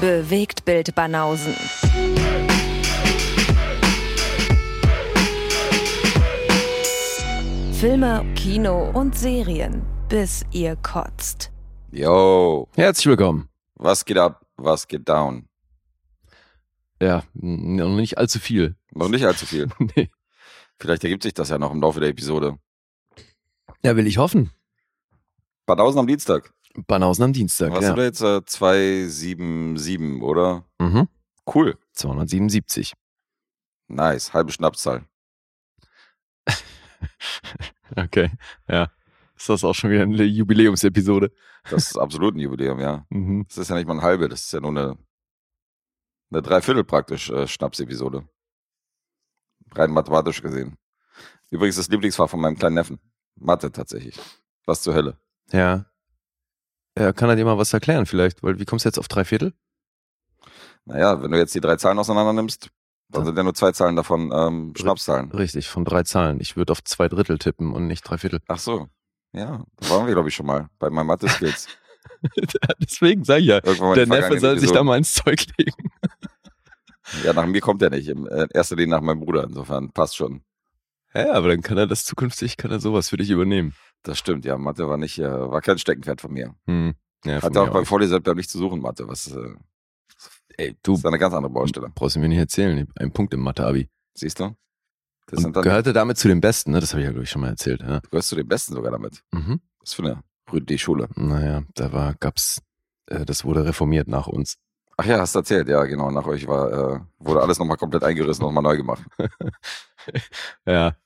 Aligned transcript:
Bewegt 0.00 0.64
Bild 0.64 0.94
Banausen. 0.94 1.54
Filme, 7.72 8.24
Kino 8.34 8.90
und 8.90 9.16
Serien, 9.16 9.82
bis 10.08 10.44
ihr 10.50 10.76
kotzt. 10.76 11.52
Yo, 11.92 12.68
Herzlich 12.74 13.06
willkommen. 13.06 13.48
was 13.76 14.04
geht 14.04 14.18
ab, 14.18 14.44
was 14.56 14.88
geht 14.88 15.08
down? 15.08 15.48
Ja, 17.00 17.22
noch 17.34 17.94
nicht 17.94 18.18
allzu 18.18 18.40
viel. 18.40 18.74
Noch 18.92 19.08
nicht 19.08 19.24
allzu 19.24 19.46
viel. 19.46 19.68
nee. 19.96 20.10
Vielleicht 20.80 21.04
ergibt 21.04 21.22
sich 21.22 21.34
das 21.34 21.50
ja 21.50 21.58
noch 21.58 21.70
im 21.72 21.80
Laufe 21.80 22.00
der 22.00 22.08
Episode. 22.08 22.58
Ja, 23.82 23.96
will 23.96 24.06
ich 24.06 24.18
hoffen. 24.18 24.50
Badhausen 25.66 26.00
am 26.00 26.06
Dienstag. 26.08 26.52
Banausen 26.86 27.24
am 27.24 27.32
Dienstag. 27.32 27.72
Was 27.72 27.82
ja. 27.84 27.90
haben 27.90 27.96
wir 27.96 28.04
jetzt? 28.04 28.20
Äh, 28.20 28.44
277, 28.44 30.22
oder? 30.22 30.64
Mhm. 30.78 31.08
Cool. 31.52 31.78
277. 31.92 32.92
Nice. 33.88 34.32
Halbe 34.32 34.52
Schnapszahl. 34.52 35.04
Okay, 37.96 38.30
ja. 38.68 38.90
Ist 39.34 39.48
das 39.48 39.64
auch 39.64 39.74
schon 39.74 39.90
wieder 39.90 40.02
eine 40.02 40.24
Jubiläumsepisode? 40.24 41.32
Das 41.70 41.90
ist 41.90 41.96
absolut 41.96 42.34
ein 42.34 42.40
Jubiläum, 42.40 42.80
ja. 42.80 43.06
Mhm. 43.10 43.46
Das 43.48 43.56
ist 43.56 43.70
ja 43.70 43.76
nicht 43.76 43.86
mal 43.86 43.94
ein 43.94 44.02
halbe, 44.02 44.28
das 44.28 44.44
ist 44.44 44.52
ja 44.52 44.60
nur 44.60 44.70
eine, 44.70 44.98
eine 46.30 46.42
Dreiviertel 46.42 46.84
praktisch 46.84 47.30
äh, 47.30 47.46
Schnapsepisode. 47.46 48.28
Rein 49.74 49.90
mathematisch 49.90 50.42
gesehen. 50.42 50.76
Übrigens 51.50 51.76
das 51.76 51.88
Lieblingsfach 51.88 52.28
von 52.28 52.40
meinem 52.40 52.58
kleinen 52.58 52.74
Neffen. 52.74 52.98
Mathe 53.36 53.70
tatsächlich. 53.70 54.18
Was 54.66 54.82
zur 54.82 54.94
Hölle. 54.94 55.18
Ja. 55.52 55.86
Ja, 56.98 57.12
kann 57.12 57.28
er 57.28 57.36
dir 57.36 57.44
mal 57.44 57.58
was 57.58 57.72
erklären 57.72 58.06
vielleicht? 58.06 58.42
Weil 58.42 58.58
wie 58.58 58.64
kommst 58.64 58.84
du 58.84 58.88
jetzt 58.88 58.98
auf 58.98 59.08
drei 59.08 59.24
Viertel? 59.24 59.52
Naja, 60.84 61.22
wenn 61.22 61.30
du 61.30 61.38
jetzt 61.38 61.54
die 61.54 61.60
drei 61.60 61.76
Zahlen 61.76 61.98
auseinander 61.98 62.32
nimmst, 62.32 62.70
dann 63.10 63.24
sind 63.24 63.36
ja 63.36 63.42
nur 63.42 63.54
zwei 63.54 63.72
Zahlen 63.72 63.96
davon 63.96 64.32
ähm, 64.34 64.72
Schnapszahlen. 64.76 65.30
Richtig, 65.32 65.68
von 65.68 65.84
drei 65.84 66.02
Zahlen. 66.02 66.40
Ich 66.40 66.56
würde 66.56 66.72
auf 66.72 66.82
zwei 66.82 67.08
Drittel 67.08 67.38
tippen 67.38 67.72
und 67.72 67.86
nicht 67.86 68.02
drei 68.02 68.18
Viertel. 68.18 68.40
Ach 68.48 68.58
so. 68.58 68.88
Ja, 69.32 69.64
da 69.76 69.90
waren 69.90 70.06
wir, 70.06 70.14
glaube 70.14 70.28
ich, 70.28 70.34
schon 70.34 70.46
mal 70.46 70.68
bei 70.78 70.90
meinen 70.90 71.06
Mathe-Skills. 71.06 71.68
Deswegen 72.80 73.24
sage 73.24 73.40
ich 73.40 73.46
ja, 73.46 73.60
der 73.60 74.06
Neffe 74.06 74.40
soll 74.40 74.58
sich 74.58 74.72
da 74.72 74.82
mal 74.82 74.96
ins 74.96 75.14
Zeug 75.14 75.44
legen. 75.56 75.90
Ja, 77.24 77.32
nach 77.32 77.46
mir 77.46 77.62
kommt 77.62 77.80
er 77.80 77.88
nicht. 77.88 78.06
In 78.06 78.26
äh, 78.26 78.48
erster 78.52 78.76
Linie 78.76 78.96
nach 78.96 79.00
meinem 79.00 79.20
Bruder. 79.20 79.44
Insofern 79.44 79.90
passt 79.92 80.14
schon. 80.14 80.42
Ja, 81.14 81.32
aber 81.32 81.48
dann 81.48 81.62
kann 81.62 81.78
er 81.78 81.86
das 81.86 82.04
zukünftig, 82.04 82.58
kann 82.58 82.70
er 82.70 82.80
sowas 82.80 83.08
für 83.08 83.16
dich 83.16 83.30
übernehmen. 83.30 83.74
Das 84.02 84.18
stimmt, 84.18 84.44
ja. 84.44 84.56
Mathe 84.56 84.88
war 84.88 84.96
nicht, 84.96 85.18
äh, 85.18 85.28
war 85.30 85.60
kein 85.60 85.78
Steckenpferd 85.78 86.20
von 86.20 86.32
mir. 86.32 86.54
Hm. 86.66 86.94
Ja, 87.24 87.42
Hatte 87.42 87.60
auch 87.60 87.66
mir 87.66 87.72
beim 87.72 87.84
Vorlesewettbewerb 87.86 88.36
nicht 88.36 88.50
zu 88.50 88.58
suchen, 88.58 88.80
Mathe. 88.80 89.08
Was 89.08 89.26
äh, 89.32 89.54
Ey, 90.56 90.76
du 90.82 90.94
ist 90.94 91.06
eine 91.06 91.18
ganz 91.18 91.34
andere 91.34 91.52
Baustelle. 91.52 91.90
brauchst 91.94 92.16
du 92.16 92.20
mir 92.20 92.28
nicht 92.28 92.38
erzählen. 92.38 92.88
Einen 92.96 93.12
Punkt 93.12 93.32
im 93.34 93.40
Mathe-Abi. 93.40 93.88
Siehst 94.14 94.40
du? 94.40 94.56
Das 95.26 95.44
Und 95.44 95.52
gehörte 95.52 95.92
damit 95.92 96.16
zu 96.18 96.26
den 96.28 96.40
Besten, 96.40 96.72
ne? 96.72 96.80
Das 96.80 96.92
habe 96.92 97.00
ich 97.02 97.04
ja, 97.06 97.10
glaube 97.12 97.24
ich, 97.24 97.30
schon 97.30 97.42
mal 97.42 97.48
erzählt. 97.50 97.80
Ja. 97.82 98.00
du 98.00 98.08
gehörst 98.08 98.28
zu 98.30 98.36
den 98.36 98.48
Besten 98.48 98.72
sogar 98.74 98.90
damit. 98.90 99.22
Mhm. 99.32 99.60
Was 99.80 99.94
für 99.94 100.02
eine 100.02 100.22
Rüde 100.52 100.78
Schule. 100.78 101.08
Naja, 101.14 101.62
da 101.74 101.92
war, 101.92 102.14
gab's, 102.14 102.62
äh, 103.06 103.24
das 103.24 103.44
wurde 103.44 103.64
reformiert 103.64 104.08
nach 104.08 104.26
uns. 104.26 104.56
Ach 104.96 105.04
ja, 105.04 105.18
hast 105.20 105.34
du 105.34 105.40
erzählt, 105.40 105.68
ja, 105.68 105.84
genau. 105.84 106.10
Nach 106.10 106.26
euch 106.26 106.48
war, 106.48 106.72
äh, 106.96 107.00
wurde 107.18 107.42
alles 107.42 107.58
nochmal 107.58 107.76
komplett 107.76 108.02
eingerissen, 108.02 108.42
nochmal 108.42 108.62
neu 108.62 108.76
gemacht. 108.76 109.04
Ja. 110.64 110.96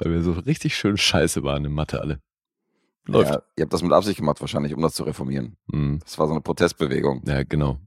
Weil 0.00 0.12
wir 0.12 0.22
so 0.22 0.32
richtig 0.32 0.76
schön 0.76 0.96
scheiße 0.96 1.42
waren 1.42 1.64
in 1.64 1.72
Mathe 1.72 2.00
alle. 2.00 2.20
Läuft. 3.06 3.30
Ja, 3.32 3.42
ihr 3.56 3.62
habt 3.64 3.72
das 3.72 3.82
mit 3.82 3.92
Absicht 3.92 4.18
gemacht, 4.18 4.40
wahrscheinlich, 4.40 4.74
um 4.74 4.82
das 4.82 4.94
zu 4.94 5.04
reformieren. 5.04 5.56
Mhm. 5.68 5.98
Das 6.00 6.18
war 6.18 6.26
so 6.26 6.32
eine 6.32 6.40
Protestbewegung. 6.40 7.22
Ja, 7.26 7.42
genau. 7.44 7.78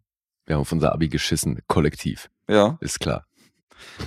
Wir 0.45 0.55
haben 0.55 0.61
auf 0.61 0.71
unser 0.71 0.91
Abi 0.93 1.07
geschissen, 1.09 1.59
kollektiv. 1.67 2.29
Ja, 2.47 2.77
Ist 2.81 2.99
klar. 2.99 3.25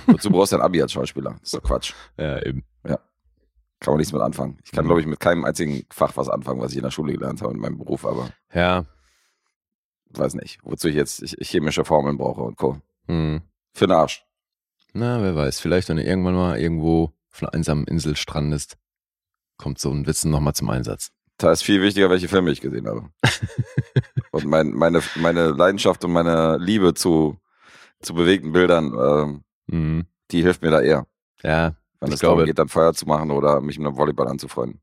wozu 0.05 0.29
brauchst 0.29 0.51
du 0.53 0.57
ein 0.57 0.61
Abi 0.61 0.81
als 0.81 0.91
Schauspieler? 0.93 1.31
Das 1.31 1.43
ist 1.43 1.53
doch 1.55 1.63
Quatsch. 1.63 1.93
Ja, 2.17 2.41
eben. 2.45 2.63
Kann 3.79 3.91
man 3.93 3.97
nichts 3.97 4.11
mit 4.11 4.23
anfangen. 4.23 4.57
Ich 4.65 4.71
kann, 4.71 4.85
Mhm. 4.85 4.87
glaube 4.87 5.01
ich, 5.01 5.07
mit 5.07 5.19
keinem 5.19 5.45
einzigen 5.45 5.85
Fach 5.91 6.17
was 6.17 6.29
anfangen, 6.29 6.59
was 6.59 6.71
ich 6.71 6.77
in 6.77 6.83
der 6.83 6.89
Schule 6.89 7.13
gelernt 7.13 7.43
habe 7.43 7.53
in 7.53 7.59
meinem 7.59 7.77
Beruf, 7.77 8.05
aber 8.05 8.29
Ja. 8.51 8.85
weiß 10.09 10.33
nicht, 10.33 10.59
wozu 10.63 10.87
ich 10.87 10.95
jetzt 10.95 11.23
chemische 11.41 11.85
Formeln 11.85 12.17
brauche 12.17 12.41
und 12.41 12.57
Co. 12.57 12.81
Mhm. 13.05 13.43
Für 13.75 13.85
den 13.85 13.95
Arsch. 13.95 14.25
Na, 14.93 15.21
wer 15.21 15.35
weiß. 15.35 15.59
Vielleicht, 15.59 15.89
wenn 15.89 15.97
du 15.97 16.03
irgendwann 16.03 16.33
mal 16.33 16.59
irgendwo 16.59 17.13
einsamen 17.45 17.85
Insel 17.85 18.15
strandest, 18.15 18.77
kommt 19.57 19.79
so 19.79 19.91
ein 19.91 20.05
Wissen 20.07 20.31
nochmal 20.31 20.53
zum 20.53 20.69
Einsatz. 20.69 21.09
Da 21.37 21.51
ist 21.51 21.61
viel 21.63 21.81
wichtiger, 21.83 22.09
welche 22.09 22.27
Filme 22.27 22.49
ich 22.51 22.61
gesehen 22.61 22.87
habe. 22.87 23.09
und 24.31 24.45
mein, 24.45 24.71
meine, 24.71 25.01
meine 25.17 25.49
Leidenschaft 25.51 26.03
und 26.03 26.11
meine 26.11 26.57
Liebe 26.57 26.93
zu, 26.95 27.37
zu 28.01 28.13
bewegten 28.15 28.51
Bildern, 28.51 28.93
ähm, 28.99 29.43
Mhm. 29.69 30.05
die 30.31 30.41
hilft 30.41 30.61
mir 30.61 30.71
da 30.71 30.81
eher. 30.81 31.05
Ja, 31.43 31.75
Wenn 31.99 32.11
es 32.13 32.21
darum 32.21 32.45
geht, 32.45 32.57
dann 32.57 32.69
Feuer 32.69 32.93
zu 32.93 33.05
machen 33.05 33.31
oder 33.31 33.59
mich 33.61 33.77
mit 33.77 33.85
einem 33.87 33.97
Volleyball 33.97 34.27
anzufreunden. 34.29 34.79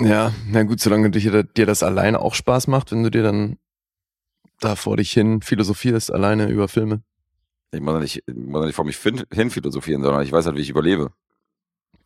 Ja, 0.00 0.32
na 0.48 0.62
gut, 0.62 0.80
solange 0.80 1.10
dir, 1.10 1.42
dir 1.42 1.66
das 1.66 1.82
alleine 1.82 2.18
auch 2.20 2.34
Spaß 2.34 2.66
macht, 2.66 2.90
wenn 2.92 3.02
du 3.02 3.10
dir 3.10 3.22
dann 3.22 3.58
da 4.60 4.74
vor 4.74 4.96
dich 4.96 5.12
hin 5.12 5.42
philosophierst, 5.42 6.10
alleine 6.12 6.48
über 6.48 6.66
Filme. 6.68 7.02
Ich 7.72 7.80
muss 7.80 7.92
ja 7.94 8.00
nicht, 8.00 8.22
ich 8.26 8.34
muss 8.34 8.60
ja 8.60 8.66
nicht 8.66 8.74
vor 8.76 8.84
mich 8.86 8.96
hin 8.98 9.50
philosophieren, 9.50 10.02
sondern 10.02 10.22
ich 10.22 10.32
weiß 10.32 10.46
halt, 10.46 10.56
wie 10.56 10.60
ich 10.62 10.70
überlebe. 10.70 11.12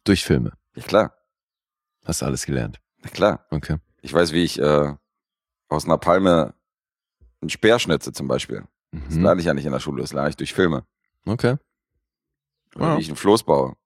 Durch 0.06 0.24
Filme. 0.24 0.52
Ja, 0.74 0.82
klar. 0.82 1.16
Hast 2.04 2.22
du 2.22 2.26
alles 2.26 2.46
gelernt. 2.46 2.80
Ja, 3.04 3.10
klar. 3.10 3.46
Okay. 3.50 3.78
Ich 4.00 4.12
weiß, 4.14 4.32
wie 4.32 4.44
ich 4.44 4.58
äh, 4.58 4.94
aus 5.68 5.84
einer 5.84 5.98
Palme 5.98 6.54
einen 7.40 7.50
Speer 7.50 7.78
schnitze 7.78 8.12
zum 8.12 8.28
Beispiel. 8.28 8.66
Das 8.92 9.14
Mhm. 9.16 9.22
lerne 9.24 9.40
ich 9.40 9.46
ja 9.46 9.52
nicht 9.54 9.66
in 9.66 9.72
der 9.72 9.80
Schule, 9.80 10.00
das 10.00 10.12
lerne 10.12 10.30
ich 10.30 10.36
durch 10.36 10.54
Filme. 10.54 10.86
Okay. 11.26 11.56
Oder 12.76 12.90
Ja. 12.90 12.96
wie 12.96 13.00
ich 13.00 13.08
einen 13.08 13.16
Floß 13.16 13.42
baue. 13.44 13.76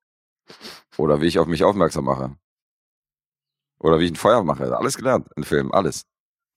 Oder 0.98 1.20
wie 1.20 1.26
ich 1.26 1.38
auf 1.38 1.46
mich 1.46 1.64
aufmerksam 1.64 2.04
mache. 2.04 2.36
Oder 3.78 3.98
wie 3.98 4.04
ich 4.04 4.12
ein 4.12 4.16
Feuer 4.16 4.44
mache. 4.44 4.76
Alles 4.76 4.96
gelernt 4.96 5.28
in 5.36 5.44
Filmen. 5.44 5.72
Alles. 5.72 6.04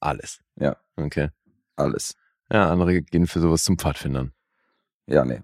Alles. 0.01 0.41
Ja. 0.56 0.75
Okay. 0.97 1.30
Alles. 1.78 2.16
Ja, 2.51 2.69
andere 2.69 3.01
gehen 3.01 3.28
für 3.28 3.40
sowas 3.40 3.63
zum 3.63 3.78
Pfadfindern. 3.80 4.34
Ja, 5.07 5.24
nee. 5.24 5.41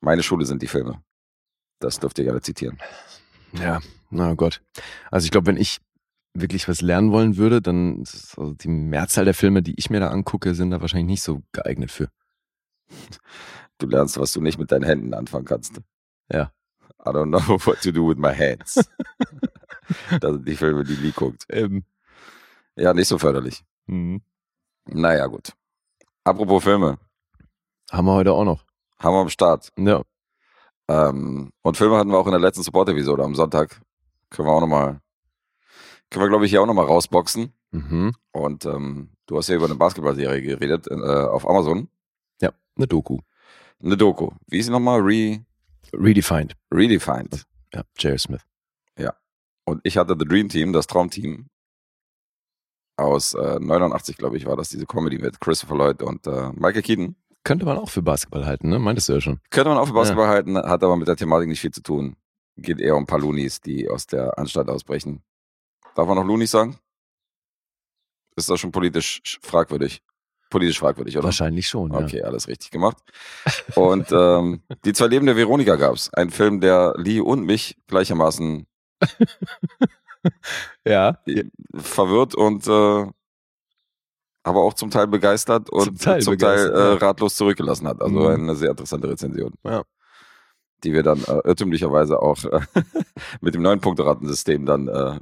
Meine 0.00 0.22
Schule 0.22 0.46
sind 0.46 0.62
die 0.62 0.68
Filme. 0.68 1.02
Das 1.80 1.98
dürft 1.98 2.18
ihr 2.18 2.24
gerne 2.24 2.40
zitieren. 2.40 2.78
Ja, 3.52 3.80
na 4.10 4.34
Gott. 4.34 4.62
Also 5.10 5.24
ich 5.24 5.30
glaube, 5.30 5.46
wenn 5.46 5.56
ich 5.56 5.78
wirklich 6.34 6.68
was 6.68 6.80
lernen 6.80 7.12
wollen 7.12 7.36
würde, 7.36 7.60
dann 7.60 8.02
ist 8.02 8.38
also 8.38 8.54
die 8.54 8.68
Mehrzahl 8.68 9.24
der 9.24 9.34
Filme, 9.34 9.62
die 9.62 9.74
ich 9.76 9.90
mir 9.90 10.00
da 10.00 10.08
angucke, 10.08 10.54
sind 10.54 10.70
da 10.70 10.80
wahrscheinlich 10.80 11.08
nicht 11.08 11.22
so 11.22 11.42
geeignet 11.52 11.90
für. 11.90 12.08
Du 13.78 13.86
lernst, 13.86 14.18
was 14.18 14.32
du 14.32 14.40
nicht 14.40 14.58
mit 14.58 14.70
deinen 14.72 14.84
Händen 14.84 15.14
anfangen 15.14 15.44
kannst. 15.44 15.80
Ja. 16.30 16.52
I 17.04 17.10
don't 17.10 17.28
know 17.28 17.40
what 17.66 17.80
to 17.82 17.92
do 17.92 18.06
with 18.06 18.18
my 18.18 18.34
hands. 18.34 18.74
das 20.20 20.32
sind 20.32 20.46
die 20.46 20.56
Filme, 20.56 20.84
die 20.84 20.96
Lee 20.96 21.12
guckt. 21.12 21.46
Ähm. 21.48 21.84
Ja, 22.76 22.92
nicht 22.94 23.08
so 23.08 23.18
förderlich. 23.18 23.64
Mhm. 23.86 24.22
Naja, 24.86 25.26
gut. 25.26 25.54
Apropos 26.24 26.62
Filme. 26.62 26.98
Haben 27.90 28.06
wir 28.06 28.14
heute 28.14 28.32
auch 28.32 28.44
noch. 28.44 28.64
Haben 28.98 29.14
wir 29.14 29.20
am 29.20 29.28
Start. 29.30 29.72
Ja. 29.78 30.02
Ähm, 30.90 31.52
und 31.62 31.76
Filme 31.76 31.96
hatten 31.96 32.10
wir 32.10 32.18
auch 32.18 32.26
in 32.26 32.32
der 32.32 32.40
letzten 32.40 32.62
Support-Episode 32.62 33.22
am 33.22 33.34
Sonntag. 33.34 33.80
Können 34.30 34.48
wir 34.48 34.52
auch 34.52 34.60
nochmal, 34.60 35.00
können 36.10 36.24
wir 36.24 36.28
glaube 36.28 36.46
ich 36.46 36.50
hier 36.50 36.62
auch 36.62 36.66
nochmal 36.66 36.86
rausboxen. 36.86 37.52
Mhm. 37.70 38.12
Und 38.32 38.66
ähm, 38.66 39.10
du 39.26 39.36
hast 39.36 39.48
ja 39.48 39.56
über 39.56 39.66
eine 39.66 39.76
Basketballserie 39.76 40.42
geredet 40.42 40.88
äh, 40.88 40.94
auf 40.94 41.48
Amazon. 41.48 41.88
Ja, 42.40 42.50
eine 42.76 42.88
Doku. 42.88 43.18
Eine 43.82 43.96
Doku. 43.96 44.30
Wie 44.48 44.58
ist 44.58 44.66
sie 44.66 44.72
nochmal? 44.72 45.00
Re, 45.00 45.44
Redefined. 45.92 46.56
Redefined. 46.72 47.44
Ja, 47.72 47.82
J.R. 47.98 48.18
Smith. 48.18 48.44
Und 49.70 49.80
ich 49.84 49.96
hatte 49.96 50.16
The 50.18 50.24
Dream 50.24 50.48
Team, 50.48 50.72
das 50.72 50.88
Traumteam. 50.88 51.48
Aus 52.96 53.34
äh, 53.34 53.58
89, 53.60 54.16
glaube 54.16 54.36
ich, 54.36 54.44
war 54.44 54.56
das 54.56 54.68
diese 54.68 54.84
Comedy 54.84 55.18
mit 55.18 55.40
Christopher 55.40 55.76
Lloyd 55.76 56.02
und 56.02 56.26
äh, 56.26 56.50
Michael 56.52 56.82
Keaton. 56.82 57.16
Könnte 57.44 57.64
man 57.64 57.78
auch 57.78 57.88
für 57.90 58.02
Basketball 58.02 58.44
halten, 58.44 58.68
ne? 58.68 58.78
Meintest 58.78 59.08
du 59.08 59.14
ja 59.14 59.20
schon. 59.20 59.40
Könnte 59.50 59.70
man 59.70 59.78
auch 59.78 59.86
für 59.86 59.94
Basketball 59.94 60.28
halten, 60.28 60.56
hat 60.56 60.82
aber 60.84 60.96
mit 60.96 61.08
der 61.08 61.16
Thematik 61.16 61.48
nicht 61.48 61.60
viel 61.60 61.70
zu 61.70 61.82
tun. 61.82 62.16
Geht 62.56 62.80
eher 62.80 62.96
um 62.96 63.04
ein 63.04 63.06
paar 63.06 63.18
Loonies, 63.20 63.60
die 63.60 63.88
aus 63.88 64.06
der 64.06 64.38
Anstalt 64.38 64.68
ausbrechen. 64.68 65.22
Darf 65.94 66.06
man 66.06 66.16
noch 66.16 66.24
Loonies 66.24 66.50
sagen? 66.50 66.78
Ist 68.36 68.50
das 68.50 68.60
schon 68.60 68.72
politisch 68.72 69.20
sch- 69.24 69.38
fragwürdig? 69.44 70.02
Politisch 70.50 70.78
fragwürdig, 70.80 71.16
oder? 71.16 71.24
Wahrscheinlich 71.24 71.68
schon, 71.68 71.92
ja. 71.92 71.98
Okay, 72.00 72.22
alles 72.22 72.48
richtig 72.48 72.70
gemacht. 72.70 72.98
Und 73.76 74.10
ähm, 74.12 74.62
die 74.84 74.92
zwei 74.92 75.06
Leben 75.06 75.26
der 75.26 75.36
Veronika 75.36 75.76
gab's. 75.76 76.12
Ein 76.12 76.30
Film, 76.30 76.60
der 76.60 76.94
Lee 76.96 77.20
und 77.20 77.44
mich 77.44 77.76
gleichermaßen 77.86 78.66
Ja. 80.84 81.18
verwirrt 81.74 82.34
und 82.34 82.66
äh, 82.66 83.06
aber 84.42 84.60
auch 84.62 84.74
zum 84.74 84.90
Teil 84.90 85.06
begeistert 85.06 85.68
und 85.70 85.84
Zum 85.84 85.98
Teil 85.98 86.22
zum 86.22 86.38
Teil 86.38 86.70
äh, 86.70 86.78
ja. 86.78 86.94
ratlos 86.94 87.36
zurückgelassen 87.36 87.86
hat. 87.86 88.00
Also 88.00 88.14
Mhm. 88.20 88.26
eine 88.26 88.56
sehr 88.56 88.70
interessante 88.70 89.08
Rezension. 89.08 89.52
Ja. 89.64 89.82
Die 90.84 90.92
wir 90.94 91.02
dann 91.02 91.18
äh, 91.24 91.40
irrtümlicherweise 91.44 92.20
auch 92.20 92.42
äh, 92.44 92.60
mit 93.40 93.54
dem 93.54 93.62
neuen 93.62 93.80
Punkteratensystem 93.80 94.64
dann 94.64 94.88
äh, 94.88 95.18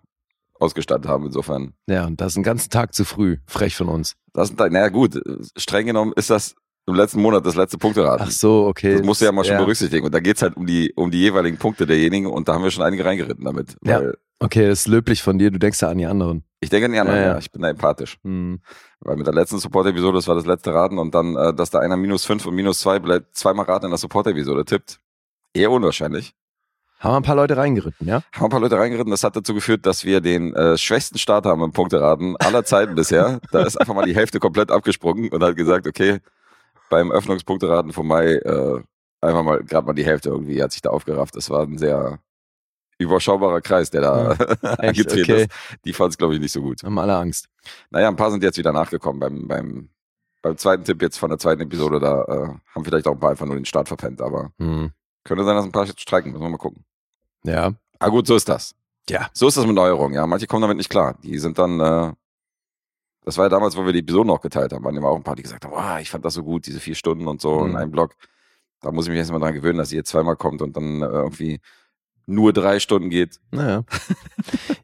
ausgestattet 0.61 1.07
haben. 1.09 1.27
Insofern, 1.27 1.75
Ja, 1.89 2.07
und 2.07 2.21
das 2.21 2.37
einen 2.37 2.45
ganzen 2.45 2.71
Tag 2.71 2.95
zu 2.95 3.05
früh. 3.05 3.39
Frech 3.47 3.77
von 3.77 3.89
uns. 3.89 4.15
das 4.33 4.49
sind, 4.49 4.59
naja 4.61 4.89
gut, 4.89 5.21
streng 5.57 5.87
genommen 5.87 6.13
ist 6.17 6.31
das 6.31 6.55
im 6.87 6.95
letzten 6.95 7.21
Monat 7.21 7.45
das 7.45 7.55
letzte 7.55 7.77
Punkteraten. 7.77 8.25
Ach 8.27 8.31
so, 8.31 8.67
okay. 8.67 8.95
Das 8.97 9.03
musst 9.05 9.21
du 9.21 9.25
ja 9.27 9.33
mal 9.33 9.45
schon 9.45 9.59
berücksichtigen. 9.59 10.07
Und 10.07 10.15
da 10.15 10.21
geht's 10.21 10.41
halt 10.43 10.57
um 10.57 10.65
die, 10.67 10.93
um 10.97 11.11
die 11.11 11.19
jeweiligen 11.21 11.59
Punkte 11.59 11.87
derjenigen 11.87 12.27
und 12.29 12.49
da 12.49 12.55
haben 12.55 12.63
wir 12.65 12.71
schon 12.71 12.85
einige 12.85 13.05
reingeritten 13.05 13.45
damit. 13.45 13.77
Ja. 13.85 14.01
Weil 14.01 14.15
Okay, 14.41 14.69
das 14.69 14.81
ist 14.81 14.89
löblich 14.89 15.23
von 15.23 15.39
dir. 15.39 15.51
Du 15.51 15.59
denkst 15.59 15.81
ja 15.83 15.89
an 15.89 15.99
die 15.99 16.07
anderen. 16.07 16.45
Ich 16.61 16.71
denke 16.71 16.87
an 16.87 16.93
die 16.93 16.99
anderen, 16.99 17.19
Ja, 17.19 17.27
ja. 17.27 17.39
Ich 17.39 17.51
bin 17.51 17.63
da 17.63 17.69
empathisch. 17.69 18.19
Hm. 18.23 18.61
Weil 19.01 19.17
mit 19.17 19.27
der 19.27 19.35
letzten 19.35 19.59
Support-Episode, 19.59 20.17
das 20.19 20.29
war 20.29 20.35
das 20.35 20.47
letzte 20.47 20.73
Raten 20.73 20.99
und 20.99 21.15
dann, 21.15 21.37
äh, 21.37 21.55
dass 21.55 21.71
da 21.71 21.81
einer 21.81 21.97
minus 21.97 22.25
fünf 22.25 22.47
und 22.47 22.55
minus 22.55 22.81
zwei 22.81 22.99
bleibt, 22.99 23.37
zweimal 23.37 23.67
Raten 23.67 23.87
in 23.87 23.91
der 23.91 23.99
Support-Episode 23.99 24.65
tippt. 24.65 25.01
Eher 25.55 25.71
unwahrscheinlich. 25.71 26.35
Haben 27.01 27.13
wir 27.13 27.17
ein 27.19 27.23
paar 27.23 27.37
Leute 27.37 27.57
reingeritten, 27.57 28.09
ja? 28.09 28.23
Haben 28.33 28.47
ein 28.47 28.51
paar 28.51 28.61
Leute 28.61 28.77
reingeritten. 28.77 29.11
Das 29.11 29.23
hat 29.23 29.37
dazu 29.37 29.55
geführt, 29.55 29.87
dass 29.87 30.05
wir 30.05 30.21
den 30.21 30.55
äh, 30.55 30.77
schwächsten 30.77 31.17
Start 31.19 31.47
haben 31.47 31.63
im 31.63 31.73
Punkteraten 31.73 32.37
aller 32.37 32.65
Zeiten 32.65 32.95
bisher. 32.97 33.41
Da 33.53 33.63
ist 33.63 33.77
einfach 33.77 33.95
mal 33.95 34.05
die 34.05 34.17
Hälfte 34.17 34.41
komplett 34.41 34.71
abgesprungen 34.73 35.31
und 35.31 35.43
hat 35.43 35.57
gesagt, 35.57 35.87
okay, 35.87 36.19
beim 36.91 37.13
Öffnungspunkteraten 37.13 37.93
vom 37.93 38.09
Mai 38.09 38.35
äh, 38.35 38.83
einfach 39.21 39.43
mal 39.43 39.63
gerade 39.63 39.87
mal 39.87 39.93
die 39.93 40.05
Hälfte 40.05 40.31
irgendwie 40.31 40.63
hat 40.63 40.73
sich 40.73 40.83
da 40.83 40.91
aufgerafft. 40.91 41.37
Das 41.37 41.51
war 41.51 41.63
ein 41.63 41.79
sehr 41.79 42.19
überschaubarer 42.99 43.61
Kreis, 43.61 43.91
der 43.91 44.01
da 44.03 44.29
angetreten 44.79 45.23
okay. 45.33 45.43
ist. 45.45 45.51
Die 45.85 45.93
fand 45.93 46.11
es, 46.13 46.19
glaube 46.19 46.35
ich, 46.35 46.41
nicht 46.41 46.53
so 46.53 46.61
gut. 46.63 46.83
Haben 46.83 46.99
alle 46.99 47.17
Angst. 47.17 47.49
Naja, 47.91 48.09
ein 48.09 48.17
paar 48.17 48.31
sind 48.31 48.43
jetzt 48.43 48.59
wieder 48.59 48.73
nachgekommen 48.73 49.21
beim, 49.21 49.47
beim, 49.49 49.89
beim 50.43 50.57
zweiten 50.57 50.85
Tipp 50.85 51.01
jetzt 51.03 51.19
von 51.19 51.31
der 51.31 51.39
zweiten 51.39 51.63
Episode. 51.63 52.01
Da 52.01 52.23
äh, 52.25 52.49
haben 52.75 52.85
vielleicht 52.85 53.07
auch 53.07 53.13
ein 53.13 53.21
paar 53.21 53.31
einfach 53.31 53.47
nur 53.47 53.55
den 53.57 53.65
Start 53.65 53.89
verpennt, 53.89 54.21
aber 54.21 54.51
Hm. 54.59 54.91
könnte 55.25 55.45
sein, 55.45 55.55
dass 55.57 55.65
ein 55.65 55.73
paar 55.73 55.87
jetzt 55.87 56.01
streiken. 56.01 56.33
Müssen 56.33 56.43
wir 56.45 56.49
mal 56.51 56.57
gucken. 56.59 56.85
Ja. 57.45 57.73
Ah 58.01 58.09
gut, 58.09 58.27
so 58.27 58.35
ist 58.37 58.49
das. 58.49 58.75
Ja. 59.09 59.29
So 59.33 59.49
ist 59.49 59.57
das 59.57 59.65
mit 59.67 59.75
Neuerungen, 59.75 60.15
ja. 60.15 60.27
Manche 60.27 60.47
kommen 60.47 60.63
damit 60.63 60.77
nicht 60.77 60.91
klar. 60.91 61.17
Die 61.23 61.39
sind 61.39 61.59
dann, 61.59 61.81
äh, 61.81 62.13
das 63.25 63.37
war 63.39 63.45
ja 63.47 63.49
damals, 63.49 63.77
wo 63.77 63.85
wir 63.87 63.93
die 63.93 64.01
Episoden 64.01 64.27
noch 64.29 64.41
geteilt 64.41 64.73
haben, 64.73 64.85
waren 64.85 64.97
immer 64.97 65.09
auch 65.09 65.17
ein 65.17 65.23
paar, 65.23 65.37
die 65.37 65.43
gesagt 65.43 65.65
haben, 65.65 65.73
wow, 65.73 65.99
ich 66.01 66.11
fand 66.11 66.25
das 66.25 66.35
so 66.35 66.43
gut, 66.43 66.67
diese 66.67 66.81
vier 66.81 66.95
Stunden 66.95 67.27
und 67.29 67.41
so 67.41 67.61
Mhm. 67.61 67.71
in 67.71 67.77
einem 67.77 67.91
Blog. 67.91 68.15
Da 68.81 68.91
muss 68.93 69.07
ich 69.07 69.11
mich 69.11 69.19
jetzt 69.19 69.31
mal 69.33 69.39
dran 69.41 69.55
gewöhnen, 69.55 69.79
dass 69.79 69.89
sie 69.89 69.97
jetzt 69.97 70.11
zweimal 70.11 70.37
kommt 70.37 70.63
und 70.63 70.77
dann 70.77 71.03
äh, 71.03 71.07
irgendwie 71.07 71.61
nur 72.29 72.53
drei 72.53 72.79
Stunden 72.79 73.11
geht. 73.11 73.41
Naja. 73.51 73.85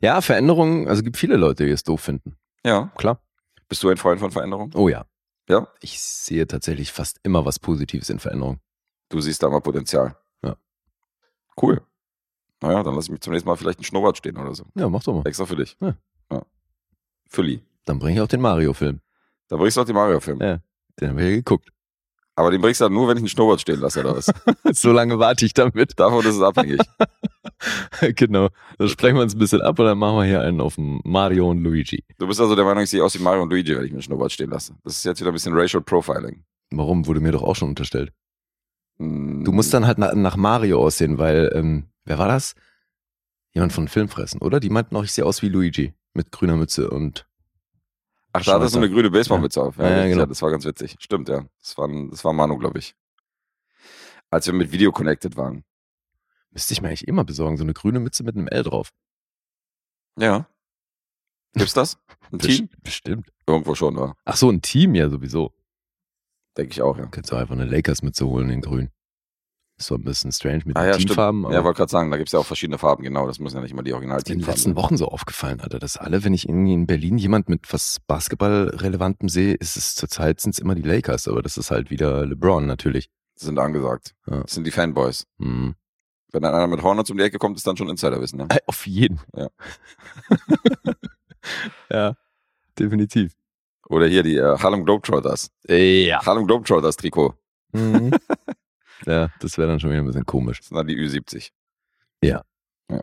ja, 0.00 0.20
Veränderungen, 0.20 0.88
also 0.88 1.02
gibt 1.02 1.16
viele 1.16 1.36
Leute, 1.36 1.66
die 1.66 1.70
es 1.70 1.84
doof 1.84 2.00
finden. 2.00 2.36
Ja. 2.64 2.90
Klar. 2.96 3.20
Bist 3.68 3.82
du 3.82 3.88
ein 3.90 3.96
Freund 3.96 4.20
von 4.20 4.30
Veränderung? 4.30 4.72
Oh 4.74 4.88
ja. 4.88 5.04
Ja. 5.48 5.68
Ich 5.80 6.00
sehe 6.00 6.46
tatsächlich 6.46 6.90
fast 6.90 7.20
immer 7.22 7.44
was 7.44 7.58
Positives 7.58 8.08
in 8.08 8.18
Veränderung. 8.18 8.60
Du 9.10 9.20
siehst 9.20 9.42
da 9.42 9.50
mal 9.50 9.60
Potenzial. 9.60 10.16
Ja. 10.42 10.56
Cool. 11.60 11.82
Naja, 12.62 12.82
dann 12.82 12.94
lass 12.94 13.04
ich 13.04 13.10
mich 13.10 13.20
zum 13.20 13.34
nächsten 13.34 13.48
Mal 13.48 13.56
vielleicht 13.56 13.78
einen 13.78 13.84
Schnurrbart 13.84 14.16
stehen 14.16 14.38
oder 14.38 14.54
so. 14.54 14.64
Ja, 14.74 14.88
mach 14.88 15.02
doch 15.02 15.14
mal. 15.14 15.26
Extra 15.26 15.44
für 15.44 15.56
dich. 15.56 15.76
Ja. 15.80 15.94
ja. 16.30 16.42
Fülli. 17.28 17.62
Dann 17.84 17.98
bringe 17.98 18.14
ich 18.14 18.20
auch 18.22 18.28
den 18.28 18.40
Mario-Film. 18.40 19.00
Da 19.48 19.56
bringst 19.56 19.76
du 19.76 19.82
auch 19.82 19.86
die 19.86 19.92
Mario-Filme. 19.92 20.44
Ja. 20.44 20.60
Den 20.98 21.10
habe 21.10 21.20
ich 21.20 21.28
ja 21.28 21.36
geguckt. 21.36 21.68
Aber 22.36 22.50
den 22.50 22.60
bringst 22.60 22.80
du 22.80 22.86
dann 22.86 22.92
nur, 22.92 23.06
wenn 23.08 23.16
ich 23.16 23.22
einen 23.22 23.28
Schnurrbart 23.28 23.60
stehen 23.60 23.80
lasse 23.80 24.00
oder 24.00 24.16
was? 24.16 24.26
so 24.72 24.90
lange 24.90 25.18
warte 25.18 25.46
ich 25.46 25.54
damit. 25.54 25.98
Davon 25.98 26.20
ist 26.26 26.34
es 26.34 26.42
abhängig. 26.42 26.80
genau. 28.16 28.48
Dann 28.78 28.88
sprechen 28.88 29.16
wir 29.16 29.22
uns 29.22 29.34
ein 29.34 29.38
bisschen 29.38 29.60
ab 29.62 29.78
und 29.78 29.84
dann 29.86 29.98
machen 29.98 30.16
wir 30.16 30.24
hier 30.24 30.40
einen 30.40 30.60
auf 30.60 30.74
Mario 30.76 31.50
und 31.50 31.62
Luigi. 31.62 32.02
Du 32.18 32.26
bist 32.26 32.40
also 32.40 32.56
der 32.56 32.64
Meinung, 32.64 32.82
ich 32.82 32.90
sehe 32.90 33.04
aus 33.04 33.16
wie 33.18 33.22
Mario 33.22 33.42
und 33.42 33.50
Luigi, 33.50 33.76
wenn 33.76 33.84
ich 33.84 33.90
mir 33.90 33.96
einen 33.96 34.02
Schnurrbart 34.02 34.32
stehen 34.32 34.50
lasse. 34.50 34.74
Das 34.82 34.94
ist 34.96 35.04
jetzt 35.04 35.20
wieder 35.20 35.30
ein 35.30 35.34
bisschen 35.34 35.54
Racial 35.54 35.82
Profiling. 35.82 36.44
Warum? 36.72 37.06
Wurde 37.06 37.20
mir 37.20 37.32
doch 37.32 37.42
auch 37.42 37.54
schon 37.54 37.68
unterstellt. 37.68 38.12
Hm, 38.98 39.44
Du 39.44 39.52
musst 39.52 39.72
dann 39.72 39.86
halt 39.86 39.98
nach, 39.98 40.14
nach 40.14 40.36
Mario 40.36 40.82
aussehen, 40.84 41.18
weil, 41.18 41.52
ähm, 41.54 41.84
wer 42.04 42.18
war 42.18 42.28
das? 42.28 42.54
Jemand 43.52 43.72
von 43.72 43.86
Filmfressen, 43.86 44.40
oder? 44.40 44.58
Die 44.58 44.70
meinten 44.70 44.96
auch, 44.96 45.04
ich 45.04 45.12
sehe 45.12 45.24
aus 45.24 45.42
wie 45.42 45.48
Luigi. 45.48 45.94
Mit 46.14 46.32
grüner 46.32 46.56
Mütze 46.56 46.90
und. 46.90 47.26
Ach, 48.36 48.44
da 48.44 48.54
hattest 48.54 48.74
du 48.74 48.78
eine 48.80 48.90
grüne 48.90 49.10
Baseballmütze 49.10 49.62
auf. 49.62 49.76
Ja, 49.76 49.84
Ja, 49.84 49.88
ja, 49.90 49.94
richtig, 49.96 50.10
genau. 50.12 50.22
ja, 50.22 50.26
das 50.26 50.42
war 50.42 50.50
ganz 50.50 50.64
witzig. 50.64 50.96
Stimmt, 50.98 51.28
ja. 51.28 51.44
Das 51.60 51.78
war, 51.78 51.88
das 52.10 52.24
war 52.24 52.32
Manu, 52.32 52.58
glaube 52.58 52.78
ich. 52.80 52.94
Als 54.30 54.46
wir 54.46 54.54
mit 54.54 54.72
Video 54.72 54.90
connected 54.90 55.36
waren. 55.36 55.64
Müsste 56.50 56.72
ich 56.74 56.82
mir 56.82 56.88
eigentlich 56.88 57.06
immer 57.06 57.24
besorgen, 57.24 57.56
so 57.56 57.62
eine 57.64 57.74
grüne 57.74 58.00
Mütze 58.00 58.24
mit 58.24 58.36
einem 58.36 58.48
L 58.48 58.64
drauf. 58.64 58.90
Ja. 60.18 60.48
Gibt's 61.54 61.74
das? 61.74 61.96
Ein 62.32 62.38
Team? 62.40 62.68
Best- 62.68 62.82
Bestimmt. 62.82 63.32
Irgendwo 63.46 63.74
schon, 63.76 63.96
war. 63.96 64.16
Ach 64.24 64.36
so, 64.36 64.50
ein 64.50 64.62
Team 64.62 64.94
ja 64.96 65.08
sowieso. 65.08 65.52
Denke 66.56 66.72
ich 66.72 66.82
auch, 66.82 66.96
ja. 66.98 67.06
Könntest 67.06 67.32
du 67.32 67.36
einfach 67.36 67.54
eine 67.54 67.64
Lakers-Mütze 67.66 68.26
holen 68.26 68.50
in 68.50 68.60
grün. 68.60 68.90
Ist 69.76 69.86
so 69.88 69.96
ein 69.96 70.04
bisschen 70.04 70.30
strange 70.30 70.62
mit 70.66 70.76
Ah, 70.76 70.82
den 70.84 70.92
ja. 70.92 70.96
Teamfarben. 70.98 71.50
Ja, 71.50 71.64
wollte 71.64 71.78
gerade 71.78 71.90
sagen, 71.90 72.10
da 72.12 72.16
gibt's 72.16 72.30
ja 72.32 72.38
auch 72.38 72.46
verschiedene 72.46 72.78
Farben, 72.78 73.02
genau. 73.02 73.26
Das 73.26 73.40
müssen 73.40 73.56
ja 73.56 73.62
nicht 73.62 73.72
immer 73.72 73.82
die 73.82 73.90
ist 73.90 73.96
mir 73.96 74.34
in 74.34 74.38
den 74.38 74.46
letzten 74.46 74.76
Wochen 74.76 74.96
so 74.96 75.08
aufgefallen, 75.08 75.60
Alter, 75.60 75.80
dass 75.80 75.96
alle, 75.96 76.22
wenn 76.22 76.32
ich 76.32 76.48
irgendwie 76.48 76.74
in 76.74 76.86
Berlin 76.86 77.18
jemand 77.18 77.48
mit 77.48 77.72
was 77.72 77.98
Basketball-Relevantem 78.06 79.28
sehe, 79.28 79.54
ist 79.54 79.76
es 79.76 79.96
zurzeit 79.96 80.40
sind 80.40 80.52
es 80.54 80.60
immer 80.60 80.76
die 80.76 80.82
Lakers, 80.82 81.26
aber 81.26 81.42
das 81.42 81.56
ist 81.56 81.72
halt 81.72 81.90
wieder 81.90 82.24
LeBron 82.24 82.66
natürlich. 82.66 83.10
sind 83.34 83.58
angesagt. 83.58 84.14
Ja. 84.30 84.42
Das 84.42 84.54
sind 84.54 84.64
die 84.64 84.70
Fanboys. 84.70 85.26
Hm. 85.40 85.74
Wenn 86.30 86.42
dann 86.42 86.54
einer 86.54 86.68
mit 86.68 86.82
Hornets 86.82 87.10
um 87.10 87.16
die 87.16 87.24
Ecke 87.24 87.38
kommt, 87.38 87.56
ist 87.56 87.66
dann 87.66 87.76
schon 87.76 87.88
Insiderwissen, 87.88 88.38
ne? 88.38 88.46
Äh, 88.50 88.58
Auf 88.66 88.86
jeden. 88.86 89.20
Ja. 89.36 89.48
ja, 91.90 92.14
definitiv. 92.78 93.32
Oder 93.88 94.06
hier 94.06 94.22
die 94.22 94.36
äh, 94.36 94.56
Harlem 94.58 94.84
Globetrotters. 94.84 95.50
Ja. 95.68 96.24
Harlem 96.24 96.46
Globetrotters 96.46 96.96
Trikot. 96.96 97.34
Mhm. 97.72 98.12
ja, 99.06 99.30
das 99.40 99.58
wäre 99.58 99.68
dann 99.68 99.80
schon 99.80 99.90
wieder 99.90 100.00
ein 100.02 100.06
bisschen 100.06 100.26
komisch. 100.26 100.58
Das 100.58 100.68
sind 100.68 100.76
dann 100.76 100.86
die 100.86 100.96
Ü70. 100.96 101.50
Ja. 102.22 102.42
ja. 102.90 103.02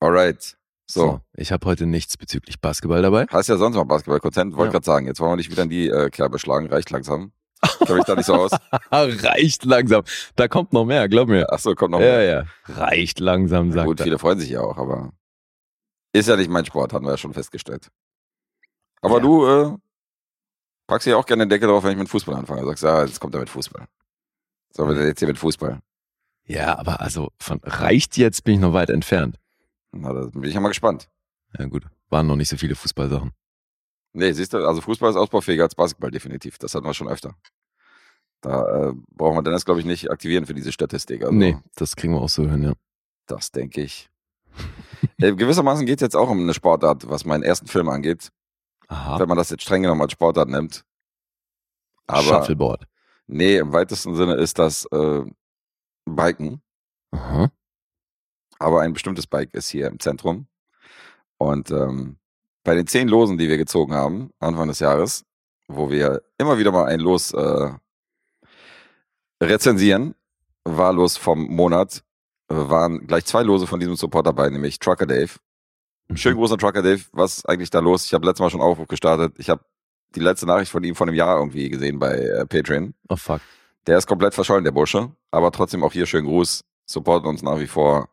Alright. 0.00 0.56
So. 0.86 1.20
Ich 1.34 1.52
habe 1.52 1.66
heute 1.66 1.86
nichts 1.86 2.16
bezüglich 2.16 2.60
Basketball 2.60 3.00
dabei. 3.02 3.26
Hast 3.30 3.48
ja 3.48 3.56
sonst 3.56 3.76
mal 3.76 3.84
Basketball-Content. 3.84 4.54
Wollte 4.56 4.68
Ja. 4.68 4.72
gerade 4.72 4.84
sagen, 4.84 5.06
jetzt 5.06 5.20
wollen 5.20 5.32
wir 5.32 5.36
nicht 5.36 5.50
wieder 5.50 5.62
in 5.62 5.70
die 5.70 5.88
äh, 5.88 6.10
Kerbe 6.10 6.38
schlagen. 6.38 6.66
Reicht 6.68 6.90
langsam. 6.90 7.32
Kenn 7.86 7.96
mich 7.96 8.04
da 8.04 8.14
nicht 8.16 8.26
so 8.26 8.34
aus. 8.34 8.50
Reicht 8.90 9.64
langsam. 9.64 10.02
Da 10.36 10.48
kommt 10.48 10.72
noch 10.72 10.84
mehr, 10.84 11.08
glaub 11.08 11.28
mir. 11.28 11.50
Achso, 11.52 11.74
kommt 11.74 11.92
noch 11.92 12.00
Ja, 12.00 12.06
mehr. 12.18 12.22
ja. 12.68 12.74
Reicht 12.74 13.20
langsam, 13.20 13.70
sagt 13.72 13.86
Gut, 13.86 14.00
er. 14.00 14.04
viele 14.04 14.18
freuen 14.18 14.38
sich 14.40 14.50
ja 14.50 14.60
auch, 14.60 14.76
aber 14.76 15.12
ist 16.12 16.28
ja 16.28 16.36
nicht 16.36 16.50
mein 16.50 16.66
Sport, 16.66 16.92
hatten 16.92 17.04
wir 17.04 17.12
ja 17.12 17.16
schon 17.16 17.32
festgestellt. 17.32 17.88
Aber 19.00 19.16
Ja. 19.16 19.20
du 19.22 19.46
äh, 19.46 19.76
packst 20.88 21.06
ja 21.06 21.16
auch 21.16 21.24
gerne 21.24 21.44
den 21.44 21.50
Deckel 21.50 21.68
drauf, 21.68 21.84
wenn 21.84 21.92
ich 21.92 21.98
mit 21.98 22.08
Fußball 22.08 22.34
anfange. 22.34 22.64
Sagst, 22.66 22.82
ja, 22.82 23.04
jetzt 23.04 23.20
kommt 23.20 23.34
er 23.34 23.40
mit 23.40 23.48
Fußball. 23.50 23.86
So, 24.74 24.88
wir 24.88 25.06
jetzt 25.06 25.18
hier 25.18 25.28
mit 25.28 25.38
Fußball. 25.38 25.80
Ja, 26.44 26.78
aber 26.78 27.00
also 27.00 27.30
von 27.38 27.60
reicht 27.62 28.16
jetzt 28.16 28.44
bin 28.44 28.54
ich 28.54 28.60
noch 28.60 28.72
weit 28.72 28.90
entfernt. 28.90 29.38
Na, 29.92 30.12
da 30.12 30.26
bin 30.26 30.44
ich 30.44 30.54
ja 30.54 30.60
mal 30.60 30.68
gespannt. 30.68 31.08
Ja 31.58 31.66
gut, 31.66 31.86
waren 32.08 32.26
noch 32.26 32.36
nicht 32.36 32.48
so 32.48 32.56
viele 32.56 32.74
Fußballsachen. 32.74 33.32
Nee, 34.14 34.32
siehst 34.32 34.52
du, 34.52 34.66
also 34.66 34.80
Fußball 34.80 35.10
ist 35.10 35.16
ausbaufähiger 35.16 35.64
als 35.64 35.74
Basketball, 35.74 36.10
definitiv. 36.10 36.58
Das 36.58 36.74
hatten 36.74 36.86
wir 36.86 36.94
schon 36.94 37.08
öfter. 37.08 37.34
Da 38.40 38.88
äh, 38.88 38.92
brauchen 39.14 39.36
wir 39.36 39.42
Dennis, 39.42 39.64
glaube 39.64 39.80
ich, 39.80 39.86
nicht 39.86 40.10
aktivieren 40.10 40.46
für 40.46 40.54
diese 40.54 40.72
Statistik. 40.72 41.22
Also, 41.22 41.32
nee, 41.32 41.56
das 41.76 41.94
kriegen 41.94 42.14
wir 42.14 42.20
auch 42.20 42.28
so 42.28 42.48
hin, 42.48 42.62
ja. 42.62 42.72
Das 43.26 43.52
denke 43.52 43.82
ich. 43.82 44.10
äh, 45.18 45.32
gewissermaßen 45.34 45.86
geht 45.86 45.98
es 45.98 46.02
jetzt 46.02 46.16
auch 46.16 46.28
um 46.28 46.40
eine 46.40 46.52
Sportart, 46.54 47.08
was 47.08 47.24
meinen 47.24 47.42
ersten 47.42 47.68
Film 47.68 47.88
angeht. 47.88 48.30
Aha. 48.88 49.18
Wenn 49.20 49.28
man 49.28 49.38
das 49.38 49.50
jetzt 49.50 49.62
streng 49.62 49.82
genommen 49.82 50.02
als 50.02 50.12
Sportart 50.12 50.48
nimmt. 50.48 50.84
Aber 52.06 52.22
Shuffleboard. 52.22 52.86
Nee, 53.32 53.56
im 53.56 53.72
weitesten 53.72 54.14
Sinne 54.14 54.34
ist 54.34 54.58
das 54.58 54.86
äh, 54.92 55.24
Biken. 56.04 56.62
Aha. 57.12 57.50
Aber 58.58 58.82
ein 58.82 58.92
bestimmtes 58.92 59.26
Bike 59.26 59.52
ist 59.54 59.68
hier 59.68 59.88
im 59.88 59.98
Zentrum. 59.98 60.46
Und 61.38 61.70
ähm, 61.70 62.18
bei 62.64 62.74
den 62.74 62.86
zehn 62.86 63.08
Losen, 63.08 63.38
die 63.38 63.48
wir 63.48 63.56
gezogen 63.56 63.94
haben, 63.94 64.30
Anfang 64.38 64.68
des 64.68 64.78
Jahres, 64.78 65.24
wo 65.66 65.90
wir 65.90 66.22
immer 66.38 66.58
wieder 66.58 66.70
mal 66.70 66.84
ein 66.84 67.00
Los 67.00 67.32
äh, 67.32 67.70
rezensieren, 69.42 70.14
war 70.64 70.92
Los 70.92 71.16
vom 71.16 71.48
Monat, 71.48 72.04
äh, 72.48 72.54
waren 72.54 73.06
gleich 73.06 73.24
zwei 73.24 73.42
Lose 73.42 73.66
von 73.66 73.80
diesem 73.80 73.96
Support 73.96 74.26
dabei, 74.26 74.48
nämlich 74.48 74.78
Trucker 74.78 75.06
Dave. 75.06 75.32
Mhm. 76.08 76.16
Schönen 76.16 76.36
Gruß 76.36 76.52
an 76.52 76.58
Trucker 76.58 76.82
Dave. 76.82 77.02
Was 77.12 77.38
ist 77.38 77.48
eigentlich 77.48 77.70
da 77.70 77.80
los? 77.80 78.06
Ich 78.06 78.14
habe 78.14 78.26
letztes 78.26 78.40
Mal 78.40 78.50
schon 78.50 78.60
Aufruf 78.60 78.86
gestartet. 78.86 79.34
Ich 79.38 79.50
habe 79.50 79.64
die 80.14 80.20
letzte 80.20 80.46
Nachricht 80.46 80.70
von 80.70 80.84
ihm 80.84 80.94
vor 80.94 81.06
einem 81.06 81.16
Jahr 81.16 81.38
irgendwie 81.38 81.68
gesehen 81.68 81.98
bei 81.98 82.14
äh, 82.16 82.46
Patreon. 82.46 82.94
Oh 83.08 83.16
fuck. 83.16 83.40
Der 83.86 83.98
ist 83.98 84.06
komplett 84.06 84.34
verschollen, 84.34 84.64
der 84.64 84.72
Bursche. 84.72 85.10
Aber 85.30 85.50
trotzdem 85.50 85.82
auch 85.82 85.92
hier 85.92 86.06
schönen 86.06 86.26
Gruß. 86.26 86.64
Supporten 86.86 87.28
uns 87.28 87.42
nach 87.42 87.58
wie 87.58 87.66
vor. 87.66 88.08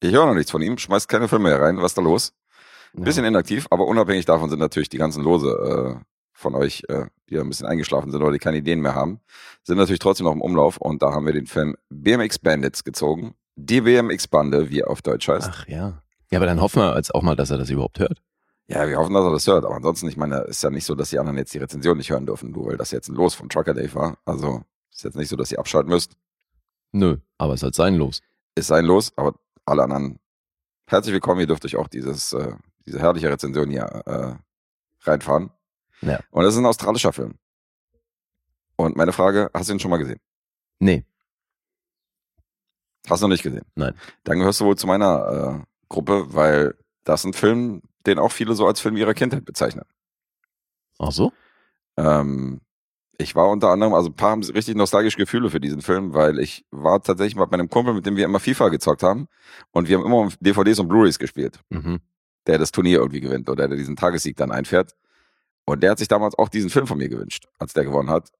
Ich 0.00 0.12
höre 0.12 0.26
noch 0.26 0.34
nichts 0.34 0.50
von 0.50 0.62
ihm. 0.62 0.78
Schmeißt 0.78 1.08
keine 1.08 1.28
Filme 1.28 1.50
mehr 1.50 1.60
rein. 1.60 1.78
Was 1.78 1.92
ist 1.92 1.98
da 1.98 2.02
los? 2.02 2.32
Ja. 2.94 3.04
Bisschen 3.04 3.24
inaktiv, 3.24 3.66
aber 3.70 3.86
unabhängig 3.86 4.24
davon 4.24 4.48
sind 4.48 4.58
natürlich 4.58 4.88
die 4.88 4.98
ganzen 4.98 5.22
Lose 5.22 5.48
äh, 5.48 6.04
von 6.32 6.54
euch, 6.54 6.82
äh, 6.88 7.06
die 7.28 7.38
ein 7.38 7.48
bisschen 7.48 7.66
eingeschlafen 7.66 8.10
sind 8.10 8.22
oder 8.22 8.32
die 8.32 8.38
keine 8.38 8.58
Ideen 8.58 8.80
mehr 8.80 8.94
haben, 8.94 9.20
sind 9.64 9.78
natürlich 9.78 9.98
trotzdem 9.98 10.24
noch 10.24 10.32
im 10.32 10.40
Umlauf. 10.40 10.76
Und 10.78 11.02
da 11.02 11.12
haben 11.12 11.26
wir 11.26 11.32
den 11.32 11.46
Film 11.46 11.76
BMX 11.90 12.38
Bandits 12.38 12.84
gezogen. 12.84 13.34
Die 13.56 13.80
BMX-Bande, 13.80 14.70
wie 14.70 14.80
er 14.80 14.90
auf 14.90 15.02
Deutsch 15.02 15.28
heißt. 15.28 15.48
Ach 15.50 15.66
ja. 15.66 16.02
Ja, 16.30 16.38
aber 16.38 16.46
dann 16.46 16.60
hoffen 16.60 16.82
wir 16.82 16.96
jetzt 16.96 17.14
auch 17.14 17.22
mal, 17.22 17.36
dass 17.36 17.50
er 17.50 17.58
das 17.58 17.70
überhaupt 17.70 17.98
hört. 17.98 18.20
Ja, 18.68 18.88
wir 18.88 18.98
hoffen, 18.98 19.14
dass 19.14 19.24
er 19.24 19.30
das 19.32 19.46
hört. 19.46 19.64
Aber 19.64 19.76
ansonsten, 19.76 20.08
ich 20.08 20.16
meine, 20.16 20.38
ist 20.40 20.62
ja 20.62 20.70
nicht 20.70 20.84
so, 20.84 20.94
dass 20.94 21.10
die 21.10 21.18
anderen 21.18 21.38
jetzt 21.38 21.54
die 21.54 21.58
Rezension 21.58 21.96
nicht 21.96 22.10
hören 22.10 22.26
dürfen, 22.26 22.50
nur 22.50 22.66
weil 22.66 22.76
das 22.76 22.90
jetzt 22.90 23.08
ein 23.08 23.14
Los 23.14 23.34
von 23.34 23.48
Trucker 23.48 23.74
Dave 23.74 23.94
war. 23.94 24.18
Also 24.24 24.62
ist 24.92 25.04
jetzt 25.04 25.16
nicht 25.16 25.28
so, 25.28 25.36
dass 25.36 25.52
ihr 25.52 25.58
abschalten 25.58 25.90
müsst. 25.90 26.16
Nö, 26.92 27.18
aber 27.38 27.54
es 27.54 27.62
hat 27.62 27.74
sein 27.74 27.94
Los. 27.94 28.22
Ist 28.54 28.68
sein 28.68 28.84
Los, 28.84 29.12
aber 29.16 29.38
alle 29.64 29.84
anderen 29.84 30.18
herzlich 30.86 31.12
willkommen. 31.12 31.40
Ihr 31.40 31.46
dürft 31.46 31.64
euch 31.64 31.76
auch 31.76 31.88
dieses, 31.88 32.32
äh, 32.32 32.54
diese 32.86 32.98
herrliche 32.98 33.30
Rezension 33.30 33.70
hier 33.70 33.84
äh, 33.84 34.34
reinfahren. 35.08 35.50
Ja. 36.00 36.20
Und 36.30 36.44
das 36.44 36.54
ist 36.54 36.58
ein 36.60 36.66
australischer 36.66 37.12
Film. 37.12 37.34
Und 38.76 38.96
meine 38.96 39.12
Frage, 39.12 39.50
hast 39.54 39.68
du 39.68 39.74
ihn 39.74 39.80
schon 39.80 39.90
mal 39.90 39.96
gesehen? 39.98 40.20
Nee, 40.78 41.04
Hast 43.08 43.22
du 43.22 43.26
noch 43.26 43.32
nicht 43.32 43.42
gesehen? 43.42 43.64
Nein. 43.74 43.94
Dann 44.24 44.38
gehörst 44.38 44.60
du 44.60 44.64
wohl 44.64 44.76
zu 44.76 44.86
meiner 44.86 45.60
äh, 45.60 45.64
Gruppe, 45.88 46.26
weil 46.34 46.74
das 47.04 47.24
ein 47.24 47.32
Film, 47.32 47.82
den 48.06 48.18
auch 48.18 48.32
viele 48.32 48.54
so 48.54 48.66
als 48.66 48.80
Film 48.80 48.96
ihrer 48.96 49.14
Kindheit 49.14 49.44
bezeichnen. 49.44 49.84
ach 50.98 51.12
so? 51.12 51.32
Ähm, 51.96 52.60
ich 53.18 53.34
war 53.34 53.48
unter 53.48 53.70
anderem, 53.70 53.94
also 53.94 54.10
ein 54.10 54.14
paar 54.14 54.30
haben 54.32 54.42
richtig 54.42 54.76
nostalgische 54.76 55.16
Gefühle 55.16 55.48
für 55.50 55.60
diesen 55.60 55.80
Film, 55.80 56.12
weil 56.12 56.38
ich 56.38 56.64
war 56.70 57.02
tatsächlich 57.02 57.36
mal 57.36 57.46
bei 57.46 57.54
einem 57.54 57.70
Kumpel, 57.70 57.94
mit 57.94 58.04
dem 58.04 58.16
wir 58.16 58.24
immer 58.26 58.40
FIFA 58.40 58.68
gezockt 58.68 59.02
haben 59.02 59.26
und 59.70 59.88
wir 59.88 59.96
haben 59.98 60.04
immer 60.04 60.28
DVDs 60.40 60.78
und 60.78 60.88
Blu-rays 60.88 61.18
gespielt, 61.18 61.60
Mhm. 61.70 62.00
der 62.46 62.58
das 62.58 62.72
Turnier 62.72 62.98
irgendwie 62.98 63.20
gewinnt 63.20 63.48
oder 63.48 63.68
der 63.68 63.76
diesen 63.78 63.96
Tagessieg 63.96 64.36
dann 64.36 64.52
einfährt. 64.52 64.94
Und 65.64 65.82
der 65.82 65.92
hat 65.92 65.98
sich 65.98 66.08
damals 66.08 66.36
auch 66.38 66.48
diesen 66.48 66.70
Film 66.70 66.86
von 66.86 66.98
mir 66.98 67.08
gewünscht, 67.08 67.48
als 67.58 67.72
der 67.72 67.84
gewonnen 67.84 68.10
hat. 68.10 68.30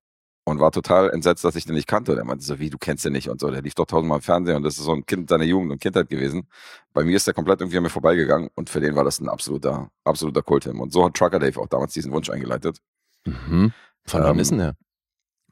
Und 0.49 0.61
war 0.61 0.71
total 0.71 1.11
entsetzt, 1.11 1.43
dass 1.45 1.57
ich 1.57 1.65
den 1.65 1.75
nicht 1.75 1.89
kannte. 1.89 2.15
Der 2.15 2.25
meinte 2.25 2.45
so, 2.45 2.61
wie, 2.61 2.71
du 2.71 2.79
kennst 2.79 3.05
den 3.05 3.13
nicht 3.15 3.29
und 3.29 3.41
so. 3.41 3.51
Der 3.51 3.63
lief 3.63 3.75
doch 3.75 3.85
tausendmal 3.85 4.19
im 4.19 4.23
Fernsehen 4.23 4.55
und 4.57 4.63
das 4.63 4.79
ist 4.79 4.85
so 4.85 4.93
ein 4.93 5.05
Kind 5.05 5.29
seiner 5.29 5.43
Jugend 5.43 5.73
und 5.73 5.81
Kindheit 5.81 6.09
gewesen. 6.09 6.47
Bei 6.93 7.03
mir 7.03 7.17
ist 7.17 7.27
der 7.27 7.35
komplett 7.35 7.61
irgendwie 7.61 7.79
an 7.79 7.83
mir 7.83 7.91
vorbeigegangen 7.91 8.49
und 8.55 8.71
für 8.71 8.79
den 8.79 8.95
war 8.95 9.03
das 9.03 9.19
ein 9.19 9.29
absoluter, 9.29 9.91
absoluter 10.05 10.43
Kultfilm. 10.43 10.81
Und 10.81 10.93
so 10.93 11.05
hat 11.05 11.15
Trucker 11.15 11.41
Dave 11.41 11.61
auch 11.61 11.67
damals 11.67 11.95
diesen 11.95 12.13
Wunsch 12.13 12.31
eingeleitet. 12.31 12.79
Mhm. 13.25 13.73
Von 14.05 14.23
wann 14.23 14.35
Ähm, 14.35 14.39
ist 14.39 14.51
denn 14.53 14.59
der? 14.59 14.77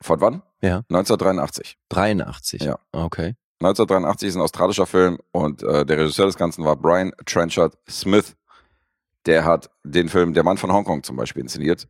Von 0.00 0.20
wann? 0.20 0.42
Ja. 0.60 0.84
1983. 0.88 1.76
83. 1.88 2.62
Ja. 2.62 2.78
Okay. 2.92 3.34
1983 3.60 4.28
ist 4.28 4.36
ein 4.36 4.42
australischer 4.42 4.86
Film 4.86 5.18
und 5.32 5.64
äh, 5.64 5.84
der 5.84 5.98
Regisseur 5.98 6.26
des 6.26 6.36
Ganzen 6.36 6.64
war 6.64 6.76
Brian 6.76 7.10
Trenchard 7.26 7.76
Smith. 7.90 8.36
Der 9.26 9.44
hat 9.44 9.70
den 9.82 10.08
Film 10.08 10.34
Der 10.34 10.44
Mann 10.44 10.56
von 10.56 10.72
Hongkong 10.72 11.02
zum 11.02 11.16
Beispiel 11.16 11.42
inszeniert. 11.42 11.88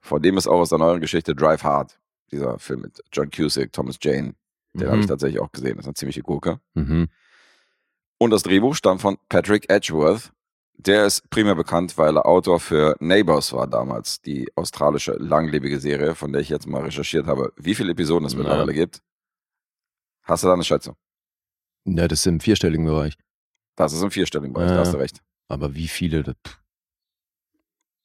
Von 0.00 0.22
dem 0.22 0.38
ist 0.38 0.46
auch 0.46 0.60
aus 0.60 0.70
der 0.70 0.78
neueren 0.78 1.00
Geschichte 1.02 1.34
Drive 1.34 1.64
Hard. 1.64 1.98
Dieser 2.32 2.58
Film 2.58 2.82
mit 2.82 3.02
John 3.12 3.30
Cusack, 3.30 3.72
Thomas 3.72 3.98
Jane. 4.00 4.34
Den 4.74 4.86
habe 4.88 4.98
ich 5.00 5.04
Mhm. 5.06 5.08
tatsächlich 5.08 5.40
auch 5.40 5.50
gesehen. 5.50 5.76
Das 5.76 5.84
ist 5.84 5.88
eine 5.88 5.94
ziemliche 5.94 6.22
Gurke. 6.22 6.60
Mhm. 6.74 7.08
Und 8.18 8.30
das 8.30 8.42
Drehbuch 8.42 8.74
stammt 8.74 9.00
von 9.00 9.18
Patrick 9.28 9.68
Edgeworth. 9.70 10.32
Der 10.74 11.06
ist 11.06 11.28
primär 11.30 11.54
bekannt, 11.54 11.98
weil 11.98 12.16
er 12.16 12.26
Autor 12.26 12.60
für 12.60 12.96
Neighbors 13.00 13.52
war 13.52 13.66
damals, 13.66 14.20
die 14.22 14.48
australische 14.56 15.12
langlebige 15.12 15.78
Serie, 15.80 16.14
von 16.14 16.32
der 16.32 16.40
ich 16.40 16.48
jetzt 16.48 16.66
mal 16.66 16.82
recherchiert 16.82 17.26
habe, 17.26 17.52
wie 17.56 17.74
viele 17.74 17.92
Episoden 17.92 18.26
es 18.26 18.34
mittlerweile 18.36 18.72
gibt. 18.72 19.02
Hast 20.22 20.42
du 20.42 20.46
da 20.46 20.54
eine 20.54 20.64
Schätzung? 20.64 20.96
Ja, 21.84 22.06
das 22.08 22.20
ist 22.20 22.26
im 22.26 22.40
vierstelligen 22.40 22.86
Bereich. 22.86 23.16
Das 23.76 23.92
ist 23.92 24.02
im 24.02 24.10
vierstelligen 24.10 24.52
Bereich, 24.54 24.68
Ja. 24.70 24.74
da 24.76 24.80
hast 24.82 24.94
du 24.94 24.98
recht. 24.98 25.20
Aber 25.48 25.74
wie 25.74 25.88
viele? 25.88 26.22
das- 26.22 26.36
pff. 26.46 26.59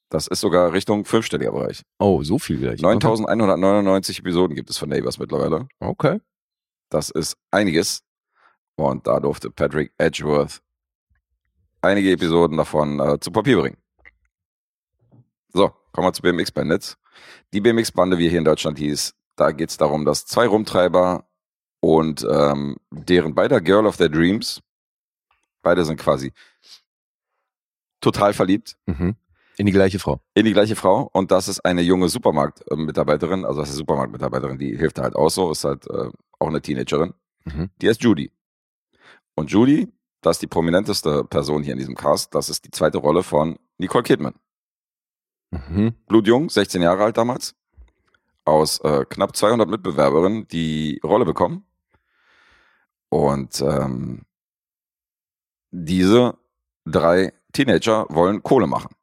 Das 0.09 0.27
ist 0.27 0.39
sogar 0.39 0.71
Richtung 0.74 1.05
fünfstelliger 1.05 1.51
Bereich. 1.51 1.81
Oh, 2.00 2.21
so 2.24 2.38
viel 2.38 2.59
gleich. 2.59 2.81
9199 2.81 4.19
Episoden 4.19 4.55
gibt 4.55 4.69
es 4.69 4.77
von 4.77 4.89
Neighbors 4.89 5.17
mittlerweile. 5.17 5.67
Okay. 5.79 6.21
Das 6.89 7.09
ist 7.09 7.38
einiges. 7.51 8.01
Und 8.75 9.07
da 9.07 9.19
durfte 9.19 9.50
Patrick 9.50 9.93
Edgeworth 9.97 10.62
einige 11.81 12.12
Episoden 12.12 12.57
davon 12.57 13.00
äh, 13.00 13.19
zu 13.19 13.31
Papier 13.31 13.57
bringen. 13.57 13.77
So, 15.53 15.71
kommen 15.91 16.07
wir 16.07 16.13
zu 16.13 16.21
BMX 16.21 16.51
Bandits. 16.51 16.97
Die 17.53 17.62
BMX-Bande, 17.62 18.17
wie 18.17 18.29
hier 18.29 18.39
in 18.39 18.45
Deutschland 18.45 18.77
hieß, 18.77 19.13
da 19.38 19.51
geht 19.51 19.69
es 19.69 19.77
darum, 19.77 20.03
dass 20.05 20.25
zwei 20.25 20.47
Rumtreiber 20.47 21.25
und 21.79 22.25
ähm, 22.29 22.77
deren 22.91 23.33
beider 23.35 23.62
Girl 23.62 23.85
of 23.85 23.97
their 23.97 24.09
Dreams, 24.09 24.62
beide 25.62 25.85
sind 25.85 25.97
quasi 25.97 26.33
total 28.01 28.33
verliebt 28.33 28.77
Mhm. 28.85 29.15
In 29.57 29.65
die 29.65 29.71
gleiche 29.71 30.00
Frau. 30.00 30.19
in 30.33 30.45
die 30.45 30.53
gleiche 30.53 30.75
Frau 30.75 31.09
und 31.13 31.31
das 31.31 31.47
ist 31.47 31.62
eine 31.62 31.81
junge 31.81 32.09
Supermarktmitarbeiterin, 32.09 33.45
also 33.45 33.59
das 33.62 33.69
ist 33.69 33.75
eine 33.75 33.79
Supermarktmitarbeiterin, 33.79 34.57
die 34.57 34.75
hilft 34.77 35.00
halt 35.00 35.15
auch 35.15 35.29
so, 35.29 35.51
ist 35.51 35.63
halt 35.63 35.88
äh, 35.89 36.09
auch 36.39 36.47
eine 36.47 36.62
Teenagerin. 36.62 37.13
Mhm. 37.45 37.69
Die 37.81 37.88
heißt 37.88 38.03
Judy. 38.03 38.31
Und 39.35 39.51
Judy, 39.51 39.91
das 40.21 40.38
ist 40.38 40.41
die 40.41 40.47
prominenteste 40.47 41.24
Person 41.24 41.63
hier 41.63 41.74
in 41.74 41.79
diesem 41.79 41.95
Cast, 41.95 42.35
das 42.35 42.50
ist 42.50 42.65
die 42.65 42.71
zweite 42.71 42.97
Rolle 42.97 43.24
von 43.24 43.57
Nicole 43.77 44.03
Kidman. 44.03 44.33
Mhm. 45.51 45.93
Blutjung, 46.07 46.50
16 46.50 46.81
Jahre 46.81 47.05
alt 47.05 47.17
damals, 47.17 47.55
aus 48.43 48.79
äh, 48.79 49.05
knapp 49.09 49.35
200 49.35 49.69
Mitbewerberinnen 49.69 50.47
die 50.47 51.00
Rolle 51.03 51.25
bekommen. 51.25 51.65
Und 53.09 53.62
ähm, 53.62 54.24
diese 55.71 56.38
drei 56.85 57.33
Teenager 57.53 58.05
wollen 58.09 58.43
Kohle 58.43 58.67
machen, 58.67 58.95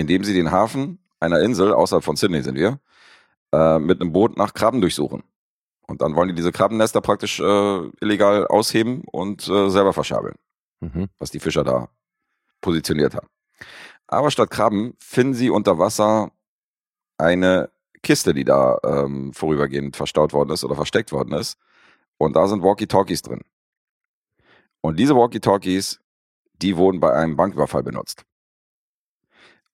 indem 0.00 0.24
sie 0.24 0.34
den 0.34 0.50
Hafen 0.50 0.98
einer 1.20 1.40
Insel, 1.40 1.72
außerhalb 1.72 2.02
von 2.02 2.16
Sydney 2.16 2.42
sind 2.42 2.56
wir, 2.56 2.80
äh, 3.52 3.78
mit 3.78 4.00
einem 4.00 4.12
Boot 4.12 4.36
nach 4.36 4.54
Krabben 4.54 4.80
durchsuchen. 4.80 5.22
Und 5.86 6.02
dann 6.02 6.14
wollen 6.14 6.28
die 6.28 6.34
diese 6.34 6.52
Krabbennester 6.52 7.00
praktisch 7.00 7.40
äh, 7.40 7.88
illegal 8.00 8.46
ausheben 8.46 9.02
und 9.10 9.48
äh, 9.48 9.70
selber 9.70 9.92
verschabeln 9.92 10.36
Mhm. 10.82 11.08
was 11.18 11.30
die 11.30 11.40
Fischer 11.40 11.62
da 11.62 11.90
positioniert 12.62 13.14
haben. 13.14 13.28
Aber 14.06 14.30
statt 14.30 14.50
Krabben 14.50 14.94
finden 14.98 15.34
sie 15.34 15.50
unter 15.50 15.78
Wasser 15.78 16.32
eine 17.18 17.70
Kiste, 18.02 18.32
die 18.32 18.44
da 18.44 18.78
ähm, 18.82 19.34
vorübergehend 19.34 19.94
verstaut 19.94 20.32
worden 20.32 20.50
ist 20.50 20.64
oder 20.64 20.74
versteckt 20.74 21.12
worden 21.12 21.34
ist. 21.34 21.58
Und 22.16 22.34
da 22.34 22.46
sind 22.48 22.62
Walkie-Talkies 22.62 23.20
drin. 23.22 23.42
Und 24.80 24.98
diese 24.98 25.14
Walkie-Talkies, 25.14 26.00
die 26.54 26.76
wurden 26.78 26.98
bei 26.98 27.12
einem 27.12 27.36
Banküberfall 27.36 27.82
benutzt. 27.82 28.24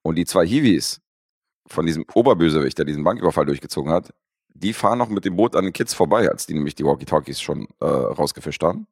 Und 0.06 0.14
die 0.14 0.24
zwei 0.24 0.46
Hiwis 0.46 1.00
von 1.66 1.84
diesem 1.84 2.04
Oberbösewicht, 2.14 2.78
der 2.78 2.84
diesen 2.84 3.02
Banküberfall 3.02 3.44
durchgezogen 3.44 3.90
hat, 3.90 4.14
die 4.54 4.72
fahren 4.72 4.98
noch 4.98 5.08
mit 5.08 5.24
dem 5.24 5.34
Boot 5.34 5.56
an 5.56 5.64
den 5.64 5.72
Kids 5.72 5.94
vorbei, 5.94 6.30
als 6.30 6.46
die 6.46 6.54
nämlich 6.54 6.76
die 6.76 6.84
Walkie-Talkies 6.84 7.40
schon 7.40 7.66
äh, 7.80 7.86
rausgefischt 7.86 8.62
haben 8.62 8.86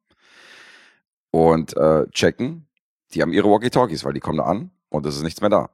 und 1.31 1.75
äh, 1.77 2.05
checken, 2.09 2.67
die 3.13 3.21
haben 3.21 3.31
ihre 3.31 3.49
Walkie-Talkies, 3.49 4.03
weil 4.03 4.11
die 4.11 4.19
kommen 4.19 4.39
da 4.39 4.43
an 4.43 4.71
und 4.89 5.05
es 5.05 5.15
ist 5.15 5.23
nichts 5.23 5.39
mehr 5.39 5.49
da. 5.49 5.69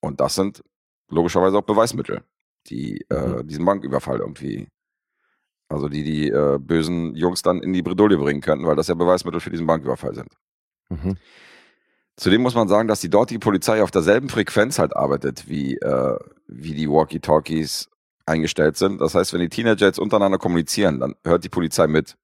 Und 0.00 0.18
das 0.18 0.34
sind 0.34 0.64
logischerweise 1.08 1.58
auch 1.58 1.62
Beweismittel, 1.62 2.24
die 2.66 3.06
äh, 3.08 3.44
diesen 3.44 3.64
Banküberfall 3.64 4.18
irgendwie, 4.18 4.66
also 5.68 5.88
die 5.88 6.02
die 6.02 6.28
äh, 6.28 6.58
bösen 6.58 7.14
Jungs 7.14 7.42
dann 7.42 7.62
in 7.62 7.72
die 7.72 7.82
Bredouille 7.82 8.18
bringen 8.18 8.40
könnten, 8.40 8.66
weil 8.66 8.74
das 8.74 8.88
ja 8.88 8.96
Beweismittel 8.96 9.38
für 9.38 9.50
diesen 9.50 9.68
Banküberfall 9.68 10.16
sind. 10.16 10.34
Mhm. 10.88 11.16
Zudem 12.16 12.42
muss 12.42 12.54
man 12.54 12.68
sagen, 12.68 12.88
dass 12.88 13.00
die 13.00 13.10
dortige 13.10 13.40
Polizei 13.40 13.82
auf 13.82 13.90
derselben 13.90 14.28
Frequenz 14.28 14.78
halt 14.78 14.94
arbeitet, 14.94 15.48
wie, 15.48 15.76
äh, 15.76 16.18
wie 16.46 16.74
die 16.74 16.88
Walkie-Talkies 16.88 17.88
eingestellt 18.26 18.76
sind. 18.76 19.00
Das 19.00 19.14
heißt, 19.14 19.32
wenn 19.32 19.40
die 19.40 19.48
Teenager 19.48 19.86
jetzt 19.86 19.98
untereinander 19.98 20.38
kommunizieren, 20.38 21.00
dann 21.00 21.14
hört 21.24 21.44
die 21.44 21.48
Polizei 21.48 21.86
mit 21.86 22.16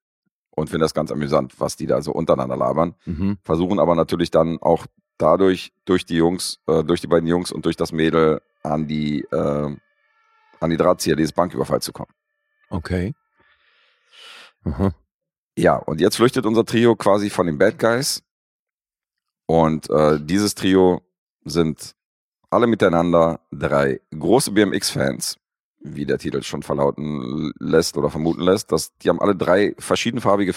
und 0.50 0.68
findet 0.68 0.84
das 0.84 0.94
ganz 0.94 1.10
amüsant, 1.10 1.58
was 1.58 1.76
die 1.76 1.86
da 1.86 2.02
so 2.02 2.12
untereinander 2.12 2.56
labern. 2.56 2.94
Mhm. 3.06 3.38
Versuchen 3.42 3.78
aber 3.78 3.94
natürlich 3.94 4.30
dann 4.30 4.58
auch 4.60 4.86
dadurch, 5.16 5.72
durch 5.84 6.04
die 6.04 6.16
Jungs, 6.16 6.60
äh, 6.66 6.84
durch 6.84 7.00
die 7.00 7.06
beiden 7.06 7.28
Jungs 7.28 7.50
und 7.50 7.64
durch 7.64 7.76
das 7.76 7.92
Mädel 7.92 8.40
an 8.62 8.86
die, 8.86 9.22
äh, 9.32 9.76
an 10.60 10.70
die 10.70 10.76
Drahtzieher 10.76 11.16
dieses 11.16 11.32
Banküberfall 11.32 11.80
zu 11.80 11.92
kommen. 11.92 12.12
Okay. 12.70 13.14
Aha. 14.64 14.92
Ja, 15.56 15.76
und 15.76 16.00
jetzt 16.00 16.16
flüchtet 16.16 16.46
unser 16.46 16.64
Trio 16.64 16.94
quasi 16.94 17.30
von 17.30 17.46
den 17.46 17.58
Bad 17.58 17.78
Guys. 17.78 18.22
Und 19.48 19.88
äh, 19.88 20.20
dieses 20.20 20.54
Trio 20.54 21.00
sind 21.44 21.94
alle 22.50 22.66
miteinander 22.66 23.40
drei 23.50 24.00
große 24.16 24.52
BMX-Fans, 24.52 25.38
wie 25.80 26.04
der 26.04 26.18
Titel 26.18 26.42
schon 26.42 26.62
verlauten 26.62 27.52
lässt 27.58 27.96
oder 27.96 28.10
vermuten 28.10 28.42
lässt. 28.42 28.70
Dass, 28.72 28.94
die 28.98 29.08
haben 29.08 29.20
alle 29.22 29.34
drei 29.34 29.74
verschiedenfarbige 29.78 30.52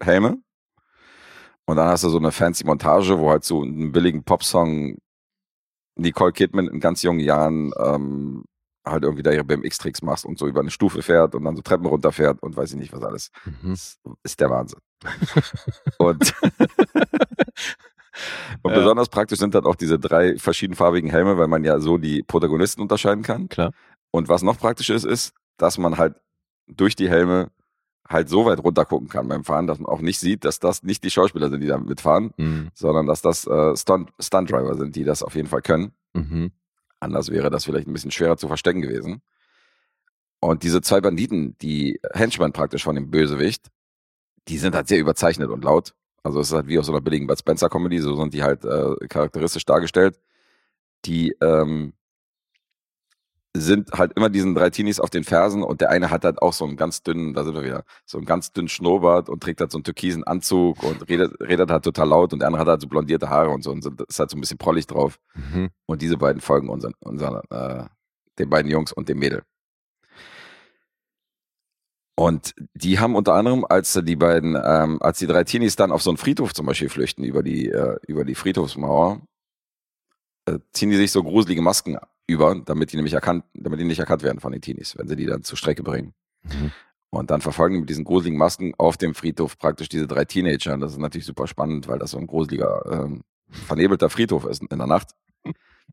Helme. 0.00 0.38
Und 1.66 1.76
dann 1.76 1.88
hast 1.88 2.04
du 2.04 2.08
so 2.08 2.18
eine 2.18 2.30
fancy 2.30 2.64
Montage, 2.64 3.18
wo 3.18 3.30
halt 3.30 3.44
so 3.44 3.62
einen 3.62 3.90
billigen 3.90 4.22
Popsong 4.22 4.96
Nicole 5.96 6.32
Kidman 6.32 6.68
in 6.68 6.78
ganz 6.78 7.02
jungen 7.02 7.20
Jahren 7.20 7.72
ähm, 7.78 8.44
halt 8.84 9.02
irgendwie 9.02 9.24
da 9.24 9.32
ihre 9.32 9.44
BMX-Tricks 9.44 10.02
macht 10.02 10.24
und 10.24 10.38
so 10.38 10.46
über 10.46 10.60
eine 10.60 10.70
Stufe 10.70 11.02
fährt 11.02 11.34
und 11.34 11.44
dann 11.44 11.56
so 11.56 11.62
Treppen 11.62 11.86
runterfährt 11.86 12.40
und 12.42 12.56
weiß 12.56 12.70
ich 12.70 12.78
nicht 12.78 12.92
was 12.92 13.02
alles. 13.02 13.30
Mhm. 13.44 13.70
Das 13.70 13.98
ist 14.22 14.40
der 14.40 14.50
Wahnsinn. 14.50 14.80
und 15.98 16.32
und 18.62 18.72
Ja. 18.72 18.78
besonders 18.78 19.08
praktisch 19.08 19.38
sind 19.38 19.54
dann 19.54 19.64
auch 19.64 19.76
diese 19.76 19.98
drei 19.98 20.36
verschiedenfarbigen 20.36 21.10
Helme, 21.10 21.38
weil 21.38 21.48
man 21.48 21.64
ja 21.64 21.80
so 21.80 21.98
die 21.98 22.22
Protagonisten 22.22 22.80
unterscheiden 22.82 23.22
kann. 23.22 23.48
Klar. 23.48 23.72
Und 24.10 24.28
was 24.28 24.42
noch 24.42 24.58
praktisch 24.58 24.90
ist, 24.90 25.04
ist, 25.04 25.32
dass 25.56 25.78
man 25.78 25.98
halt 25.98 26.14
durch 26.66 26.96
die 26.96 27.08
Helme 27.08 27.50
halt 28.08 28.28
so 28.28 28.44
weit 28.44 28.58
runter 28.58 28.84
gucken 28.84 29.08
kann 29.08 29.28
beim 29.28 29.44
Fahren, 29.44 29.66
dass 29.68 29.78
man 29.78 29.86
auch 29.92 30.00
nicht 30.00 30.18
sieht, 30.18 30.44
dass 30.44 30.58
das 30.58 30.82
nicht 30.82 31.04
die 31.04 31.10
Schauspieler 31.10 31.48
sind, 31.48 31.60
die 31.60 31.68
da 31.68 31.78
mitfahren, 31.78 32.32
Mhm. 32.36 32.70
sondern 32.74 33.06
dass 33.06 33.22
das 33.22 33.46
äh, 33.46 33.76
Stunt, 33.76 34.10
Stunt-Driver 34.18 34.74
sind, 34.74 34.96
die 34.96 35.04
das 35.04 35.22
auf 35.22 35.36
jeden 35.36 35.48
Fall 35.48 35.62
können. 35.62 35.92
Mhm. 36.14 36.50
Anders 36.98 37.30
wäre 37.30 37.50
das 37.50 37.64
vielleicht 37.64 37.86
ein 37.86 37.92
bisschen 37.92 38.10
schwerer 38.10 38.36
zu 38.36 38.48
verstecken 38.48 38.80
gewesen. 38.82 39.22
Und 40.40 40.62
diese 40.62 40.80
zwei 40.80 41.00
Banditen, 41.00 41.56
die 41.58 42.00
Henchmen 42.12 42.52
praktisch 42.52 42.82
von 42.82 42.94
dem 42.94 43.10
Bösewicht, 43.10 43.68
die 44.48 44.58
sind 44.58 44.74
halt 44.74 44.88
sehr 44.88 44.98
überzeichnet 44.98 45.50
und 45.50 45.62
laut. 45.64 45.94
Also 46.22 46.40
es 46.40 46.48
ist 46.48 46.54
halt 46.54 46.66
wie 46.68 46.78
aus 46.78 46.86
so 46.86 46.92
einer 46.92 47.00
billigen 47.00 47.26
Bud 47.26 47.38
Spencer 47.38 47.68
Comedy, 47.68 47.98
so 48.00 48.14
sind 48.16 48.34
die 48.34 48.42
halt 48.42 48.64
äh, 48.64 49.06
charakteristisch 49.08 49.64
dargestellt. 49.64 50.20
Die, 51.04 51.34
ähm, 51.40 51.94
sind 53.52 53.90
halt 53.92 54.12
immer 54.14 54.30
diesen 54.30 54.54
drei 54.54 54.70
Teenies 54.70 55.00
auf 55.00 55.10
den 55.10 55.24
Fersen 55.24 55.62
und 55.62 55.80
der 55.80 55.90
eine 55.90 56.10
hat 56.10 56.24
halt 56.24 56.40
auch 56.40 56.52
so 56.52 56.64
einen 56.64 56.76
ganz 56.76 57.02
dünnen, 57.02 57.34
da 57.34 57.42
sind 57.44 57.54
wir 57.54 57.64
wieder, 57.64 57.84
so 58.06 58.18
einen 58.18 58.26
ganz 58.26 58.52
dünnen 58.52 58.68
Schnurrbart 58.68 59.28
und 59.28 59.42
trägt 59.42 59.60
halt 59.60 59.72
so 59.72 59.78
einen 59.78 59.84
türkisen 59.84 60.22
Anzug 60.22 60.82
und 60.84 61.08
redet, 61.08 61.34
redet 61.40 61.70
halt 61.70 61.84
total 61.84 62.08
laut 62.08 62.32
und 62.32 62.38
der 62.38 62.46
andere 62.46 62.60
hat 62.60 62.68
halt 62.68 62.80
so 62.80 62.88
blondierte 62.88 63.28
Haare 63.28 63.50
und 63.50 63.64
so 63.64 63.72
und 63.72 63.84
ist 63.84 64.18
halt 64.20 64.30
so 64.30 64.36
ein 64.36 64.40
bisschen 64.40 64.58
prollig 64.58 64.86
drauf. 64.86 65.18
Mhm. 65.34 65.70
Und 65.86 66.00
diese 66.00 66.16
beiden 66.16 66.40
folgen 66.40 66.68
unseren, 66.68 66.94
unseren 67.00 67.40
äh, 67.50 67.84
den 68.38 68.50
beiden 68.50 68.70
Jungs 68.70 68.92
und 68.92 69.08
dem 69.08 69.18
Mädel. 69.18 69.42
Und 72.16 72.54
die 72.74 72.98
haben 72.98 73.14
unter 73.14 73.34
anderem, 73.34 73.64
als 73.66 73.98
die 74.04 74.16
beiden, 74.16 74.56
ähm, 74.62 75.00
als 75.00 75.18
die 75.18 75.26
drei 75.26 75.44
Teenies 75.44 75.76
dann 75.76 75.90
auf 75.90 76.02
so 76.02 76.10
einen 76.10 76.18
Friedhof 76.18 76.52
zum 76.52 76.66
Beispiel 76.66 76.90
flüchten, 76.90 77.24
über 77.24 77.42
die, 77.42 77.68
äh, 77.68 77.96
über 78.06 78.24
die 78.24 78.34
Friedhofsmauer, 78.34 79.22
äh, 80.46 80.58
ziehen 80.72 80.90
die 80.90 80.96
sich 80.96 81.12
so 81.12 81.22
gruselige 81.22 81.62
Masken 81.62 81.98
über, 82.26 82.54
damit 82.64 82.92
die 82.92 82.96
nämlich 82.96 83.14
erkannt, 83.14 83.44
damit 83.54 83.80
die 83.80 83.84
nicht 83.84 83.98
erkannt 83.98 84.22
werden 84.22 84.40
von 84.40 84.52
den 84.52 84.60
Teenies, 84.60 84.96
wenn 84.98 85.08
sie 85.08 85.16
die 85.16 85.26
dann 85.26 85.42
zur 85.42 85.56
Strecke 85.56 85.82
bringen. 85.82 86.14
Mhm. 86.42 86.72
Und 87.10 87.30
dann 87.30 87.40
verfolgen 87.40 87.74
die 87.74 87.80
mit 87.80 87.90
diesen 87.90 88.04
gruseligen 88.04 88.38
Masken 88.38 88.72
auf 88.78 88.96
dem 88.96 89.14
Friedhof 89.14 89.58
praktisch 89.58 89.88
diese 89.88 90.06
drei 90.06 90.24
Teenager. 90.24 90.74
Und 90.74 90.80
das 90.80 90.92
ist 90.92 90.98
natürlich 90.98 91.26
super 91.26 91.48
spannend, 91.48 91.88
weil 91.88 91.98
das 91.98 92.12
so 92.12 92.18
ein 92.18 92.26
gruseliger, 92.26 92.82
ähm, 93.04 93.22
vernebelter 93.48 94.10
Friedhof 94.10 94.44
ist 94.44 94.62
in 94.62 94.78
der 94.78 94.86
Nacht. 94.86 95.08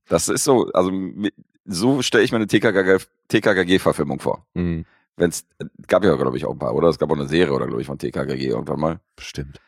Das 0.08 0.30
ist 0.30 0.44
so, 0.44 0.70
also 0.74 0.92
so 1.66 2.02
stelle 2.02 2.24
ich 2.24 2.32
mir 2.32 2.38
eine 2.38 2.48
TKKG-Verfilmung 2.48 4.20
vor. 4.20 4.46
Mhm. 4.54 4.86
Wenn's, 5.18 5.46
gab 5.88 6.04
ja, 6.04 6.16
glaube 6.16 6.38
ich, 6.38 6.46
auch 6.46 6.52
ein 6.52 6.60
paar, 6.60 6.76
oder? 6.76 6.88
Es 6.90 7.00
gab 7.00 7.10
auch 7.12 7.16
eine 7.16 7.28
Serie, 7.28 7.54
oder 7.54 7.66
glaube 7.66 7.82
ich, 7.82 7.88
von 7.88 7.98
TKKG 7.98 8.48
irgendwann 8.48 8.80
mal. 8.80 9.00
Bestimmt. 9.16 9.60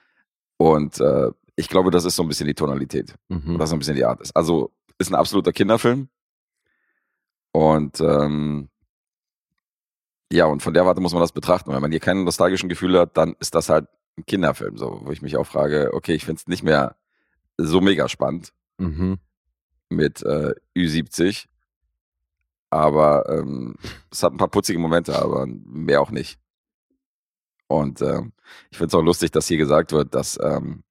Und 0.57 0.99
äh, 0.99 1.31
ich 1.55 1.67
glaube, 1.69 1.91
das 1.91 2.05
ist 2.05 2.15
so 2.15 2.23
ein 2.23 2.29
bisschen 2.29 2.47
die 2.47 2.53
Tonalität. 2.53 3.15
Mhm. 3.29 3.57
Das 3.57 3.69
ist 3.69 3.73
ein 3.73 3.79
bisschen 3.79 3.95
die 3.95 4.05
Art. 4.05 4.21
Also 4.35 4.71
ist 4.99 5.11
ein 5.11 5.15
absoluter 5.15 5.51
Kinderfilm. 5.51 6.07
Und 7.51 7.99
ähm, 7.99 8.69
ja, 10.31 10.45
und 10.45 10.61
von 10.61 10.73
der 10.73 10.85
Warte 10.85 11.01
muss 11.01 11.13
man 11.13 11.21
das 11.21 11.31
betrachten. 11.31 11.71
Wenn 11.73 11.81
man 11.81 11.91
hier 11.91 11.99
keine 11.99 12.23
nostalgischen 12.23 12.69
Gefühle 12.69 12.99
hat, 12.99 13.17
dann 13.17 13.35
ist 13.39 13.55
das 13.55 13.69
halt 13.69 13.87
ein 14.17 14.25
Kinderfilm, 14.25 14.77
so, 14.77 15.01
wo 15.03 15.11
ich 15.11 15.21
mich 15.21 15.35
auch 15.37 15.47
frage, 15.47 15.89
okay, 15.93 16.13
ich 16.13 16.25
finde 16.25 16.39
es 16.39 16.47
nicht 16.47 16.63
mehr 16.63 16.95
so 17.57 17.81
mega 17.81 18.07
spannend 18.07 18.53
Mhm. 18.77 19.17
mit 19.89 20.21
äh, 20.23 20.53
Ü70. 20.77 21.47
Aber 22.69 23.27
ähm, 23.29 23.75
es 24.11 24.23
hat 24.23 24.33
ein 24.33 24.37
paar 24.37 24.49
putzige 24.49 24.79
Momente, 24.79 25.17
aber 25.19 25.45
mehr 25.47 26.01
auch 26.01 26.11
nicht. 26.11 26.39
Und 27.67 28.01
ähm, 28.01 28.33
ich 28.71 28.77
finde 28.77 28.87
es 28.87 28.95
auch 28.95 29.03
lustig, 29.03 29.31
dass 29.31 29.47
hier 29.47 29.57
gesagt 29.57 29.91
wird, 29.91 30.13
dass, 30.15 30.39
ähm, 30.41 30.83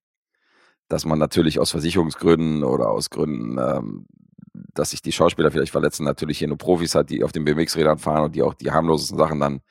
dass 0.87 1.05
man 1.05 1.19
natürlich 1.19 1.59
aus 1.59 1.71
Versicherungsgründen 1.71 2.63
oder 2.63 2.89
aus 2.89 3.09
Gründen, 3.09 3.57
ähm, 3.59 4.07
dass 4.73 4.91
sich 4.91 5.01
die 5.01 5.11
Schauspieler 5.11 5.51
vielleicht 5.51 5.71
verletzen, 5.71 6.05
natürlich 6.05 6.39
hier 6.39 6.47
nur 6.47 6.57
Profis 6.57 6.95
hat, 6.95 7.09
die 7.09 7.23
auf 7.23 7.31
den 7.31 7.43
BMX-Rädern 7.43 7.97
fahren 7.97 8.23
und 8.23 8.35
die 8.35 8.43
auch 8.43 8.53
die 8.53 8.71
harmlosesten 8.71 9.17
Sachen 9.17 9.39
dann 9.39 9.61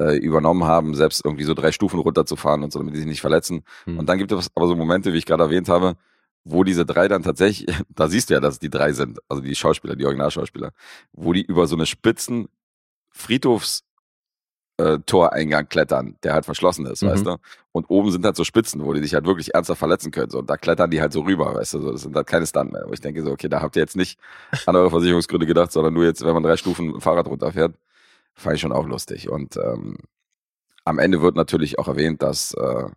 äh, 0.00 0.16
übernommen 0.16 0.64
haben, 0.64 0.94
selbst 0.94 1.24
irgendwie 1.24 1.44
so 1.44 1.54
drei 1.54 1.72
Stufen 1.72 2.00
runterzufahren 2.00 2.62
und 2.62 2.72
so, 2.72 2.78
damit 2.78 2.94
die 2.94 2.98
sich 2.98 3.08
nicht 3.08 3.20
verletzen. 3.20 3.64
Mhm. 3.86 3.98
Und 3.98 4.08
dann 4.08 4.18
gibt 4.18 4.32
es 4.32 4.50
aber 4.54 4.68
so 4.68 4.76
Momente, 4.76 5.12
wie 5.12 5.18
ich 5.18 5.26
gerade 5.26 5.44
erwähnt 5.44 5.68
habe, 5.68 5.96
wo 6.44 6.62
diese 6.64 6.84
drei 6.86 7.08
dann 7.08 7.22
tatsächlich, 7.22 7.74
da 7.88 8.08
siehst 8.08 8.30
du 8.30 8.34
ja, 8.34 8.40
dass 8.40 8.54
es 8.54 8.60
die 8.60 8.70
drei 8.70 8.92
sind, 8.92 9.18
also 9.28 9.42
die 9.42 9.54
Schauspieler, 9.54 9.96
die 9.96 10.04
Originalschauspieler, 10.04 10.72
wo 11.12 11.32
die 11.32 11.42
über 11.42 11.66
so 11.66 11.76
eine 11.76 11.86
spitzen 11.86 12.48
Friedhofs 13.10 13.84
äh, 14.76 14.98
Toreingang 15.06 15.68
klettern, 15.68 16.16
der 16.24 16.34
halt 16.34 16.44
verschlossen 16.46 16.84
ist, 16.86 17.02
Mhm. 17.02 17.08
weißt 17.08 17.26
du? 17.26 17.36
Und 17.70 17.86
oben 17.90 18.10
sind 18.10 18.24
halt 18.24 18.34
so 18.34 18.42
Spitzen, 18.42 18.84
wo 18.84 18.92
die 18.92 19.00
sich 19.00 19.14
halt 19.14 19.24
wirklich 19.24 19.54
ernsthaft 19.54 19.78
verletzen 19.78 20.10
können. 20.10 20.30
So, 20.30 20.40
und 20.40 20.50
da 20.50 20.56
klettern 20.56 20.90
die 20.90 21.00
halt 21.00 21.12
so 21.12 21.20
rüber, 21.20 21.54
weißt 21.54 21.74
du? 21.74 21.80
So, 21.80 21.92
das 21.92 22.02
sind 22.02 22.16
halt 22.16 22.26
keine 22.26 22.44
Stunt 22.46 22.72
mehr. 22.72 22.82
Wo 22.86 22.92
ich 22.92 23.00
denke 23.00 23.22
so, 23.22 23.30
okay, 23.30 23.48
da 23.48 23.60
habt 23.62 23.76
ihr 23.76 23.82
jetzt 23.82 23.94
nicht 23.96 24.18
an 24.66 24.74
eure 24.74 24.90
Versicherungsgründe 24.90 25.46
gedacht, 25.46 25.70
sondern 25.70 25.94
nur 25.94 26.04
jetzt, 26.04 26.24
wenn 26.24 26.34
man 26.34 26.42
drei 26.42 26.56
Stufen 26.56 26.86
mit 26.86 26.94
dem 26.96 27.00
Fahrrad 27.00 27.28
runterfährt. 27.28 27.76
Fand 28.34 28.56
ich 28.56 28.60
schon 28.60 28.72
auch 28.72 28.86
lustig. 28.86 29.30
Und 29.30 29.56
ähm, 29.56 29.96
am 30.84 30.98
Ende 30.98 31.22
wird 31.22 31.36
natürlich 31.36 31.78
auch 31.78 31.86
erwähnt, 31.86 32.20
dass 32.22 32.52
äh, 32.54 32.88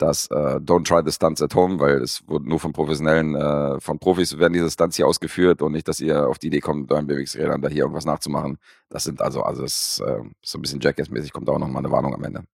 dass 0.00 0.26
äh, 0.30 0.58
don't 0.60 0.84
try 0.84 1.02
the 1.04 1.12
stunts 1.12 1.42
at 1.42 1.54
home, 1.54 1.78
weil 1.78 2.02
es 2.02 2.26
wird 2.26 2.44
nur 2.46 2.58
von 2.58 2.72
professionellen, 2.72 3.34
äh, 3.34 3.80
von 3.80 3.98
Profis 3.98 4.38
werden 4.38 4.54
diese 4.54 4.70
Stunts 4.70 4.96
hier 4.96 5.06
ausgeführt 5.06 5.62
und 5.62 5.72
nicht, 5.72 5.86
dass 5.88 6.00
ihr 6.00 6.26
auf 6.28 6.38
die 6.38 6.46
Idee 6.46 6.60
kommt, 6.60 6.82
mit 6.82 6.92
euren 6.92 7.06
BMX-Rädern 7.06 7.60
da 7.60 7.68
hier 7.68 7.82
irgendwas 7.82 8.06
nachzumachen. 8.06 8.58
Das 8.88 9.04
sind 9.04 9.20
also, 9.20 9.42
also 9.42 9.62
es 9.64 10.00
äh, 10.00 10.22
so 10.42 10.58
ein 10.58 10.62
bisschen 10.62 10.80
Jackass-mäßig, 10.80 11.32
kommt 11.32 11.48
auch 11.48 11.58
nochmal 11.58 11.84
eine 11.84 11.92
Warnung 11.92 12.14
am 12.14 12.24
Ende. 12.24 12.44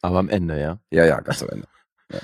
Aber 0.00 0.18
am 0.18 0.28
Ende, 0.28 0.60
ja. 0.60 0.78
Ja, 0.90 1.04
ja, 1.04 1.20
ganz 1.20 1.42
am 1.42 1.50
Ende. 1.50 1.66
Ja. 2.10 2.20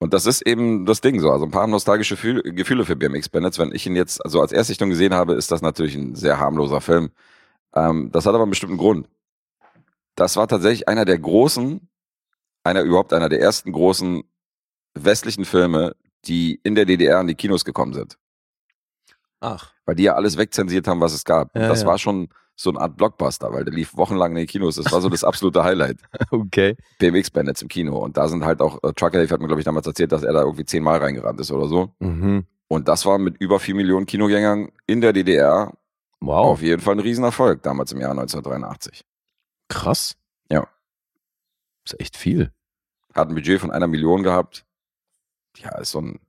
Und 0.00 0.12
das 0.12 0.26
ist 0.26 0.44
eben 0.44 0.86
das 0.86 1.00
Ding 1.00 1.20
so. 1.20 1.30
Also 1.30 1.44
ein 1.44 1.52
paar 1.52 1.68
nostalgische 1.68 2.16
Gefühl, 2.16 2.42
Gefühle 2.42 2.84
für 2.84 2.96
BMX 2.96 3.28
Bandits. 3.28 3.60
Wenn 3.60 3.72
ich 3.72 3.86
ihn 3.86 3.94
jetzt 3.94 4.24
also 4.24 4.40
als 4.40 4.50
Erstsichtung 4.50 4.90
gesehen 4.90 5.14
habe, 5.14 5.34
ist 5.34 5.52
das 5.52 5.62
natürlich 5.62 5.94
ein 5.94 6.16
sehr 6.16 6.40
harmloser 6.40 6.80
Film. 6.80 7.10
Ähm, 7.72 8.10
das 8.10 8.26
hat 8.26 8.34
aber 8.34 8.42
einen 8.42 8.50
bestimmten 8.50 8.76
Grund. 8.76 9.08
Das 10.16 10.34
war 10.34 10.48
tatsächlich 10.48 10.88
einer 10.88 11.04
der 11.04 11.20
großen, 11.20 11.88
einer 12.64 12.82
überhaupt 12.82 13.12
einer 13.12 13.28
der 13.28 13.40
ersten 13.40 13.72
großen 13.72 14.22
westlichen 14.94 15.44
Filme, 15.44 15.96
die 16.24 16.60
in 16.62 16.74
der 16.74 16.84
DDR 16.84 17.20
in 17.20 17.26
die 17.26 17.34
Kinos 17.34 17.64
gekommen 17.64 17.94
sind. 17.94 18.16
Ach. 19.40 19.72
Weil 19.86 19.96
die 19.96 20.04
ja 20.04 20.14
alles 20.14 20.36
wegzensiert 20.36 20.86
haben, 20.86 21.00
was 21.00 21.12
es 21.12 21.24
gab. 21.24 21.54
Ja, 21.56 21.68
das 21.68 21.82
ja. 21.82 21.88
war 21.88 21.98
schon 21.98 22.28
so 22.54 22.70
eine 22.70 22.80
Art 22.80 22.96
Blockbuster, 22.96 23.52
weil 23.52 23.64
der 23.64 23.74
lief 23.74 23.96
wochenlang 23.96 24.32
in 24.32 24.36
den 24.36 24.46
Kinos. 24.46 24.76
Das 24.76 24.92
war 24.92 25.00
so 25.00 25.08
das 25.08 25.24
absolute 25.24 25.64
Highlight. 25.64 25.98
Okay. 26.30 26.76
BMX 26.98 27.30
Bandits 27.30 27.62
im 27.62 27.68
Kino. 27.68 27.98
Und 27.98 28.16
da 28.16 28.28
sind 28.28 28.44
halt 28.44 28.60
auch, 28.60 28.78
äh, 28.84 28.92
Trucker 28.92 29.18
Dave 29.18 29.30
hat 29.30 29.40
mir, 29.40 29.48
glaube 29.48 29.60
ich, 29.60 29.64
damals 29.64 29.86
erzählt, 29.86 30.12
dass 30.12 30.22
er 30.22 30.32
da 30.32 30.42
irgendwie 30.42 30.64
zehnmal 30.64 30.98
reingerannt 30.98 31.40
ist 31.40 31.50
oder 31.50 31.66
so. 31.66 31.92
Mhm. 31.98 32.44
Und 32.68 32.88
das 32.88 33.04
war 33.04 33.18
mit 33.18 33.36
über 33.38 33.58
vier 33.58 33.74
Millionen 33.74 34.06
Kinogängern 34.06 34.70
in 34.86 35.00
der 35.00 35.12
DDR 35.12 35.72
Wow. 36.20 36.46
auf 36.46 36.62
jeden 36.62 36.80
Fall 36.80 36.94
ein 36.94 37.00
Riesenerfolg, 37.00 37.62
damals 37.62 37.90
im 37.90 38.00
Jahr 38.00 38.12
1983. 38.12 39.04
Krass. 39.68 40.14
Ist 41.84 41.98
echt 42.00 42.16
viel. 42.16 42.52
Hat 43.14 43.28
ein 43.28 43.34
Budget 43.34 43.60
von 43.60 43.70
einer 43.70 43.86
Million 43.86 44.22
gehabt. 44.22 44.64
Ja, 45.58 45.76
ist 45.78 45.90
so 45.90 46.00
ein, 46.00 46.20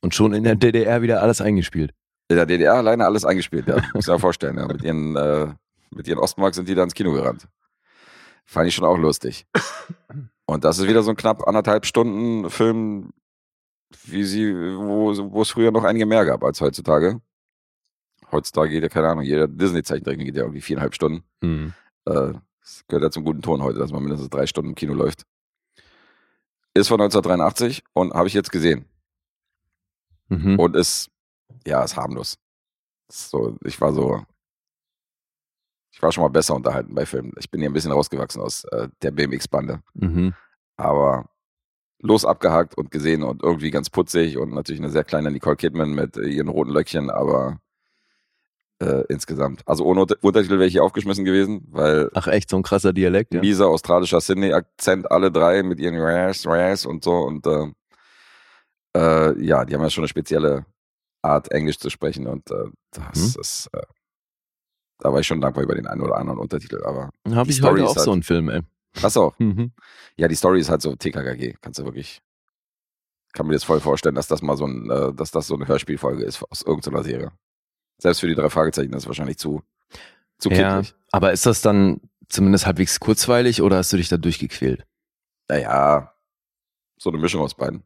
Und 0.00 0.14
schon 0.14 0.32
in 0.32 0.44
der 0.44 0.54
DDR 0.56 1.02
wieder 1.02 1.22
alles 1.22 1.40
eingespielt. 1.40 1.92
in 2.28 2.36
der 2.36 2.46
DDR 2.46 2.74
alleine 2.74 3.04
alles 3.04 3.24
eingespielt, 3.24 3.66
ja. 3.66 3.76
Muss 3.94 4.06
ich 4.06 4.12
mir 4.12 4.18
vorstellen, 4.18 4.56
ja. 4.56 4.66
Mit 4.66 4.82
ihren, 4.82 5.16
äh, 5.16 5.52
mit 5.90 6.08
ihren 6.08 6.18
Ostmark 6.18 6.54
sind 6.54 6.68
die 6.68 6.74
da 6.74 6.82
ins 6.82 6.94
Kino 6.94 7.12
gerannt. 7.12 7.46
Fand 8.46 8.68
ich 8.68 8.74
schon 8.74 8.84
auch 8.84 8.96
lustig. 8.98 9.46
Und 10.46 10.64
das 10.64 10.78
ist 10.78 10.88
wieder 10.88 11.02
so 11.02 11.10
ein 11.10 11.16
knapp 11.16 11.46
anderthalb 11.46 11.86
Stunden 11.86 12.50
Film, 12.50 13.10
wie 14.04 14.24
sie, 14.24 14.52
wo, 14.54 15.14
wo 15.32 15.42
es 15.42 15.50
früher 15.50 15.70
noch 15.70 15.84
einige 15.84 16.04
mehr 16.06 16.24
gab 16.24 16.42
als 16.44 16.60
heutzutage. 16.60 17.20
Heutzutage 18.30 18.70
geht 18.70 18.82
ja, 18.82 18.88
keine 18.88 19.08
Ahnung, 19.08 19.24
jeder 19.24 19.46
Disney-Zeichentrick 19.48 20.18
geht 20.18 20.36
ja 20.36 20.42
irgendwie 20.42 20.60
viereinhalb 20.60 20.94
Stunden. 20.94 21.24
Mhm. 21.40 21.72
Äh, 22.06 22.32
das 22.64 22.84
gehört 22.88 23.02
ja 23.04 23.10
zum 23.10 23.24
guten 23.24 23.42
Ton 23.42 23.62
heute, 23.62 23.78
dass 23.78 23.92
man 23.92 24.02
mindestens 24.02 24.30
drei 24.30 24.46
Stunden 24.46 24.70
im 24.70 24.74
Kino 24.74 24.94
läuft. 24.94 25.24
Ist 26.72 26.88
von 26.88 27.00
1983 27.00 27.84
und 27.92 28.14
habe 28.14 28.26
ich 28.26 28.34
jetzt 28.34 28.50
gesehen. 28.50 28.86
Mhm. 30.28 30.58
Und 30.58 30.74
ist, 30.74 31.10
ja, 31.66 31.84
ist 31.84 31.96
harmlos. 31.96 32.38
Ist 33.08 33.28
So, 33.28 33.56
ich 33.64 33.80
war 33.80 33.92
so, 33.92 34.24
ich 35.92 36.02
war 36.02 36.10
schon 36.10 36.24
mal 36.24 36.30
besser 36.30 36.54
unterhalten 36.54 36.94
bei 36.94 37.04
Filmen. 37.04 37.32
Ich 37.38 37.50
bin 37.50 37.60
hier 37.60 37.68
ein 37.68 37.74
bisschen 37.74 37.92
rausgewachsen 37.92 38.40
aus 38.40 38.64
äh, 38.64 38.88
der 39.02 39.10
BMX-Bande. 39.10 39.82
Mhm. 39.92 40.34
Aber 40.76 41.28
los 42.00 42.24
abgehakt 42.24 42.76
und 42.76 42.90
gesehen 42.90 43.22
und 43.22 43.42
irgendwie 43.42 43.70
ganz 43.70 43.90
putzig 43.90 44.38
und 44.38 44.54
natürlich 44.54 44.80
eine 44.80 44.90
sehr 44.90 45.04
kleine 45.04 45.30
Nicole 45.30 45.56
Kidman 45.56 45.92
mit 45.92 46.16
äh, 46.16 46.28
ihren 46.28 46.48
roten 46.48 46.70
Löckchen, 46.70 47.10
aber 47.10 47.60
äh, 48.80 49.04
insgesamt. 49.08 49.62
Also 49.66 49.84
ohne 49.84 50.02
Unter- 50.02 50.16
Untertitel 50.22 50.54
wäre 50.54 50.66
ich 50.66 50.72
hier 50.72 50.84
aufgeschmissen 50.84 51.24
gewesen, 51.24 51.66
weil 51.70 52.10
Ach 52.14 52.26
echt, 52.26 52.50
so 52.50 52.56
ein 52.56 52.62
krasser 52.62 52.92
Dialekt, 52.92 53.32
ja? 53.34 53.40
mieser 53.40 53.68
australischer 53.68 54.20
Sydney-Akzent, 54.20 55.10
alle 55.10 55.30
drei 55.30 55.62
mit 55.62 55.78
ihren 55.80 55.96
Ras, 55.98 56.46
Ras 56.46 56.84
und 56.86 57.04
so. 57.04 57.12
Und 57.12 57.46
äh, 57.46 57.66
äh, 58.96 59.44
ja, 59.44 59.64
die 59.64 59.74
haben 59.74 59.82
ja 59.82 59.90
schon 59.90 60.02
eine 60.02 60.08
spezielle 60.08 60.66
Art, 61.22 61.50
Englisch 61.50 61.78
zu 61.78 61.90
sprechen. 61.90 62.26
Und 62.26 62.50
äh, 62.50 62.64
das 62.92 63.34
Mhm. 63.36 63.40
ist, 63.40 63.68
äh, 63.72 63.82
da 64.98 65.12
war 65.12 65.20
ich 65.20 65.26
schon 65.26 65.40
dankbar 65.40 65.64
über 65.64 65.74
den 65.74 65.86
einen 65.86 66.00
oder 66.02 66.16
anderen 66.16 66.38
Untertitel. 66.38 66.82
Aber 66.84 67.10
Habe 67.30 67.44
die 67.44 67.50
ich 67.50 67.56
Story 67.58 67.80
heute 67.80 67.90
auch 67.90 67.96
halt- 67.96 68.04
so 68.04 68.12
einen 68.12 68.22
Film, 68.22 68.48
ey. 68.48 68.60
auch. 69.02 69.38
Mhm. 69.38 69.72
Ja, 70.16 70.28
die 70.28 70.36
Story 70.36 70.60
ist 70.60 70.68
halt 70.70 70.82
so 70.82 70.94
TKKG. 70.94 71.56
Kannst 71.60 71.78
du 71.80 71.84
wirklich, 71.84 72.20
kann 73.32 73.46
mir 73.46 73.54
jetzt 73.54 73.64
voll 73.64 73.80
vorstellen, 73.80 74.14
dass 74.14 74.28
das 74.28 74.42
mal 74.42 74.56
so 74.56 74.66
ein, 74.66 74.88
äh, 74.90 75.12
dass 75.14 75.30
das 75.32 75.46
so 75.48 75.54
eine 75.56 75.66
Hörspielfolge 75.66 76.22
ist 76.24 76.42
aus 76.50 76.62
irgendeiner 76.62 77.02
Serie. 77.02 77.32
Selbst 78.04 78.20
für 78.20 78.26
die 78.28 78.34
drei 78.34 78.50
Fragezeichen 78.50 78.92
ist 78.92 79.04
es 79.04 79.06
wahrscheinlich 79.06 79.38
zu, 79.38 79.62
zu 80.38 80.50
Ja, 80.50 80.74
kindlich. 80.74 80.94
aber 81.10 81.32
ist 81.32 81.46
das 81.46 81.62
dann 81.62 82.02
zumindest 82.28 82.66
halbwegs 82.66 83.00
kurzweilig 83.00 83.62
oder 83.62 83.78
hast 83.78 83.94
du 83.94 83.96
dich 83.96 84.10
da 84.10 84.18
durchgequält? 84.18 84.86
Naja, 85.48 86.14
so 86.98 87.08
eine 87.08 87.18
Mischung 87.18 87.40
aus 87.40 87.54
beiden. 87.54 87.82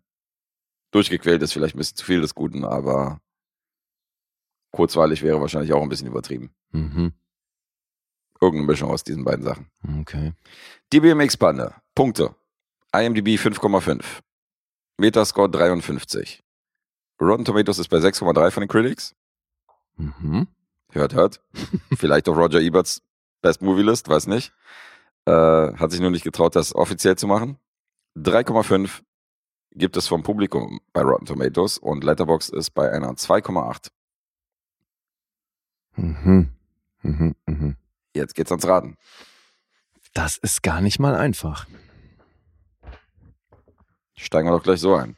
Durchgequält 0.90 1.40
ist 1.42 1.52
vielleicht 1.52 1.76
ein 1.76 1.78
bisschen 1.78 1.98
zu 1.98 2.04
viel 2.04 2.20
des 2.20 2.34
Guten, 2.34 2.64
aber 2.64 3.20
kurzweilig 4.72 5.22
wäre 5.22 5.40
wahrscheinlich 5.40 5.72
auch 5.72 5.82
ein 5.82 5.88
bisschen 5.88 6.08
übertrieben. 6.08 6.52
Mhm. 6.72 7.12
Irgendeine 8.40 8.66
Mischung 8.72 8.90
aus 8.90 9.04
diesen 9.04 9.22
beiden 9.22 9.44
Sachen. 9.44 9.70
Okay. 10.00 10.32
Die 10.92 10.98
BMX-Bande. 10.98 11.74
Punkte. 11.94 12.34
IMDb 12.92 13.38
5,5. 13.38 14.02
Metascore 14.96 15.48
53. 15.48 16.42
Rotten 17.20 17.44
Tomatoes 17.44 17.78
ist 17.78 17.88
bei 17.88 17.98
6,3 17.98 18.50
von 18.50 18.62
den 18.62 18.68
Critics. 18.68 19.14
Mhm. 19.98 20.48
Hört, 20.92 21.14
hört. 21.14 21.40
Vielleicht 21.96 22.28
auf 22.28 22.36
Roger 22.36 22.60
Eberts 22.60 23.02
Best 23.42 23.62
Movie 23.62 23.82
List, 23.82 24.08
weiß 24.08 24.26
nicht. 24.26 24.52
Äh, 25.26 25.30
hat 25.32 25.90
sich 25.90 26.00
nur 26.00 26.10
nicht 26.10 26.24
getraut, 26.24 26.56
das 26.56 26.74
offiziell 26.74 27.16
zu 27.16 27.26
machen. 27.26 27.58
3,5 28.16 29.02
gibt 29.72 29.96
es 29.96 30.08
vom 30.08 30.22
Publikum 30.22 30.80
bei 30.92 31.02
Rotten 31.02 31.26
Tomatoes 31.26 31.78
und 31.78 32.02
Letterboxd 32.02 32.52
ist 32.54 32.70
bei 32.70 32.90
einer 32.90 33.12
2,8. 33.12 33.90
Mhm. 35.96 36.52
Mhm, 37.02 37.34
mhm. 37.46 37.76
Jetzt 38.14 38.34
geht's 38.34 38.50
ans 38.50 38.66
Raten. 38.66 38.96
Das 40.14 40.36
ist 40.38 40.62
gar 40.62 40.80
nicht 40.80 40.98
mal 40.98 41.14
einfach. 41.14 41.66
Steigen 44.16 44.48
wir 44.48 44.52
doch 44.52 44.62
gleich 44.62 44.80
so 44.80 44.94
ein. 44.96 45.16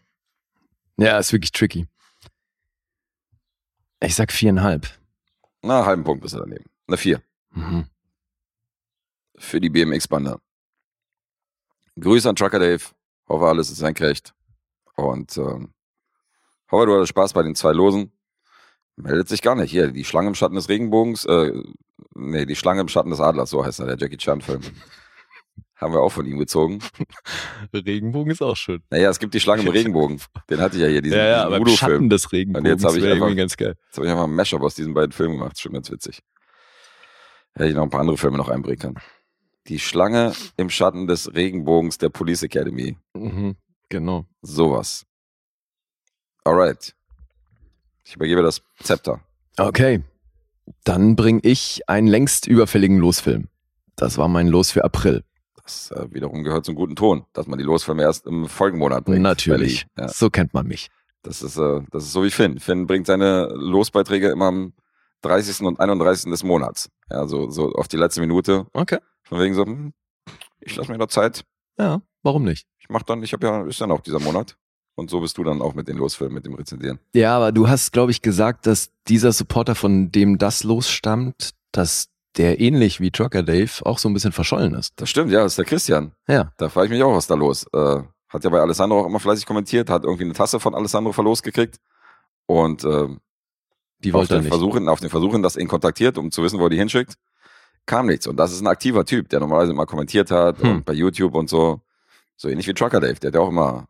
Ja, 0.99 1.19
ist 1.19 1.33
wirklich 1.33 1.53
tricky. 1.53 1.87
Ich 4.00 4.14
sag 4.14 4.32
viereinhalb. 4.32 4.86
Na, 5.62 5.84
halben 5.84 6.04
Punkt 6.04 6.24
ist 6.24 6.32
er 6.32 6.40
daneben. 6.40 6.64
Eine 6.86 6.96
4 6.96 7.22
Mhm. 7.52 7.86
für 9.36 9.60
die 9.60 9.70
BMX-Bande. 9.70 10.40
Grüße 11.98 12.28
an 12.28 12.36
Trucker 12.36 12.58
Dave. 12.60 12.82
Hoffe, 13.28 13.46
alles 13.46 13.70
ist 13.70 13.78
senkrecht. 13.78 14.34
Und 14.96 15.36
ähm, 15.36 15.74
hoffe, 16.70 16.86
du 16.86 16.94
hattest 16.94 17.10
Spaß 17.10 17.32
bei 17.32 17.42
den 17.42 17.54
zwei 17.54 17.72
Losen. 17.72 18.12
Meldet 18.96 19.28
sich 19.28 19.42
gar 19.42 19.54
nicht. 19.56 19.70
Hier, 19.70 19.90
die 19.90 20.04
Schlange 20.04 20.28
im 20.28 20.34
Schatten 20.34 20.54
des 20.54 20.68
Regenbogens. 20.68 21.24
Äh, 21.24 21.52
nee, 22.14 22.46
die 22.46 22.56
Schlange 22.56 22.80
im 22.82 22.88
Schatten 22.88 23.10
des 23.10 23.20
Adlers, 23.20 23.50
so 23.50 23.64
heißt 23.64 23.80
er, 23.80 23.86
der 23.86 23.98
Jackie 23.98 24.16
Chan-Film. 24.18 24.62
Haben 25.81 25.95
wir 25.95 26.01
auch 26.01 26.11
von 26.12 26.27
ihm 26.27 26.38
gezogen. 26.38 26.81
Regenbogen 27.73 28.31
ist 28.33 28.43
auch 28.43 28.57
schön. 28.57 28.83
Naja, 28.90 29.09
es 29.09 29.19
gibt 29.19 29.33
die 29.33 29.40
Schlange 29.40 29.62
im 29.62 29.69
Regenbogen. 29.73 30.21
Den 30.51 30.61
hatte 30.61 30.77
ich 30.77 30.83
ja 30.83 30.88
hier, 30.88 31.01
diesen, 31.01 31.16
ja, 31.16 31.25
ja, 31.25 31.45
diesen 31.47 31.61
Voodoo-Film. 31.61 31.77
Schatten 31.93 32.11
des 32.11 32.33
Regenbogens 32.33 32.64
Und 32.71 32.71
jetzt 32.77 32.85
hab 32.85 32.97
ich 33.03 33.11
einfach- 33.11 33.35
ganz 33.37 33.57
geil. 33.57 33.75
Jetzt 33.87 33.97
habe 33.97 34.07
ich 34.07 34.12
einfach 34.12 34.25
ein 34.25 34.35
Mashup 34.35 34.62
aus 34.62 34.75
diesen 34.75 34.93
beiden 34.93 35.12
Filmen 35.12 35.38
gemacht. 35.38 35.59
Schon 35.59 35.73
ganz 35.73 35.90
witzig. 35.90 36.21
Hätte 37.55 37.69
ich 37.71 37.75
noch 37.75 37.83
ein 37.83 37.90
paar 37.90 38.01
andere 38.01 38.19
Filme 38.19 38.37
noch 38.37 38.49
einbringen 38.51 38.79
können. 38.79 38.99
Die 39.69 39.79
Schlange 39.79 40.33
im 40.57 40.69
Schatten 40.71 41.07
des 41.07 41.33
Regenbogens 41.35 41.99
der 41.99 42.11
Police 42.11 42.43
Academy. 42.43 42.97
Mhm. 43.14 43.57
Genau. 43.88 44.27
Sowas. 44.43 45.07
Alright. 46.45 46.95
Ich 48.05 48.16
übergebe 48.16 48.43
das 48.43 48.62
Zepter. 48.83 49.21
Okay. 49.57 50.03
Dann 50.85 51.16
bringe 51.16 51.40
ich 51.43 51.88
einen 51.88 52.07
längst 52.07 52.47
überfälligen 52.47 52.99
Losfilm. 52.99 53.49
Das 53.97 54.16
war 54.19 54.29
mein 54.29 54.47
Los 54.49 54.71
für 54.71 54.85
April. 54.85 55.25
Das 55.64 55.90
äh, 55.92 56.07
wiederum 56.12 56.42
gehört 56.44 56.64
zum 56.64 56.75
guten 56.75 56.96
Ton, 56.96 57.25
dass 57.33 57.46
man 57.46 57.59
die 57.59 57.64
Losfilme 57.64 58.03
erst 58.03 58.27
im 58.27 58.46
Folgenmonat 58.46 59.05
bringt. 59.05 59.23
Natürlich. 59.23 59.87
Die- 59.96 60.03
Ja, 60.03 60.09
So 60.09 60.31
kennt 60.31 60.55
man 60.55 60.66
mich. 60.66 60.88
das, 61.23 61.42
ist, 61.42 61.57
äh, 61.59 61.81
das 61.90 62.05
ist 62.05 62.12
so 62.12 62.23
wie 62.25 62.31
Finn. 62.31 62.59
Finn 62.59 62.87
bringt 62.87 63.07
seine 63.07 63.49
Losbeiträge 63.55 64.29
immer 64.31 64.46
am 64.46 64.73
30. 65.23 65.66
und 65.66 65.79
31. 65.81 66.31
des 66.31 66.42
Monats. 66.44 66.88
Ja, 67.11 67.27
so, 67.27 67.51
so 67.51 67.73
auf 67.73 67.88
die 67.88 67.96
letzte 67.99 68.20
Minute. 68.20 68.66
Okay. 68.73 68.99
Von 69.25 69.38
wegen 69.40 69.55
so, 69.55 69.64
hm, 69.66 69.92
ich 70.61 70.77
lasse 70.77 70.90
mir 70.90 70.99
noch 70.99 71.09
Zeit. 71.09 71.44
Ja, 71.79 72.01
warum 72.23 72.44
nicht? 72.44 72.66
Ich 72.79 72.88
mach 72.88 73.03
dann, 73.03 73.23
ich 73.23 73.33
habe 73.33 73.46
ja, 73.46 73.64
ist 73.66 73.81
dann 73.81 73.90
auch 73.92 74.01
dieser 74.01 74.20
Monat. 74.20 74.57
Und 74.96 75.09
so 75.09 75.20
bist 75.20 75.38
du 75.38 75.44
dann 75.44 75.62
auch 75.62 75.75
mit 75.75 75.88
den 75.88 75.96
Losfilmen, 75.96 76.35
mit 76.35 76.44
dem 76.44 76.55
Rezensieren. 76.55 76.99
Ja, 77.14 77.37
aber 77.37 77.53
du 77.53 77.68
hast, 77.68 77.92
glaube 77.92 78.11
ich, 78.11 78.20
gesagt, 78.20 78.66
dass 78.66 78.90
dieser 79.09 79.33
Supporter, 79.33 79.75
von 79.75 80.11
dem 80.12 80.37
das 80.37 80.62
losstammt, 80.64 81.51
dass 81.73 82.09
der 82.37 82.61
ähnlich 82.61 83.01
wie 83.01 83.11
Trucker 83.11 83.43
Dave 83.43 83.71
auch 83.85 83.99
so 83.99 84.09
ein 84.09 84.14
bisschen 84.14 84.33
verschollen 84.33 84.75
ist. 84.75 84.93
Das 84.97 85.11
stimmt, 85.11 85.31
ja, 85.33 85.43
das 85.43 85.53
ist 85.53 85.59
der 85.59 85.64
Christian. 85.64 86.12
Ja. 86.29 86.53
Da 86.59 86.69
frage 86.69 86.87
ich 86.87 86.93
mich 86.93 87.03
auch, 87.03 87.14
was 87.14 87.27
da 87.27 87.35
los. 87.35 87.66
Äh, 87.73 88.03
hat 88.29 88.45
ja 88.45 88.51
bei 88.51 88.61
Alessandro 88.61 89.01
auch 89.01 89.07
immer 89.07 89.19
fleißig 89.21 89.47
kommentiert, 89.47 89.90
hat 89.90 90.05
irgendwie 90.05 90.25
eine 90.25 90.35
Tasse 90.35 90.61
von 90.61 90.75
Alessandro 90.75 91.12
verlost 91.12 91.43
gekriegt. 91.43 91.79
Und 92.47 92.85
äh, 92.85 93.09
Die 93.99 94.11
auf, 94.12 94.21
wollte 94.21 94.35
er 94.35 94.38
den 94.38 94.45
nicht. 94.45 94.49
Versuchen, 94.51 94.88
auf 94.88 95.01
den 95.01 95.11
Versuchen, 95.11 95.43
das 95.43 95.57
ihn 95.57 95.66
kontaktiert, 95.69 96.16
um 96.19 96.31
zu 96.31 96.43
wissen, 96.43 96.59
wo 96.61 96.64
er 96.64 96.71
die 96.71 96.77
hinschickt, 96.79 97.14
kam 97.87 98.07
nichts. 98.07 98.27
Und 98.29 98.37
das 98.37 98.53
ist 98.53 98.61
ein 98.61 98.66
aktiver 98.69 99.05
Typ, 99.05 99.29
der 99.29 99.40
normalerweise 99.40 99.73
immer 99.73 99.87
kommentiert 99.87 100.31
hat 100.31 100.62
Hm. 100.62 100.71
und 100.71 100.85
bei 100.85 100.93
YouTube 100.93 101.35
und 101.35 101.49
so. 101.51 101.81
So 102.37 102.49
ähnlich 102.49 102.66
wie 102.69 102.75
Trucker 102.75 103.01
Dave, 103.01 103.14
der 103.21 103.29
hat 103.29 103.35
ja 103.35 103.40
auch 103.40 103.49
immer, 103.49 103.87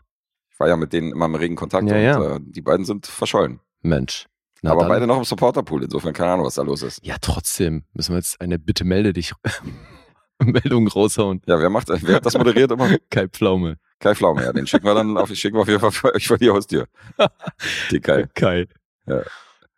ich 0.50 0.58
war 0.58 0.66
ja 0.68 0.76
mit 0.76 0.92
denen 0.92 1.12
immer 1.12 1.26
im 1.26 1.34
regen 1.34 1.54
Kontakt 1.56 1.88
Ja, 1.88 1.94
und 1.96 2.02
ja. 2.02 2.36
Äh, 2.36 2.40
die 2.42 2.62
beiden 2.62 2.84
sind 2.86 3.06
verschollen. 3.06 3.60
Mensch. 3.82 4.26
Na 4.62 4.72
Aber 4.72 4.80
dann. 4.82 4.88
beide 4.90 5.06
noch 5.06 5.16
im 5.18 5.24
Supporterpool, 5.24 5.84
insofern 5.84 6.12
keine 6.12 6.32
Ahnung, 6.32 6.46
was 6.46 6.54
da 6.56 6.62
los 6.62 6.82
ist. 6.82 7.04
Ja, 7.04 7.16
trotzdem 7.20 7.84
müssen 7.94 8.12
wir 8.12 8.18
jetzt 8.18 8.40
eine 8.40 8.58
Bitte 8.58 8.84
melde 8.84 9.12
dich 9.12 9.32
Meldung 10.42 10.88
raushauen. 10.88 11.42
Ja, 11.46 11.58
wer 11.60 11.70
macht, 11.70 11.88
wer 11.88 12.16
hat 12.16 12.26
das 12.26 12.36
moderiert 12.36 12.70
immer? 12.72 12.88
Kai 13.10 13.28
Pflaume. 13.28 13.76
Kai 13.98 14.14
Pflaume, 14.14 14.42
ja, 14.42 14.52
den 14.52 14.66
schicken 14.66 14.86
wir 14.86 14.94
dann 14.94 15.16
auf, 15.18 15.28
schicken 15.34 15.56
wir 15.56 15.62
auf 15.62 15.68
jeden 15.68 15.80
Fall 15.80 15.92
für 15.92 16.14
euch 16.14 16.26
vor 16.26 16.38
die 16.38 16.48
Haustür. 16.50 16.86
Die 17.90 18.00
Kai. 18.00 18.26
Kai. 18.34 18.66
Ja. 19.06 19.20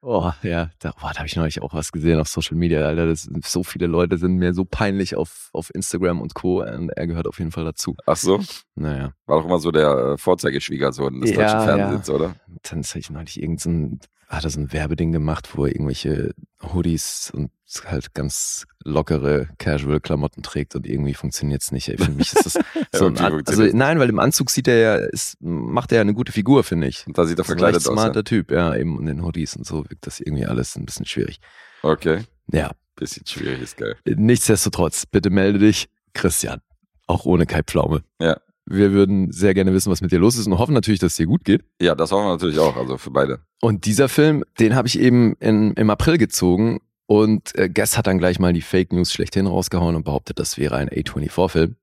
Oh, 0.04 0.32
ja, 0.42 0.70
da, 0.80 0.90
oh, 1.00 1.08
da 1.12 1.18
habe 1.18 1.26
ich 1.26 1.36
neulich 1.36 1.62
auch 1.62 1.74
was 1.74 1.92
gesehen 1.92 2.18
auf 2.18 2.26
Social 2.28 2.56
Media, 2.56 2.84
Alter. 2.84 3.06
Das 3.06 3.28
so 3.44 3.62
viele 3.62 3.86
Leute 3.86 4.18
sind 4.18 4.34
mir 4.36 4.52
so 4.52 4.64
peinlich 4.64 5.14
auf, 5.14 5.48
auf 5.52 5.72
Instagram 5.74 6.20
und 6.20 6.34
Co. 6.34 6.60
Und 6.62 6.90
er 6.90 7.06
gehört 7.06 7.28
auf 7.28 7.38
jeden 7.38 7.52
Fall 7.52 7.64
dazu. 7.64 7.94
Ach 8.06 8.16
so, 8.16 8.40
Naja. 8.74 9.12
war 9.26 9.38
doch 9.38 9.44
immer 9.46 9.60
so 9.60 9.70
der 9.70 9.90
äh, 10.14 10.18
Vorzeigeschwiegersohn 10.18 11.20
des 11.20 11.30
Ja, 11.30 11.36
deutschen 11.36 11.58
ja. 11.58 11.64
Fernsehens, 11.64 12.10
oder? 12.10 12.34
Dann 12.68 12.82
habe 12.82 12.98
ich 12.98 13.10
neulich 13.10 13.40
irgend 13.42 13.60
so 13.60 13.70
ein, 13.70 14.00
hat 14.32 14.44
er 14.44 14.50
so 14.50 14.60
ein 14.60 14.72
Werbeding 14.72 15.12
gemacht, 15.12 15.56
wo 15.56 15.66
er 15.66 15.72
irgendwelche 15.72 16.34
Hoodies 16.72 17.30
und 17.34 17.50
halt 17.86 18.14
ganz 18.14 18.66
lockere 18.84 19.48
Casual-Klamotten 19.58 20.42
trägt 20.42 20.74
und 20.74 20.86
irgendwie 20.86 21.14
funktioniert's 21.14 21.70
nicht. 21.72 21.88
Ey. 21.88 21.98
Für 21.98 22.10
mich 22.10 22.32
ist 22.32 22.44
das 22.46 22.58
so 22.94 23.06
ein, 23.06 23.18
An 23.18 23.42
also 23.46 23.62
nein, 23.64 23.98
weil 23.98 24.08
im 24.08 24.18
Anzug 24.18 24.50
sieht 24.50 24.68
er 24.68 24.76
ja, 24.78 24.94
ist, 24.96 25.36
macht 25.40 25.92
er 25.92 25.96
ja 25.96 26.02
eine 26.02 26.14
gute 26.14 26.32
Figur, 26.32 26.64
finde 26.64 26.86
ich. 26.88 27.06
Und 27.06 27.16
da 27.18 27.24
sieht 27.24 27.38
er 27.38 27.44
Das 27.44 27.46
ist 27.46 27.52
ein 27.52 27.58
verkleidet 27.58 27.86
aus. 27.86 27.92
smarter 27.94 28.18
Ja. 28.20 28.22
Typ, 28.24 28.50
ja, 28.50 28.74
eben 28.76 28.98
und 28.98 29.06
in 29.08 29.22
Hoodies 29.24 29.56
und 29.56 29.66
so 29.66 29.84
wirkt 29.88 30.06
das 30.06 30.20
irgendwie 30.20 30.46
alles 30.46 30.76
ein 30.76 30.84
bisschen 30.86 31.06
schwierig. 31.06 31.38
Okay, 31.82 32.24
Ja, 32.52 32.70
bisschen 32.96 33.26
schwierig, 33.26 33.60
ist 33.62 33.76
geil. 33.76 33.96
nichtsdestotrotz, 34.06 35.06
bitte 35.06 35.30
melde 35.30 35.58
dich, 35.58 35.88
Christian. 36.14 36.60
Auch 37.06 37.24
ohne 37.24 37.46
Kai 37.46 37.62
Pflaume. 37.62 38.02
Ja. 38.20 38.38
Wir 38.66 38.92
würden 38.92 39.32
sehr 39.32 39.54
gerne 39.54 39.72
wissen, 39.72 39.90
was 39.90 40.00
mit 40.00 40.12
dir 40.12 40.18
los 40.18 40.36
ist 40.36 40.46
und 40.46 40.58
hoffen 40.58 40.74
natürlich, 40.74 41.00
dass 41.00 41.12
es 41.12 41.16
dir 41.16 41.26
gut 41.26 41.44
geht. 41.44 41.64
Ja, 41.80 41.94
das 41.94 42.12
hoffen 42.12 42.26
wir 42.26 42.32
natürlich 42.32 42.58
auch, 42.58 42.76
also 42.76 42.96
für 42.96 43.10
beide. 43.10 43.40
Und 43.60 43.86
dieser 43.86 44.08
Film, 44.08 44.44
den 44.60 44.74
habe 44.74 44.88
ich 44.88 44.98
eben 44.98 45.34
in, 45.40 45.72
im 45.74 45.90
April 45.90 46.18
gezogen 46.18 46.80
und 47.06 47.54
äh, 47.56 47.68
Guess 47.68 47.98
hat 47.98 48.06
dann 48.06 48.18
gleich 48.18 48.38
mal 48.38 48.52
die 48.52 48.62
Fake 48.62 48.92
News 48.92 49.12
schlechthin 49.12 49.46
rausgehauen 49.46 49.96
und 49.96 50.04
behauptet, 50.04 50.38
das 50.38 50.58
wäre 50.58 50.76
ein 50.76 50.88
A24-Film. 50.88 51.76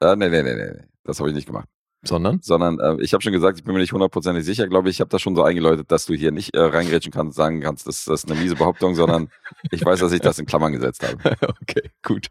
Äh, 0.00 0.16
nee, 0.16 0.28
nee, 0.28 0.42
nee, 0.42 0.54
nee. 0.54 0.80
Das 1.04 1.20
habe 1.20 1.28
ich 1.28 1.34
nicht 1.34 1.46
gemacht. 1.46 1.68
Sondern? 2.04 2.40
Sondern 2.42 2.80
äh, 2.80 2.96
ich 3.00 3.12
habe 3.12 3.22
schon 3.22 3.32
gesagt, 3.32 3.58
ich 3.58 3.64
bin 3.64 3.74
mir 3.74 3.80
nicht 3.80 3.92
hundertprozentig 3.92 4.44
sicher, 4.44 4.66
glaube 4.66 4.88
ich. 4.88 4.96
Ich 4.96 5.00
habe 5.00 5.10
das 5.10 5.22
schon 5.22 5.36
so 5.36 5.44
eingeläutet, 5.44 5.92
dass 5.92 6.06
du 6.06 6.14
hier 6.14 6.32
nicht 6.32 6.56
äh, 6.56 6.60
reingrätschen 6.60 7.12
kannst, 7.12 7.36
sagen 7.36 7.60
kannst, 7.60 7.86
das, 7.86 8.06
das 8.06 8.24
ist 8.24 8.30
eine 8.30 8.40
miese 8.40 8.56
Behauptung, 8.56 8.96
sondern 8.96 9.28
ich 9.70 9.84
weiß, 9.84 10.00
dass 10.00 10.12
ich 10.12 10.20
das 10.20 10.38
in 10.40 10.46
Klammern 10.46 10.72
gesetzt 10.72 11.06
habe. 11.06 11.36
okay, 11.62 11.90
gut. 12.02 12.26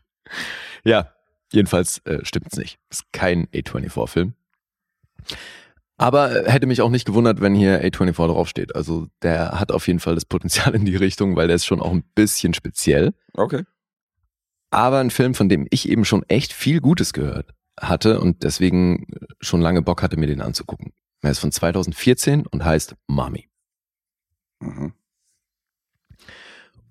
Ja, 0.84 1.12
jedenfalls 1.52 2.00
äh, 2.06 2.24
stimmt's 2.24 2.58
nicht. 2.58 2.80
Ist 2.90 3.12
kein 3.14 3.48
A24-Film. 3.48 4.34
Aber 5.98 6.46
äh, 6.48 6.52
hätte 6.52 6.66
mich 6.68 6.82
auch 6.82 6.90
nicht 6.90 7.06
gewundert, 7.06 7.42
wenn 7.42 7.54
hier 7.56 7.84
A24 7.84 8.28
draufsteht. 8.28 8.76
Also 8.76 9.08
der 9.22 9.60
hat 9.60 9.72
auf 9.72 9.88
jeden 9.88 10.00
Fall 10.00 10.16
das 10.16 10.26
Potenzial 10.26 10.74
in 10.76 10.86
die 10.86 10.96
Richtung, 10.96 11.36
weil 11.36 11.48
der 11.48 11.56
ist 11.58 11.66
schon 11.66 11.82
auch 11.82 11.92
ein 11.92 12.04
bisschen 12.16 12.54
speziell. 12.54 13.14
Okay. 13.34 13.64
aber 14.72 15.00
ein 15.00 15.12
Film, 15.12 15.36
von 15.36 15.50
dem 15.50 15.68
ich 15.70 15.90
eben 15.90 16.06
schon 16.06 16.24
echt 16.30 16.54
viel 16.54 16.80
Gutes 16.82 17.14
gehört 17.14 17.54
hatte 17.80 18.20
und 18.20 18.44
deswegen 18.44 19.08
schon 19.42 19.62
lange 19.62 19.82
Bock 19.82 20.02
hatte, 20.04 20.18
mir 20.18 20.28
den 20.28 20.42
anzugucken. 20.42 20.94
Er 21.22 21.32
ist 21.32 21.40
von 21.40 21.52
2014 21.52 22.46
und 22.48 22.64
heißt 22.66 22.96
Mommy. 23.08 23.48
Mhm. 24.60 24.94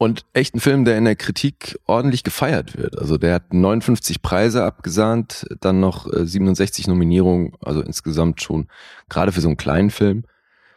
Und 0.00 0.24
echt 0.32 0.54
ein 0.54 0.60
Film, 0.60 0.86
der 0.86 0.96
in 0.96 1.04
der 1.04 1.14
Kritik 1.14 1.78
ordentlich 1.84 2.24
gefeiert 2.24 2.78
wird. 2.78 2.98
Also 2.98 3.18
der 3.18 3.34
hat 3.34 3.52
59 3.52 4.22
Preise 4.22 4.64
abgesahnt, 4.64 5.46
dann 5.60 5.78
noch 5.78 6.10
äh, 6.10 6.26
67 6.26 6.86
Nominierungen, 6.88 7.52
also 7.60 7.82
insgesamt 7.82 8.40
schon 8.40 8.68
gerade 9.10 9.30
für 9.30 9.42
so 9.42 9.48
einen 9.48 9.58
kleinen 9.58 9.90
Film 9.90 10.24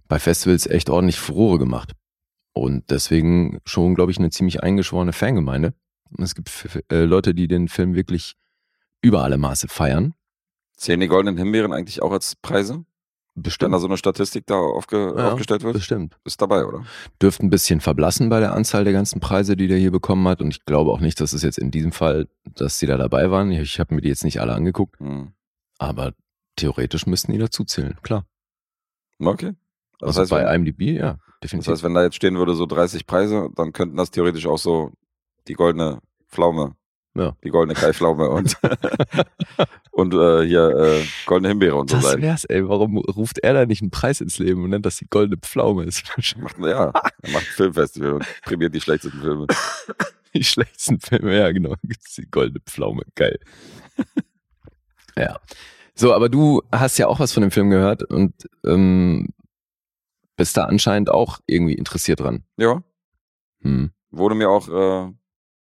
bei 0.09 0.19
Festivals 0.19 0.67
echt 0.67 0.89
ordentlich 0.89 1.19
Furore 1.19 1.57
gemacht. 1.57 1.93
Und 2.51 2.91
deswegen 2.91 3.61
schon, 3.63 3.95
glaube 3.95 4.11
ich, 4.11 4.17
eine 4.17 4.29
ziemlich 4.29 4.61
eingeschworene 4.61 5.13
Fangemeinde. 5.13 5.73
Es 6.17 6.35
gibt 6.35 6.51
äh, 6.91 7.05
Leute, 7.05 7.33
die 7.33 7.47
den 7.47 7.69
Film 7.69 7.95
wirklich 7.95 8.35
über 9.01 9.23
alle 9.23 9.37
Maße 9.37 9.69
feiern. 9.69 10.15
Zählen 10.75 10.99
die 10.99 11.07
goldenen 11.07 11.37
Himbeeren 11.37 11.71
eigentlich 11.71 12.01
auch 12.01 12.11
als 12.11 12.35
Preise? 12.35 12.83
Wenn 13.35 13.43
Bestimmt. 13.43 13.73
da 13.73 13.79
so 13.79 13.87
eine 13.87 13.97
Statistik 13.97 14.45
da 14.45 14.55
aufge 14.55 15.15
Ja, 15.17 15.31
aufgestellt 15.31 15.63
wird? 15.63 15.73
Bestimmt. 15.73 16.15
Ist 16.23 16.39
dabei, 16.41 16.65
oder? 16.65 16.85
Dürfte 17.19 17.43
ein 17.43 17.49
bisschen 17.49 17.81
verblassen 17.81 18.29
bei 18.29 18.39
der 18.39 18.53
Anzahl 18.53 18.83
der 18.83 18.93
ganzen 18.93 19.19
Preise, 19.19 19.55
die 19.55 19.67
der 19.67 19.79
hier 19.79 19.89
bekommen 19.91 20.27
hat. 20.27 20.39
Und 20.39 20.51
ich 20.51 20.65
glaube 20.65 20.91
auch 20.91 20.99
nicht, 20.99 21.19
dass 21.19 21.33
es 21.33 21.41
jetzt 21.41 21.57
in 21.57 21.71
diesem 21.71 21.91
Fall, 21.91 22.27
dass 22.53 22.77
sie 22.77 22.85
da 22.85 22.95
dabei 22.95 23.31
waren. 23.31 23.51
Ich, 23.51 23.79
habe 23.79 23.95
mir 23.95 24.01
die 24.01 24.09
jetzt 24.09 24.23
nicht 24.23 24.39
alle 24.39 24.53
angeguckt, 24.53 24.99
Hm. 24.99 25.33
aber 25.79 26.13
theoretisch 26.57 27.07
müssten 27.07 27.31
die 27.31 27.39
dazu 27.39 27.63
zählen, 27.63 27.97
klar. 28.03 28.25
Okay. 29.19 29.53
Das, 29.99 30.09
Also 30.09 30.21
heißt, 30.21 30.29
bei 30.31 30.45
wenn, 30.45 30.55
IMDb, 30.67 30.81
ja, 30.99 31.13
das 31.13 31.19
definitiv. 31.41 31.71
heißt, 31.71 31.83
wenn 31.83 31.93
da 31.95 32.03
jetzt 32.03 32.15
stehen 32.15 32.37
würde, 32.37 32.53
so 32.53 32.65
30 32.67 33.07
Preise, 33.07 33.49
dann 33.55 33.73
könnten 33.73 33.97
das 33.97 34.11
theoretisch 34.11 34.45
auch 34.45 34.57
so 34.59 34.91
die 35.47 35.53
goldene 35.53 35.99
Pflaume 36.29 36.75
Ja. 37.15 37.35
Die 37.43 37.49
goldene 37.49 37.79
Kaiflaume 37.79 38.27
und, 38.29 38.57
und 39.91 40.13
äh, 40.15 40.45
hier 40.47 40.69
äh, 40.75 41.05
goldene 41.27 41.49
Himbeere 41.49 41.75
und 41.75 41.89
so 41.91 41.97
Das 41.97 42.05
sein. 42.05 42.21
wär's, 42.23 42.43
ey. 42.45 42.67
Warum 42.67 42.97
ruft 42.97 43.37
er 43.39 43.53
da 43.53 43.65
nicht 43.67 43.81
einen 43.83 43.91
Preis 43.91 44.19
ins 44.19 44.39
Leben 44.39 44.63
und 44.63 44.71
nennt 44.71 44.85
das 44.85 44.97
die 44.97 45.05
goldene 45.07 45.37
Pflaume? 45.37 45.85
Das 45.85 46.01
ist 46.17 46.37
Macht, 46.37 46.57
ja, 46.59 46.85
er 46.91 47.31
macht 47.31 47.43
ein 47.45 47.53
Filmfestival 47.55 48.13
und 48.13 48.25
prämiert 48.43 48.73
die 48.73 48.81
schlechtesten 48.81 49.21
Filme. 49.21 49.45
die 50.33 50.43
schlechtesten 50.43 50.99
Filme, 50.99 51.37
ja, 51.37 51.51
genau. 51.51 51.75
Die 51.83 52.29
goldene 52.31 52.61
Pflaume, 52.65 53.03
geil. 53.13 53.37
ja. 55.17 55.39
So, 55.95 56.13
aber 56.15 56.29
du 56.29 56.63
hast 56.71 56.97
ja 56.97 57.05
auch 57.07 57.19
was 57.19 57.31
von 57.33 57.41
dem 57.41 57.51
Film 57.51 57.69
gehört 57.69 58.01
und 58.01 58.33
ähm, 58.65 59.29
bist 60.35 60.57
da 60.57 60.63
anscheinend 60.63 61.11
auch 61.11 61.39
irgendwie 61.45 61.75
interessiert 61.75 62.19
dran. 62.21 62.43
Ja, 62.57 62.81
Hm. 63.61 63.91
wurde 64.09 64.33
mir 64.35 64.49
auch 64.49 64.67
äh, 64.67 65.13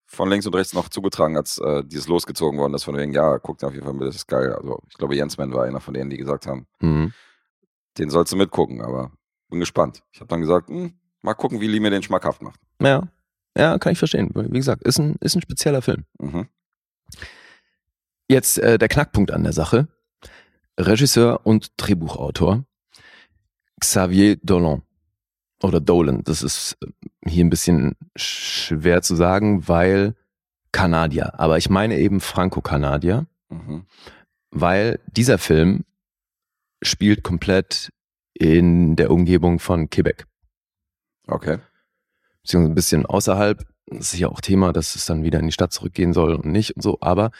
von 0.05 0.29
links 0.29 0.45
und 0.45 0.55
rechts 0.55 0.73
noch 0.73 0.89
zugetragen, 0.89 1.35
als 1.37 1.57
äh, 1.57 1.83
dieses 1.83 2.07
losgezogen 2.07 2.59
worden 2.59 2.73
ist, 2.73 2.83
von 2.83 2.95
wegen, 2.95 3.13
ja, 3.13 3.37
guckt 3.37 3.63
auf 3.63 3.73
jeden 3.73 3.85
Fall, 3.85 3.93
mit, 3.93 4.07
das 4.07 4.15
ist 4.15 4.27
geil. 4.27 4.53
Also 4.53 4.79
ich 4.89 4.95
glaube, 4.97 5.15
Jensman 5.15 5.53
war 5.53 5.63
einer 5.65 5.79
von 5.81 5.93
denen, 5.93 6.09
die 6.09 6.17
gesagt 6.17 6.47
haben, 6.47 6.67
Hm. 6.79 7.11
den 7.97 8.09
sollst 8.09 8.31
du 8.31 8.37
mitgucken, 8.37 8.81
aber 8.81 9.11
bin 9.49 9.59
gespannt. 9.59 10.03
Ich 10.11 10.19
habe 10.19 10.27
dann 10.27 10.41
gesagt, 10.41 10.69
hm, 10.69 10.93
mal 11.21 11.33
gucken, 11.33 11.59
wie 11.61 11.67
Lee 11.67 11.79
mir 11.79 11.89
den 11.91 12.03
schmackhaft 12.03 12.41
macht. 12.41 12.59
Ja. 12.81 13.07
Ja, 13.57 13.77
kann 13.79 13.93
ich 13.93 13.99
verstehen. 13.99 14.31
Wie 14.35 14.49
gesagt, 14.57 14.83
ist 14.83 14.99
ein, 14.99 15.15
ist 15.21 15.35
ein 15.35 15.41
spezieller 15.41 15.81
Film. 15.81 16.03
Mhm. 16.19 16.49
Jetzt 18.27 18.57
äh, 18.57 18.77
der 18.77 18.89
Knackpunkt 18.89 19.31
an 19.31 19.43
der 19.43 19.53
Sache. 19.53 19.87
Regisseur 20.77 21.39
und 21.45 21.71
Drehbuchautor 21.77 22.65
Xavier 23.79 24.35
Dolan 24.43 24.81
oder 25.63 25.79
Dolan. 25.79 26.23
Das 26.23 26.41
ist 26.43 26.77
äh, 26.81 27.29
hier 27.29 27.43
ein 27.45 27.49
bisschen 27.49 27.95
schwer 28.15 29.01
zu 29.01 29.15
sagen, 29.15 29.67
weil 29.67 30.15
Kanadier. 30.71 31.39
Aber 31.39 31.57
ich 31.57 31.69
meine 31.69 31.97
eben 31.97 32.19
Franco-Kanadier, 32.19 33.25
Mhm. 33.49 33.85
weil 34.49 34.99
dieser 35.07 35.37
Film 35.37 35.85
spielt 36.81 37.23
komplett 37.23 37.91
in 38.33 38.95
der 38.95 39.11
Umgebung 39.11 39.59
von 39.59 39.89
Quebec. 39.89 40.25
Okay. 41.27 41.59
beziehungsweise 42.41 42.71
ein 42.71 42.75
bisschen 42.75 43.05
außerhalb. 43.05 43.63
Das 43.87 44.13
ist 44.13 44.19
ja 44.19 44.27
auch 44.29 44.41
Thema, 44.41 44.73
dass 44.73 44.95
es 44.95 45.05
dann 45.05 45.23
wieder 45.23 45.39
in 45.39 45.45
die 45.45 45.51
Stadt 45.51 45.71
zurückgehen 45.73 46.11
soll 46.13 46.33
und 46.35 46.45
nicht 46.45 46.75
und 46.75 46.81
so. 46.81 46.97
Aber 47.01 47.31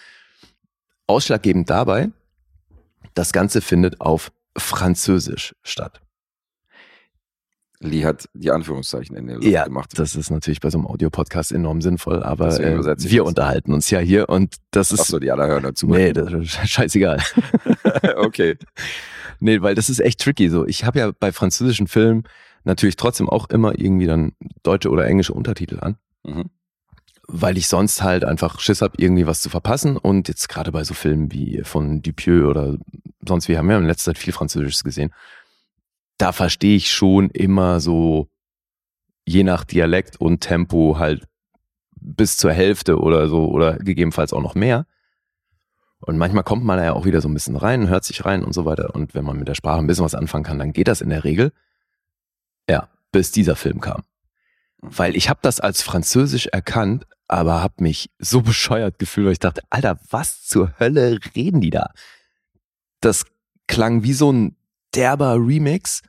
ausschlaggebend 1.07 1.69
dabei, 1.69 2.09
das 3.13 3.33
Ganze 3.33 3.61
findet 3.61 3.99
auf 4.01 4.31
Französisch 4.57 5.55
statt. 5.63 6.01
Lee 7.79 8.05
hat 8.05 8.29
die 8.33 8.51
Anführungszeichen 8.51 9.15
in 9.15 9.27
der 9.27 9.35
Luft 9.37 9.47
Ja, 9.47 9.65
gemacht. 9.65 9.91
das 9.97 10.15
ist 10.15 10.29
natürlich 10.31 10.59
bei 10.61 10.69
so 10.69 10.77
einem 10.77 10.87
Audiopodcast 10.87 11.51
enorm 11.51 11.81
sinnvoll, 11.81 12.23
aber 12.23 12.57
äh, 12.59 12.77
wir 12.83 12.95
das. 12.95 13.27
unterhalten 13.27 13.73
uns 13.73 13.89
ja 13.89 13.99
hier 13.99 14.29
und 14.29 14.55
das 14.71 14.91
ist. 14.91 15.01
Achso, 15.01 15.19
die 15.19 15.31
alle 15.31 15.45
hören 15.47 15.63
dazu. 15.63 15.87
nee, 15.87 16.13
das 16.13 16.31
ist 16.31 16.51
scheißegal. 16.69 17.19
okay. 18.17 18.57
Nee, 19.41 19.61
weil 19.61 19.75
das 19.75 19.89
ist 19.89 19.99
echt 19.99 20.21
tricky. 20.21 20.49
So, 20.49 20.65
ich 20.65 20.85
habe 20.85 20.97
ja 20.99 21.11
bei 21.19 21.33
französischen 21.33 21.87
Filmen 21.87 22.23
natürlich 22.63 22.95
trotzdem 22.95 23.27
auch 23.29 23.49
immer 23.49 23.77
irgendwie 23.77 24.05
dann 24.05 24.31
deutsche 24.63 24.89
oder 24.89 25.05
englische 25.07 25.33
Untertitel 25.33 25.77
an. 25.81 25.97
Mhm. 26.23 26.49
weil 27.27 27.57
ich 27.57 27.67
sonst 27.67 28.01
halt 28.01 28.23
einfach 28.23 28.59
Schiss 28.61 28.81
hab, 28.81 28.97
irgendwie 28.99 29.27
was 29.27 29.41
zu 29.41 29.49
verpassen. 29.49 29.97
Und 29.97 30.29
jetzt 30.29 30.47
gerade 30.47 30.71
bei 30.71 30.85
so 30.85 30.93
Filmen 30.93 31.33
wie 31.33 31.61
von 31.65 32.01
Dupieux 32.01 32.47
oder 32.47 32.77
sonst 33.27 33.49
wie 33.49 33.57
haben 33.57 33.67
wir 33.67 33.77
in 33.77 33.85
letzter 33.87 34.11
Zeit 34.13 34.19
viel 34.19 34.33
Französisches 34.33 34.83
gesehen. 34.85 35.11
Da 36.17 36.31
verstehe 36.31 36.75
ich 36.75 36.91
schon 36.91 37.29
immer 37.29 37.79
so, 37.79 38.29
je 39.25 39.43
nach 39.43 39.63
Dialekt 39.63 40.19
und 40.19 40.41
Tempo 40.41 40.97
halt 40.97 41.27
bis 41.95 42.37
zur 42.37 42.53
Hälfte 42.53 42.99
oder 42.99 43.27
so 43.27 43.47
oder 43.47 43.77
gegebenenfalls 43.77 44.33
auch 44.33 44.41
noch 44.41 44.55
mehr. 44.55 44.85
Und 45.99 46.17
manchmal 46.17 46.43
kommt 46.43 46.63
man 46.63 46.77
da 46.77 46.85
ja 46.85 46.93
auch 46.93 47.05
wieder 47.05 47.21
so 47.21 47.27
ein 47.27 47.33
bisschen 47.33 47.55
rein, 47.55 47.89
hört 47.89 48.03
sich 48.03 48.25
rein 48.25 48.43
und 48.43 48.53
so 48.53 48.65
weiter. 48.65 48.93
Und 48.93 49.15
wenn 49.15 49.25
man 49.25 49.37
mit 49.37 49.47
der 49.47 49.55
Sprache 49.55 49.79
ein 49.79 49.87
bisschen 49.87 50.05
was 50.05 50.13
anfangen 50.13 50.43
kann, 50.43 50.59
dann 50.59 50.73
geht 50.73 50.87
das 50.87 51.01
in 51.01 51.09
der 51.09 51.23
Regel. 51.23 51.51
Ja, 52.69 52.89
bis 53.11 53.31
dieser 53.31 53.55
Film 53.55 53.81
kam 53.81 54.03
weil 54.85 55.15
ich 55.15 55.29
habe 55.29 55.39
das 55.41 55.59
als 55.59 55.81
Französisch 55.81 56.47
erkannt, 56.47 57.05
aber 57.27 57.61
habe 57.61 57.83
mich 57.83 58.11
so 58.19 58.41
bescheuert 58.41 58.99
gefühlt, 58.99 59.25
weil 59.25 59.33
ich 59.33 59.39
dachte, 59.39 59.61
Alter, 59.69 59.99
was 60.09 60.43
zur 60.43 60.77
Hölle 60.79 61.19
reden 61.35 61.61
die 61.61 61.69
da? 61.69 61.91
Das 63.01 63.25
klang 63.67 64.03
wie 64.03 64.13
so 64.13 64.31
ein 64.31 64.55
derber 64.95 65.35
Remix 65.35 66.01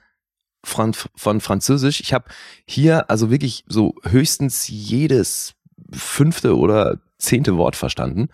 von, 0.64 0.94
von 0.94 1.40
Französisch. 1.40 2.01
Ich 2.01 2.12
habe 2.12 2.27
hier 2.66 3.09
also 3.11 3.31
wirklich 3.31 3.64
so 3.68 3.94
höchstens 4.05 4.68
jedes 4.68 5.55
fünfte 5.92 6.57
oder 6.57 6.99
zehnte 7.18 7.57
Wort 7.57 7.77
verstanden. 7.77 8.29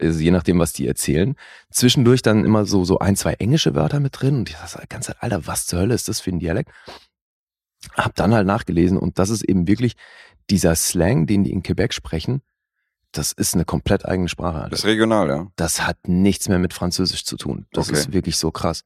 Also 0.00 0.18
je 0.20 0.30
nachdem, 0.30 0.58
was 0.58 0.72
die 0.72 0.86
erzählen. 0.86 1.36
Zwischendurch 1.70 2.20
dann 2.22 2.44
immer 2.44 2.66
so, 2.66 2.84
so 2.84 2.98
ein, 2.98 3.16
zwei 3.16 3.34
englische 3.34 3.74
Wörter 3.74 4.00
mit 4.00 4.20
drin. 4.20 4.36
Und 4.38 4.50
ich 4.50 4.56
dachte, 4.56 4.86
ganze 4.88 5.12
Zeit, 5.12 5.22
Alter, 5.22 5.46
was 5.46 5.66
zur 5.66 5.78
Hölle 5.80 5.94
ist 5.94 6.08
das 6.08 6.20
für 6.20 6.30
ein 6.30 6.38
Dialekt? 6.38 6.70
Hab 7.94 8.14
dann 8.16 8.34
halt 8.34 8.46
nachgelesen 8.46 8.98
und 8.98 9.18
das 9.18 9.30
ist 9.30 9.42
eben 9.44 9.68
wirklich 9.68 9.94
dieser 10.50 10.74
Slang, 10.74 11.26
den 11.26 11.44
die 11.44 11.52
in 11.52 11.62
Quebec 11.62 11.94
sprechen, 11.94 12.42
das 13.12 13.32
ist 13.32 13.54
eine 13.54 13.64
komplett 13.64 14.04
eigene 14.04 14.28
Sprache. 14.28 14.58
Alter. 14.58 14.70
Das 14.70 14.80
ist 14.80 14.86
regional, 14.86 15.28
ja. 15.28 15.46
Das 15.56 15.86
hat 15.86 15.96
nichts 16.08 16.48
mehr 16.48 16.58
mit 16.58 16.74
Französisch 16.74 17.24
zu 17.24 17.36
tun. 17.36 17.66
Das 17.72 17.88
Okay. 17.88 17.98
ist 17.98 18.12
wirklich 18.12 18.36
so 18.36 18.50
krass. 18.50 18.82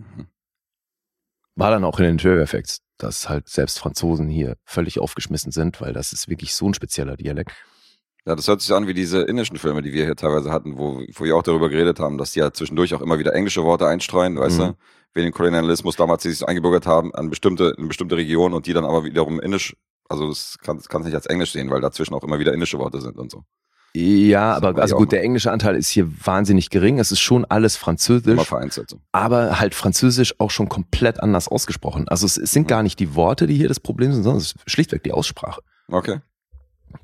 Mhm. 0.00 0.26
War 1.56 1.70
dann 1.70 1.84
auch 1.84 1.98
in 1.98 2.04
den 2.06 2.18
Trailer 2.18 2.42
Effects, 2.42 2.80
dass 2.96 3.28
halt 3.28 3.48
selbst 3.48 3.78
Franzosen 3.78 4.28
hier 4.28 4.56
völlig 4.64 4.98
aufgeschmissen 4.98 5.52
sind, 5.52 5.80
weil 5.80 5.92
das 5.92 6.12
ist 6.12 6.28
wirklich 6.28 6.54
so 6.54 6.68
ein 6.68 6.74
spezieller 6.74 7.16
Dialekt. 7.16 7.52
Ja, 8.26 8.36
das 8.36 8.48
hört 8.48 8.60
sich 8.60 8.72
an 8.72 8.86
wie 8.86 8.94
diese 8.94 9.22
indischen 9.22 9.56
Filme, 9.56 9.82
die 9.82 9.92
wir 9.92 10.04
hier 10.04 10.14
teilweise 10.16 10.52
hatten, 10.52 10.76
wo, 10.78 11.00
wo 11.14 11.24
wir 11.24 11.36
auch 11.36 11.42
darüber 11.42 11.68
geredet 11.70 11.98
haben, 12.00 12.18
dass 12.18 12.32
die 12.32 12.40
ja 12.40 12.52
zwischendurch 12.52 12.94
auch 12.94 13.00
immer 13.00 13.18
wieder 13.18 13.34
englische 13.34 13.64
Worte 13.64 13.86
einstreuen, 13.86 14.38
weißt 14.38 14.58
Mhm. 14.58 14.62
du? 14.62 14.76
Wegen 15.14 15.26
dem 15.28 15.32
Kolonialismus 15.34 15.96
damals, 15.96 16.22
die 16.22 16.30
sich 16.30 16.46
eingebürgert 16.46 16.86
haben 16.86 17.14
an 17.14 17.30
bestimmte, 17.30 17.70
in 17.70 17.78
eine 17.78 17.88
bestimmte 17.88 18.16
Region 18.16 18.52
und 18.52 18.66
die 18.66 18.72
dann 18.74 18.84
aber 18.84 19.04
wiederum 19.04 19.40
indisch, 19.40 19.74
also 20.08 20.28
das 20.28 20.58
kann 20.60 20.80
kannst 20.88 21.06
nicht 21.06 21.14
als 21.14 21.26
Englisch 21.26 21.52
sehen, 21.52 21.70
weil 21.70 21.80
dazwischen 21.80 22.14
auch 22.14 22.22
immer 22.22 22.38
wieder 22.38 22.52
indische 22.54 22.78
Worte 22.78 23.00
sind 23.00 23.16
und 23.18 23.30
so. 23.30 23.42
Ja, 23.92 24.54
aber 24.54 24.80
also 24.80 24.96
gut, 24.96 25.10
der 25.10 25.22
englische 25.24 25.50
Anteil 25.50 25.74
ist 25.74 25.88
hier 25.88 26.08
wahnsinnig 26.24 26.70
gering. 26.70 27.00
Es 27.00 27.10
ist 27.10 27.20
schon 27.20 27.44
alles 27.44 27.76
Französisch, 27.76 28.52
aber 29.10 29.58
halt 29.58 29.74
Französisch 29.74 30.38
auch 30.38 30.50
schon 30.50 30.68
komplett 30.68 31.20
anders 31.20 31.48
ausgesprochen. 31.48 32.06
Also 32.08 32.26
es, 32.26 32.36
es 32.36 32.52
sind 32.52 32.64
Mhm. 32.64 32.68
gar 32.68 32.82
nicht 32.84 33.00
die 33.00 33.16
Worte, 33.16 33.48
die 33.48 33.56
hier 33.56 33.68
das 33.68 33.80
Problem 33.80 34.12
sind, 34.12 34.22
sondern 34.22 34.38
es 34.40 34.52
ist 34.52 34.70
schlichtweg 34.70 35.02
die 35.02 35.12
Aussprache. 35.12 35.60
Okay. 35.88 36.20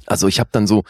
Also 0.07 0.29
ich 0.29 0.39
habe 0.39 0.51
dann 0.53 0.69
so, 0.69 0.85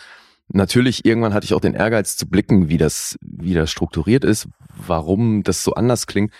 natürlich 0.48 1.06
irgendwann 1.06 1.32
hatte 1.32 1.44
ich 1.46 1.54
auch 1.54 1.60
den 1.60 1.74
Ehrgeiz 1.74 2.16
zu 2.18 2.26
blicken, 2.26 2.68
wie 2.68 2.76
das, 2.76 3.16
wie 3.22 3.54
das 3.54 3.70
strukturiert 3.70 4.24
ist, 4.24 4.48
warum 4.74 5.44
das 5.44 5.64
so 5.64 5.74
anders 5.74 6.06
klingt 6.06 6.32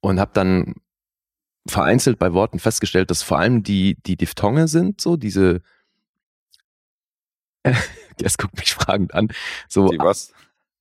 und 0.00 0.18
habe 0.18 0.30
dann 0.32 0.74
vereinzelt 1.66 2.18
bei 2.18 2.32
Worten 2.32 2.58
festgestellt, 2.58 3.10
dass 3.10 3.22
vor 3.22 3.38
allem 3.38 3.62
die, 3.62 3.96
die 4.06 4.16
Diphthonge 4.16 4.66
sind, 4.68 5.00
so 5.00 5.16
diese, 5.16 5.60
Gers 8.18 8.38
guckt 8.38 8.56
mich 8.58 8.74
fragend 8.74 9.14
an, 9.14 9.28
so 9.68 9.88
Die 9.88 9.98
was? 9.98 10.32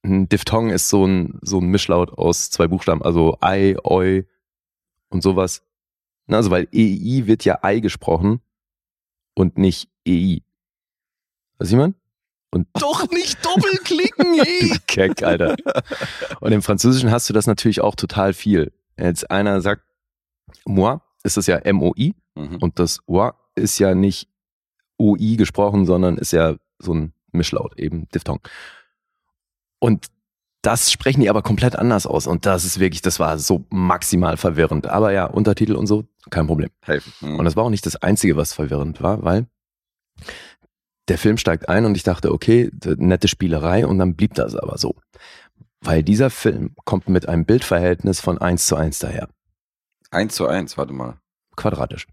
ein 0.06 0.28
Diphthong 0.28 0.69
ist 0.69 0.89
so 0.89 1.06
ein, 1.06 1.39
so 1.41 1.60
ein 1.60 1.65
Mischlaut 1.67 2.12
aus 2.12 2.50
zwei 2.50 2.67
Buchstaben, 2.67 3.02
also 3.02 3.38
I, 3.43 3.78
Oi 3.84 4.26
und 5.10 5.22
sowas. 5.24 5.63
Na, 6.28 6.38
Also 6.38 6.52
weil 6.52 6.67
EI 6.74 7.24
wird 7.26 7.46
ja 7.46 7.60
I 7.65 7.80
gesprochen 7.82 8.41
und 9.36 9.58
nicht 9.58 9.89
EI. 10.08 10.41
Was 11.58 11.69
ich 11.72 11.78
mein? 11.78 11.96
Und 12.52 12.67
doch 12.80 13.10
nicht 13.12 13.43
doppelklicken, 13.46 14.36
du 14.38 14.78
Keck, 14.88 15.24
Alter. 15.24 15.56
Und 16.41 16.52
im 16.52 16.62
Französischen 16.62 17.10
hast 17.12 17.30
du 17.30 17.34
das 17.34 17.48
natürlich 17.48 17.82
auch 17.82 17.96
total 17.96 18.34
viel. 18.34 18.72
Wenn 18.96 19.08
Jetzt 19.08 19.32
einer 19.32 19.62
sagt 19.62 19.84
moi, 20.65 20.98
ist 21.24 21.38
das 21.38 21.48
ja 21.48 21.58
M-O-I 21.58 22.13
Mhm. 22.36 22.58
und 22.58 22.80
das 22.80 23.00
Oi 23.08 23.30
ist 23.56 23.78
ja 23.78 23.93
nicht 23.93 24.28
OI 24.98 25.36
gesprochen, 25.38 25.86
sondern 25.86 26.17
ist 26.17 26.32
ja 26.34 26.56
so 26.80 26.93
ein 26.96 27.13
Mischlaut, 27.34 27.78
eben 27.78 28.08
Diphthong. 28.10 28.39
Und 29.80 30.08
das 30.62 30.91
sprechen 30.91 31.22
die 31.22 31.30
aber 31.30 31.41
komplett 31.41 31.76
anders 31.76 32.08
aus. 32.08 32.26
Und 32.26 32.46
das 32.46 32.63
ist 32.63 32.80
wirklich, 32.80 33.02
das 33.02 33.19
war 33.19 33.38
so 33.38 33.65
maximal 33.69 34.38
verwirrend. 34.38 34.88
Aber 34.88 35.12
ja, 35.12 35.26
Untertitel 35.26 35.76
und 35.76 35.88
so, 35.88 36.06
kein 36.30 36.48
Problem. 36.48 36.69
Helfen. 36.82 37.13
Mhm. 37.19 37.39
Und 37.39 37.46
das 37.46 37.56
war 37.56 37.65
auch 37.65 37.69
nicht 37.69 37.86
das 37.86 37.98
Einzige, 37.98 38.38
was 38.38 38.54
verwirrend 38.54 39.02
war, 39.02 39.24
weil 39.24 39.48
der 41.10 41.17
Film 41.17 41.38
steigt 41.38 41.67
ein 41.67 41.86
und 41.86 41.98
ich 41.98 42.04
dachte, 42.04 42.32
okay, 42.32 42.72
nette 42.98 43.28
Spielerei 43.28 43.86
und 43.86 44.00
dann 44.00 44.15
blieb 44.15 44.36
das 44.36 44.56
aber 44.56 44.78
so. 44.78 44.96
Weil 45.82 46.02
dieser 46.02 46.30
Film 46.30 46.76
kommt 46.86 47.10
mit 47.10 47.28
einem 47.28 47.46
Bildverhältnis 47.46 48.22
von 48.22 48.38
1 48.38 48.65
zu 48.65 48.78
1 48.78 49.00
daher. 49.00 49.28
Eins 50.12 50.36
zu 50.36 50.48
eins, 50.48 50.78
warte 50.78 50.93
mal. 50.93 51.17
Quadratisch. 51.56 52.08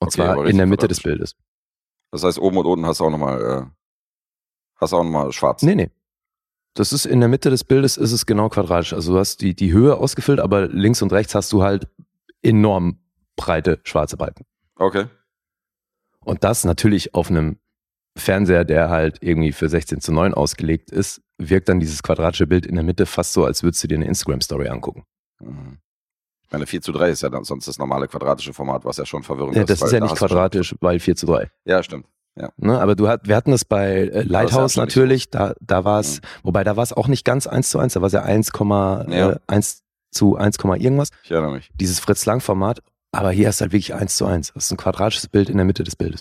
Und 0.00 0.08
Okay, 0.08 0.16
zwar 0.16 0.46
in 0.46 0.56
der 0.58 0.66
Mitte 0.66 0.88
des. 0.88 1.00
Bildes. 1.00 1.36
Das 2.10 2.24
heißt, 2.24 2.38
oben 2.38 2.58
und 2.58 2.66
unten 2.66 2.86
hast 2.86 3.00
du 3.00 3.04
auch 3.04 3.10
nochmal, 3.10 3.40
äh, 3.40 3.77
hast 4.78 4.92
du 4.92 4.96
auch 4.96 5.04
nochmal 5.04 5.32
schwarz. 5.32 5.62
Nee, 5.62 5.74
nee. 5.74 5.90
Das 6.74 6.92
ist 6.92 7.06
in 7.06 7.20
der 7.20 7.28
Mitte 7.28 7.50
des 7.50 7.64
Bildes 7.64 7.96
ist 7.96 8.12
es 8.12 8.24
genau 8.26 8.48
quadratisch. 8.48 8.92
Also 8.92 9.12
du 9.14 9.18
hast 9.18 9.40
die, 9.40 9.54
die 9.54 9.72
Höhe 9.72 9.96
ausgefüllt, 9.96 10.38
aber 10.40 10.68
links 10.68 11.02
und 11.02 11.12
rechts 11.12 11.34
hast 11.34 11.52
du 11.52 11.62
halt 11.62 11.88
enorm 12.42 12.98
breite 13.36 13.80
schwarze 13.84 14.16
Balken. 14.16 14.44
Okay. 14.76 15.06
Und 16.24 16.44
das 16.44 16.64
natürlich 16.64 17.14
auf 17.14 17.30
einem 17.30 17.58
Fernseher, 18.16 18.64
der 18.64 18.90
halt 18.90 19.18
irgendwie 19.22 19.52
für 19.52 19.68
16 19.68 20.00
zu 20.00 20.12
9 20.12 20.34
ausgelegt 20.34 20.90
ist, 20.90 21.22
wirkt 21.38 21.68
dann 21.68 21.80
dieses 21.80 22.02
quadratische 22.02 22.46
Bild 22.46 22.66
in 22.66 22.74
der 22.74 22.84
Mitte 22.84 23.06
fast 23.06 23.32
so, 23.32 23.44
als 23.44 23.62
würdest 23.62 23.82
du 23.82 23.88
dir 23.88 23.94
eine 23.96 24.06
Instagram-Story 24.06 24.68
angucken. 24.68 25.04
Mhm. 25.40 25.78
Ich 26.42 26.52
meine, 26.52 26.66
4 26.66 26.80
zu 26.80 26.92
3 26.92 27.10
ist 27.10 27.22
ja 27.22 27.28
dann 27.28 27.44
sonst 27.44 27.68
das 27.68 27.78
normale 27.78 28.08
quadratische 28.08 28.52
Format, 28.54 28.84
was 28.84 28.96
ja 28.96 29.04
schon 29.06 29.22
verwirrend 29.22 29.54
Ja, 29.56 29.62
ist. 29.62 29.70
das 29.70 29.82
ist 29.82 29.92
ja 29.92 30.00
da 30.00 30.06
nicht 30.06 30.16
quadratisch, 30.16 30.74
weil 30.80 30.98
4 30.98 31.14
zu 31.16 31.26
3. 31.26 31.50
Ja, 31.64 31.82
stimmt. 31.82 32.06
Ne? 32.56 32.80
Aber 32.80 32.94
du 32.94 33.08
hat, 33.08 33.26
wir 33.28 33.36
hatten 33.36 33.50
das 33.50 33.64
bei 33.64 33.92
äh, 34.08 34.22
Lighthouse 34.22 34.76
nicht 34.76 34.76
natürlich, 34.76 35.30
da, 35.30 35.54
da 35.60 35.84
war 35.84 36.00
es, 36.00 36.20
wobei 36.42 36.64
da 36.64 36.76
war 36.76 36.82
es 36.84 36.92
auch 36.92 37.08
nicht 37.08 37.24
ganz 37.24 37.46
1 37.46 37.70
zu 37.70 37.78
1, 37.78 37.94
da 37.94 38.00
war 38.00 38.06
es 38.06 38.12
ja 38.12 38.22
1, 38.22 38.50
Ja. 38.58 39.30
äh, 39.32 39.36
1 39.46 39.82
zu 40.10 40.36
1, 40.36 40.56
irgendwas, 40.58 41.10
Ich 41.24 41.30
erinnere 41.30 41.52
mich. 41.52 41.70
dieses 41.74 42.00
Fritz-Lang-Format. 42.00 42.80
Aber 43.12 43.30
hier 43.30 43.48
ist 43.48 43.60
halt 43.60 43.72
wirklich 43.72 43.94
1 43.94 44.16
zu 44.16 44.26
1. 44.26 44.52
Das 44.54 44.66
ist 44.66 44.70
ein 44.70 44.76
quadratisches 44.76 45.28
Bild 45.28 45.48
in 45.48 45.56
der 45.56 45.64
Mitte 45.64 45.82
des 45.82 45.96
Bildes. 45.96 46.20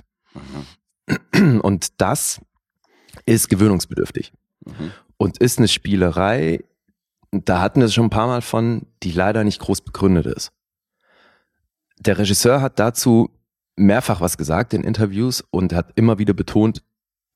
Mhm. 1.34 1.60
Und 1.62 2.00
das 2.02 2.40
ist 3.26 3.50
gewöhnungsbedürftig. 3.50 4.32
Mhm. 4.66 4.92
und 5.18 5.38
ist 5.38 5.58
eine 5.60 5.68
Spielerei, 5.68 6.64
da 7.32 7.62
hatten 7.62 7.80
wir 7.80 7.86
es 7.86 7.94
schon 7.94 8.06
ein 8.08 8.10
paar 8.10 8.28
Mal 8.28 8.42
von, 8.42 8.86
die 9.04 9.12
leider 9.12 9.44
nicht 9.44 9.60
groß 9.60 9.82
begründet 9.82 10.26
ist. 10.26 10.52
Der 12.00 12.18
Regisseur 12.18 12.62
hat 12.62 12.80
dazu 12.80 13.30
mehrfach 13.78 14.20
was 14.20 14.38
gesagt 14.38 14.74
in 14.74 14.84
Interviews 14.84 15.44
und 15.50 15.74
hat 15.74 15.92
immer 15.96 16.18
wieder 16.18 16.34
betont, 16.34 16.84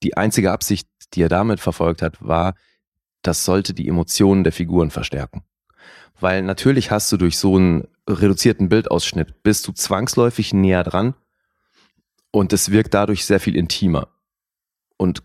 die 0.04 0.18
einzige 0.18 0.52
Absicht, 0.52 0.88
die 1.14 1.22
er 1.22 1.30
damit 1.30 1.60
verfolgt 1.60 2.02
hat, 2.02 2.18
war, 2.22 2.56
das 3.22 3.46
sollte 3.46 3.74
die 3.74 3.88
Emotionen 3.88 4.44
der 4.44 4.52
Figuren 4.52 4.90
verstärken. 4.90 5.44
Weil 6.20 6.42
natürlich 6.42 6.92
hast 6.92 7.12
du 7.12 7.18
durch 7.18 7.38
so 7.38 7.56
einen 7.56 7.88
reduzierten 8.10 8.70
Bildausschnitt, 8.70 9.44
bist 9.44 9.68
du 9.68 9.72
zwangsläufig 9.72 10.54
näher 10.54 10.84
dran 10.84 11.14
und 12.32 12.54
es 12.54 12.72
wirkt 12.72 12.94
dadurch 12.94 13.26
sehr 13.26 13.40
viel 13.40 13.56
intimer. 13.56 14.08
Und 14.98 15.24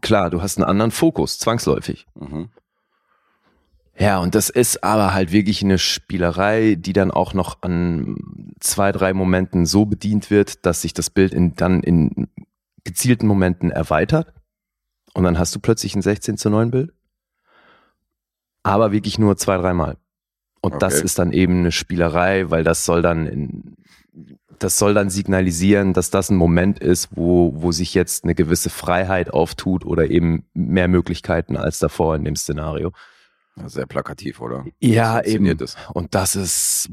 klar, 0.00 0.30
du 0.30 0.42
hast 0.42 0.56
einen 0.58 0.68
anderen 0.68 0.90
Fokus, 0.90 1.38
zwangsläufig. 1.38 2.06
Mhm. 2.14 2.50
Ja, 3.96 4.18
und 4.18 4.34
das 4.34 4.50
ist 4.50 4.82
aber 4.82 5.14
halt 5.14 5.30
wirklich 5.30 5.62
eine 5.62 5.78
Spielerei, 5.78 6.74
die 6.74 6.92
dann 6.92 7.10
auch 7.12 7.32
noch 7.32 7.62
an 7.62 8.16
zwei, 8.58 8.90
drei 8.90 9.12
Momenten 9.12 9.66
so 9.66 9.86
bedient 9.86 10.30
wird, 10.30 10.66
dass 10.66 10.82
sich 10.82 10.94
das 10.94 11.10
Bild 11.10 11.32
in, 11.32 11.54
dann 11.54 11.82
in 11.82 12.28
gezielten 12.82 13.26
Momenten 13.26 13.70
erweitert. 13.70 14.32
Und 15.14 15.22
dann 15.24 15.38
hast 15.38 15.54
du 15.54 15.60
plötzlich 15.60 15.94
ein 15.94 16.02
16 16.02 16.36
zu 16.36 16.50
9 16.50 16.70
Bild. 16.72 16.92
Aber 18.64 18.90
wirklich 18.92 19.18
nur 19.18 19.36
zwei, 19.36 19.58
dreimal. 19.58 19.96
Und 20.60 20.82
das 20.82 20.94
Okay. 20.96 21.04
ist 21.04 21.18
dann 21.18 21.32
eben 21.32 21.58
eine 21.60 21.72
Spielerei, 21.72 22.50
weil 22.50 22.64
das 22.64 22.84
soll 22.84 23.02
dann 23.02 23.26
in, 23.26 23.76
das 24.58 24.78
soll 24.78 24.94
dann 24.94 25.10
signalisieren, 25.10 25.92
dass 25.92 26.10
das 26.10 26.30
ein 26.30 26.36
Moment 26.36 26.78
ist, 26.78 27.10
wo, 27.16 27.52
wo 27.56 27.70
sich 27.70 27.94
jetzt 27.94 28.24
eine 28.24 28.34
gewisse 28.34 28.70
Freiheit 28.70 29.32
auftut 29.32 29.84
oder 29.84 30.10
eben 30.10 30.46
mehr 30.54 30.88
Möglichkeiten 30.88 31.56
als 31.56 31.78
davor 31.78 32.16
in 32.16 32.24
dem 32.24 32.34
Szenario. 32.36 32.92
Sehr 33.66 33.86
plakativ, 33.86 34.40
oder? 34.40 34.64
Ja, 34.80 35.18
Das 35.22 35.26
eben. 35.32 35.46
ist. 35.46 35.76
Und 35.92 36.14
das 36.14 36.34
ist, 36.36 36.90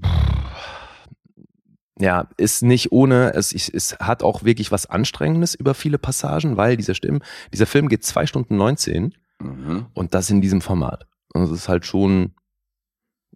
ja, 2.00 2.28
ist 2.38 2.64
nicht 2.64 2.92
ohne, 2.92 3.34
es, 3.34 3.54
es, 3.54 3.70
es 3.70 3.98
hat 4.00 4.24
auch 4.24 4.44
wirklich 4.44 4.72
was 4.72 4.86
Anstrengendes 4.86 5.54
über 5.56 5.74
viele 5.74 5.98
Passagen, 5.98 6.58
weil 6.58 6.78
dieser 6.78 6.96
Stimmen, 6.96 7.24
dieser 7.54 7.66
Film 7.66 7.90
geht 7.90 8.04
zwei 8.04 8.26
Stunden 8.26 8.58
19 8.58 9.14
Mhm. 9.40 9.88
und 9.96 10.14
das 10.14 10.30
in 10.30 10.40
diesem 10.40 10.62
Format. 10.62 11.08
Und 11.34 11.42
das 11.42 11.50
ist 11.52 11.68
halt 11.68 11.84
schon 11.88 12.36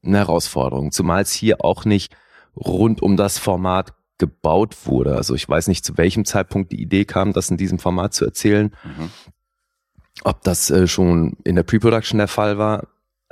eine 0.03 0.19
Herausforderung, 0.19 0.91
zumal 0.91 1.23
es 1.23 1.31
hier 1.31 1.65
auch 1.65 1.83
nicht 1.83 2.15
rund 2.55 3.01
um 3.01 3.17
das 3.17 3.39
Format 3.39 3.95
gebaut 4.19 4.85
wurde. 4.85 5.15
Also 5.15 5.33
ich 5.33 5.49
weiß 5.49 5.67
nicht, 5.67 5.83
zu 5.83 5.97
welchem 5.97 6.23
Zeitpunkt 6.23 6.71
die 6.71 6.79
Idee 6.79 7.05
kam, 7.05 7.33
das 7.33 7.49
in 7.49 7.57
diesem 7.57 7.79
Format 7.79 8.13
zu 8.13 8.23
erzählen. 8.23 8.75
Mhm. 8.83 9.09
Ob 10.23 10.43
das 10.43 10.69
äh, 10.69 10.87
schon 10.87 11.37
in 11.43 11.55
der 11.55 11.63
Pre-Production 11.63 12.19
der 12.19 12.27
Fall 12.27 12.59
war, 12.59 12.87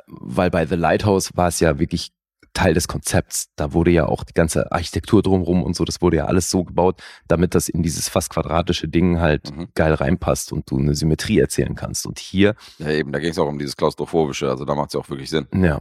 weil 0.08 0.50
bei 0.50 0.66
The 0.66 0.76
Lighthouse 0.76 1.36
war 1.36 1.48
es 1.48 1.60
ja 1.60 1.80
wirklich 1.80 2.12
Teil 2.54 2.76
des 2.76 2.88
Konzepts. 2.88 3.48
Da 3.56 3.74
wurde 3.74 3.90
ja 3.90 4.06
auch 4.06 4.24
die 4.24 4.34
ganze 4.34 4.72
Architektur 4.72 5.24
drumherum 5.24 5.64
und 5.64 5.76
so, 5.76 5.86
das 5.86 6.02
wurde 6.02 6.18
ja 6.18 6.26
alles 6.26 6.52
so 6.52 6.64
gebaut, 6.64 7.02
damit 7.28 7.56
das 7.56 7.68
in 7.68 7.82
dieses 7.82 8.10
fast 8.10 8.30
quadratische 8.30 8.88
Ding 8.88 9.20
halt 9.20 9.56
Mhm. 9.56 9.70
geil 9.74 9.94
reinpasst 9.96 10.52
und 10.52 10.70
du 10.70 10.78
eine 10.78 10.94
Symmetrie 10.94 11.40
erzählen 11.40 11.74
kannst. 11.74 12.06
Und 12.06 12.20
hier, 12.20 12.56
Ja, 12.78 12.92
eben, 12.92 13.12
da 13.12 13.18
ging 13.20 13.32
es 13.32 13.40
auch 13.40 13.48
um 13.48 13.58
dieses 13.58 13.76
Klaustrophobische, 13.76 14.50
also 14.50 14.66
da 14.66 14.76
macht 14.76 14.90
es 14.90 14.94
ja 14.94 15.00
auch 15.00 15.10
wirklich 15.10 15.32
Sinn. 15.32 15.48
ja, 15.56 15.80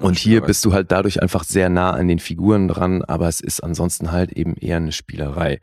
Und 0.00 0.18
hier 0.18 0.40
bist 0.40 0.64
du 0.64 0.72
halt 0.72 0.90
dadurch 0.90 1.20
einfach 1.22 1.44
sehr 1.44 1.68
nah 1.68 1.90
an 1.92 2.08
den 2.08 2.18
Figuren 2.18 2.66
dran, 2.66 3.02
aber 3.04 3.28
es 3.28 3.40
ist 3.40 3.62
ansonsten 3.62 4.12
halt 4.12 4.32
eben 4.32 4.54
eher 4.56 4.78
eine 4.78 4.92
Spielerei, 4.92 5.60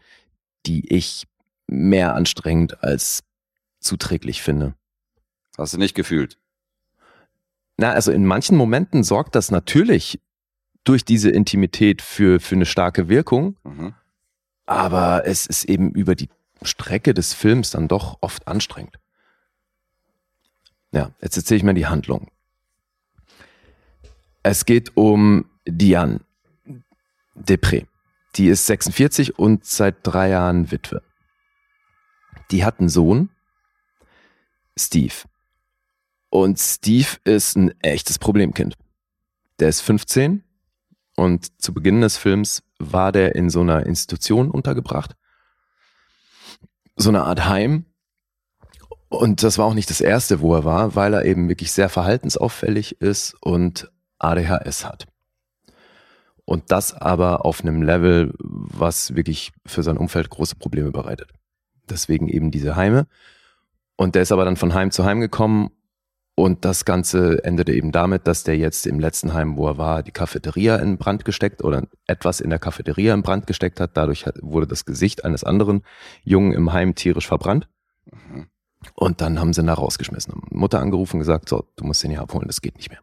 die 0.67 0.93
ich 0.93 1.25
mehr 1.67 2.13
anstrengend 2.15 2.83
als 2.83 3.23
zuträglich 3.79 4.41
finde. 4.43 4.75
Hast 5.57 5.73
du 5.73 5.77
nicht 5.77 5.95
gefühlt. 5.95 6.37
Na, 7.81 7.93
also 7.93 8.11
in 8.11 8.27
manchen 8.27 8.57
Momenten 8.57 9.03
sorgt 9.03 9.33
das 9.33 9.49
natürlich 9.49 10.21
durch 10.83 11.03
diese 11.03 11.31
Intimität 11.31 12.03
für, 12.03 12.39
für 12.39 12.53
eine 12.53 12.67
starke 12.67 13.09
Wirkung, 13.09 13.57
Mhm. 13.63 13.95
aber 14.67 15.25
es 15.25 15.47
ist 15.47 15.63
eben 15.65 15.89
über 15.91 16.13
die 16.13 16.29
Strecke 16.61 17.15
des 17.15 17.33
Films 17.33 17.71
dann 17.71 17.87
doch 17.87 18.19
oft 18.21 18.47
anstrengend. 18.47 18.99
Ja, 20.91 21.09
jetzt 21.23 21.37
erzähle 21.37 21.57
ich 21.57 21.63
mal 21.63 21.73
die 21.73 21.87
Handlung. 21.87 22.29
Es 24.43 24.65
geht 24.65 24.95
um 24.95 25.49
Diane 25.65 26.19
Depré. 27.35 27.87
Die 28.35 28.47
ist 28.49 28.67
46 28.67 29.39
und 29.39 29.65
seit 29.65 29.95
drei 30.03 30.29
Jahren 30.29 30.69
Witwe. 30.69 31.01
Die 32.51 32.63
hat 32.63 32.79
einen 32.79 32.89
Sohn, 32.89 33.29
Steve. 34.77 35.15
Und 36.31 36.59
Steve 36.59 37.17
ist 37.25 37.57
ein 37.57 37.73
echtes 37.81 38.17
Problemkind. 38.17 38.77
Der 39.59 39.67
ist 39.67 39.81
15 39.81 40.43
und 41.17 41.61
zu 41.61 41.73
Beginn 41.73 41.99
des 41.99 42.15
Films 42.15 42.63
war 42.79 43.11
der 43.11 43.35
in 43.35 43.49
so 43.49 43.59
einer 43.59 43.85
Institution 43.85 44.49
untergebracht. 44.49 45.17
So 46.95 47.09
eine 47.09 47.23
Art 47.23 47.49
Heim. 47.49 47.85
Und 49.09 49.43
das 49.43 49.57
war 49.57 49.65
auch 49.65 49.73
nicht 49.73 49.89
das 49.89 49.99
erste, 49.99 50.39
wo 50.39 50.55
er 50.55 50.63
war, 50.63 50.95
weil 50.95 51.13
er 51.13 51.25
eben 51.25 51.49
wirklich 51.49 51.73
sehr 51.73 51.89
verhaltensauffällig 51.89 53.01
ist 53.01 53.35
und 53.41 53.91
ADHS 54.17 54.85
hat. 54.85 55.07
Und 56.45 56.71
das 56.71 56.93
aber 56.93 57.43
auf 57.45 57.59
einem 57.59 57.81
Level, 57.81 58.33
was 58.39 59.15
wirklich 59.15 59.51
für 59.65 59.83
sein 59.83 59.97
Umfeld 59.97 60.29
große 60.29 60.55
Probleme 60.55 60.91
bereitet. 60.91 61.29
Deswegen 61.89 62.29
eben 62.29 62.51
diese 62.51 62.77
Heime. 62.77 63.05
Und 63.97 64.15
der 64.15 64.21
ist 64.21 64.31
aber 64.31 64.45
dann 64.45 64.55
von 64.55 64.73
Heim 64.73 64.91
zu 64.91 65.03
Heim 65.03 65.19
gekommen 65.19 65.71
und 66.41 66.65
das 66.65 66.85
Ganze 66.85 67.43
endete 67.43 67.71
eben 67.71 67.91
damit, 67.91 68.25
dass 68.25 68.43
der 68.43 68.57
jetzt 68.57 68.87
im 68.87 68.99
letzten 68.99 69.35
Heim, 69.35 69.57
wo 69.57 69.67
er 69.67 69.77
war, 69.77 70.01
die 70.01 70.09
Cafeteria 70.09 70.77
in 70.77 70.97
Brand 70.97 71.23
gesteckt 71.23 71.63
oder 71.63 71.83
etwas 72.07 72.41
in 72.41 72.49
der 72.49 72.57
Cafeteria 72.57 73.13
in 73.13 73.21
Brand 73.21 73.45
gesteckt 73.45 73.79
hat. 73.79 73.91
Dadurch 73.95 74.25
wurde 74.41 74.65
das 74.65 74.85
Gesicht 74.85 75.23
eines 75.23 75.43
anderen 75.43 75.83
Jungen 76.23 76.53
im 76.53 76.73
Heim 76.73 76.95
tierisch 76.95 77.27
verbrannt. 77.27 77.67
Mhm. 78.11 78.47
Und 78.95 79.21
dann 79.21 79.39
haben 79.39 79.53
sie 79.53 79.61
ihn 79.61 79.67
da 79.67 79.75
rausgeschmissen. 79.75 80.33
Haben 80.33 80.47
Mutter 80.49 80.79
angerufen 80.79 81.17
und 81.17 81.19
gesagt, 81.19 81.47
so, 81.47 81.67
du 81.75 81.83
musst 81.83 82.01
den 82.01 82.09
hier 82.09 82.21
abholen, 82.21 82.47
das 82.47 82.61
geht 82.61 82.75
nicht 82.75 82.89
mehr. 82.89 83.01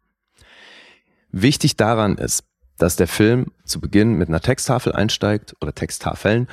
Wichtig 1.31 1.77
daran 1.77 2.17
ist, 2.17 2.43
dass 2.77 2.97
der 2.97 3.07
Film 3.07 3.53
zu 3.65 3.81
Beginn 3.81 4.15
mit 4.15 4.27
einer 4.27 4.41
Texttafel 4.41 4.93
einsteigt 4.93 5.55
oder 5.61 5.73
Texttafeln, 5.73 6.49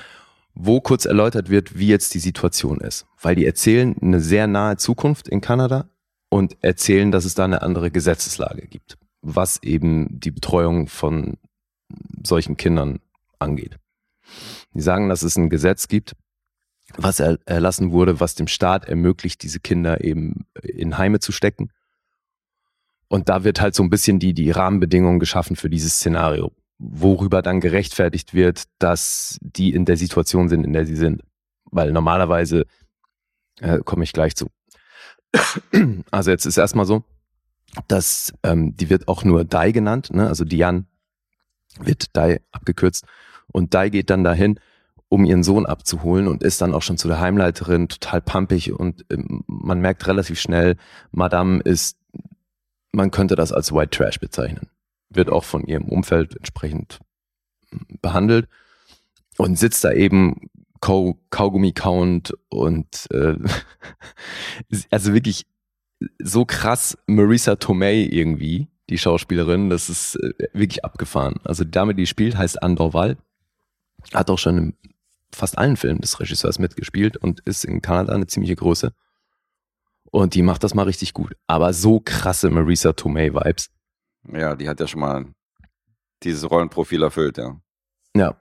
wo 0.54 0.82
kurz 0.82 1.06
erläutert 1.06 1.50
wird, 1.50 1.80
wie 1.80 1.88
jetzt 1.88 2.14
die 2.14 2.20
Situation 2.20 2.80
ist. 2.80 3.08
Weil 3.20 3.34
die 3.34 3.48
erzählen 3.48 3.96
eine 4.00 4.20
sehr 4.20 4.46
nahe 4.46 4.78
Zukunft 4.78 5.28
in 5.28 5.42
Kanada 5.42 5.90
und 6.36 6.58
erzählen, 6.62 7.14
dass 7.14 7.24
es 7.24 7.34
da 7.34 7.46
eine 7.46 7.62
andere 7.62 7.92
Gesetzeslage 7.92 8.68
gibt, 8.68 8.98
was 9.22 9.64
eben 9.64 10.20
die 10.20 10.32
Betreuung 10.32 10.90
von 10.90 11.38
solchen 12.22 12.58
Kindern 12.58 13.00
angeht. 13.40 13.78
Die 14.74 14.82
sagen, 14.82 15.08
dass 15.08 15.24
es 15.24 15.38
ein 15.38 15.50
Gesetz 15.50 15.88
gibt, 15.88 16.14
was 16.98 17.22
er, 17.22 17.40
erlassen 17.46 17.94
wurde, 17.94 18.20
was 18.20 18.36
dem 18.36 18.48
Staat 18.48 18.84
ermöglicht, 18.84 19.44
diese 19.44 19.62
Kinder 19.62 20.04
eben 20.04 20.46
in 20.62 20.98
Heime 20.98 21.22
zu 21.22 21.32
stecken. 21.32 21.70
Und 23.08 23.30
da 23.30 23.46
wird 23.46 23.62
halt 23.62 23.74
so 23.74 23.84
ein 23.84 23.90
bisschen 23.90 24.20
die, 24.20 24.34
die 24.34 24.52
Rahmenbedingungen 24.52 25.22
geschaffen 25.22 25.56
für 25.56 25.70
dieses 25.70 25.94
Szenario, 25.94 26.52
worüber 26.80 27.42
dann 27.44 27.62
gerechtfertigt 27.62 28.34
wird, 28.34 28.64
dass 28.80 29.38
die 29.40 29.74
in 29.74 29.86
der 29.86 29.96
Situation 29.96 30.50
sind, 30.50 30.66
in 30.66 30.74
der 30.74 30.86
sie 30.86 30.98
sind. 30.98 31.22
Weil 31.72 31.94
normalerweise 31.94 32.66
äh, 33.62 33.80
komme 33.86 34.04
ich 34.04 34.12
gleich 34.12 34.36
zu. 34.36 34.50
Also 36.12 36.32
jetzt 36.32 36.46
ist 36.46 36.58
erstmal 36.58 36.86
so, 36.86 37.04
dass 37.88 38.34
ähm, 38.44 38.76
die 38.76 38.90
wird 38.90 39.08
auch 39.08 39.24
nur 39.24 39.44
Dai 39.44 39.72
genannt, 39.72 40.14
ne? 40.14 40.28
also 40.28 40.46
Diane 40.46 40.86
wird 41.80 42.16
Dai 42.16 42.42
abgekürzt 42.52 43.06
und 43.52 43.74
Dai 43.74 43.90
geht 43.90 44.10
dann 44.10 44.24
dahin, 44.24 44.60
um 45.10 45.26
ihren 45.26 45.44
Sohn 45.44 45.66
abzuholen 45.66 46.28
und 46.28 46.44
ist 46.44 46.62
dann 46.62 46.74
auch 46.74 46.82
schon 46.82 46.98
zu 46.98 47.08
der 47.08 47.20
Heimleiterin 47.20 47.90
total 47.90 48.22
pampig 48.22 48.72
und 48.72 49.06
ähm, 49.10 49.44
man 49.48 49.80
merkt 49.80 50.08
relativ 50.08 50.40
schnell, 50.40 50.78
Madame 51.12 51.62
ist, 51.62 51.98
man 52.92 53.12
könnte 53.12 53.36
das 53.36 53.52
als 53.52 53.72
White 53.74 53.98
Trash 53.98 54.20
bezeichnen. 54.20 54.70
Wird 55.10 55.30
auch 55.30 55.44
von 55.44 55.66
ihrem 55.66 55.86
Umfeld 55.86 56.36
entsprechend 56.36 57.00
mm, 57.72 57.96
behandelt 58.02 58.48
und 59.38 59.60
sitzt 59.60 59.84
da 59.84 59.92
eben 59.92 60.50
Kau 60.86 61.20
Kaugummi 61.32 61.72
count 61.72 62.38
und 62.50 63.08
äh, 63.10 63.38
also 64.92 65.16
wirklich 65.16 65.48
so 66.20 66.46
krass 66.46 66.96
Marisa 67.08 67.56
Tomei 67.56 68.08
irgendwie, 68.12 68.68
die 68.92 69.00
Schauspielerin, 69.00 69.72
das 69.72 69.90
ist 69.90 70.16
äh, 70.18 70.48
wirklich 70.54 70.86
abgefahren. 70.86 71.40
Also 71.44 71.64
die 71.64 71.72
Dame, 71.72 71.96
die 71.96 72.06
spielt, 72.06 72.38
heißt 72.38 72.62
Andor 72.62 72.94
Wall, 72.94 73.18
hat 74.14 74.30
auch 74.30 74.38
schon 74.38 74.58
in 74.60 74.74
fast 75.34 75.58
allen 75.58 75.76
Filmen 75.76 76.02
des 76.02 76.20
Regisseurs 76.20 76.60
mitgespielt 76.60 77.18
und 77.18 77.40
ist 77.46 77.66
in 77.66 77.82
Kanada 77.82 78.14
eine 78.14 78.28
ziemliche 78.28 78.56
Größe. 78.56 78.94
Und 80.12 80.36
die 80.36 80.44
macht 80.44 80.64
das 80.64 80.76
mal 80.76 80.84
richtig 80.84 81.14
gut. 81.14 81.36
Aber 81.48 81.74
so 81.74 82.00
krasse 82.00 82.52
Marisa 82.52 82.94
Tomei-Vibes. 82.94 83.72
Ja, 84.32 84.56
die 84.56 84.70
hat 84.70 84.80
ja 84.80 84.86
schon 84.86 85.00
mal 85.00 85.26
dieses 86.22 86.48
Rollenprofil 86.48 87.02
erfüllt, 87.02 87.40
ja. 87.40 87.60
Ja. 88.16 88.40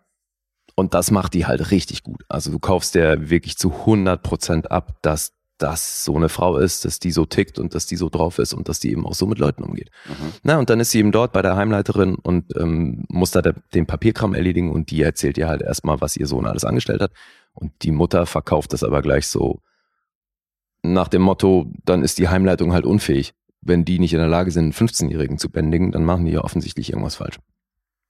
Und 0.75 0.95
das 0.95 1.11
macht 1.11 1.35
die 1.35 1.47
halt 1.47 1.71
richtig 1.71 2.03
gut. 2.03 2.25
Also 2.29 2.51
du 2.51 2.59
kaufst 2.59 2.95
der 2.95 3.31
wirklich 3.31 3.57
zu 3.57 3.71
100% 3.71 4.67
ab, 4.67 4.99
dass 5.03 5.33
das 5.59 6.05
so 6.05 6.17
eine 6.17 6.29
Frau 6.29 6.57
ist, 6.57 6.85
dass 6.85 6.99
die 6.99 7.13
so 7.13 7.27
tickt 7.27 7.61
und 7.61 7.75
dass 7.75 7.87
die 7.87 7.95
so 7.97 8.09
drauf 8.09 8.41
ist 8.41 8.55
und 8.55 8.69
dass 8.69 8.81
die 8.81 8.91
eben 8.91 9.07
auch 9.07 9.15
so 9.15 9.27
mit 9.27 9.39
Leuten 9.39 9.63
umgeht. 9.63 9.91
Mhm. 10.07 10.33
Na, 10.43 10.59
und 10.59 10.69
dann 10.69 10.81
ist 10.81 10.91
sie 10.91 10.99
eben 10.99 11.13
dort 11.13 11.33
bei 11.33 11.43
der 11.43 11.55
Heimleiterin 11.55 12.17
und 12.17 12.57
ähm, 12.57 13.05
muss 13.09 13.31
da 13.31 13.41
der, 13.41 13.55
den 13.73 13.87
Papierkram 13.87 14.35
erledigen 14.35 14.73
und 14.73 14.91
die 14.91 15.01
erzählt 15.03 15.39
ihr 15.39 15.49
halt 15.49 15.63
erstmal, 15.63 16.01
was 16.01 16.17
ihr 16.17 16.27
Sohn 16.27 16.47
alles 16.47 16.65
angestellt 16.65 17.01
hat. 17.01 17.13
Und 17.53 17.71
die 17.83 17.93
Mutter 17.93 18.27
verkauft 18.27 18.73
das 18.73 18.83
aber 18.83 19.01
gleich 19.01 19.29
so 19.29 19.61
nach 20.85 21.09
dem 21.09 21.23
Motto, 21.23 21.73
dann 21.85 22.03
ist 22.03 22.19
die 22.19 22.29
Heimleitung 22.29 22.73
halt 22.73 22.85
unfähig. 22.85 23.33
Wenn 23.63 23.85
die 23.87 23.99
nicht 23.99 24.13
in 24.13 24.19
der 24.19 24.29
Lage 24.29 24.51
sind, 24.51 24.65
einen 24.65 24.89
15-Jährigen 24.89 25.39
zu 25.39 25.51
bändigen, 25.51 25.93
dann 25.93 26.05
machen 26.05 26.27
die 26.27 26.33
ja 26.33 26.43
offensichtlich 26.43 26.91
irgendwas 26.91 27.17
falsch. 27.17 27.39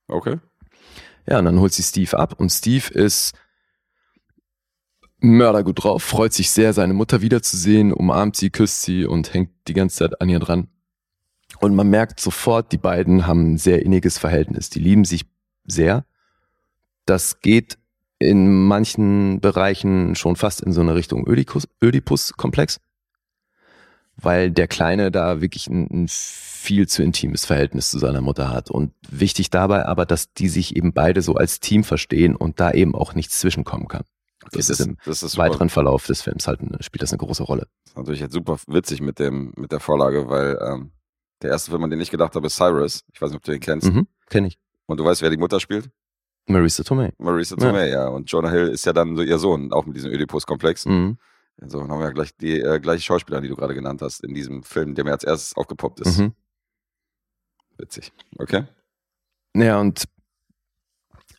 Okay. 0.09 0.39
Ja, 1.27 1.39
und 1.39 1.47
dann 1.47 1.61
holt 1.61 1.73
sie 1.73 1.83
Steve 1.83 2.19
ab 2.19 2.35
und 2.39 2.51
Steve 2.51 2.93
ist 2.93 3.33
mördergut 5.21 5.83
drauf, 5.83 6.03
freut 6.03 6.33
sich 6.33 6.51
sehr, 6.51 6.73
seine 6.73 6.93
Mutter 6.93 7.23
wiederzusehen, 7.23 7.93
umarmt 7.93 8.37
sie, 8.37 8.51
küsst 8.51 8.83
sie 8.83 9.07
und 9.07 9.33
hängt 9.33 9.51
die 9.69 9.73
ganze 9.73 9.97
Zeit 9.97 10.21
an 10.21 10.29
ihr 10.29 10.39
dran. 10.39 10.69
Und 11.61 11.75
man 11.75 11.89
merkt 11.89 12.21
sofort, 12.21 12.73
die 12.73 12.79
beiden 12.79 13.27
haben 13.27 13.55
ein 13.55 13.59
sehr 13.59 13.83
inniges 13.83 14.19
Verhältnis. 14.19 14.71
Die 14.71 14.81
lieben 14.81 15.05
sich 15.05 15.25
sehr. 15.65 16.05
Das 17.07 17.41
geht 17.41 17.79
in 18.19 18.67
manchen 18.67 19.41
Bereichen 19.41 20.15
schon 20.15 20.37
fast 20.37 20.63
in 20.63 20.73
so 20.73 20.81
eine 20.81 20.95
Richtung 20.95 21.27
Ödipus-Komplex, 21.27 22.81
weil 24.17 24.51
der 24.51 24.69
Kleine 24.69 25.11
da 25.11 25.41
wirklich 25.41 25.67
ein, 25.69 25.89
ein 25.91 26.09
viel 26.09 26.89
zu 26.89 27.03
intimes 27.03 27.45
Verhältnis 27.45 27.91
zu 27.91 27.99
seiner 27.99 28.21
Mutter 28.21 28.51
hat. 28.51 28.71
Und 28.71 28.93
wichtig 29.09 29.51
dabei 29.51 29.87
aber, 29.87 30.07
dass 30.07 30.33
die 30.33 30.49
sich 30.49 30.77
eben 30.77 30.93
beide 30.93 31.23
so 31.23 31.35
als 31.35 31.61
Team 31.61 31.85
verstehen 31.85 32.37
und 32.37 32.61
da 32.61 32.71
eben 32.73 32.95
auch 32.95 33.15
nichts 33.15 33.39
zwischenkommen 33.39 33.89
kann. 33.89 34.05
Das, 34.53 34.67
das 34.67 34.71
ist 34.71 34.87
im 34.87 34.97
das 35.05 35.23
ist 35.23 35.39
weiteren 35.39 35.71
Verlauf 35.71 36.07
des 36.07 36.23
Films 36.23 36.47
halt 36.47 36.61
spielt 36.81 37.03
das 37.03 37.13
eine 37.13 37.19
große 37.19 37.43
Rolle. 37.43 37.67
Das 37.85 37.93
ist 37.93 37.97
natürlich 37.97 38.21
jetzt 38.21 38.35
super 38.35 38.59
witzig 38.67 39.01
mit 39.01 39.19
dem 39.19 39.53
mit 39.57 39.73
der 39.73 39.81
Vorlage, 39.81 40.29
weil 40.29 40.59
ähm, 40.61 40.93
der 41.43 41.51
erste 41.51 41.71
Film, 41.71 41.85
an 41.85 41.91
den 41.91 42.01
ich 42.01 42.11
gedacht 42.11 42.35
habe, 42.35 42.47
ist 42.47 42.57
Cyrus. 42.57 43.05
Ich 43.13 43.21
weiß 43.21 43.31
nicht, 43.31 43.37
ob 43.37 43.43
du 43.43 43.53
den 43.53 43.61
kennst. 43.61 43.91
Mhm, 43.91 44.07
kenn 44.29 44.45
ich. 44.45 44.59
Und 44.87 45.01
du 45.01 45.05
weißt, 45.05 45.23
wer 45.23 45.31
die 45.31 45.37
Mutter 45.37 45.61
spielt? 45.61 45.91
Marisa 46.47 46.83
Tomei. 46.83 47.13
Marisa 47.19 47.57
Tomei, 47.57 47.89
ja. 47.89 48.05
ja. 48.05 48.09
Und 48.09 48.31
Jonah 48.31 48.51
Hill 48.51 48.69
ist 48.69 48.85
ja 48.85 48.93
dann 48.93 49.17
so 49.17 49.23
ihr 49.23 49.39
Sohn, 49.39 49.73
auch 49.73 49.87
mit 49.87 49.97
diesem 49.97 50.11
Oedipus-Komplex. 50.11 50.87
Mhm. 50.87 51.17
Also 51.61 51.83
haben 51.83 51.99
wir 51.99 52.07
ja 52.07 52.11
gleich 52.11 52.37
die 52.37 52.61
äh, 52.61 52.81
gleiche 52.81 53.03
Schauspieler, 53.03 53.41
die 53.41 53.49
du 53.49 53.57
gerade 53.57 53.75
genannt 53.75 54.03
hast, 54.03 54.25
in 54.25 54.35
diesem 54.35 54.63
Film, 54.63 54.95
der 54.95 55.05
mir 55.05 55.13
als 55.13 55.25
erstes 55.25 55.57
aufgepoppt 55.57 56.01
ist. 56.01 56.19
Mhm. 56.19 56.33
Witzig. 57.79 58.13
Okay. 58.39 58.65
Ja, 59.57 59.81
und 59.81 60.05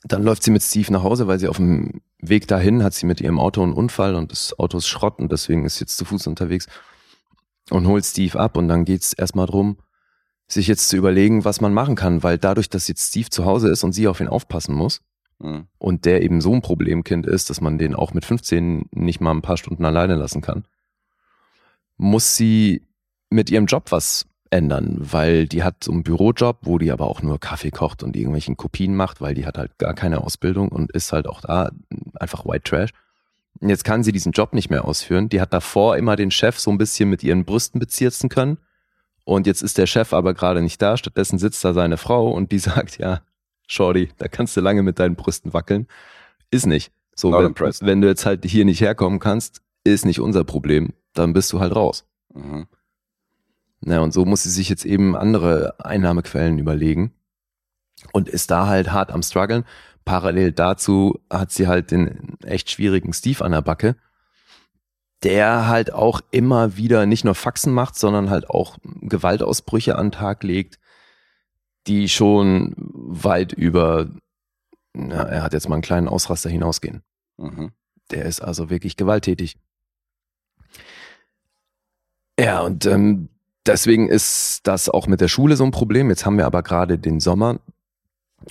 dann 0.03 0.24
läuft 0.24 0.43
sie 0.43 0.51
mit 0.51 0.63
Steve 0.63 0.91
nach 0.93 1.03
Hause, 1.03 1.28
weil 1.28 1.39
sie 1.39 1.47
auf 1.47 1.57
dem 1.57 2.01
Weg 2.20 2.47
dahin 2.47 2.84
hat 2.84 2.93
sie 2.93 3.05
mit 3.05 3.22
ihrem 3.22 3.39
Auto 3.39 3.61
einen 3.61 3.74
Unfall 3.74 4.16
und 4.16 4.32
das 4.32 4.57
Auto 4.57 4.78
ist 4.78 4.88
Schrott 4.88 5.20
und 5.20 5.32
deswegen 5.32 5.66
ist 5.66 5.76
sie 5.78 5.82
jetzt 5.82 5.97
zu 5.97 6.05
Fuß 6.05 6.28
unterwegs 6.28 6.68
und 7.70 7.88
holt 7.88 8.05
Steve 8.05 8.39
ab 8.39 8.57
und 8.57 8.68
dann 8.68 8.86
geht's 8.86 9.13
erstmal 9.13 9.47
drum, 9.47 9.78
sich 10.47 10.68
jetzt 10.68 10.89
zu 10.89 10.97
überlegen, 10.97 11.43
was 11.43 11.59
man 11.59 11.74
machen 11.74 11.95
kann, 11.95 12.24
weil 12.24 12.38
dadurch, 12.38 12.70
dass 12.70 12.88
jetzt 12.88 13.09
Steve 13.09 13.30
zu 13.30 13.45
Hause 13.45 13.70
ist 13.70 13.84
und 13.84 13.93
sie 13.93 14.07
auf 14.07 14.20
ihn 14.20 14.28
aufpassen 14.28 14.76
muss 14.76 15.01
mhm. 15.39 15.67
und 15.77 16.05
der 16.05 16.21
eben 16.23 16.41
so 16.41 16.53
ein 16.53 16.61
Problemkind 16.61 17.25
ist, 17.25 17.49
dass 17.49 17.61
man 17.61 17.77
den 17.77 17.95
auch 17.95 18.13
mit 18.13 18.25
15 18.25 18.89
nicht 18.91 19.21
mal 19.21 19.31
ein 19.31 19.41
paar 19.41 19.57
Stunden 19.57 19.86
alleine 19.86 20.15
lassen 20.15 20.41
kann, 20.41 20.65
muss 21.97 22.36
sie 22.36 22.83
mit 23.29 23.49
ihrem 23.49 23.65
Job 23.65 23.91
was 23.91 24.27
ändern, 24.49 24.97
weil 24.99 25.47
die 25.47 25.63
hat 25.63 25.83
so 25.83 25.91
einen 25.91 26.03
Bürojob, 26.03 26.59
wo 26.61 26.77
die 26.77 26.91
aber 26.91 27.07
auch 27.07 27.21
nur 27.21 27.39
Kaffee 27.39 27.71
kocht 27.71 28.03
und 28.03 28.15
irgendwelchen 28.15 28.57
Kopien 28.57 28.95
macht, 28.95 29.21
weil 29.21 29.33
die 29.33 29.45
hat 29.45 29.57
halt 29.57 29.77
gar 29.77 29.93
keine 29.93 30.21
Ausbildung 30.21 30.69
und 30.69 30.91
ist 30.91 31.11
halt 31.11 31.27
auch 31.27 31.41
da 31.41 31.71
einfach 32.15 32.45
White 32.45 32.63
Trash. 32.63 32.91
Jetzt 33.61 33.83
kann 33.83 34.03
sie 34.03 34.11
diesen 34.11 34.33
Job 34.33 34.53
nicht 34.53 34.69
mehr 34.69 34.86
ausführen. 34.86 35.29
Die 35.29 35.41
hat 35.41 35.53
davor 35.53 35.97
immer 35.97 36.15
den 36.15 36.31
Chef 36.31 36.59
so 36.59 36.71
ein 36.71 36.77
bisschen 36.77 37.09
mit 37.09 37.23
ihren 37.23 37.45
Brüsten 37.45 37.79
bezirzen 37.79 38.29
können. 38.29 38.57
Und 39.23 39.47
jetzt 39.47 39.63
ist 39.63 39.77
der 39.77 39.88
Chef 39.88 40.13
aber 40.13 40.33
gerade 40.33 40.61
nicht 40.61 40.81
da. 40.81 40.97
Stattdessen 40.97 41.39
sitzt 41.39 41.63
da 41.63 41.73
seine 41.73 41.97
Frau 41.97 42.29
und 42.31 42.51
die 42.51 42.59
sagt, 42.59 42.97
ja, 42.97 43.21
Shorty, 43.68 44.09
da 44.18 44.28
kannst 44.28 44.55
du 44.55 44.61
lange 44.61 44.84
mit 44.84 44.99
deinen 44.99 45.16
Brüsten 45.16 45.53
wackeln. 45.53 45.88
Ist 46.51 46.66
nicht. 46.66 46.91
So, 47.16 47.32
wenn, 47.32 47.55
wenn, 47.55 48.01
du 48.01 48.07
jetzt 48.07 48.26
halt 48.26 48.45
hier 48.45 48.66
nicht 48.66 48.82
herkommen 48.82 49.20
kannst, 49.20 49.61
ist 49.84 50.05
nicht 50.05 50.20
unser 50.20 50.43
Problem. 50.43 50.93
Dann 51.13 51.34
bist 51.34 51.51
du 51.53 51.59
halt 51.59 51.76
raus. 51.76 52.05
Mhm. 52.34 52.68
Na, 53.82 53.99
und 53.99 54.13
so 54.13 54.26
muss 54.26 54.43
sie 54.43 54.49
sich 54.49 54.68
jetzt 54.68 54.86
eben 54.86 55.16
andere 55.16 55.76
Einnahmequellen 55.80 56.59
überlegen 56.59 57.13
und 58.11 58.28
ist 58.28 58.51
da 58.51 58.68
halt 58.68 58.91
hart 58.91 59.11
am 59.11 59.24
struggeln. 59.24 59.63
Parallel 60.03 60.51
dazu 60.51 61.20
hat 61.30 61.51
sie 61.51 61.68
halt 61.68 61.91
den 61.91 62.38
echt 62.43 62.70
schwierigen 62.70 63.13
Steve 63.13 63.43
an 63.43 63.51
der 63.51 63.61
Backe, 63.61 63.95
der 65.24 65.68
halt 65.68 65.93
auch 65.93 66.22
immer 66.32 66.78
wieder 66.78 67.05
nicht 67.05 67.26
nur 67.26 67.36
Faxen 67.36 67.74
macht, 67.74 67.95
sondern 67.95 68.30
halt 68.30 68.49
auch 68.49 68.78
Gewaltausbrüche 68.84 69.95
an 69.95 70.07
den 70.07 70.11
Tag 70.13 70.43
legt, 70.43 70.80
die 71.88 72.09
schon 72.09 72.73
weit 72.77 73.53
über, 73.53 74.09
na, 74.93 75.23
er 75.23 75.43
hat 75.43 75.53
jetzt 75.53 75.69
mal 75.69 75.75
einen 75.75 75.81
kleinen 75.81 76.07
Ausraster 76.07 76.49
hinausgehen. 76.49 77.03
Mhm. 77.38 77.71
Der 78.11 78.25
ist 78.25 78.41
also 78.41 78.69
wirklich 78.69 78.97
gewalttätig. 78.97 79.57
Ja, 82.39 82.61
und 82.61 82.86
ähm, 82.86 83.29
deswegen 83.65 84.09
ist 84.09 84.61
das 84.63 84.89
auch 84.89 85.07
mit 85.07 85.21
der 85.21 85.27
Schule 85.27 85.55
so 85.55 85.63
ein 85.63 85.71
Problem. 85.71 86.09
Jetzt 86.09 86.25
haben 86.25 86.38
wir 86.38 86.45
aber 86.45 86.63
gerade 86.63 86.97
den 86.97 87.19
Sommer 87.19 87.59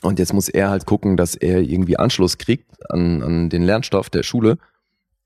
und 0.02 0.18
jetzt 0.18 0.32
muss 0.32 0.48
er 0.48 0.70
halt 0.70 0.86
gucken, 0.86 1.16
dass 1.16 1.34
er 1.34 1.60
irgendwie 1.60 1.98
Anschluss 1.98 2.38
kriegt 2.38 2.90
an, 2.90 3.22
an 3.22 3.50
den 3.50 3.62
Lernstoff 3.62 4.10
der 4.10 4.22
Schule. 4.22 4.58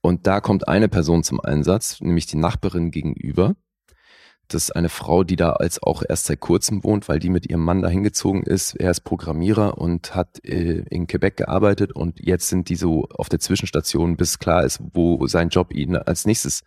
Und 0.01 0.27
da 0.27 0.41
kommt 0.41 0.69
eine 0.69 0.89
Person 0.89 1.23
zum 1.23 1.41
Einsatz, 1.41 2.01
nämlich 2.01 2.27
die 2.27 2.37
Nachbarin 2.37 2.91
gegenüber. 2.91 3.55
Das 4.49 4.65
ist 4.65 4.71
eine 4.71 4.89
Frau, 4.89 5.25
die 5.25 5.37
da 5.37 5.53
als 5.53 5.83
auch 5.83 6.03
erst 6.09 6.25
seit 6.25 6.41
kurzem 6.41 6.83
wohnt, 6.83 7.07
weil 7.09 7.19
die 7.19 7.29
mit 7.29 7.49
ihrem 7.49 7.63
Mann 7.63 7.83
da 7.83 7.89
hingezogen 7.89 8.43
ist. 8.43 8.75
Er 8.75 8.91
ist 8.91 9.01
Programmierer 9.01 9.77
und 9.77 10.15
hat 10.15 10.43
äh, 10.43 10.85
in 10.89 11.07
Quebec 11.07 11.37
gearbeitet 11.37 11.93
und 11.93 12.19
jetzt 12.19 12.49
sind 12.49 12.71
die 12.71 12.77
so 12.77 13.07
auf 13.11 13.29
der 13.29 13.41
Zwischenstation, 13.41 14.17
bis 14.17 14.39
klar 14.39 14.65
ist, 14.65 14.81
wo 14.95 15.27
sein 15.27 15.51
Job 15.51 15.75
ihn 15.75 15.97
als 15.97 16.25
nächstes 16.25 16.63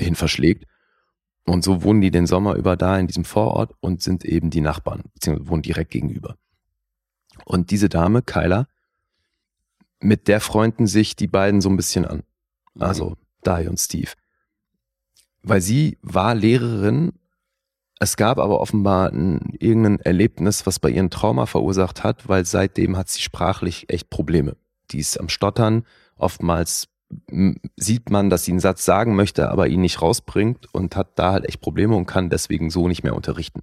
hin 0.00 0.14
verschlägt. 0.14 0.64
Und 1.44 1.62
so 1.62 1.82
wohnen 1.82 2.00
die 2.00 2.10
den 2.10 2.26
Sommer 2.26 2.54
über 2.54 2.76
da 2.76 2.98
in 2.98 3.06
diesem 3.06 3.24
Vorort 3.24 3.74
und 3.80 4.02
sind 4.02 4.24
eben 4.24 4.48
die 4.48 4.60
Nachbarn, 4.62 5.04
beziehungsweise 5.14 5.50
wohnen 5.50 5.62
direkt 5.62 5.90
gegenüber. 5.90 6.36
Und 7.44 7.70
diese 7.70 7.88
Dame, 7.90 8.22
Kyla, 8.22 8.66
mit 10.00 10.28
der 10.28 10.40
freunden 10.40 10.86
sich 10.86 11.16
die 11.16 11.26
beiden 11.26 11.60
so 11.60 11.68
ein 11.68 11.76
bisschen 11.76 12.04
an. 12.06 12.22
Also 12.78 13.16
Dai 13.42 13.68
und 13.68 13.78
Steve. 13.78 14.12
Weil 15.48 15.60
sie 15.60 15.98
war 16.02 16.34
Lehrerin, 16.34 17.12
es 18.00 18.16
gab 18.16 18.38
aber 18.38 18.60
offenbar 18.60 19.10
ein, 19.10 19.56
irgendein 19.58 19.98
Erlebnis, 20.00 20.66
was 20.66 20.78
bei 20.78 20.90
ihren 20.90 21.10
Trauma 21.10 21.46
verursacht 21.46 22.04
hat, 22.04 22.28
weil 22.28 22.44
seitdem 22.44 22.96
hat 22.96 23.08
sie 23.08 23.22
sprachlich 23.22 23.90
echt 23.90 24.10
Probleme. 24.10 24.56
Die 24.90 24.98
ist 24.98 25.18
am 25.18 25.28
Stottern, 25.28 25.84
oftmals 26.16 26.88
sieht 27.76 28.10
man, 28.10 28.28
dass 28.28 28.44
sie 28.44 28.52
einen 28.52 28.60
Satz 28.60 28.84
sagen 28.84 29.16
möchte, 29.16 29.50
aber 29.50 29.68
ihn 29.68 29.80
nicht 29.80 30.02
rausbringt 30.02 30.72
und 30.74 30.94
hat 30.94 31.18
da 31.18 31.32
halt 31.32 31.48
echt 31.48 31.60
Probleme 31.60 31.96
und 31.96 32.06
kann 32.06 32.28
deswegen 32.28 32.70
so 32.70 32.86
nicht 32.86 33.02
mehr 33.02 33.16
unterrichten. 33.16 33.62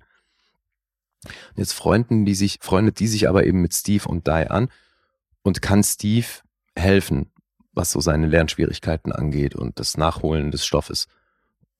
Jetzt 1.55 1.73
freunden 1.73 2.25
die 2.25 2.35
sich, 2.35 2.57
freundet 2.61 2.99
die 2.99 3.07
sich 3.07 3.29
aber 3.29 3.45
eben 3.45 3.61
mit 3.61 3.73
Steve 3.73 4.07
und 4.07 4.27
Di 4.27 4.47
an 4.49 4.69
und 5.43 5.61
kann 5.61 5.83
Steve 5.83 6.25
helfen, 6.75 7.31
was 7.73 7.91
so 7.91 8.01
seine 8.01 8.27
Lernschwierigkeiten 8.27 9.11
angeht 9.11 9.55
und 9.55 9.79
das 9.79 9.97
Nachholen 9.97 10.49
des 10.49 10.65
Stoffes 10.65 11.07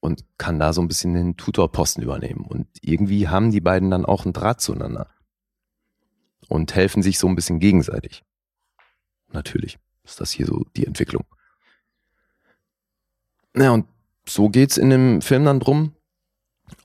und 0.06 0.24
kann 0.38 0.60
da 0.60 0.72
so 0.72 0.82
ein 0.82 0.88
bisschen 0.88 1.16
den 1.16 1.36
Tutorposten 1.36 2.04
übernehmen. 2.04 2.46
Und 2.46 2.68
irgendwie 2.82 3.28
haben 3.28 3.50
die 3.50 3.60
beiden 3.60 3.90
dann 3.90 4.06
auch 4.06 4.24
einen 4.24 4.34
Draht 4.34 4.62
zueinander 4.62 5.10
und 6.48 6.76
helfen 6.76 7.02
sich 7.02 7.18
so 7.18 7.28
ein 7.28 7.36
bisschen 7.36 7.60
gegenseitig. 7.60 8.24
Natürlich 9.32 9.80
ist 10.04 10.22
das 10.22 10.32
hier 10.32 10.46
so 10.46 10.64
die 10.76 10.86
Entwicklung. 10.86 11.26
Ja, 13.58 13.72
und 13.72 13.88
so 14.28 14.50
geht's 14.50 14.78
in 14.78 14.92
dem 14.92 15.22
Film 15.24 15.44
dann 15.44 15.60
drum, 15.60 15.94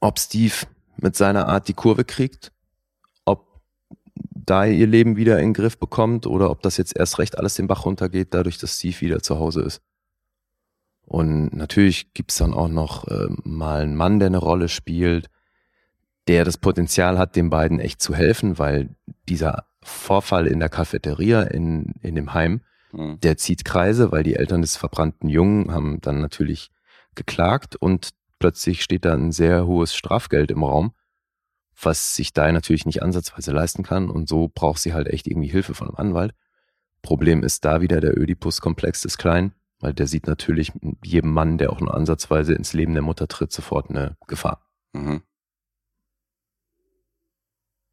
ob 0.00 0.18
Steve 0.18 0.54
mit 0.96 1.14
seiner 1.14 1.46
Art 1.46 1.68
die 1.68 1.74
Kurve 1.74 2.04
kriegt, 2.04 2.52
ob 3.26 3.60
da 4.14 4.64
ihr 4.64 4.86
Leben 4.86 5.16
wieder 5.16 5.38
in 5.38 5.48
den 5.48 5.54
Griff 5.54 5.78
bekommt 5.78 6.26
oder 6.26 6.50
ob 6.50 6.62
das 6.62 6.78
jetzt 6.78 6.96
erst 6.96 7.18
recht 7.18 7.36
alles 7.36 7.54
den 7.54 7.66
Bach 7.66 7.84
runtergeht, 7.84 8.32
dadurch, 8.32 8.56
dass 8.56 8.78
Steve 8.78 9.00
wieder 9.00 9.22
zu 9.22 9.38
Hause 9.38 9.60
ist. 9.60 9.82
Und 11.10 11.52
natürlich 11.52 12.14
gibt's 12.14 12.36
dann 12.36 12.54
auch 12.54 12.68
noch 12.68 13.08
äh, 13.08 13.26
mal 13.42 13.82
einen 13.82 13.96
Mann, 13.96 14.20
der 14.20 14.26
eine 14.26 14.38
Rolle 14.38 14.68
spielt, 14.68 15.26
der 16.28 16.44
das 16.44 16.56
Potenzial 16.56 17.18
hat, 17.18 17.34
den 17.34 17.50
beiden 17.50 17.80
echt 17.80 18.00
zu 18.00 18.14
helfen, 18.14 18.60
weil 18.60 18.94
dieser 19.28 19.66
Vorfall 19.82 20.46
in 20.46 20.60
der 20.60 20.68
Cafeteria 20.68 21.42
in, 21.42 21.94
in 22.00 22.14
dem 22.14 22.32
Heim, 22.32 22.60
Hm. 22.92 23.20
der 23.20 23.36
zieht 23.36 23.64
Kreise, 23.64 24.12
weil 24.12 24.22
die 24.22 24.34
Eltern 24.36 24.62
des 24.62 24.76
verbrannten 24.76 25.28
Jungen 25.28 25.72
haben 25.72 26.00
dann 26.00 26.20
natürlich 26.20 26.70
geklagt 27.14 27.76
und 27.76 28.10
plötzlich 28.38 28.82
steht 28.82 29.04
da 29.04 29.14
ein 29.14 29.32
sehr 29.32 29.66
hohes 29.66 29.94
Strafgeld 29.94 30.50
im 30.50 30.64
Raum, 30.64 30.92
was 31.80 32.14
sich 32.14 32.32
da 32.32 32.50
natürlich 32.50 32.86
nicht 32.86 33.02
ansatzweise 33.02 33.52
leisten 33.52 33.82
kann 33.82 34.10
und 34.10 34.28
so 34.28 34.48
braucht 34.52 34.80
sie 34.80 34.92
halt 34.92 35.08
echt 35.08 35.26
irgendwie 35.26 35.48
Hilfe 35.48 35.74
von 35.74 35.88
einem 35.88 35.96
Anwalt. 35.96 36.34
Problem 37.02 37.42
ist 37.42 37.64
da 37.64 37.80
wieder 37.80 38.00
der 38.00 38.16
Ödipus-Komplex 38.18 39.02
des 39.02 39.18
Kleinen, 39.18 39.54
weil 39.80 39.94
der 39.94 40.06
sieht 40.06 40.26
natürlich 40.26 40.72
jedem 41.02 41.32
Mann, 41.32 41.58
der 41.58 41.72
auch 41.72 41.80
nur 41.80 41.94
ansatzweise 41.94 42.54
ins 42.54 42.72
Leben 42.72 42.92
der 42.92 43.02
Mutter 43.02 43.26
tritt, 43.28 43.52
sofort 43.52 43.90
eine 43.90 44.16
Gefahr. 44.26 44.64
Mhm. 44.92 45.22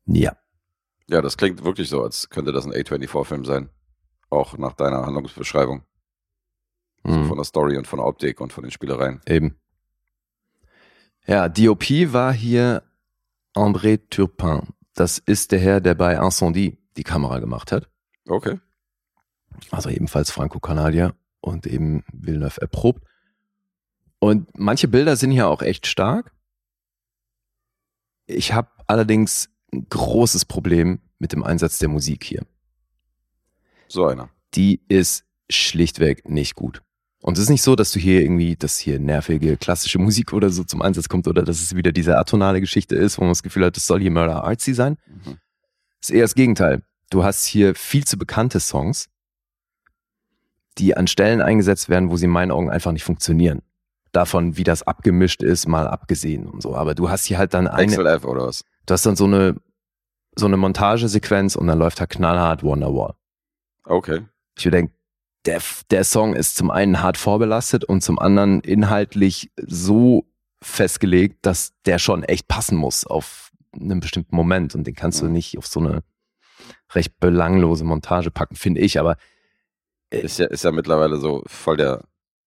Ja. 0.05 0.37
Ja, 1.09 1.21
das 1.21 1.37
klingt 1.37 1.63
wirklich 1.63 1.89
so, 1.89 2.03
als 2.03 2.29
könnte 2.29 2.51
das 2.51 2.65
ein 2.65 2.73
A24-Film 2.73 3.45
sein. 3.45 3.69
Auch 4.29 4.57
nach 4.57 4.73
deiner 4.73 5.05
Handlungsbeschreibung. 5.05 5.83
So 7.05 7.11
Mhm. 7.13 7.27
von 7.27 7.37
der 7.37 7.45
Story 7.45 7.77
und 7.77 7.87
von 7.87 7.99
der 7.99 8.05
Optik 8.07 8.41
und 8.41 8.51
von 8.51 8.63
den 8.63 8.71
Spielereien. 8.71 9.21
Eben. 9.25 9.57
Ja, 11.25 11.47
DOP 11.47 11.89
war 12.11 12.33
hier 12.33 12.83
André 13.55 14.01
Turpin. 14.09 14.73
Das 14.93 15.17
ist 15.17 15.51
der 15.51 15.59
Herr, 15.59 15.79
der 15.79 15.93
bei 15.95 16.15
Incendie 16.15 16.77
die 16.97 17.03
Kamera 17.03 17.39
gemacht 17.39 17.71
hat. 17.71 17.89
Okay. 18.27 18.59
Also 19.71 19.89
ebenfalls 19.89 20.31
Franco-Kanadier 20.31 21.15
und 21.47 21.65
eben 21.65 22.03
Villeneuve 22.11 22.61
erprobt. 22.61 23.03
Und 24.19 24.47
manche 24.57 24.87
Bilder 24.87 25.15
sind 25.15 25.31
hier 25.31 25.47
auch 25.47 25.61
echt 25.61 25.87
stark. 25.87 26.31
Ich 28.25 28.53
habe 28.53 28.69
allerdings 28.87 29.49
ein 29.73 29.87
großes 29.89 30.45
Problem 30.45 30.99
mit 31.19 31.31
dem 31.31 31.43
Einsatz 31.43 31.77
der 31.79 31.89
Musik 31.89 32.23
hier. 32.23 32.45
So 33.87 34.05
einer. 34.05 34.29
Die 34.53 34.81
ist 34.87 35.25
schlichtweg 35.49 36.27
nicht 36.29 36.55
gut. 36.55 36.81
Und 37.21 37.37
es 37.37 37.43
ist 37.43 37.49
nicht 37.49 37.63
so, 37.63 37.75
dass 37.75 37.91
du 37.91 37.99
hier 37.99 38.21
irgendwie, 38.21 38.55
dass 38.55 38.77
hier 38.77 38.99
nervige 38.99 39.57
klassische 39.57 39.99
Musik 39.99 40.33
oder 40.33 40.49
so 40.49 40.63
zum 40.63 40.81
Einsatz 40.81 41.09
kommt 41.09 41.27
oder 41.27 41.43
dass 41.43 41.61
es 41.61 41.75
wieder 41.75 41.91
diese 41.91 42.17
atonale 42.17 42.61
Geschichte 42.61 42.95
ist, 42.95 43.17
wo 43.17 43.21
man 43.21 43.31
das 43.31 43.43
Gefühl 43.43 43.65
hat, 43.65 43.75
das 43.75 43.87
soll 43.87 44.01
hier 44.01 44.11
Murder 44.11 44.43
Artsy 44.43 44.73
sein. 44.73 44.97
Mhm. 45.07 45.37
ist 45.99 46.11
eher 46.11 46.21
das 46.21 46.35
Gegenteil. 46.35 46.83
Du 47.09 47.23
hast 47.23 47.45
hier 47.45 47.73
viel 47.75 48.05
zu 48.05 48.17
bekannte 48.17 48.59
Songs, 48.59 49.09
die 50.77 50.95
an 50.95 51.07
Stellen 51.07 51.41
eingesetzt 51.41 51.89
werden, 51.89 52.09
wo 52.11 52.17
sie 52.17 52.25
in 52.25 52.31
meinen 52.31 52.51
Augen 52.51 52.69
einfach 52.69 52.91
nicht 52.91 53.03
funktionieren. 53.03 53.61
Davon, 54.11 54.57
wie 54.57 54.63
das 54.63 54.83
abgemischt 54.83 55.43
ist, 55.43 55.67
mal 55.67 55.87
abgesehen 55.87 56.47
und 56.47 56.61
so. 56.61 56.75
Aber 56.75 56.95
du 56.95 57.09
hast 57.09 57.25
hier 57.25 57.37
halt 57.37 57.53
dann 57.53 57.67
eine, 57.67 57.83
Excel 57.91 58.07
F 58.07 58.25
oder 58.25 58.47
was? 58.47 58.63
du 58.85 58.93
hast 58.93 59.05
dann 59.05 59.15
so 59.15 59.25
eine, 59.25 59.55
so 60.35 60.45
eine 60.45 60.57
Montagesequenz 60.57 61.55
und 61.55 61.67
dann 61.67 61.77
läuft 61.79 61.99
da 61.99 62.05
knallhart 62.05 62.63
Wonderwall. 62.63 63.13
Okay. 63.83 64.21
Ich 64.57 64.65
würde 64.65 64.77
denken, 64.77 64.93
der, 65.45 65.61
der 65.91 66.03
Song 66.03 66.33
ist 66.35 66.55
zum 66.57 66.71
einen 66.71 67.01
hart 67.01 67.17
vorbelastet 67.17 67.83
und 67.83 68.01
zum 68.01 68.19
anderen 68.19 68.61
inhaltlich 68.61 69.51
so 69.57 70.25
festgelegt, 70.61 71.45
dass 71.45 71.73
der 71.85 71.99
schon 71.99 72.23
echt 72.23 72.47
passen 72.47 72.77
muss 72.77 73.05
auf 73.05 73.51
einen 73.73 73.99
bestimmten 73.99 74.35
Moment 74.35 74.73
und 74.75 74.85
den 74.87 74.95
kannst 74.95 75.21
du 75.21 75.25
Mhm. 75.25 75.31
nicht 75.33 75.57
auf 75.57 75.67
so 75.67 75.79
eine 75.79 76.03
recht 76.93 77.19
belanglose 77.19 77.83
Montage 77.83 78.31
packen, 78.31 78.55
finde 78.55 78.81
ich. 78.81 78.99
Aber 78.99 79.17
Ist 80.09 80.39
ja, 80.39 80.45
ist 80.47 80.63
ja 80.63 80.71
mittlerweile 80.71 81.17
so 81.17 81.43
voll 81.47 81.77
der 81.77 82.03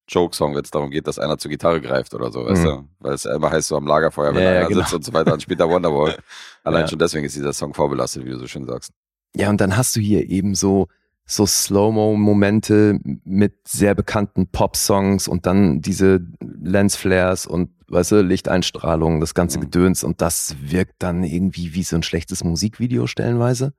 Joke-Song, 0.09 0.55
wenn 0.57 0.65
es 0.65 0.71
darum 0.71 0.91
geht, 0.91 1.07
dass 1.07 1.19
einer 1.19 1.39
zur 1.39 1.51
Gitarre 1.51 1.81
greift 1.81 2.15
oder 2.15 2.33
so, 2.33 2.45
weißt 2.45 2.65
Mhm. 2.65 2.69
du? 2.69 2.89
Weil 3.01 3.15
es 3.15 3.25
ja 3.25 3.35
immer 3.37 3.51
heißt, 3.51 3.69
so 3.69 3.77
am 3.77 3.87
Lagerfeuer, 3.87 4.35
wenn 4.35 4.43
Ja, 4.43 4.51
einer 4.53 4.67
genau. 4.69 4.81
sitzt 4.81 4.95
und 4.95 5.05
so 5.05 5.13
weiter, 5.13 5.31
dann 5.31 5.41
spielt 5.41 5.61
er 5.61 5.69
Wonderwall. 5.69 6.17
Allein 6.65 6.89
schon 6.89 6.99
deswegen 6.99 7.25
ist 7.27 7.37
dieser 7.37 7.53
Song 7.53 7.75
vorbelastet, 7.75 8.25
wie 8.25 8.31
du 8.31 8.39
so 8.39 8.47
schön 8.47 8.65
sagst. 8.67 8.93
ja, 9.37 9.49
und 9.51 9.61
dann 9.61 9.77
hast 9.77 9.95
du 9.95 10.01
hier 10.01 10.29
eben 10.29 10.55
so, 10.57 10.89
so 11.27 11.47
Slow-Mo-Momente 11.47 12.99
mit 13.25 13.69
sehr 13.69 13.95
bekannten 13.95 14.49
Pop-Songs 14.49 15.29
und 15.29 15.47
dann 15.47 15.81
diese 15.81 16.21
Lensflares 16.41 17.47
und 17.47 17.71
weißt 17.89 18.13
du, 18.13 18.23
Lichteinstrahlung, 18.23 19.21
das 19.21 19.35
ganze 19.35 19.59
Mhm. 19.59 19.63
Gedöns 19.63 20.03
und 20.05 20.21
das 20.23 20.57
wirkt 20.61 20.95
dann 20.99 21.23
irgendwie 21.25 21.75
wie 21.75 21.83
so 21.85 21.95
ein 21.97 22.03
schlechtes 22.03 22.43
Musikvideo 22.43 23.07
stellenweise. 23.07 23.75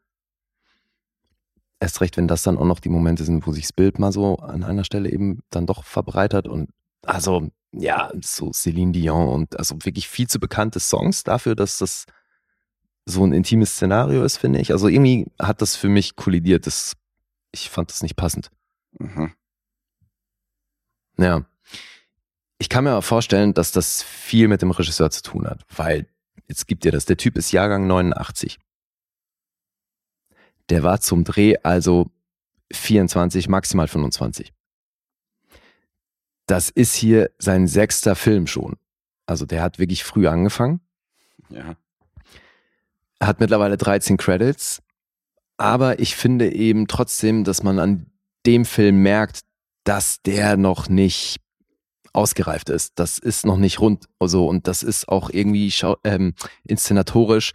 Erst 1.81 1.99
recht, 1.99 2.15
wenn 2.15 2.27
das 2.27 2.43
dann 2.43 2.57
auch 2.57 2.65
noch 2.65 2.79
die 2.79 2.89
Momente 2.89 3.25
sind, 3.25 3.45
wo 3.45 3.51
sich 3.51 3.63
das 3.63 3.73
Bild 3.73 3.99
mal 3.99 4.11
so 4.11 4.37
an 4.37 4.63
einer 4.63 4.83
Stelle 4.83 5.11
eben 5.11 5.39
dann 5.49 5.65
doch 5.65 5.83
verbreitert 5.83 6.47
und 6.47 6.69
also 7.03 7.49
ja, 7.73 8.11
so 8.21 8.51
Celine 8.53 8.91
Dion 8.91 9.27
und 9.27 9.57
also 9.57 9.75
wirklich 9.83 10.07
viel 10.07 10.27
zu 10.27 10.39
bekannte 10.39 10.79
Songs 10.79 11.23
dafür, 11.23 11.55
dass 11.55 11.79
das 11.79 12.05
so 13.05 13.25
ein 13.25 13.33
intimes 13.33 13.71
Szenario 13.71 14.23
ist, 14.23 14.37
finde 14.37 14.59
ich. 14.59 14.71
Also 14.71 14.87
irgendwie 14.87 15.25
hat 15.39 15.61
das 15.61 15.75
für 15.75 15.89
mich 15.89 16.15
kollidiert. 16.15 16.67
Das, 16.67 16.93
ich 17.51 17.69
fand 17.69 17.89
das 17.89 18.03
nicht 18.03 18.15
passend. 18.15 18.51
Mhm. 18.99 19.33
Ja. 21.17 21.45
Ich 22.59 22.69
kann 22.69 22.83
mir 22.83 22.91
aber 22.91 23.01
vorstellen, 23.01 23.53
dass 23.53 23.71
das 23.71 24.03
viel 24.03 24.47
mit 24.47 24.61
dem 24.61 24.71
Regisseur 24.71 25.09
zu 25.09 25.23
tun 25.23 25.47
hat, 25.47 25.65
weil 25.75 26.05
jetzt 26.47 26.67
gibt 26.67 26.83
dir 26.83 26.91
das. 26.91 27.05
Der 27.05 27.17
Typ 27.17 27.37
ist 27.37 27.51
Jahrgang 27.51 27.87
89. 27.87 28.59
Der 30.69 30.83
war 30.83 31.01
zum 31.01 31.23
Dreh 31.23 31.55
also 31.63 32.09
24, 32.71 33.49
maximal 33.49 33.87
25. 33.87 34.53
Das 36.47 36.69
ist 36.69 36.95
hier 36.95 37.31
sein 37.37 37.67
sechster 37.67 38.15
Film 38.15 38.47
schon. 38.47 38.77
Also 39.25 39.45
der 39.45 39.61
hat 39.61 39.79
wirklich 39.79 40.03
früh 40.03 40.27
angefangen. 40.27 40.81
Ja. 41.49 41.75
hat 43.21 43.39
mittlerweile 43.39 43.77
13 43.77 44.15
Credits, 44.17 44.81
aber 45.57 45.99
ich 45.99 46.15
finde 46.15 46.53
eben 46.53 46.87
trotzdem, 46.87 47.43
dass 47.43 47.61
man 47.61 47.77
an 47.77 48.05
dem 48.45 48.63
Film 48.65 49.03
merkt, 49.03 49.41
dass 49.83 50.21
der 50.21 50.57
noch 50.57 50.87
nicht 50.87 51.41
ausgereift 52.13 52.69
ist. 52.69 52.93
Das 52.99 53.19
ist 53.19 53.45
noch 53.45 53.57
nicht 53.57 53.79
rund 53.79 54.05
so 54.19 54.47
und 54.47 54.67
das 54.67 54.81
ist 54.81 55.07
auch 55.09 55.29
irgendwie 55.29 55.73
ähm, 56.03 56.33
inszenatorisch 56.63 57.53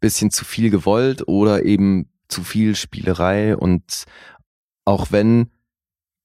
bisschen 0.00 0.30
zu 0.30 0.44
viel 0.44 0.70
gewollt 0.70 1.28
oder 1.28 1.64
eben 1.64 2.08
zu 2.30 2.42
viel 2.42 2.74
Spielerei 2.76 3.56
und 3.56 4.04
auch 4.84 5.12
wenn 5.12 5.50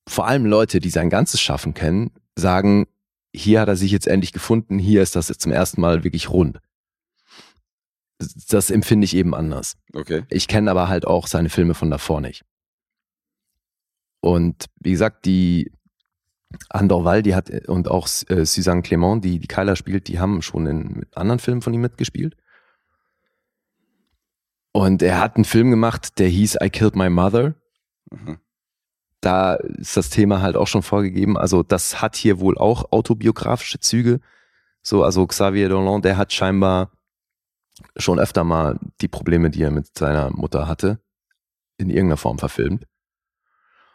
vor 0.08 0.28
allem 0.28 0.46
Leute, 0.46 0.80
die 0.80 0.90
sein 0.90 1.10
ganzes 1.10 1.42
Schaffen 1.42 1.74
kennen, 1.74 2.12
sagen, 2.36 2.88
hier 3.34 3.62
hat 3.62 3.68
er 3.68 3.76
sich 3.76 3.92
jetzt 3.92 4.08
endlich 4.08 4.32
gefunden, 4.32 4.80
hier 4.80 5.02
ist 5.02 5.16
das 5.16 5.30
jetzt 5.30 5.42
zum 5.42 5.52
ersten 5.52 5.82
Mal 5.82 6.04
wirklich 6.04 6.30
rund 6.30 6.60
das 8.50 8.70
empfinde 8.70 9.06
ich 9.06 9.16
eben 9.16 9.36
anders. 9.36 9.78
Okay. 9.94 10.24
Ich 10.30 10.48
kenne 10.48 10.72
aber 10.72 10.88
halt 10.88 11.06
auch 11.06 11.28
seine 11.28 11.50
Filme 11.50 11.74
von 11.74 11.92
davor 11.92 12.22
nicht. 12.22 12.44
Und 14.22 14.66
wie 14.80 14.92
gesagt, 14.92 15.26
die 15.26 15.72
Andor 16.70 17.04
Wall, 17.04 17.22
die 17.22 17.36
hat 17.36 17.50
und 17.68 17.90
auch 17.90 18.08
äh, 18.30 18.46
Suzanne 18.46 18.82
Clément, 18.82 19.22
die 19.22 19.40
die 19.40 19.48
Kyla 19.48 19.76
spielt, 19.76 20.08
die 20.08 20.20
haben 20.20 20.42
schon 20.42 20.66
in 20.66 21.06
anderen 21.14 21.40
Filmen 21.40 21.62
von 21.62 21.74
ihm 21.74 21.82
mitgespielt. 21.82 22.36
Und 24.76 25.02
er 25.02 25.22
hat 25.22 25.38
einen 25.38 25.46
Film 25.46 25.72
gemacht, 25.72 26.20
der 26.20 26.28
hieß 26.28 26.58
I 26.62 26.70
Killed 26.70 26.98
My 26.98 27.10
Mother. 27.10 27.56
Mhm. 28.12 28.40
Da 29.22 29.54
ist 29.54 29.96
das 29.96 30.10
Thema 30.10 30.42
halt 30.42 30.58
auch 30.58 30.68
schon 30.68 30.84
vorgegeben. 30.84 31.38
Also 31.38 31.64
das 31.64 32.02
hat 32.02 32.18
hier 32.18 32.42
wohl 32.42 32.58
auch 32.58 32.92
autobiografische 32.92 33.80
Züge. 33.80 34.20
So, 34.82 35.06
also 35.06 35.26
Xavier 35.26 35.70
Dolan, 35.70 36.02
der 36.02 36.18
hat 36.18 36.34
scheinbar 36.34 36.92
schon 37.96 38.20
öfter 38.20 38.44
mal 38.44 38.78
die 39.00 39.08
Probleme, 39.08 39.50
die 39.50 39.64
er 39.64 39.72
mit 39.72 39.98
seiner 39.98 40.30
Mutter 40.32 40.68
hatte, 40.68 41.00
in 41.78 41.90
irgendeiner 41.90 42.18
Form 42.18 42.38
verfilmt. 42.38 42.86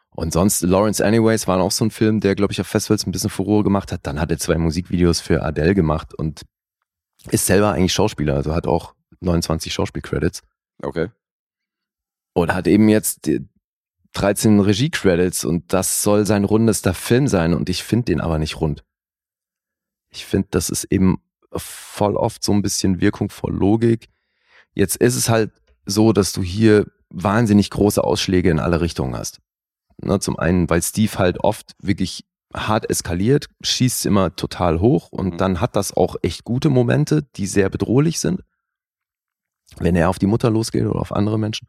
Und 0.09 0.33
sonst, 0.33 0.62
Lawrence 0.62 1.05
Anyways 1.05 1.47
war 1.47 1.61
auch 1.61 1.72
so 1.72 1.85
ein 1.85 1.91
Film, 1.91 2.20
der, 2.20 2.35
glaube 2.35 2.55
ich, 2.55 2.61
auf 2.62 2.66
Festivals 2.66 3.07
ein 3.07 3.12
bisschen 3.12 3.28
Furore 3.28 3.64
gemacht 3.64 3.93
hat. 3.93 4.07
Dann 4.07 4.18
hat 4.18 4.31
er 4.31 4.39
zwei 4.39 4.57
Musikvideos 4.57 5.20
für 5.20 5.43
Adele 5.43 5.74
gemacht 5.74 6.14
und 6.14 6.41
ist 7.31 7.45
selber 7.45 7.72
eigentlich 7.72 7.93
Schauspieler, 7.93 8.37
also 8.37 8.55
hat 8.55 8.66
auch 8.66 8.95
29 9.20 9.74
Schauspielcredits 9.74 10.43
Okay. 10.83 11.09
und 12.33 12.55
hat 12.55 12.66
eben 12.66 12.89
jetzt 12.89 13.26
die 13.26 13.47
13 14.12 14.61
Regie-Credits 14.61 15.45
und 15.45 15.72
das 15.72 16.03
soll 16.03 16.26
sein 16.26 16.45
rundester 16.45 16.95
Film 16.95 17.28
sein 17.28 17.55
und 17.55 17.68
ich 17.68 17.83
finde 17.85 18.07
den 18.07 18.20
aber 18.20 18.39
nicht 18.39 18.61
rund. 18.61 18.83
Ich 20.11 20.24
finde, 20.26 20.49
das 20.51 20.70
ist 20.70 20.85
eben 20.85 21.22
voll 21.53 22.16
oft 22.16 22.43
so 22.43 22.53
ein 22.53 22.62
bisschen 22.62 23.01
Wirkung 23.01 23.31
vor 23.31 23.51
Logik. 23.53 24.09
Jetzt 24.74 24.97
ist 24.97 25.16
es 25.16 25.28
halt 25.28 25.53
so, 25.87 26.12
dass 26.12 26.33
du 26.33 26.43
hier 26.43 26.87
wahnsinnig 27.11 27.70
große 27.70 28.03
Ausschläge 28.03 28.51
in 28.51 28.59
alle 28.59 28.81
Richtungen 28.81 29.16
hast. 29.16 29.41
Ne, 30.03 30.18
zum 30.18 30.39
einen, 30.39 30.68
weil 30.70 30.83
Steve 30.83 31.18
halt 31.18 31.41
oft 31.45 31.72
wirklich 31.81 32.24
hart 32.55 32.89
eskaliert, 32.91 33.47
schießt 33.62 34.07
immer 34.07 34.35
total 34.35 34.81
hoch 34.81 35.12
und 35.12 35.35
Mhm. 35.35 35.39
dann 35.39 35.61
hat 35.61 35.76
das 35.76 35.93
auch 35.97 36.16
echt 36.22 36.45
gute 36.45 36.68
Momente, 36.70 37.22
die 37.37 37.47
sehr 37.47 37.68
bedrohlich 37.68 38.18
sind, 38.18 38.43
wenn 39.79 39.97
er 39.97 40.09
auf 40.09 40.18
die 40.18 40.27
Mutter 40.27 40.51
losgeht 40.51 40.85
oder 40.87 41.01
auf 41.01 41.12
andere 41.12 41.39
Menschen. 41.39 41.68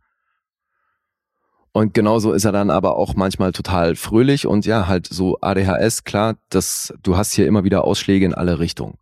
Und 1.74 1.94
genauso 1.94 2.34
ist 2.34 2.44
er 2.44 2.52
dann 2.52 2.70
aber 2.70 2.98
auch 2.98 3.16
manchmal 3.16 3.54
total 3.54 3.96
fröhlich 3.96 4.46
und 4.46 4.66
ja, 4.66 4.88
halt 4.88 5.08
so 5.08 5.40
ADHS, 5.40 6.04
klar, 6.04 6.36
das, 6.50 6.94
du 7.02 7.16
hast 7.16 7.32
hier 7.34 7.48
immer 7.48 7.64
wieder 7.64 7.86
Ausschläge 7.86 8.26
in 8.26 8.34
alle 8.34 8.60
Richtungen. 8.60 8.98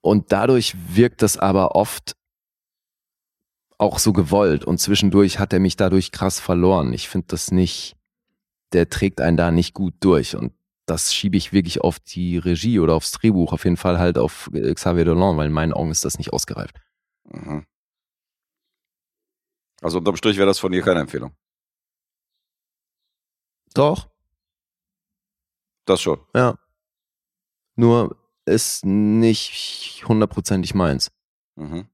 Und 0.00 0.32
dadurch 0.32 0.74
wirkt 0.94 1.22
das 1.22 1.36
aber 1.36 1.76
oft 1.76 2.16
auch 3.78 3.98
so 3.98 4.12
gewollt 4.12 4.64
und 4.64 4.78
zwischendurch 4.78 5.38
hat 5.38 5.52
er 5.52 5.60
mich 5.60 5.76
dadurch 5.76 6.10
krass 6.10 6.40
verloren. 6.40 6.92
Ich 6.92 7.08
finde 7.08 7.28
das 7.28 7.50
nicht, 7.52 7.96
der 8.72 8.88
trägt 8.88 9.20
einen 9.20 9.36
da 9.36 9.50
nicht 9.50 9.74
gut 9.74 9.94
durch 10.00 10.34
und 10.34 10.52
das 10.86 11.12
schiebe 11.12 11.36
ich 11.36 11.52
wirklich 11.52 11.80
auf 11.80 11.98
die 11.98 12.38
Regie 12.38 12.78
oder 12.78 12.94
aufs 12.94 13.12
Drehbuch, 13.12 13.52
auf 13.52 13.64
jeden 13.64 13.76
Fall 13.76 13.98
halt 13.98 14.18
auf 14.18 14.50
Xavier 14.52 15.04
Dolan, 15.04 15.36
weil 15.36 15.46
in 15.46 15.52
meinen 15.52 15.72
Augen 15.72 15.90
ist 15.90 16.04
das 16.04 16.18
nicht 16.18 16.32
ausgereift. 16.32 16.76
Mhm. 17.32 17.66
Also 19.82 19.98
unterm 19.98 20.16
Strich 20.16 20.36
wäre 20.36 20.46
das 20.46 20.58
von 20.58 20.72
dir 20.72 20.82
keine 20.82 21.00
Empfehlung. 21.00 21.34
Doch. 23.74 24.08
Das 25.84 26.00
schon. 26.00 26.20
Ja. 26.34 26.58
Nur 27.76 28.16
ist 28.46 28.84
nicht 28.84 30.04
hundertprozentig 30.08 30.74
meins. 30.74 31.10
Mhm. 31.56 31.88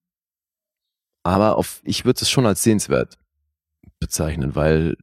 Aber 1.25 1.57
auf, 1.57 1.81
ich 1.85 2.05
würde 2.05 2.21
es 2.23 2.31
schon 2.31 2.47
als 2.47 2.63
sehenswert 2.63 3.19
bezeichnen, 3.99 4.55
weil 4.55 4.97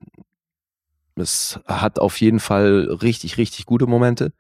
es 1.16 1.60
hat 1.66 2.00
auf 2.00 2.20
jeden 2.22 2.40
Fall 2.40 2.88
richtig, 3.02 3.38
richtig 3.38 3.66
gute 3.66 3.88
Momente. 3.88 4.34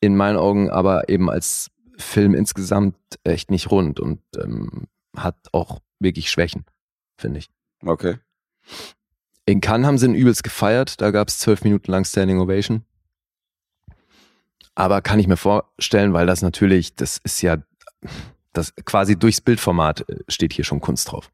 In 0.00 0.16
meinen 0.16 0.36
Augen 0.36 0.70
aber 0.70 1.08
eben 1.08 1.30
als 1.30 1.70
Film 2.00 2.34
insgesamt 2.34 2.96
echt 3.24 3.50
nicht 3.50 3.70
rund 3.70 4.00
und 4.00 4.20
ähm, 4.36 4.88
hat 5.16 5.36
auch 5.52 5.80
wirklich 5.98 6.30
Schwächen, 6.30 6.64
finde 7.16 7.38
ich. 7.40 7.50
Okay. 7.82 8.18
In 9.46 9.60
Cannes 9.60 9.86
haben 9.86 9.98
sie 9.98 10.06
ihn 10.06 10.14
übelst 10.14 10.44
gefeiert, 10.44 11.00
da 11.00 11.10
gab 11.10 11.28
es 11.28 11.38
zwölf 11.38 11.64
Minuten 11.64 11.90
lang 11.90 12.04
Standing 12.04 12.38
Ovation. 12.38 12.84
Aber 14.74 15.02
kann 15.02 15.18
ich 15.18 15.26
mir 15.26 15.36
vorstellen, 15.36 16.12
weil 16.12 16.26
das 16.26 16.42
natürlich, 16.42 16.94
das 16.94 17.18
ist 17.18 17.42
ja, 17.42 17.58
das 18.52 18.74
quasi 18.84 19.18
durchs 19.18 19.40
Bildformat 19.40 20.08
äh, 20.08 20.24
steht 20.28 20.52
hier 20.52 20.64
schon 20.64 20.80
Kunst 20.80 21.10
drauf. 21.10 21.30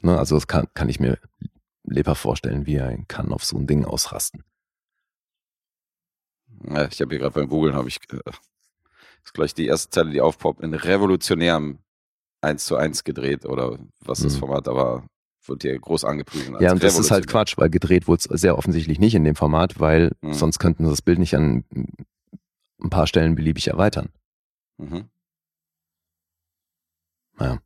Ne, 0.00 0.18
also 0.18 0.36
das 0.36 0.46
kann, 0.46 0.66
kann 0.74 0.88
ich 0.88 1.00
mir 1.00 1.18
lebhaft 1.84 2.20
vorstellen, 2.20 2.66
wie 2.66 2.76
er 2.76 2.96
kann 3.08 3.32
auf 3.32 3.44
so 3.44 3.56
ein 3.56 3.66
Ding 3.66 3.84
ausrasten. 3.84 4.44
Ja, 6.68 6.86
ich 6.86 7.00
habe 7.00 7.10
hier 7.10 7.20
gerade 7.20 7.34
beim 7.34 7.48
Googlen, 7.48 7.74
habe 7.74 7.88
ich 7.88 7.98
äh, 8.12 8.20
ist 9.26 9.34
gleich 9.34 9.54
die 9.54 9.66
erste 9.66 9.90
Zeile, 9.90 10.10
die 10.10 10.20
aufpoppt, 10.20 10.62
in 10.62 10.72
revolutionärem 10.72 11.78
1 12.40 12.64
zu 12.64 12.76
1 12.76 13.04
gedreht 13.04 13.44
oder 13.44 13.78
was 14.04 14.20
das 14.20 14.34
mhm. 14.34 14.38
Format 14.40 14.68
aber 14.68 15.04
wird 15.46 15.62
hier 15.62 15.78
groß 15.78 16.04
angepriesen. 16.04 16.56
Ja, 16.60 16.72
und 16.72 16.82
das 16.82 16.98
ist 16.98 17.10
halt 17.10 17.28
Quatsch, 17.28 17.56
weil 17.56 17.70
gedreht 17.70 18.08
wurde 18.08 18.22
es 18.28 18.40
sehr 18.40 18.58
offensichtlich 18.58 18.98
nicht 18.98 19.14
in 19.14 19.24
dem 19.24 19.36
Format, 19.36 19.78
weil 19.78 20.12
mhm. 20.20 20.34
sonst 20.34 20.58
könnten 20.58 20.84
sie 20.84 20.90
das 20.90 21.02
Bild 21.02 21.18
nicht 21.18 21.36
an 21.36 21.64
ein 22.82 22.90
paar 22.90 23.06
Stellen 23.06 23.34
beliebig 23.36 23.68
erweitern. 23.68 24.08
Mhm. 24.78 25.08
Naja. 27.38 27.58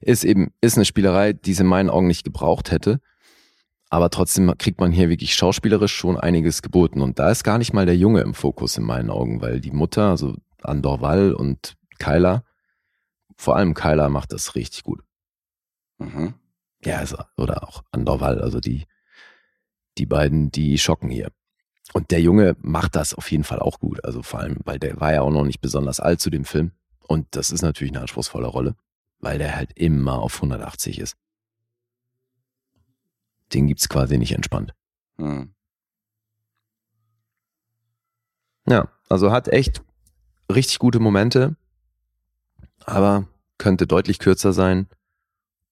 Ist 0.00 0.24
eben, 0.24 0.52
ist 0.60 0.76
eine 0.76 0.84
Spielerei, 0.84 1.32
die 1.32 1.54
sie 1.54 1.62
in 1.62 1.68
meinen 1.68 1.90
Augen 1.90 2.06
nicht 2.06 2.24
gebraucht 2.24 2.70
hätte. 2.70 3.00
Aber 3.88 4.08
trotzdem 4.08 4.52
kriegt 4.56 4.80
man 4.80 4.90
hier 4.90 5.10
wirklich 5.10 5.34
schauspielerisch 5.34 5.94
schon 5.94 6.18
einiges 6.18 6.62
geboten. 6.62 7.02
Und 7.02 7.18
da 7.18 7.30
ist 7.30 7.44
gar 7.44 7.58
nicht 7.58 7.74
mal 7.74 7.84
der 7.84 7.96
Junge 7.96 8.22
im 8.22 8.32
Fokus 8.34 8.78
in 8.78 8.84
meinen 8.84 9.10
Augen, 9.10 9.42
weil 9.42 9.60
die 9.60 9.70
Mutter, 9.70 10.08
also 10.10 10.36
Andor 10.64 11.00
Wall 11.00 11.32
und 11.32 11.76
Kyla, 11.98 12.44
vor 13.36 13.56
allem 13.56 13.74
Kyla 13.74 14.08
macht 14.08 14.32
das 14.32 14.54
richtig 14.54 14.82
gut. 14.82 15.02
Mhm. 15.98 16.34
Ja, 16.84 16.98
also, 16.98 17.18
oder 17.36 17.62
auch 17.62 17.84
Andor 17.92 18.20
Wall, 18.20 18.40
also 18.40 18.60
die, 18.60 18.86
die 19.98 20.06
beiden, 20.06 20.50
die 20.50 20.78
schocken 20.78 21.10
hier. 21.10 21.30
Und 21.92 22.10
der 22.10 22.20
Junge 22.20 22.56
macht 22.60 22.96
das 22.96 23.14
auf 23.14 23.30
jeden 23.30 23.44
Fall 23.44 23.58
auch 23.58 23.78
gut. 23.78 24.04
Also 24.04 24.22
vor 24.22 24.40
allem, 24.40 24.58
weil 24.64 24.78
der 24.78 24.98
war 25.00 25.12
ja 25.12 25.22
auch 25.22 25.30
noch 25.30 25.44
nicht 25.44 25.60
besonders 25.60 26.00
alt 26.00 26.20
zu 26.20 26.30
dem 26.30 26.44
Film. 26.44 26.72
Und 27.00 27.26
das 27.36 27.50
ist 27.50 27.62
natürlich 27.62 27.92
eine 27.92 28.00
anspruchsvolle 28.00 28.46
Rolle, 28.46 28.74
weil 29.18 29.38
der 29.38 29.54
halt 29.54 29.72
immer 29.74 30.18
auf 30.20 30.36
180 30.36 30.98
ist. 30.98 31.16
Den 33.52 33.66
gibt's 33.66 33.88
quasi 33.88 34.16
nicht 34.16 34.32
entspannt. 34.32 34.74
Hm. 35.18 35.54
Ja, 38.66 38.88
also 39.08 39.30
hat 39.30 39.48
echt 39.48 39.82
richtig 40.50 40.78
gute 40.78 41.00
Momente, 41.00 41.56
aber 42.84 43.26
könnte 43.58 43.86
deutlich 43.86 44.18
kürzer 44.18 44.52
sein. 44.52 44.88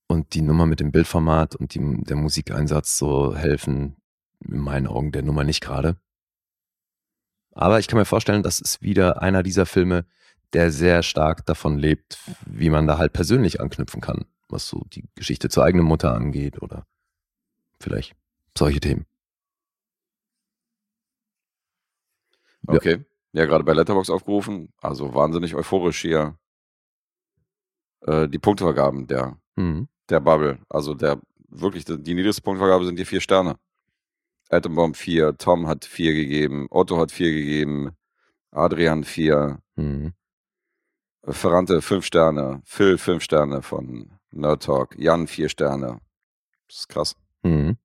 Und 0.06 0.34
die 0.34 0.42
Nummer 0.42 0.66
mit 0.66 0.80
dem 0.80 0.90
Bildformat 0.90 1.54
und 1.54 1.74
die, 1.74 2.02
der 2.02 2.16
Musikeinsatz 2.16 2.98
so 2.98 3.36
helfen 3.36 3.96
in 4.40 4.58
meinen 4.58 4.88
Augen 4.88 5.12
der 5.12 5.22
Nummer 5.22 5.44
nicht 5.44 5.60
gerade. 5.60 5.96
Aber 7.52 7.78
ich 7.78 7.86
kann 7.86 7.98
mir 7.98 8.04
vorstellen, 8.04 8.42
das 8.42 8.60
ist 8.60 8.82
wieder 8.82 9.22
einer 9.22 9.42
dieser 9.44 9.66
Filme, 9.66 10.04
der 10.52 10.72
sehr 10.72 11.02
stark 11.02 11.46
davon 11.46 11.78
lebt, 11.78 12.18
wie 12.46 12.70
man 12.70 12.86
da 12.86 12.98
halt 12.98 13.12
persönlich 13.12 13.60
anknüpfen 13.60 14.00
kann, 14.00 14.24
was 14.48 14.66
so 14.66 14.84
die 14.92 15.04
Geschichte 15.14 15.48
zur 15.48 15.64
eigenen 15.64 15.86
Mutter 15.86 16.12
angeht 16.12 16.60
oder 16.60 16.86
vielleicht 17.78 18.16
solche 18.56 18.80
Themen. 18.80 19.06
Okay. 22.66 22.92
Ja, 22.92 23.04
ja 23.32 23.46
gerade 23.46 23.64
bei 23.64 23.72
Letterbox 23.72 24.10
aufgerufen. 24.10 24.72
Also 24.80 25.14
wahnsinnig 25.14 25.54
euphorisch 25.54 26.00
hier. 26.00 26.36
Äh, 28.02 28.28
die 28.28 28.38
Punktevergaben 28.38 29.06
der, 29.06 29.38
mhm. 29.56 29.88
der 30.08 30.20
Bubble. 30.20 30.58
Also 30.68 30.94
der 30.94 31.20
wirklich, 31.48 31.84
die 31.84 32.14
niedrigste 32.14 32.42
Punktvergabe 32.42 32.84
sind 32.84 32.96
hier 32.96 33.06
vier 33.06 33.20
Sterne. 33.20 33.56
Atombomb 34.48 34.96
4, 34.96 35.36
Tom 35.38 35.68
hat 35.68 35.84
4 35.84 36.12
gegeben, 36.12 36.66
Otto 36.70 36.98
hat 36.98 37.12
4 37.12 37.30
gegeben, 37.30 37.90
Adrian 38.50 39.04
4, 39.04 39.60
mhm. 39.76 40.12
Ferrante 41.24 41.82
5 41.82 42.04
Sterne, 42.04 42.60
Phil 42.64 42.98
5 42.98 43.22
Sterne 43.22 43.62
von 43.62 44.10
Nerd 44.32 44.64
Talk, 44.64 44.98
Jan 44.98 45.28
4 45.28 45.48
Sterne. 45.48 46.00
Das 46.66 46.78
ist 46.78 46.88
krass. 46.88 47.16
Mhm. 47.42 47.76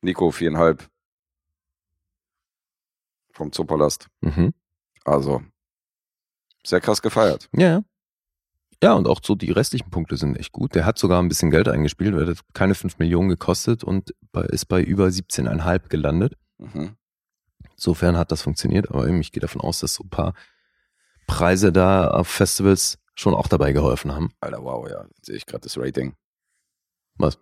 Nico, 0.00 0.30
viereinhalb. 0.30 0.88
Vom 3.34 3.52
Zoopalast. 3.52 4.06
Mhm. 4.20 4.54
Also, 5.04 5.42
sehr 6.64 6.80
krass 6.80 7.02
gefeiert. 7.02 7.48
Ja. 7.52 7.82
Ja, 8.82 8.94
und 8.94 9.06
auch 9.06 9.20
so 9.22 9.34
die 9.34 9.50
restlichen 9.50 9.90
Punkte 9.90 10.16
sind 10.16 10.36
echt 10.36 10.52
gut. 10.52 10.74
Der 10.74 10.84
hat 10.84 10.98
sogar 10.98 11.20
ein 11.22 11.28
bisschen 11.28 11.50
Geld 11.50 11.68
eingespielt, 11.68 12.14
weil 12.14 12.26
das 12.26 12.40
keine 12.52 12.74
5 12.74 12.98
Millionen 12.98 13.28
gekostet 13.28 13.82
und 13.82 14.14
ist 14.50 14.66
bei 14.66 14.82
über 14.82 15.06
17,5 15.06 15.88
gelandet. 15.88 16.36
Mhm. 16.58 16.96
Insofern 17.72 18.16
hat 18.16 18.30
das 18.30 18.42
funktioniert, 18.42 18.90
aber 18.90 19.08
ich 19.08 19.32
gehe 19.32 19.40
davon 19.40 19.60
aus, 19.60 19.80
dass 19.80 19.94
so 19.94 20.04
ein 20.04 20.10
paar 20.10 20.34
Preise 21.26 21.72
da 21.72 22.08
auf 22.08 22.28
Festivals 22.28 22.98
schon 23.14 23.34
auch 23.34 23.48
dabei 23.48 23.72
geholfen 23.72 24.12
haben. 24.12 24.32
Alter, 24.40 24.62
wow, 24.62 24.88
ja. 24.88 25.06
Sehe 25.22 25.36
ich 25.36 25.46
gerade 25.46 25.62
das 25.62 25.78
Rating. 25.78 26.14
Was? 27.16 27.38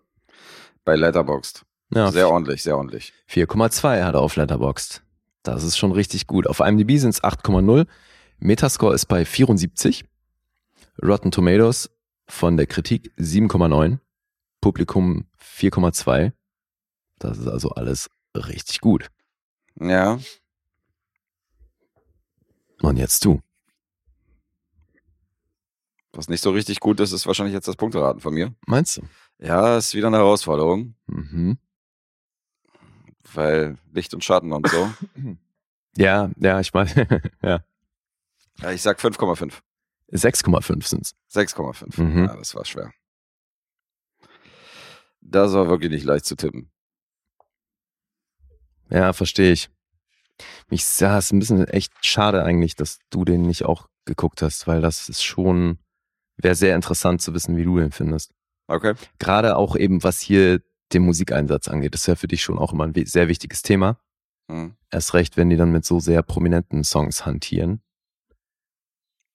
Bei 0.85 0.97
Letterboxd. 0.97 1.65
Ja, 1.95 2.11
sehr 2.11 2.31
ordentlich, 2.31 2.63
sehr 2.63 2.77
ordentlich. 2.77 3.13
4,2 3.29 4.05
hat 4.05 4.15
er 4.15 4.21
auf 4.21 4.37
Letterboxd. 4.37 5.03
Das 5.43 5.65
ist 5.65 5.77
schon 5.77 5.93
richtig 5.93 6.27
gut. 6.27 6.47
Auf 6.47 6.61
IMDb 6.61 6.99
sind 6.99 7.11
es 7.11 7.23
8,0. 7.23 7.87
Metascore 8.39 8.95
ist 8.95 9.07
bei 9.07 9.25
74. 9.25 10.05
Rotten 11.03 11.31
Tomatoes 11.31 11.91
von 12.27 12.57
der 12.57 12.67
Kritik 12.67 13.13
7,9. 13.19 13.99
Publikum 14.61 15.27
4,2. 15.41 16.33
Das 17.19 17.39
ist 17.39 17.49
also 17.49 17.71
alles 17.71 18.11
richtig 18.37 18.81
gut. 18.81 19.11
Ja. 19.81 20.19
Und 22.81 22.97
jetzt 22.97 23.25
du. 23.25 23.41
Was 26.13 26.29
nicht 26.29 26.43
so 26.43 26.51
richtig 26.51 26.81
gut 26.81 27.01
ist, 27.01 27.13
ist 27.13 27.27
wahrscheinlich 27.27 27.55
jetzt 27.55 27.69
das 27.69 27.77
Punkteraten 27.77 28.21
von 28.21 28.35
mir. 28.35 28.55
Meinst 28.67 28.99
du? 28.99 29.03
Ja, 29.39 29.79
ist 29.79 29.95
wieder 29.95 30.09
eine 30.09 30.19
Herausforderung. 30.19 30.95
Mhm. 31.07 31.59
Weil 33.35 33.79
Licht 33.93 34.15
und 34.15 34.25
Schatten 34.25 34.53
und 34.53 34.69
so. 34.69 34.93
Ja, 35.97 36.31
ja, 36.37 36.61
ich 36.61 36.73
meine, 36.73 36.91
ja. 37.43 37.65
ja. 38.61 38.71
Ich 38.71 38.83
sag 38.83 38.99
5,5. 38.99 39.61
6,5 40.13 40.87
sind's. 40.87 41.15
6,5. 41.33 42.01
Mhm. 42.01 42.25
Ja, 42.25 42.37
das 42.37 42.55
war 42.55 42.65
schwer. 42.65 42.93
Das 45.21 45.53
war 45.53 45.69
wirklich 45.69 45.91
nicht 45.91 46.05
leicht 46.05 46.27
zu 46.27 46.37
tippen. 46.37 46.71
Ja, 48.91 49.13
verstehe 49.13 49.53
ich. 49.53 49.71
Mich 50.69 50.85
ja, 51.01 51.17
ist 51.19 51.33
ein 51.33 51.39
bisschen 51.39 51.67
echt 51.69 51.93
schade 52.05 52.43
eigentlich, 52.45 52.75
dass 52.77 52.99
du 53.11 53.25
den 53.25 53.43
nicht 53.43 53.65
auch 53.65 53.89
geguckt 54.05 54.43
hast, 54.43 54.67
weil 54.67 54.81
das 54.81 55.09
ist 55.09 55.23
schon, 55.23 55.79
wäre 56.37 56.55
sehr 56.55 56.75
interessant 56.75 57.23
zu 57.23 57.33
wissen, 57.35 57.57
wie 57.57 57.65
du 57.65 57.79
den 57.79 57.93
findest. 57.93 58.33
Okay. 58.67 58.95
Gerade 59.19 59.57
auch 59.57 59.77
eben, 59.77 60.03
was 60.03 60.21
hier 60.21 60.61
den 60.95 61.03
Musikeinsatz 61.03 61.69
angeht. 61.69 61.95
Das 61.95 62.03
ist 62.03 62.07
ja 62.07 62.17
für 62.17 62.29
dich 62.29 62.43
schon 62.43 62.59
auch 62.59 62.73
immer 62.73 62.85
ein 62.85 62.95
sehr 63.07 63.29
wichtiges 63.29 63.63
Thema. 63.63 63.99
Mhm. 64.49 64.75
Erst 64.91 65.15
recht, 65.15 65.37
wenn 65.37 65.51
die 65.51 65.57
dann 65.57 65.73
mit 65.73 65.85
so 65.85 66.01
sehr 66.01 66.23
prominenten 66.23 66.85
Songs 66.85 67.25
hantieren. 67.27 67.83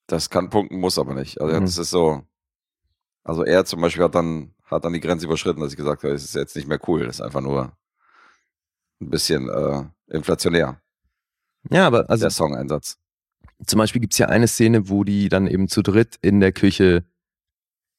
Das 0.07 0.29
kann 0.29 0.49
punkten, 0.49 0.79
muss 0.79 0.97
aber 0.97 1.13
nicht. 1.13 1.41
Also 1.41 1.55
mhm. 1.59 1.65
das 1.65 1.77
ist 1.77 1.89
so. 1.89 2.23
Also 3.23 3.43
er 3.43 3.65
zum 3.65 3.81
Beispiel 3.81 4.03
hat 4.03 4.15
dann 4.15 4.53
hat 4.69 4.85
dann 4.85 4.93
die 4.93 4.99
Grenze 4.99 5.25
überschritten, 5.25 5.61
dass 5.61 5.71
ich 5.71 5.77
gesagt 5.77 6.03
habe, 6.03 6.13
es 6.13 6.23
ist 6.23 6.35
jetzt 6.35 6.55
nicht 6.55 6.67
mehr 6.67 6.79
cool, 6.87 7.05
das 7.05 7.17
ist 7.17 7.21
einfach 7.21 7.41
nur 7.41 7.77
ein 8.99 9.09
bisschen 9.09 9.49
äh, 9.49 9.83
inflationär, 10.13 10.81
Ja, 11.71 11.87
aber 11.87 12.09
also 12.09 12.23
der 12.23 12.31
Song-Einsatz. 12.31 12.97
zum 13.65 13.77
Beispiel 13.77 14.01
gibt's 14.01 14.17
ja 14.17 14.27
eine 14.27 14.47
Szene, 14.47 14.89
wo 14.89 15.03
die 15.03 15.29
dann 15.29 15.47
eben 15.47 15.67
zu 15.67 15.81
dritt 15.81 16.17
in 16.21 16.39
der 16.39 16.51
Küche 16.51 17.05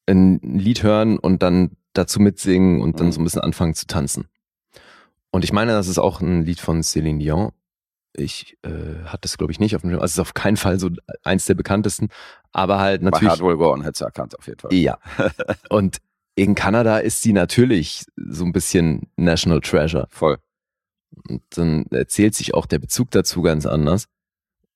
ein 0.07 0.39
Lied 0.41 0.83
hören 0.83 1.17
und 1.17 1.41
dann 1.41 1.77
dazu 1.93 2.19
mitsingen 2.19 2.81
und 2.81 2.99
dann 2.99 3.07
Mhm. 3.07 3.11
so 3.13 3.21
ein 3.21 3.23
bisschen 3.23 3.41
anfangen 3.41 3.73
zu 3.73 3.87
tanzen. 3.87 4.27
Und 5.31 5.43
ich 5.43 5.53
meine, 5.53 5.71
das 5.73 5.87
ist 5.87 5.99
auch 5.99 6.21
ein 6.21 6.43
Lied 6.43 6.59
von 6.59 6.81
Céline 6.81 7.19
Dion. 7.19 7.51
Ich 8.13 8.57
äh, 8.63 9.03
hatte 9.05 9.27
es, 9.27 9.37
glaube 9.37 9.51
ich, 9.51 9.59
nicht 9.59 9.75
auf 9.75 9.81
dem 9.81 9.91
Schirm. 9.91 10.01
Also 10.01 10.11
es 10.13 10.13
ist 10.13 10.19
auf 10.19 10.33
keinen 10.33 10.57
Fall 10.57 10.79
so 10.79 10.89
eins 11.23 11.45
der 11.45 11.53
bekanntesten, 11.53 12.09
aber 12.51 12.79
halt 12.79 13.01
Bei 13.01 13.11
natürlich. 13.11 13.29
Hard 13.29 13.41
Will 13.41 13.57
Go 13.57 13.71
On 13.71 13.83
hättest 13.83 14.01
du 14.01 14.05
erkannt, 14.05 14.37
auf 14.37 14.47
jeden 14.47 14.59
Fall. 14.59 14.73
Ja. 14.73 14.97
Und 15.69 15.97
in 16.35 16.55
Kanada 16.55 16.97
ist 16.97 17.21
sie 17.21 17.33
natürlich 17.33 18.05
so 18.15 18.45
ein 18.45 18.51
bisschen 18.51 19.09
National 19.15 19.61
Treasure. 19.61 20.07
Voll. 20.09 20.37
Und 21.27 21.41
dann 21.51 21.85
erzählt 21.91 22.33
sich 22.33 22.53
auch 22.53 22.65
der 22.65 22.79
Bezug 22.79 23.11
dazu 23.11 23.41
ganz 23.41 23.65
anders. 23.65 24.05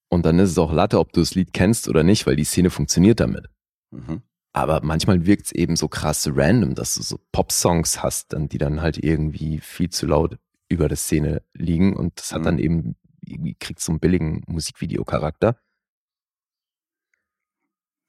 Und 0.10 0.26
dann 0.28 0.38
ist 0.38 0.52
es 0.52 0.58
auch 0.60 0.72
Latte, 0.72 1.00
ob 1.00 1.12
du 1.14 1.22
das 1.22 1.34
Lied 1.34 1.54
kennst 1.54 1.88
oder 1.88 2.04
nicht, 2.04 2.28
weil 2.28 2.36
die 2.36 2.44
Szene 2.44 2.70
funktioniert 2.70 3.20
damit. 3.20 3.48
Mhm. 3.92 4.22
Aber 4.56 4.82
manchmal 4.84 5.26
wirkt 5.26 5.48
es 5.48 5.52
eben 5.52 5.76
so 5.76 5.88
krass 5.88 6.30
random, 6.32 6.76
dass 6.76 6.94
du 6.96 7.02
so 7.02 7.20
Pop-Songs 7.32 8.04
hast, 8.04 8.34
dann, 8.34 8.50
die 8.50 8.60
dann 8.60 8.82
halt 8.82 8.98
irgendwie 9.04 9.60
viel 9.60 9.90
zu 9.90 10.06
laut 10.06 10.38
über 10.70 10.88
der 10.88 10.98
Szene 10.98 11.42
liegen. 11.54 11.96
Und 11.96 12.20
das 12.20 12.32
hat 12.32 12.42
Mhm. 12.42 12.46
dann 12.46 12.60
eben, 12.60 12.96
irgendwie 13.22 13.56
kriegt 13.56 13.80
so 13.80 13.92
einen 13.92 14.00
billigen 14.00 14.44
Musikvideocharakter. 14.48 15.58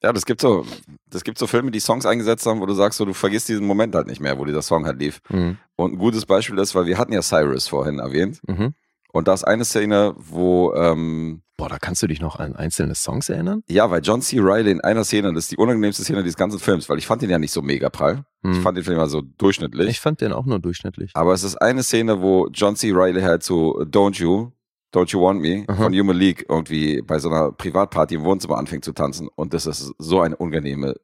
Ja, 0.03 0.12
das 0.12 0.26
gibt 0.26 0.42
so, 0.42 0.66
das 1.09 1.24
gibt 1.24 1.38
so 1.38 1.47
Filme, 1.47 1.70
die 1.70 1.80
Songs 1.80 2.05
eingesetzt 2.05 2.45
haben, 2.45 2.61
wo 2.61 2.66
du 2.66 2.74
sagst, 2.74 2.99
so, 2.99 3.07
du 3.07 3.14
vergisst 3.14 3.49
diesen 3.49 3.66
Moment 3.66 3.95
halt 3.95 4.07
nicht 4.07 4.20
mehr, 4.20 4.38
wo 4.38 4.45
dieser 4.45 4.61
Song 4.61 4.84
halt 4.84 4.99
lief. 4.99 5.22
Mhm. 5.30 5.57
Und 5.76 5.92
ein 5.95 5.99
gutes 5.99 6.26
Beispiel 6.26 6.59
ist, 6.59 6.74
weil 6.74 6.84
wir 6.84 6.99
hatten 6.99 7.12
ja 7.14 7.22
Cyrus 7.22 7.68
vorhin 7.68 8.01
erwähnt. 8.01 8.40
Mhm. 8.47 8.74
Und 9.15 9.29
da 9.29 9.33
ist 9.35 9.45
eine 9.45 9.65
Szene, 9.65 10.15
wo, 10.17 10.75
ähm, 10.75 11.41
Boah, 11.57 11.69
da 11.69 11.79
kannst 11.79 12.03
du 12.03 12.09
dich 12.09 12.21
noch 12.21 12.41
an 12.41 12.57
einzelne 12.57 12.97
Songs 12.97 13.29
erinnern? 13.29 13.62
ja, 13.69 13.89
weil 13.89 14.03
John 14.03 14.21
C. 14.21 14.39
Reilly 14.41 14.73
in 14.73 14.81
einer 14.81 15.05
Szene, 15.05 15.33
das 15.33 15.45
ist 15.45 15.53
die 15.53 15.57
unangenehmste 15.57 16.03
Szene 16.03 16.25
dieses 16.25 16.37
ganzen 16.37 16.59
Films, 16.59 16.89
weil 16.89 16.99
ich 16.99 17.07
fand 17.07 17.23
den 17.23 17.31
ja 17.31 17.39
nicht 17.39 17.53
so 17.53 17.62
mega 17.62 17.89
prall. 17.91 18.25
Ich 18.43 18.51
Mhm. 18.51 18.62
fand 18.62 18.77
den 18.77 18.83
Film 18.85 18.99
ja 18.99 19.07
so 19.07 19.21
durchschnittlich. 19.23 19.89
Ich 19.89 20.01
fand 20.01 20.21
den 20.21 20.33
auch 20.33 20.47
nur 20.47 20.59
durchschnittlich. 20.59 21.12
Aber 21.15 21.33
es 21.33 21.45
ist 21.45 21.55
eine 21.57 21.85
Szene, 21.85 22.21
wo 22.21 22.49
John 22.53 22.75
C. 22.75 22.91
Reilly 22.93 23.21
halt 23.23 23.45
zu 23.45 23.85
Don't 23.85 24.19
You, 24.21 24.51
Don't 24.93 25.12
You 25.12 25.23
Want 25.23 25.41
Me 25.41 25.65
Aha. 25.69 25.85
von 25.85 25.93
Human 25.97 26.17
League 26.17 26.45
irgendwie 26.49 27.01
bei 27.03 27.21
so 27.21 27.29
einer 27.31 27.53
Privatparty 27.53 28.17
im 28.17 28.25
Wohnzimmer 28.25 28.59
anfängt 28.59 28.85
zu 28.85 28.93
tanzen. 28.93 29.29
Und 29.37 29.55
das 29.55 29.67
ist 29.67 29.93
so 29.99 30.21
eine 30.23 30.37
unangenehme 30.37 30.97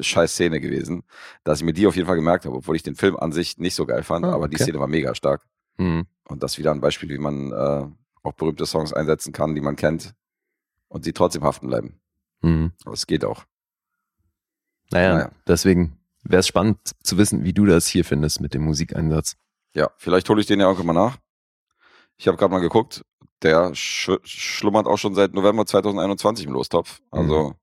scheiß 0.00 0.32
Szene 0.34 0.60
gewesen, 0.60 1.02
dass 1.44 1.58
ich 1.58 1.64
mir 1.64 1.72
die 1.72 1.86
auf 1.88 1.94
jeden 1.96 2.06
Fall 2.06 2.16
gemerkt 2.16 2.46
habe, 2.46 2.56
obwohl 2.56 2.76
ich 2.76 2.82
den 2.84 2.94
Film 2.96 3.16
an 3.16 3.32
sich 3.32 3.58
nicht 3.58 3.74
so 3.74 3.86
geil 3.86 4.02
fand, 4.04 4.24
Ah, 4.24 4.32
aber 4.32 4.48
die. 4.48 4.56
Szene 4.56 4.78
war 4.80 4.88
mega 4.88 5.14
stark. 5.14 5.42
Mhm. 5.76 6.06
Und 6.28 6.42
das 6.42 6.52
ist 6.52 6.58
wieder 6.58 6.72
ein 6.72 6.80
Beispiel, 6.80 7.08
wie 7.10 7.18
man 7.18 7.52
äh, 7.52 7.86
auch 8.22 8.32
berühmte 8.32 8.66
Songs 8.66 8.92
einsetzen 8.92 9.32
kann, 9.32 9.54
die 9.54 9.60
man 9.60 9.76
kennt 9.76 10.14
und 10.88 11.04
sie 11.04 11.12
trotzdem 11.12 11.44
haften 11.44 11.68
bleiben. 11.68 12.00
Mhm. 12.42 12.72
Aber 12.84 12.94
es 12.94 13.06
geht 13.06 13.24
auch. 13.24 13.44
Naja, 14.90 15.14
Naja. 15.14 15.30
deswegen 15.46 15.98
wäre 16.22 16.40
es 16.40 16.46
spannend 16.46 16.78
zu 17.02 17.18
wissen, 17.18 17.44
wie 17.44 17.52
du 17.52 17.66
das 17.66 17.86
hier 17.86 18.04
findest 18.04 18.40
mit 18.40 18.54
dem 18.54 18.62
Musikeinsatz. 18.62 19.36
Ja, 19.74 19.90
vielleicht 19.96 20.28
hole 20.28 20.40
ich 20.40 20.46
den 20.46 20.60
ja 20.60 20.66
irgendwann 20.66 20.94
mal 20.94 21.06
nach. 21.06 21.18
Ich 22.16 22.28
habe 22.28 22.36
gerade 22.38 22.52
mal 22.52 22.60
geguckt, 22.60 23.04
der 23.42 23.74
sch 23.74 24.10
schlummert 24.22 24.86
auch 24.86 24.98
schon 24.98 25.14
seit 25.14 25.34
November 25.34 25.66
2021 25.66 26.46
im 26.46 26.52
Lostopf. 26.52 27.00
Also 27.10 27.54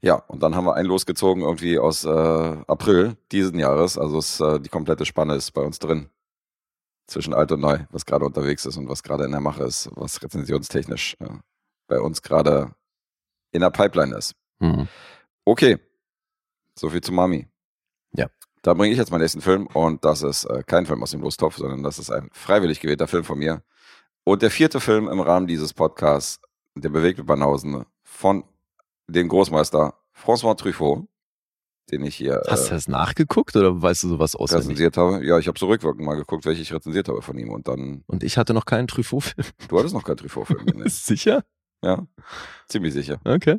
ja, 0.00 0.16
und 0.16 0.42
dann 0.42 0.56
haben 0.56 0.64
wir 0.64 0.74
einen 0.74 0.88
losgezogen 0.88 1.44
irgendwie 1.44 1.78
aus 1.78 2.04
äh, 2.04 2.08
April 2.08 3.16
diesen 3.30 3.58
Jahres. 3.60 3.96
Also 3.96 4.18
es, 4.18 4.40
äh, 4.40 4.58
die 4.58 4.68
komplette 4.68 5.06
Spanne 5.06 5.36
ist 5.36 5.52
bei 5.52 5.62
uns 5.62 5.78
drin. 5.78 6.08
Zwischen 7.12 7.34
alt 7.34 7.52
und 7.52 7.60
neu, 7.60 7.78
was 7.90 8.06
gerade 8.06 8.24
unterwegs 8.24 8.64
ist 8.64 8.78
und 8.78 8.88
was 8.88 9.02
gerade 9.02 9.24
in 9.26 9.32
der 9.32 9.40
Mache 9.40 9.64
ist, 9.64 9.90
was 9.96 10.22
rezensionstechnisch 10.22 11.14
äh, 11.20 11.28
bei 11.86 12.00
uns 12.00 12.22
gerade 12.22 12.74
in 13.50 13.60
der 13.60 13.68
Pipeline 13.68 14.16
ist. 14.16 14.34
Mhm. 14.60 14.88
Okay, 15.44 15.78
so 16.74 16.88
viel 16.88 17.02
zu 17.02 17.12
Mami. 17.12 17.46
Ja. 18.14 18.28
Da 18.62 18.72
bringe 18.72 18.92
ich 18.92 18.98
jetzt 18.98 19.10
meinen 19.10 19.20
nächsten 19.20 19.42
Film 19.42 19.66
und 19.66 20.02
das 20.06 20.22
ist 20.22 20.46
äh, 20.46 20.62
kein 20.66 20.86
Film 20.86 21.02
aus 21.02 21.10
dem 21.10 21.20
Lostopf, 21.20 21.58
sondern 21.58 21.82
das 21.82 21.98
ist 21.98 22.10
ein 22.10 22.30
freiwillig 22.32 22.80
gewählter 22.80 23.06
Film 23.06 23.24
von 23.24 23.38
mir. 23.38 23.62
Und 24.24 24.40
der 24.40 24.50
vierte 24.50 24.80
Film 24.80 25.06
im 25.06 25.20
Rahmen 25.20 25.46
dieses 25.46 25.74
Podcasts, 25.74 26.40
der 26.74 26.88
bewegte 26.88 27.24
Banausen 27.24 27.84
von 28.04 28.42
dem 29.06 29.28
Großmeister 29.28 29.98
François 30.16 30.56
Truffaut, 30.56 31.06
den 31.90 32.04
ich 32.04 32.14
hier 32.16 32.42
Hast 32.48 32.66
du 32.66 32.70
äh, 32.70 32.74
das 32.74 32.88
nachgeguckt 32.88 33.54
oder 33.56 33.80
weißt 33.82 34.04
du 34.04 34.08
sowas 34.08 34.34
auswendig? 34.36 34.66
rezensiert 34.68 34.96
habe. 34.96 35.24
Ja, 35.24 35.38
ich 35.38 35.48
habe 35.48 35.58
so 35.58 35.66
rückwirkend 35.66 36.04
mal 36.06 36.14
geguckt, 36.16 36.44
welche 36.46 36.62
ich 36.62 36.72
rezensiert 36.72 37.08
habe 37.08 37.22
von 37.22 37.36
ihm. 37.38 37.50
Und 37.50 37.68
dann, 37.68 38.04
Und 38.06 38.22
ich 38.22 38.38
hatte 38.38 38.54
noch 38.54 38.64
keinen 38.64 38.86
Truffaut-Film. 38.88 39.46
du 39.68 39.78
hattest 39.78 39.94
noch 39.94 40.04
keinen 40.04 40.16
Truffaut-Film. 40.18 40.64
nee. 40.74 40.82
Sicher? 40.88 41.44
ja, 41.84 42.06
ziemlich 42.68 42.94
sicher. 42.94 43.20
Okay. 43.24 43.58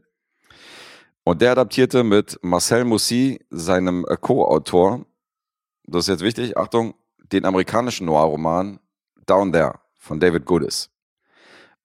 Und 1.26 1.42
der 1.42 1.52
adaptierte 1.52 2.04
mit 2.04 2.38
Marcel 2.42 2.86
Moussi, 2.86 3.40
seinem 3.50 4.06
äh, 4.10 4.18
Co-Autor, 4.18 5.06
das 5.86 6.06
ist 6.06 6.08
jetzt 6.10 6.24
wichtig, 6.24 6.58
Achtung, 6.58 6.96
den 7.32 7.46
amerikanischen 7.46 8.06
Noir-Roman 8.08 8.80
Down 9.26 9.52
There 9.54 9.80
von 9.98 10.20
David 10.20 10.46
Goodis. 10.46 10.90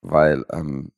Weil 0.01 0.45
ähm, 0.53 0.93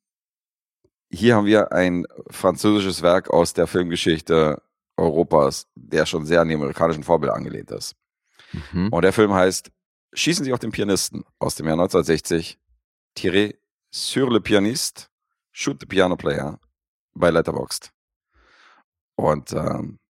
hier 1.11 1.37
haben 1.37 1.47
wir 1.47 1.73
ein 1.73 2.07
französisches 2.31 3.03
Werk 3.03 3.31
aus 3.31 3.53
der 3.55 3.67
Filmgeschichte 3.67 4.63
Europas, 5.01 5.67
der 5.75 6.07
schon 6.07 6.27
sehr 6.27 6.41
an 6.41 6.49
die 6.49 6.55
amerikanischen 6.55 7.03
Vorbilder 7.03 7.35
angelehnt 7.35 7.71
ist. 7.71 7.95
Mhm. 8.53 8.89
Und 8.89 9.03
der 9.03 9.13
Film 9.13 9.33
heißt 9.33 9.71
Schießen 10.13 10.45
Sie 10.45 10.53
auf 10.53 10.59
den 10.59 10.73
Pianisten 10.73 11.25
aus 11.39 11.55
dem 11.55 11.67
Jahr 11.67 11.75
1960, 11.75 12.59
Tiré 13.17 13.57
sur 13.93 14.31
le 14.31 14.41
pianiste, 14.41 15.07
Shoot 15.53 15.79
the 15.81 15.87
Piano 15.87 16.17
Player 16.17 16.59
bei 17.15 17.31
Letterboxd. 17.31 17.93
Und 19.15 19.53
ähm, 19.53 20.01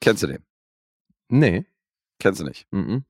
kennst 0.00 0.22
du 0.22 0.26
den? 0.26 0.44
Nee. 1.28 1.64
Kennst 2.18 2.40
du 2.40 2.44
nicht? 2.44 2.66
Mhm. 2.70 3.04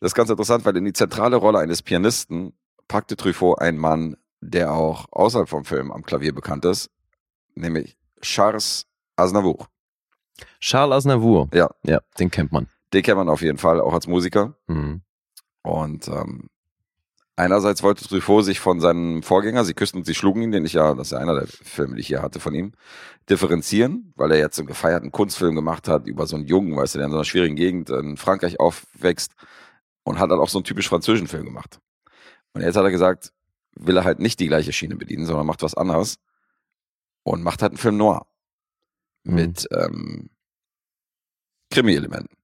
Das 0.00 0.10
ist 0.10 0.14
ganz 0.14 0.28
interessant, 0.28 0.64
weil 0.66 0.76
in 0.76 0.84
die 0.84 0.92
zentrale 0.92 1.36
Rolle 1.36 1.60
eines 1.60 1.82
Pianisten 1.82 2.52
packte 2.88 3.16
Truffaut 3.16 3.58
einen 3.60 3.78
Mann, 3.78 4.16
der 4.40 4.72
auch 4.72 5.06
außerhalb 5.10 5.48
vom 5.48 5.64
Film 5.64 5.90
am 5.90 6.04
Klavier 6.04 6.34
bekannt 6.34 6.64
ist, 6.66 6.90
nämlich 7.54 7.96
Charles 8.20 8.86
Aznavour. 9.16 9.68
Charles 10.60 10.96
Aznavour. 10.96 11.48
Ja. 11.52 11.70
Ja, 11.82 12.00
den 12.18 12.30
kennt 12.30 12.52
man. 12.52 12.68
Den 12.92 13.02
kennt 13.02 13.16
man 13.16 13.28
auf 13.28 13.42
jeden 13.42 13.58
Fall, 13.58 13.80
auch 13.80 13.94
als 13.94 14.06
Musiker. 14.06 14.56
Mhm. 14.66 15.02
Und 15.62 16.08
ähm, 16.08 16.48
einerseits 17.34 17.82
wollte 17.82 18.06
Truffaut 18.06 18.44
sich 18.44 18.60
von 18.60 18.80
seinem 18.80 19.22
Vorgänger, 19.22 19.64
Sie 19.64 19.74
küssten 19.74 19.98
und 19.98 20.04
Sie 20.04 20.14
schlugen 20.14 20.42
ihn, 20.42 20.52
den 20.52 20.64
ich 20.64 20.74
ja, 20.74 20.94
das 20.94 21.08
ist 21.08 21.12
ja 21.12 21.18
einer 21.18 21.34
der 21.34 21.46
Filme, 21.46 21.96
die 21.96 22.00
ich 22.00 22.06
hier 22.06 22.22
hatte 22.22 22.40
von 22.40 22.54
ihm, 22.54 22.72
differenzieren, 23.28 24.12
weil 24.16 24.30
er 24.32 24.38
jetzt 24.38 24.58
einen 24.58 24.68
gefeierten 24.68 25.12
Kunstfilm 25.12 25.54
gemacht 25.54 25.88
hat 25.88 26.06
über 26.06 26.26
so 26.26 26.36
einen 26.36 26.46
Jungen, 26.46 26.76
weißt 26.76 26.94
du, 26.94 26.98
der 26.98 27.06
in 27.06 27.10
so 27.10 27.18
einer 27.18 27.24
schwierigen 27.24 27.56
Gegend 27.56 27.90
in 27.90 28.16
Frankreich 28.16 28.60
aufwächst 28.60 29.32
und 30.04 30.18
hat 30.18 30.30
dann 30.30 30.38
auch 30.38 30.48
so 30.48 30.58
einen 30.58 30.64
typisch 30.64 30.88
französischen 30.88 31.26
Film 31.26 31.44
gemacht. 31.44 31.80
Und 32.52 32.62
jetzt 32.62 32.76
hat 32.76 32.84
er 32.84 32.90
gesagt, 32.90 33.32
will 33.74 33.96
er 33.96 34.04
halt 34.04 34.20
nicht 34.20 34.40
die 34.40 34.46
gleiche 34.46 34.72
Schiene 34.72 34.96
bedienen, 34.96 35.26
sondern 35.26 35.46
macht 35.46 35.62
was 35.62 35.74
anderes 35.74 36.16
und 37.24 37.42
macht 37.42 37.60
halt 37.60 37.72
einen 37.72 37.78
Film 37.78 37.96
noir 37.96 38.26
Mhm. 39.26 39.34
mit 39.34 39.68
ähm, 39.72 40.30
Krimi-Elementen. 41.70 42.34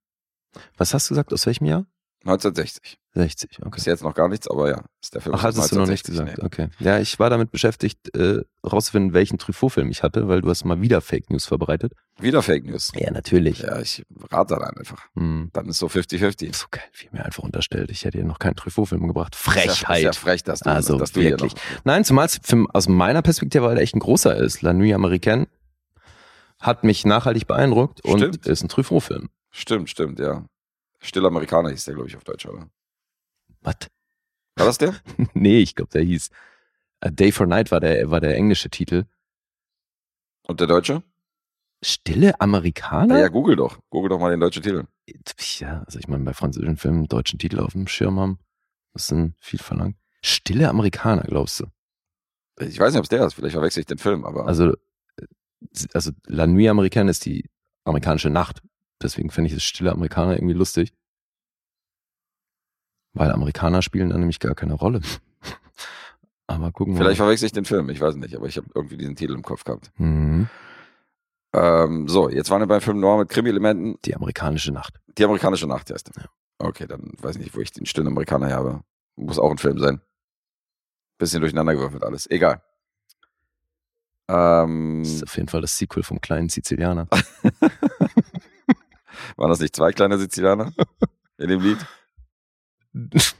Was 0.76 0.92
hast 0.94 1.08
du 1.08 1.14
gesagt? 1.14 1.32
Aus 1.32 1.46
welchem 1.46 1.66
Jahr? 1.66 1.86
1960. 2.24 2.98
60, 3.14 3.58
okay. 3.62 3.76
Ist 3.76 3.86
jetzt 3.86 4.02
noch 4.02 4.14
gar 4.14 4.28
nichts, 4.28 4.48
aber 4.48 4.70
ja, 4.70 4.84
ist 5.02 5.14
der 5.14 5.20
Film. 5.20 5.34
Ach, 5.34 5.42
hattest 5.42 5.72
du 5.72 5.76
noch 5.76 5.86
nicht 5.86 6.08
1960, 6.08 6.38
gesagt. 6.38 6.38
nee. 6.38 6.64
Okay. 6.64 6.68
Ja, 6.78 6.98
ich 6.98 7.18
war 7.18 7.28
damit 7.28 7.50
beschäftigt, 7.50 8.16
äh, 8.16 8.42
rauszufinden, 8.64 9.12
welchen 9.12 9.38
Truffaut-Film 9.38 9.90
ich 9.90 10.02
hatte, 10.02 10.28
weil 10.28 10.40
du 10.40 10.48
hast 10.48 10.64
mal 10.64 10.80
wieder 10.80 11.00
Fake 11.02 11.28
News 11.30 11.44
verbreitet. 11.44 11.92
Wieder 12.18 12.42
Fake 12.42 12.64
News. 12.64 12.92
Ja, 12.94 13.10
natürlich. 13.10 13.58
Ja, 13.58 13.80
ich 13.80 14.04
rate 14.30 14.54
dann 14.54 14.76
einfach. 14.76 15.08
Hm. 15.14 15.50
Dann 15.52 15.68
ist 15.68 15.78
so 15.78 15.88
50-50. 15.88 16.54
So 16.54 16.66
geil, 16.70 16.84
wie 17.00 17.08
mir 17.12 17.24
einfach 17.24 17.42
unterstellt. 17.42 17.90
Ich 17.90 18.04
hätte 18.04 18.18
dir 18.18 18.24
noch 18.24 18.38
keinen 18.38 18.56
Truffaut-Film 18.56 19.06
gebracht. 19.08 19.34
Ist 19.34 19.44
ja, 19.46 19.52
Frechheit. 19.52 19.98
ist 19.98 20.04
ja 20.04 20.12
frech, 20.12 20.44
dass 20.44 20.60
du, 20.60 20.70
Also 20.70 20.96
dass 20.96 21.12
du 21.12 21.20
hier 21.20 21.30
wirklich. 21.30 21.54
Nein, 21.84 22.04
zumal 22.04 22.26
es 22.26 22.40
aus 22.72 22.88
meiner 22.88 23.20
Perspektive 23.20 23.64
weil 23.64 23.76
er 23.76 23.82
echt 23.82 23.94
ein 23.94 24.00
großer 24.00 24.36
ist. 24.36 24.62
La 24.62 24.72
Nuit 24.72 24.94
Américaine 24.94 25.48
hat 26.62 26.84
mich 26.84 27.04
nachhaltig 27.04 27.46
beeindruckt 27.46 28.04
und 28.04 28.18
Stimmt. 28.18 28.46
ist 28.46 28.62
ein 28.62 28.68
Truffaut-Film. 28.68 29.28
Stimmt, 29.50 29.90
stimmt, 29.90 30.18
ja. 30.18 30.46
Stille 31.00 31.26
Amerikaner 31.26 31.70
hieß 31.70 31.84
der, 31.84 31.94
glaube 31.94 32.08
ich, 32.08 32.16
auf 32.16 32.24
Deutsch, 32.24 32.46
oder? 32.46 32.68
Was? 33.60 33.76
War 34.56 34.66
das 34.66 34.78
der? 34.78 34.94
nee, 35.34 35.58
ich 35.58 35.74
glaube, 35.74 35.90
der 35.90 36.02
hieß 36.02 36.30
A 37.00 37.10
Day 37.10 37.32
for 37.32 37.46
Night 37.46 37.70
war 37.72 37.80
der, 37.80 38.10
war 38.10 38.20
der 38.20 38.36
englische 38.36 38.70
Titel. 38.70 39.04
Und 40.46 40.60
der 40.60 40.68
Deutsche? 40.68 41.02
Stille 41.84 42.40
Amerikaner? 42.40 43.14
Na 43.14 43.20
ja, 43.20 43.28
google 43.28 43.56
doch. 43.56 43.78
Google 43.90 44.10
doch 44.10 44.20
mal 44.20 44.30
den 44.30 44.38
deutschen 44.38 44.62
Titel. 44.62 44.84
Ja, 45.58 45.82
also 45.84 45.98
ich 45.98 46.06
meine, 46.06 46.22
bei 46.22 46.32
französischen 46.32 46.76
Filmen 46.76 46.98
einen 46.98 47.08
deutschen 47.08 47.40
Titel 47.40 47.58
auf 47.58 47.72
dem 47.72 47.88
Schirm 47.88 48.20
haben, 48.20 48.38
das 48.92 49.02
ist 49.02 49.10
dann 49.12 49.34
viel 49.40 49.58
verlangt. 49.58 49.96
Stille 50.22 50.68
Amerikaner, 50.68 51.22
glaubst 51.22 51.58
du? 51.58 51.66
Ich 52.60 52.78
weiß 52.78 52.92
nicht, 52.92 52.98
ob 53.00 53.04
es 53.04 53.08
der 53.08 53.26
ist. 53.26 53.34
Vielleicht 53.34 53.54
verwechsel 53.54 53.80
ich 53.80 53.86
den 53.86 53.98
Film, 53.98 54.24
aber 54.24 54.46
Also, 54.46 54.76
also 55.94 56.12
La 56.26 56.46
Nuit 56.46 56.68
Américaine 56.68 57.08
ist 57.08 57.24
die 57.24 57.48
amerikanische 57.84 58.30
Nacht 58.30 58.62
Deswegen 59.02 59.30
finde 59.30 59.48
ich 59.48 59.54
das 59.54 59.64
stille 59.64 59.92
Amerikaner 59.92 60.34
irgendwie 60.36 60.54
lustig. 60.54 60.94
Weil 63.14 63.30
Amerikaner 63.30 63.82
spielen 63.82 64.10
da 64.10 64.16
nämlich 64.16 64.40
gar 64.40 64.54
keine 64.54 64.74
Rolle. 64.74 65.00
aber 66.46 66.72
gucken 66.72 66.94
wir 66.94 66.98
Vielleicht 66.98 67.18
mal. 67.18 67.26
verwechsel 67.26 67.46
ich 67.46 67.52
den 67.52 67.64
Film, 67.64 67.90
ich 67.90 68.00
weiß 68.00 68.16
nicht, 68.16 68.34
aber 68.36 68.46
ich 68.46 68.56
habe 68.56 68.68
irgendwie 68.74 68.96
diesen 68.96 69.16
Titel 69.16 69.34
im 69.34 69.42
Kopf 69.42 69.64
gehabt. 69.64 69.90
Mhm. 69.98 70.48
Ähm, 71.54 72.08
so, 72.08 72.30
jetzt 72.30 72.48
waren 72.50 72.62
wir 72.62 72.66
beim 72.66 72.80
Film 72.80 73.00
Noir 73.00 73.18
mit 73.18 73.28
Krimi-Elementen. 73.28 73.98
Die 74.04 74.16
amerikanische 74.16 74.72
Nacht. 74.72 74.98
Die 75.18 75.24
amerikanische 75.24 75.66
Nacht 75.66 75.90
heißt 75.90 76.10
er. 76.16 76.22
Ja. 76.22 76.28
Okay, 76.58 76.86
dann 76.86 77.12
weiß 77.18 77.36
ich 77.36 77.42
nicht, 77.42 77.56
wo 77.56 77.60
ich 77.60 77.72
den 77.72 77.84
stillen 77.84 78.06
Amerikaner 78.06 78.50
habe. 78.50 78.82
Muss 79.16 79.38
auch 79.38 79.50
ein 79.50 79.58
Film 79.58 79.78
sein. 79.78 80.00
Bisschen 81.18 81.40
durcheinander 81.40 81.74
gewürfelt 81.74 82.04
alles. 82.04 82.30
Egal. 82.30 82.62
Ähm, 84.28 85.02
Das 85.02 85.12
ist 85.12 85.22
auf 85.24 85.36
jeden 85.36 85.48
Fall 85.48 85.60
das 85.60 85.76
Sequel 85.76 86.02
vom 86.02 86.20
kleinen 86.20 86.48
Sizilianer. 86.48 87.08
waren 89.36 89.50
das 89.50 89.60
nicht 89.60 89.76
zwei 89.76 89.92
kleine 89.92 90.18
Sizilianer 90.18 90.72
in 91.38 91.48
dem 91.48 91.60
Lied? 91.60 91.78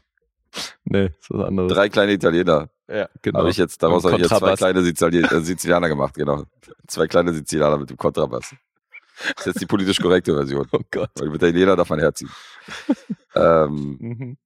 nee, 0.85 1.07
ist 1.07 1.30
was 1.30 1.47
anderes. 1.47 1.72
Drei 1.72 1.89
kleine 1.89 2.12
Italiener. 2.12 2.68
Ja, 2.89 3.09
genau. 3.22 3.41
Habe 3.41 3.51
ich 3.51 3.57
jetzt, 3.57 3.83
daraus 3.83 4.05
habe 4.05 4.16
ich 4.16 4.22
jetzt 4.28 4.39
zwei 4.39 4.57
kleine 4.57 4.80
äh, 4.80 5.41
Sizilianer 5.41 5.89
gemacht, 5.89 6.14
genau. 6.14 6.45
Zwei 6.87 7.07
kleine 7.07 7.33
Sizilianer 7.33 7.78
mit 7.78 7.91
dem 7.91 7.97
Kontrabass. 7.97 8.55
Das 9.28 9.39
ist 9.41 9.47
jetzt 9.47 9.61
die 9.61 9.66
politisch 9.66 10.01
korrekte 10.01 10.35
Version. 10.35 10.66
Oh 10.72 10.80
Gott. 10.91 11.11
Weil 11.18 11.28
mit 11.28 11.37
Italiener 11.43 11.76
darf 11.76 11.89
man 11.91 12.01
herziehen. 12.01 12.30
ähm, 13.35 13.97
Mhm. 14.01 14.37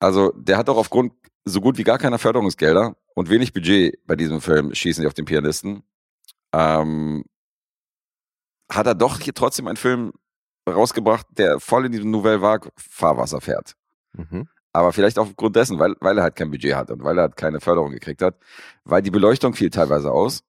also, 0.00 0.32
der 0.36 0.58
hat 0.58 0.68
auch 0.68 0.76
aufgrund 0.76 1.12
so 1.44 1.60
gut 1.60 1.78
wie 1.78 1.84
gar 1.84 1.98
keiner 1.98 2.18
Förderungsgelder 2.18 2.96
und 3.14 3.30
wenig 3.30 3.52
Budget 3.52 3.98
bei 4.06 4.16
diesem 4.16 4.40
Film 4.40 4.74
schießen 4.74 5.02
sie 5.02 5.06
auf 5.06 5.14
den 5.14 5.24
Pianisten. 5.24 5.82
Ähm, 6.52 7.24
hat 8.70 8.86
er 8.86 8.94
doch 8.94 9.20
hier 9.20 9.34
trotzdem 9.34 9.66
einen 9.68 9.76
Film 9.76 10.12
rausgebracht, 10.68 11.26
der 11.30 11.60
voll 11.60 11.86
in 11.86 11.92
diesem 11.92 12.10
Nouvelle 12.10 12.42
Vague 12.42 12.70
Fahrwasser 12.76 13.40
fährt. 13.40 13.74
Mhm. 14.12 14.48
Aber 14.72 14.92
vielleicht 14.92 15.18
auch 15.18 15.26
aufgrund 15.28 15.54
dessen, 15.56 15.78
weil, 15.78 15.94
weil 16.00 16.18
er 16.18 16.24
halt 16.24 16.36
kein 16.36 16.50
Budget 16.50 16.74
hat 16.74 16.90
und 16.90 17.04
weil 17.04 17.16
er 17.18 17.22
halt 17.22 17.36
keine 17.36 17.60
Förderung 17.60 17.92
gekriegt 17.92 18.22
hat, 18.22 18.36
weil 18.84 19.02
die 19.02 19.10
Beleuchtung 19.10 19.54
fiel 19.54 19.70
teilweise 19.70 20.10
aus 20.10 20.42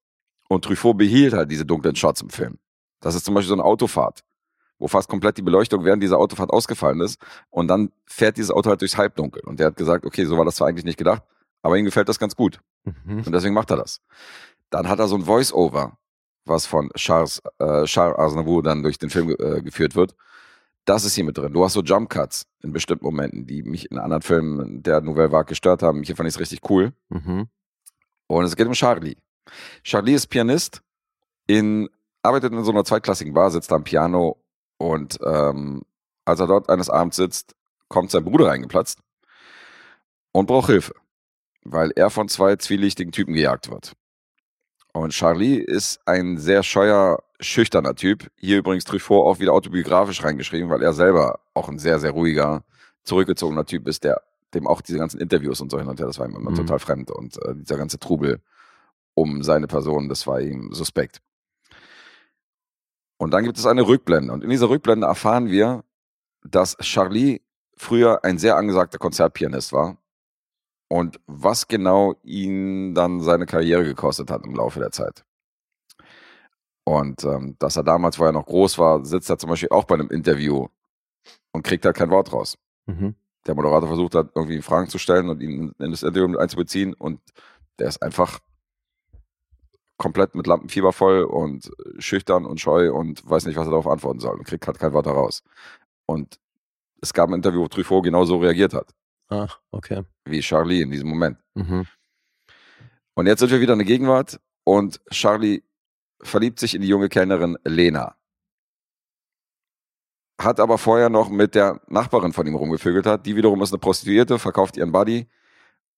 und 0.49 0.65
Truffaut 0.65 0.97
behielt 0.97 1.33
halt 1.33 1.51
diese 1.51 1.65
dunklen 1.65 1.95
Shots 1.95 2.21
im 2.21 2.29
Film. 2.29 2.57
Das 3.01 3.13
ist 3.13 3.25
zum 3.25 3.35
Beispiel 3.35 3.49
so 3.49 3.55
eine 3.55 3.63
Autofahrt, 3.63 4.23
wo 4.79 4.87
fast 4.87 5.09
komplett 5.09 5.37
die 5.37 5.43
Beleuchtung 5.43 5.83
während 5.85 6.01
dieser 6.01 6.17
Autofahrt 6.17 6.49
ausgefallen 6.49 7.01
ist 7.01 7.21
und 7.51 7.67
dann 7.67 7.91
fährt 8.07 8.37
dieses 8.37 8.49
Auto 8.49 8.69
halt 8.69 8.81
durchs 8.81 8.97
Halbdunkel. 8.97 9.43
Und 9.45 9.59
der 9.59 9.67
hat 9.67 9.75
gesagt, 9.75 10.05
okay, 10.05 10.25
so 10.25 10.37
war 10.37 10.45
das 10.45 10.55
zwar 10.55 10.69
eigentlich 10.69 10.85
nicht 10.85 10.97
gedacht, 10.97 11.21
aber 11.65 11.77
ihm 11.77 11.85
gefällt 11.85 12.07
das 12.07 12.19
ganz 12.19 12.35
gut 12.35 12.59
Mhm. 12.83 13.23
und 13.25 13.31
deswegen 13.31 13.55
macht 13.55 13.71
er 13.71 13.77
das. 13.77 13.99
Dann 14.69 14.87
hat 14.87 14.99
er 14.99 15.07
so 15.07 15.15
ein 15.15 15.23
Voice-Over, 15.25 15.97
was 16.45 16.67
von 16.67 16.91
Charles, 16.95 17.41
äh, 17.57 17.85
Charles 17.85 18.17
Aznavour 18.19 18.61
dann 18.61 18.83
durch 18.83 18.99
den 18.99 19.09
Film 19.09 19.29
äh, 19.39 19.61
geführt 19.63 19.95
wird. 19.95 20.15
Das 20.85 21.03
ist 21.03 21.15
hier 21.15 21.23
mit 21.23 21.35
drin. 21.35 21.51
Du 21.53 21.63
hast 21.63 21.73
so 21.73 21.81
Jump 21.81 22.11
Cuts 22.11 22.45
in 22.61 22.71
bestimmten 22.71 23.03
Momenten, 23.05 23.47
die 23.47 23.63
mich 23.63 23.89
in 23.89 23.97
anderen 23.97 24.21
Filmen 24.21 24.83
der 24.83 25.01
Nouvelle 25.01 25.31
Vague 25.31 25.49
gestört 25.49 25.81
haben. 25.81 26.03
Hier 26.03 26.15
fand 26.15 26.29
ich 26.29 26.35
es 26.35 26.39
richtig 26.39 26.69
cool. 26.69 26.93
Mhm. 27.09 27.47
Und 28.27 28.43
es 28.45 28.55
geht 28.55 28.67
um 28.67 28.73
Charlie. 28.73 29.17
Charlie 29.83 30.13
ist 30.13 30.27
Pianist, 30.27 30.81
in, 31.47 31.89
arbeitet 32.21 32.53
in 32.53 32.63
so 32.63 32.71
einer 32.71 32.83
zweitklassigen 32.85 33.33
Bar, 33.33 33.49
sitzt 33.49 33.71
am 33.73 33.83
Piano 33.83 34.37
und 34.77 35.17
ähm, 35.25 35.81
als 36.25 36.39
er 36.39 36.45
dort 36.47 36.69
eines 36.69 36.91
Abends 36.91 37.17
sitzt, 37.17 37.55
kommt 37.87 38.11
sein 38.11 38.23
Bruder 38.23 38.47
reingeplatzt 38.49 38.99
und 40.31 40.45
braucht 40.47 40.67
Hilfe, 40.67 40.93
weil 41.65 41.91
er 41.95 42.09
von 42.09 42.29
zwei 42.29 42.55
zwielichtigen 42.55 43.11
Typen 43.11 43.33
gejagt 43.33 43.69
wird. 43.69 43.93
Und 44.93 45.11
Charlie 45.11 45.57
ist 45.57 45.99
ein 46.05 46.37
sehr 46.37 46.63
scheuer, 46.63 47.21
schüchterner 47.41 47.95
Typ. 47.95 48.31
Hier 48.37 48.59
übrigens 48.59 48.85
Truffaut 48.85 49.25
auch 49.25 49.39
wieder 49.39 49.51
autobiografisch 49.51 50.23
reingeschrieben, 50.23 50.69
weil 50.69 50.81
er 50.81 50.93
selber 50.93 51.41
auch 51.53 51.67
ein 51.67 51.79
sehr, 51.79 51.99
sehr 51.99 52.11
ruhiger, 52.11 52.63
zurückgezogener 53.03 53.65
Typ 53.65 53.87
ist, 53.87 54.05
der 54.05 54.21
dem 54.53 54.67
auch 54.67 54.79
diese 54.81 54.97
ganzen 54.97 55.19
Interviews 55.19 55.59
und 55.59 55.69
so 55.69 55.77
hin 55.77 55.87
und 55.87 55.99
her, 55.99 56.07
das 56.07 56.17
war 56.17 56.27
ihm 56.27 56.35
immer 56.35 56.51
Mhm. 56.51 56.55
total 56.55 56.79
fremd. 56.79 57.11
Und 57.11 57.35
äh, 57.43 57.55
dieser 57.55 57.77
ganze 57.77 57.99
Trubel 57.99 58.39
um 59.13 59.43
seine 59.43 59.67
Person, 59.67 60.07
das 60.07 60.25
war 60.27 60.39
ihm 60.39 60.71
suspekt. 60.71 61.21
Und 63.17 63.31
dann 63.31 63.43
gibt 63.43 63.57
es 63.57 63.65
eine 63.65 63.85
Rückblende. 63.87 64.31
Und 64.31 64.43
in 64.43 64.49
dieser 64.49 64.69
Rückblende 64.69 65.07
erfahren 65.07 65.47
wir, 65.49 65.83
dass 66.43 66.77
Charlie 66.77 67.41
früher 67.75 68.23
ein 68.23 68.37
sehr 68.37 68.55
angesagter 68.55 68.97
Konzertpianist 68.97 69.73
war. 69.73 69.97
Und 70.87 71.19
was 71.25 71.67
genau 71.67 72.15
ihn 72.23 72.93
dann 72.93 73.19
seine 73.21 73.45
Karriere 73.45 73.83
gekostet 73.83 74.29
hat 74.29 74.45
im 74.45 74.55
Laufe 74.55 74.79
der 74.79 74.91
Zeit. 74.91 75.25
Und 76.83 77.23
ähm, 77.23 77.55
dass 77.57 77.75
er 77.75 77.83
damals, 77.83 78.19
wo 78.19 78.25
er 78.25 78.31
noch 78.31 78.45
groß 78.45 78.77
war, 78.77 79.03
sitzt 79.03 79.29
er 79.29 79.39
zum 79.39 79.49
Beispiel 79.49 79.69
auch 79.69 79.85
bei 79.85 79.95
einem 79.95 80.09
Interview 80.09 80.67
und 81.51 81.63
kriegt 81.63 81.83
halt 81.85 81.95
kein 81.95 82.11
Wort 82.11 82.31
raus. 82.31 82.57
Mhm. 82.85 83.15
Der 83.47 83.55
Moderator 83.55 83.87
versucht 83.87 84.13
hat, 84.13 84.29
irgendwie 84.35 84.61
Fragen 84.61 84.87
zu 84.87 84.99
stellen 84.99 85.29
und 85.29 85.41
ihn 85.41 85.73
in 85.79 85.91
das 85.91 86.03
Interview 86.03 86.27
mit 86.27 86.39
einzubeziehen 86.39 86.93
und 86.93 87.19
der 87.79 87.87
ist 87.87 88.01
einfach 88.03 88.39
komplett 89.97 90.35
mit 90.35 90.45
Lampenfieber 90.45 90.93
voll 90.93 91.23
und 91.23 91.71
schüchtern 91.97 92.45
und 92.45 92.59
scheu 92.59 92.93
und 92.93 93.27
weiß 93.27 93.45
nicht, 93.45 93.55
was 93.55 93.67
er 93.67 93.71
darauf 93.71 93.87
antworten 93.87 94.19
soll 94.19 94.37
und 94.37 94.45
kriegt 94.45 94.67
halt 94.67 94.77
kein 94.77 94.93
Wort 94.93 95.05
heraus. 95.05 95.43
Und 96.05 96.39
es 97.01 97.13
gab 97.13 97.29
ein 97.29 97.35
Interview, 97.35 97.61
wo 97.61 97.67
Truffaut 97.67 98.03
genau 98.03 98.25
so 98.25 98.37
reagiert 98.37 98.73
hat, 98.73 98.93
Ach, 99.27 99.59
okay. 99.71 100.03
wie 100.25 100.41
Charlie 100.41 100.81
in 100.81 100.91
diesem 100.91 101.09
Moment. 101.09 101.37
Mhm. 101.55 101.85
Und 103.15 103.27
jetzt 103.27 103.39
sind 103.39 103.51
wir 103.51 103.61
wieder 103.61 103.73
in 103.73 103.79
der 103.79 103.87
Gegenwart 103.87 104.39
und 104.63 104.99
Charlie 105.09 105.63
verliebt 106.21 106.59
sich 106.59 106.75
in 106.75 106.81
die 106.81 106.87
junge 106.87 107.09
Kellnerin 107.09 107.57
Lena. 107.63 108.15
Hat 110.39 110.59
aber 110.59 110.77
vorher 110.77 111.09
noch 111.09 111.29
mit 111.29 111.55
der 111.55 111.81
Nachbarin 111.87 112.33
von 112.33 112.45
ihm 112.45 112.55
rumgevögelt 112.55 113.05
hat. 113.05 113.25
Die 113.25 113.35
wiederum 113.35 113.61
ist 113.61 113.71
eine 113.71 113.79
Prostituierte, 113.79 114.37
verkauft 114.37 114.75
ihren 114.75 114.91
Buddy 114.91 115.27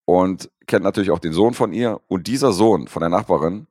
und 0.06 0.52
kennt 0.68 0.84
natürlich 0.84 1.12
auch 1.12 1.20
den 1.20 1.34
Sohn 1.34 1.54
von 1.54 1.74
ihr. 1.74 2.00
Und 2.08 2.28
dieser 2.28 2.54
Sohn 2.54 2.88
von 2.88 3.00
der 3.02 3.10
Nachbarin, 3.10 3.68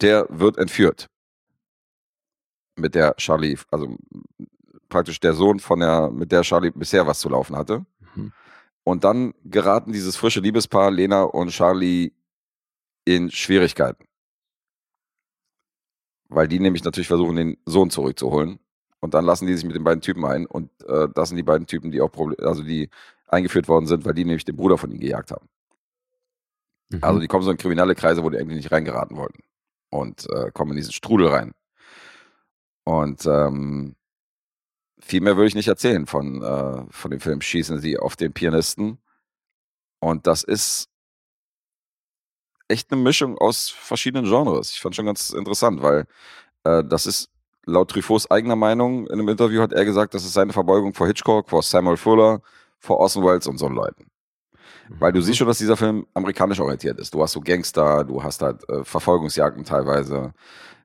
der 0.00 0.26
wird 0.28 0.58
entführt. 0.58 1.08
Mit 2.76 2.94
der 2.94 3.14
Charlie, 3.16 3.56
also 3.70 3.96
praktisch 4.88 5.20
der 5.20 5.34
Sohn 5.34 5.60
von 5.60 5.80
der, 5.80 6.10
mit 6.10 6.32
der 6.32 6.42
Charlie 6.42 6.70
bisher 6.70 7.06
was 7.06 7.20
zu 7.20 7.28
laufen 7.28 7.56
hatte. 7.56 7.86
Mhm. 8.14 8.32
Und 8.84 9.04
dann 9.04 9.34
geraten 9.44 9.92
dieses 9.92 10.16
frische 10.16 10.40
Liebespaar, 10.40 10.90
Lena 10.90 11.22
und 11.22 11.50
Charlie, 11.50 12.12
in 13.04 13.30
Schwierigkeiten. 13.30 14.04
Weil 16.28 16.48
die 16.48 16.60
nämlich 16.60 16.84
natürlich 16.84 17.08
versuchen, 17.08 17.36
den 17.36 17.56
Sohn 17.66 17.90
zurückzuholen. 17.90 18.60
Und 19.00 19.14
dann 19.14 19.24
lassen 19.24 19.46
die 19.46 19.54
sich 19.54 19.64
mit 19.64 19.74
den 19.74 19.84
beiden 19.84 20.00
Typen 20.00 20.24
ein. 20.24 20.46
Und 20.46 20.70
äh, 20.84 21.08
das 21.14 21.28
sind 21.30 21.36
die 21.36 21.42
beiden 21.42 21.66
Typen, 21.66 21.90
die 21.90 22.00
auch 22.00 22.10
Proble 22.12 22.36
also 22.40 22.62
die 22.62 22.90
eingeführt 23.26 23.68
worden 23.68 23.86
sind, 23.86 24.04
weil 24.04 24.14
die 24.14 24.24
nämlich 24.24 24.44
den 24.44 24.56
Bruder 24.56 24.76
von 24.76 24.90
ihnen 24.90 25.00
gejagt 25.00 25.30
haben. 25.30 25.48
Mhm. 26.90 26.98
Also 27.02 27.20
die 27.20 27.26
kommen 27.26 27.44
so 27.44 27.50
in 27.50 27.56
kriminelle 27.56 27.94
Kreise, 27.94 28.22
wo 28.22 28.30
die 28.30 28.38
eigentlich 28.38 28.56
nicht 28.56 28.72
reingeraten 28.72 29.16
wollten. 29.16 29.42
Und 29.90 30.28
äh, 30.30 30.50
kommen 30.52 30.72
in 30.72 30.76
diesen 30.76 30.92
Strudel 30.92 31.28
rein. 31.28 31.52
Und 32.84 33.26
ähm, 33.26 33.96
viel 35.00 35.20
mehr 35.20 35.36
würde 35.36 35.48
ich 35.48 35.54
nicht 35.54 35.68
erzählen 35.68 36.06
von, 36.06 36.42
äh, 36.42 36.84
von 36.90 37.10
dem 37.10 37.20
Film 37.20 37.40
Schießen 37.40 37.80
sie 37.80 37.98
auf 37.98 38.16
den 38.16 38.32
Pianisten. 38.32 38.98
Und 40.00 40.26
das 40.26 40.42
ist 40.42 40.88
echt 42.68 42.92
eine 42.92 43.00
Mischung 43.00 43.36
aus 43.38 43.68
verschiedenen 43.68 44.24
Genres. 44.26 44.70
Ich 44.70 44.80
fand 44.80 44.94
schon 44.94 45.06
ganz 45.06 45.30
interessant, 45.30 45.82
weil 45.82 46.06
äh, 46.64 46.84
das 46.84 47.06
ist 47.06 47.30
laut 47.66 47.90
Truffauts 47.90 48.30
eigener 48.30 48.56
Meinung 48.56 49.06
in 49.06 49.14
einem 49.14 49.28
Interview 49.28 49.60
hat 49.60 49.72
er 49.72 49.84
gesagt, 49.84 50.14
das 50.14 50.24
ist 50.24 50.32
seine 50.32 50.52
Verbeugung 50.52 50.94
vor 50.94 51.06
Hitchcock, 51.06 51.50
vor 51.50 51.62
Samuel 51.62 51.96
Fuller, 51.96 52.40
vor 52.78 52.98
Orson 52.98 53.24
Welles 53.24 53.46
und 53.46 53.58
so 53.58 53.68
Leuten. 53.68 54.06
Weil 54.98 55.12
du 55.12 55.20
siehst 55.20 55.38
schon, 55.38 55.46
dass 55.46 55.58
dieser 55.58 55.76
Film 55.76 56.06
amerikanisch 56.14 56.58
orientiert 56.58 56.98
ist. 56.98 57.14
Du 57.14 57.22
hast 57.22 57.32
so 57.32 57.40
Gangster, 57.40 58.04
du 58.04 58.22
hast 58.22 58.42
halt 58.42 58.68
äh, 58.68 58.82
Verfolgungsjagden 58.82 59.64
teilweise. 59.64 60.32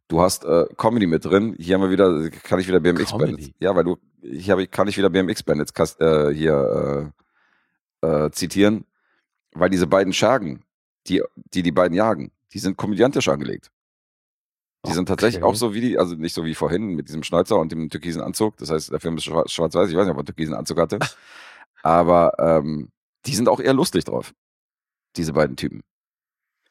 Du 0.08 0.22
hast 0.22 0.46
äh, 0.46 0.66
Comedy 0.78 1.08
mit 1.08 1.26
drin. 1.26 1.56
Hier 1.58 1.76
haben 1.76 1.82
wir 1.82 1.90
wieder, 1.90 2.30
kann 2.30 2.60
ich 2.60 2.68
wieder 2.68 2.80
BMX 2.80 3.12
Comedy? 3.12 3.32
Bandits. 3.32 3.52
Ja, 3.60 3.76
weil 3.76 3.84
du, 3.84 3.98
hier 4.22 4.52
habe 4.52 4.64
ich, 4.64 4.72
kann 4.72 4.88
ich 4.88 4.98
wieder 4.98 5.10
BMX 5.10 5.44
Bandits 5.44 5.72
äh, 6.00 6.32
hier 6.34 7.12
äh, 8.04 8.08
äh, 8.08 8.32
zitieren, 8.32 8.86
weil 9.54 9.70
diese 9.70 9.88
beiden 9.88 10.14
Schergen, 10.14 10.64
die, 11.08 11.24
die 11.54 11.64
die 11.64 11.72
beiden 11.72 11.96
jagen, 11.96 12.32
die 12.54 12.60
sind 12.60 12.78
komödiantisch 12.78 13.28
angelegt. 13.30 13.72
Die 14.86 14.94
sind 14.94 15.08
tatsächlich 15.08 15.42
Okay. 15.42 15.52
auch 15.52 15.56
so 15.56 15.74
wie 15.74 15.82
die, 15.82 15.98
also 15.98 16.14
nicht 16.16 16.36
so 16.36 16.46
wie 16.46 16.54
vorhin 16.54 16.90
mit 16.90 17.08
diesem 17.08 17.24
Schnäuzer 17.24 17.58
und 17.58 17.72
dem 17.72 17.90
türkisen 17.90 18.22
Anzug. 18.22 18.58
Das 18.58 18.70
heißt, 18.70 18.92
der 18.92 19.00
Film 19.00 19.18
ist 19.18 19.24
schwa- 19.26 19.50
schwarz-weiß. 19.50 19.90
Ich 19.90 19.96
weiß 19.96 20.04
nicht, 20.06 20.12
ob 20.12 20.18
er 20.18 20.20
einen 20.20 20.26
türkisen 20.28 20.54
Anzug 20.54 20.80
hatte. 20.80 21.00
Aber 21.82 22.34
ähm, 22.38 22.90
die 23.26 23.34
sind 23.36 23.50
auch 23.50 23.60
eher 23.60 23.74
lustig 23.74 24.04
drauf. 24.04 24.34
Diese 25.16 25.34
beiden 25.34 25.56
Typen. 25.56 25.82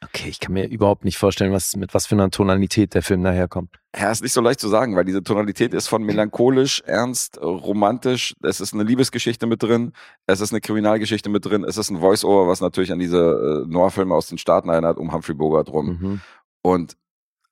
Okay, 0.05 0.29
ich 0.29 0.41
kann 0.41 0.53
mir 0.53 0.69
überhaupt 0.69 1.05
nicht 1.05 1.19
vorstellen, 1.19 1.53
was, 1.53 1.77
mit 1.77 1.95
was 1.95 2.07
für 2.07 2.15
einer 2.15 2.31
Tonalität 2.31 2.95
der 2.95 3.03
Film 3.03 3.23
daherkommt. 3.23 3.71
Ja, 3.97 4.11
ist 4.11 4.23
nicht 4.23 4.33
so 4.33 4.41
leicht 4.41 4.61
zu 4.61 4.69
sagen, 4.69 4.97
weil 4.97 5.05
diese 5.05 5.23
Tonalität 5.23 5.73
ist 5.73 5.89
von 5.89 6.03
melancholisch, 6.03 6.83
ernst, 6.87 7.41
romantisch. 7.41 8.35
Es 8.43 8.61
ist 8.61 8.75
eine 8.75 8.83
Liebesgeschichte 8.83 9.47
mit 9.47 9.63
drin. 9.63 9.93
Es 10.27 10.41
ist 10.41 10.53
eine 10.53 10.61
Kriminalgeschichte 10.61 11.31
mit 11.31 11.45
drin. 11.45 11.65
Es 11.65 11.77
ist 11.77 11.91
ein 11.91 12.01
Voice-Over, 12.01 12.49
was 12.49 12.61
natürlich 12.61 12.93
an 12.93 12.99
diese 12.99 13.65
äh, 13.67 13.71
Noir-Filme 13.71 14.15
aus 14.15 14.29
den 14.29 14.39
Staaten 14.39 14.69
erinnert, 14.69 14.99
um 14.99 15.13
Humphrey 15.13 15.35
Bogart 15.35 15.69
rum. 15.71 15.87
Mhm. 16.01 16.21
Und 16.63 16.97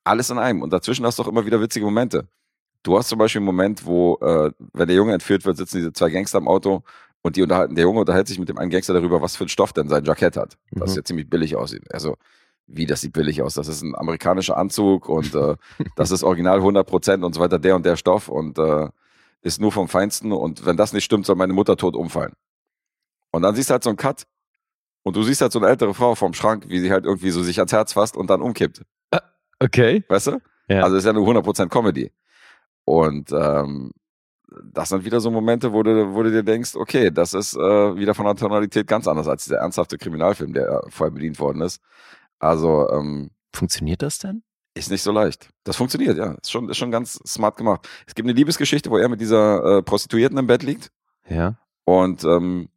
alles 0.03 0.29
in 0.29 0.37
einem. 0.37 0.61
Und 0.61 0.73
dazwischen 0.73 1.05
hast 1.05 1.19
du 1.19 1.23
auch 1.23 1.27
immer 1.27 1.45
wieder 1.45 1.61
witzige 1.61 1.85
Momente. 1.85 2.27
Du 2.83 2.97
hast 2.97 3.07
zum 3.07 3.19
Beispiel 3.19 3.39
einen 3.39 3.45
Moment, 3.45 3.85
wo, 3.85 4.17
äh, 4.21 4.51
wenn 4.73 4.87
der 4.87 4.97
Junge 4.97 5.13
entführt 5.13 5.45
wird, 5.45 5.55
sitzen 5.55 5.77
diese 5.77 5.93
zwei 5.93 6.09
Gangster 6.09 6.39
im 6.39 6.49
Auto 6.49 6.83
und 7.21 7.37
die 7.37 7.41
unterhalten, 7.41 7.75
der 7.75 7.83
Junge 7.83 8.01
unterhält 8.01 8.27
sich 8.27 8.37
mit 8.37 8.49
dem 8.49 8.57
einen 8.57 8.69
Gangster 8.69 8.93
darüber, 8.93 9.21
was 9.21 9.37
für 9.37 9.45
ein 9.45 9.49
Stoff 9.49 9.71
denn 9.71 9.87
sein 9.87 10.03
Jackett 10.03 10.35
hat. 10.35 10.57
Das 10.71 10.89
Mhm. 10.91 10.95
ja 10.97 11.03
ziemlich 11.05 11.29
billig 11.29 11.55
aussieht. 11.55 11.83
Also, 11.93 12.17
wie 12.67 12.85
das 12.85 13.01
sieht 13.01 13.13
billig 13.13 13.41
aus. 13.41 13.55
Das 13.55 13.67
ist 13.67 13.81
ein 13.81 13.95
amerikanischer 13.95 14.57
Anzug 14.57 15.09
und 15.09 15.33
äh, 15.35 15.55
das 15.95 16.11
ist 16.11 16.23
original 16.23 16.57
100 16.57 16.87
Prozent 16.87 17.23
und 17.23 17.33
so 17.35 17.41
weiter, 17.41 17.59
der 17.59 17.75
und 17.75 17.85
der 17.85 17.95
Stoff 17.95 18.29
und 18.29 18.57
äh, 18.57 18.89
ist 19.41 19.59
nur 19.59 19.71
vom 19.71 19.87
Feinsten 19.87 20.31
und 20.31 20.65
wenn 20.65 20.77
das 20.77 20.93
nicht 20.93 21.03
stimmt, 21.03 21.25
soll 21.25 21.35
meine 21.35 21.53
Mutter 21.53 21.75
tot 21.75 21.95
umfallen. 21.95 22.33
Und 23.31 23.41
dann 23.41 23.55
siehst 23.55 23.69
du 23.69 23.73
halt 23.73 23.83
so 23.83 23.89
einen 23.89 23.97
Cut 23.97 24.23
und 25.03 25.15
du 25.15 25.23
siehst 25.23 25.41
halt 25.41 25.51
so 25.51 25.59
eine 25.59 25.67
ältere 25.67 25.93
Frau 25.93 26.15
vom 26.15 26.33
Schrank, 26.33 26.65
wie 26.69 26.79
sie 26.79 26.91
halt 26.91 27.05
irgendwie 27.05 27.31
so 27.31 27.43
sich 27.43 27.59
ans 27.59 27.73
Herz 27.73 27.93
fasst 27.93 28.15
und 28.15 28.29
dann 28.29 28.41
umkippt. 28.41 28.83
Okay. 29.59 30.03
Weißt 30.07 30.27
du? 30.27 30.39
Ja. 30.67 30.83
Also 30.83 30.97
ist 30.97 31.05
ja 31.05 31.13
nur 31.13 31.27
100% 31.27 31.69
Comedy. 31.69 32.11
Und 32.85 33.31
ähm, 33.31 33.91
das 34.63 34.89
sind 34.89 35.05
wieder 35.05 35.19
so 35.19 35.31
Momente, 35.31 35.73
wo 35.73 35.83
du, 35.83 36.13
wo 36.13 36.23
du 36.23 36.31
dir 36.31 36.43
denkst, 36.43 36.75
okay, 36.75 37.11
das 37.11 37.33
ist 37.33 37.55
äh, 37.55 37.95
wieder 37.95 38.13
von 38.13 38.25
der 38.25 38.35
Tonalität 38.35 38.87
ganz 38.87 39.07
anders 39.07 39.27
als 39.27 39.45
dieser 39.45 39.57
ernsthafte 39.57 39.97
Kriminalfilm, 39.97 40.53
der 40.53 40.67
äh, 40.67 40.89
vorher 40.89 41.11
bedient 41.11 41.39
worden 41.39 41.61
ist. 41.61 41.81
Also 42.43 42.89
ähm, 42.89 43.31
Funktioniert 43.53 44.01
das 44.01 44.19
denn? 44.19 44.43
ist 44.75 44.89
nicht 44.89 45.03
so 45.03 45.11
leicht. 45.11 45.49
Das 45.65 45.75
funktioniert, 45.75 46.17
ja. 46.17 46.31
Ist 46.41 46.51
schon, 46.51 46.67
ist 46.67 46.77
schon 46.77 46.89
ganz 46.89 47.19
smart 47.27 47.57
gemacht. 47.57 47.87
Es 48.07 48.15
gibt 48.15 48.27
eine 48.27 48.35
Liebesgeschichte, 48.35 48.89
wo 48.89 48.97
er 48.97 49.07
mit 49.07 49.21
dieser 49.21 49.77
äh, 49.77 49.83
Prostituierten 49.83 50.37
im 50.39 50.47
Bett 50.47 50.63
liegt 50.63 50.91
Ja. 51.29 51.57
und 51.85 52.23
ähm, 52.23 52.69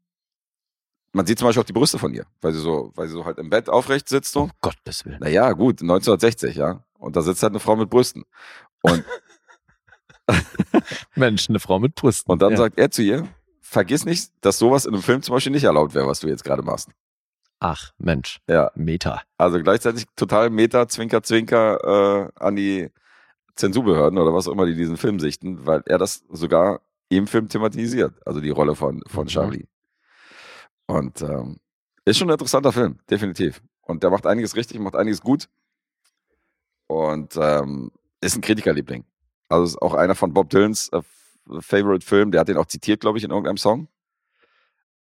man 1.12 1.24
sieht 1.24 1.38
zum 1.38 1.48
Beispiel 1.48 1.62
auch 1.62 1.66
die 1.66 1.72
Brüste 1.72 1.98
von 1.98 2.12
ihr, 2.12 2.26
weil 2.42 2.52
sie 2.52 2.60
so, 2.60 2.92
weil 2.94 3.08
sie 3.08 3.14
so 3.14 3.24
halt 3.24 3.38
im 3.38 3.48
Bett 3.48 3.70
aufrecht 3.70 4.10
sitzt 4.10 4.32
so. 4.34 4.42
Um 4.42 4.50
Gottes 4.60 5.06
Willen. 5.06 5.20
Naja, 5.20 5.50
gut, 5.52 5.80
1960, 5.80 6.56
ja. 6.56 6.84
Und 6.98 7.16
da 7.16 7.22
sitzt 7.22 7.42
halt 7.42 7.52
eine 7.52 7.60
Frau 7.60 7.74
mit 7.76 7.88
Brüsten. 7.88 8.24
Und 8.82 9.02
Mensch, 11.14 11.48
eine 11.48 11.60
Frau 11.60 11.78
mit 11.78 11.94
Brüsten. 11.94 12.30
Und 12.30 12.42
dann 12.42 12.50
ja. 12.52 12.56
sagt 12.58 12.78
er 12.78 12.90
zu 12.90 13.00
ihr, 13.02 13.26
vergiss 13.62 14.04
nicht, 14.04 14.30
dass 14.42 14.58
sowas 14.58 14.84
in 14.84 14.92
einem 14.92 15.02
Film 15.02 15.22
zum 15.22 15.34
Beispiel 15.34 15.52
nicht 15.52 15.64
erlaubt 15.64 15.94
wäre, 15.94 16.06
was 16.06 16.20
du 16.20 16.28
jetzt 16.28 16.44
gerade 16.44 16.62
machst. 16.62 16.90
Ach, 17.58 17.92
Mensch. 17.98 18.38
Ja, 18.48 18.70
Meta. 18.74 19.22
also 19.38 19.58
gleichzeitig 19.62 20.04
total 20.14 20.50
Meta, 20.50 20.88
Zwinker, 20.88 21.22
Zwinker 21.22 22.28
äh, 22.36 22.42
an 22.44 22.56
die 22.56 22.90
Zensurbehörden 23.54 24.18
oder 24.18 24.34
was 24.34 24.46
auch 24.46 24.52
immer, 24.52 24.66
die 24.66 24.74
diesen 24.74 24.98
Film 24.98 25.18
sichten, 25.20 25.64
weil 25.66 25.82
er 25.86 25.96
das 25.98 26.24
sogar 26.30 26.80
im 27.08 27.26
Film 27.26 27.48
thematisiert, 27.48 28.14
also 28.26 28.40
die 28.40 28.50
Rolle 28.50 28.74
von, 28.74 29.02
von 29.06 29.24
Mhm. 29.24 29.28
Charlie. 29.28 29.66
Und 30.86 31.22
ähm, 31.22 31.58
ist 32.04 32.18
schon 32.18 32.28
ein 32.28 32.34
interessanter 32.34 32.72
Film, 32.72 32.98
definitiv. 33.10 33.62
Und 33.80 34.02
der 34.02 34.10
macht 34.10 34.26
einiges 34.26 34.54
richtig, 34.56 34.78
macht 34.78 34.96
einiges 34.96 35.20
gut. 35.22 35.48
Und 36.88 37.36
ähm, 37.36 37.90
ist 38.20 38.36
ein 38.36 38.42
Kritikerliebling. 38.42 39.04
Also 39.48 39.64
ist 39.64 39.82
auch 39.82 39.94
einer 39.94 40.14
von 40.14 40.32
Bob 40.32 40.50
Dylans 40.50 40.88
äh, 40.92 41.00
Favorite 41.60 42.04
Film, 42.04 42.32
der 42.32 42.40
hat 42.40 42.48
den 42.48 42.56
auch 42.56 42.66
zitiert, 42.66 43.00
glaube 43.00 43.18
ich, 43.18 43.24
in 43.24 43.30
irgendeinem 43.30 43.56
Song. 43.56 43.88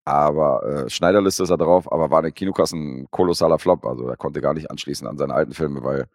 Aber 0.07 0.63
äh, 0.65 0.89
Schneiderliste 0.89 1.43
ist 1.43 1.51
er 1.51 1.57
drauf, 1.57 1.91
aber 1.91 2.11
war 2.13 2.21
in 2.21 2.27
den 2.27 2.35
Kinokassen 2.35 3.01
ein 3.01 3.11
kolossaler 3.11 3.59
Flop. 3.59 3.85
Also 3.85 4.09
er 4.09 4.17
konnte 4.17 4.41
gar 4.41 4.55
nicht 4.55 4.71
anschließen 4.71 5.07
an 5.07 5.19
seine 5.19 5.35
alten 5.35 5.53
Filme, 5.53 5.83
weil 5.83 6.07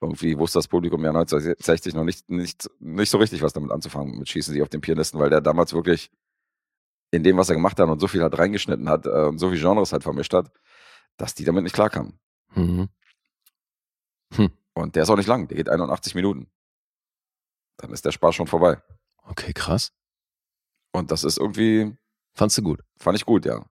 irgendwie 0.00 0.36
wusste 0.36 0.58
das 0.58 0.66
Publikum 0.66 1.02
ja 1.04 1.10
1960 1.10 1.94
noch 1.94 2.02
nicht, 2.02 2.28
nicht, 2.28 2.68
nicht 2.80 3.10
so 3.10 3.18
richtig 3.18 3.40
was 3.40 3.52
damit 3.52 3.70
anzufangen, 3.70 4.18
mit 4.18 4.28
Schießen 4.28 4.52
sie 4.52 4.60
auf 4.60 4.68
den 4.68 4.80
Pianisten, 4.80 5.20
weil 5.20 5.30
der 5.30 5.40
damals 5.40 5.72
wirklich 5.72 6.10
in 7.12 7.22
dem, 7.22 7.36
was 7.36 7.48
er 7.48 7.54
gemacht 7.54 7.78
hat 7.78 7.88
und 7.88 8.00
so 8.00 8.08
viel 8.08 8.22
halt 8.22 8.36
reingeschnitten 8.36 8.88
hat 8.88 9.06
äh, 9.06 9.26
und 9.26 9.38
so 9.38 9.50
viel 9.50 9.60
Genres 9.60 9.92
halt 9.92 10.02
vermischt 10.02 10.34
hat, 10.34 10.50
dass 11.16 11.34
die 11.34 11.44
damit 11.44 11.62
nicht 11.62 11.74
klarkamen. 11.74 12.18
Mhm. 12.54 12.88
Und 14.74 14.96
der 14.96 15.04
ist 15.04 15.10
auch 15.10 15.16
nicht 15.16 15.28
lang, 15.28 15.46
der 15.46 15.56
geht 15.56 15.68
81 15.68 16.14
Minuten. 16.16 16.48
Dann 17.76 17.92
ist 17.92 18.04
der 18.04 18.12
Spaß 18.12 18.34
schon 18.34 18.46
vorbei. 18.48 18.82
Okay, 19.22 19.52
krass. 19.52 19.92
Und 20.92 21.10
das 21.12 21.22
ist 21.22 21.38
irgendwie, 21.38 21.96
Fandst 22.34 22.56
du 22.58 22.62
gut? 22.62 22.80
fand 22.98 23.16
ich 23.16 23.24
gut, 23.26 23.44
ja. 23.44 23.64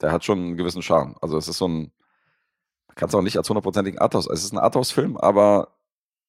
Der 0.00 0.12
hat 0.12 0.24
schon 0.24 0.38
einen 0.38 0.56
gewissen 0.56 0.82
Charme. 0.82 1.16
Also 1.20 1.36
es 1.36 1.48
ist 1.48 1.58
so 1.58 1.68
ein, 1.68 1.92
kannst 2.94 3.14
auch 3.14 3.22
nicht 3.22 3.36
als 3.36 3.48
hundertprozentigen 3.48 3.98
Arthouse, 3.98 4.26
es 4.28 4.44
ist 4.44 4.52
ein 4.52 4.58
Arthouse-Film, 4.58 5.16
aber 5.16 5.68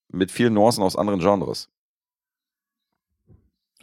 mit 0.09 0.31
vielen 0.31 0.53
Nuancen 0.53 0.83
aus 0.83 0.95
anderen 0.95 1.19
Genres. 1.19 1.69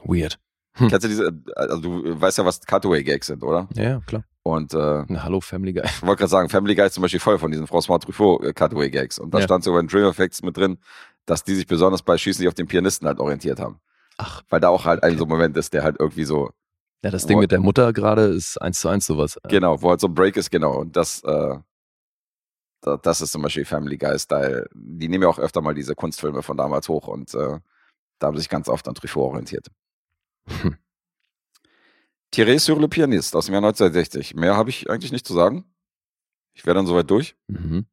Weird. 0.04 0.38
Hm. 0.74 0.88
Kennst 0.88 1.04
du 1.04 1.08
diese, 1.08 1.32
also 1.56 1.80
du 1.80 2.20
weißt 2.20 2.38
ja, 2.38 2.44
was 2.44 2.60
Cutaway-Gags 2.64 3.26
sind, 3.26 3.42
oder? 3.42 3.68
Ja, 3.74 4.00
klar. 4.06 4.24
Und 4.42 4.72
äh, 4.72 5.04
Na, 5.08 5.24
hallo, 5.24 5.40
Family 5.40 5.72
Guy. 5.72 5.82
ich 5.84 6.02
wollte 6.02 6.20
gerade 6.20 6.30
sagen, 6.30 6.48
Family 6.48 6.74
Guy 6.74 6.86
ist 6.86 6.94
zum 6.94 7.02
Beispiel 7.02 7.20
voll 7.20 7.38
von 7.38 7.50
diesen 7.50 7.66
François 7.66 7.98
Truffaut 8.00 8.42
äh. 8.44 9.18
Und 9.18 9.32
da 9.34 9.38
Ja. 9.38 9.44
stand 9.44 9.64
sogar 9.64 9.80
in 9.80 9.88
Dream 9.88 10.04
Effects 10.06 10.42
mit 10.42 10.56
drin, 10.56 10.78
dass 11.26 11.44
die 11.44 11.54
sich 11.54 11.66
besonders 11.66 12.02
bei 12.02 12.16
Schießen 12.16 12.38
sich 12.38 12.48
auf 12.48 12.54
den 12.54 12.66
Pianisten 12.68 13.06
halt 13.08 13.18
orientiert 13.18 13.58
haben. 13.60 13.80
Ach, 14.16 14.42
Weil 14.48 14.60
da 14.60 14.68
auch 14.68 14.84
halt 14.84 15.02
ein 15.02 15.10
Okay. 15.10 15.18
so 15.18 15.24
ein 15.24 15.28
Moment 15.28 15.56
ist, 15.56 15.74
der 15.74 15.82
halt 15.82 15.96
irgendwie 15.98 16.24
so, 16.24 16.50
ja, 17.04 17.10
das 17.10 17.26
Ding 17.26 17.36
Wo- 17.36 17.40
mit 17.42 17.52
der 17.52 17.60
Mutter 17.60 17.92
gerade 17.92 18.22
ist 18.24 18.56
eins 18.60 18.80
zu 18.80 18.88
eins 18.88 19.06
sowas. 19.06 19.36
Äh, 19.44 19.48
genau, 19.48 19.80
wo 19.82 19.90
halt 19.90 20.00
so 20.00 20.08
ein 20.08 20.14
Break 20.14 20.36
ist, 20.36 20.50
genau. 20.50 20.78
Und 20.78 20.96
das, 20.96 21.22
äh, 21.24 21.58
da, 22.82 22.96
das 22.96 23.20
ist 23.20 23.32
zum 23.32 23.42
Beispiel 23.42 23.64
Family 23.64 23.96
Guy-Style. 23.98 24.68
Die 24.74 25.08
nehmen 25.08 25.22
ja 25.22 25.28
auch 25.28 25.38
öfter 25.38 25.60
mal 25.60 25.74
diese 25.74 25.94
Kunstfilme 25.94 26.42
von 26.42 26.56
damals 26.56 26.88
hoch 26.88 27.08
und 27.08 27.34
äh, 27.34 27.58
da 28.18 28.26
haben 28.26 28.36
sie 28.36 28.40
sich 28.42 28.48
ganz 28.48 28.68
oft 28.68 28.86
an 28.88 28.94
Truffaut 28.94 29.30
orientiert. 29.30 29.68
Hm. 30.48 30.76
Thierry 32.30 32.58
sur 32.58 32.78
le 32.80 32.88
Pianiste 32.88 33.38
aus 33.38 33.46
dem 33.46 33.54
Jahr 33.54 33.62
1960. 33.62 34.34
Mehr 34.34 34.56
habe 34.56 34.70
ich 34.70 34.90
eigentlich 34.90 35.12
nicht 35.12 35.26
zu 35.26 35.34
sagen. 35.34 35.64
Ich 36.54 36.66
wäre 36.66 36.74
dann 36.74 36.86
soweit 36.86 37.08
durch. 37.10 37.36
Mhm. 37.46 37.86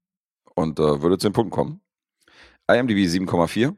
und 0.55 0.79
äh, 0.79 1.01
würde 1.01 1.17
zu 1.17 1.27
den 1.29 1.33
Punkten 1.33 1.51
kommen. 1.51 1.81
IMDb 2.67 2.97
7,4. 3.07 3.75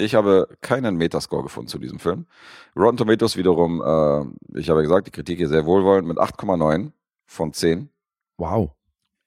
Ich 0.00 0.14
habe 0.14 0.48
keinen 0.62 0.96
Metascore 0.96 1.42
gefunden 1.42 1.68
zu 1.68 1.78
diesem 1.78 1.98
Film. 1.98 2.26
Rotten 2.74 2.96
Tomatoes 2.96 3.36
wiederum, 3.36 3.82
äh, 3.82 4.58
ich 4.58 4.70
habe 4.70 4.80
ja 4.80 4.82
gesagt, 4.82 5.06
die 5.06 5.10
Kritik 5.10 5.36
hier 5.36 5.48
sehr 5.48 5.66
wohlwollend 5.66 6.08
mit 6.08 6.18
8,9 6.18 6.92
von 7.26 7.52
10. 7.52 7.90
Wow. 8.38 8.72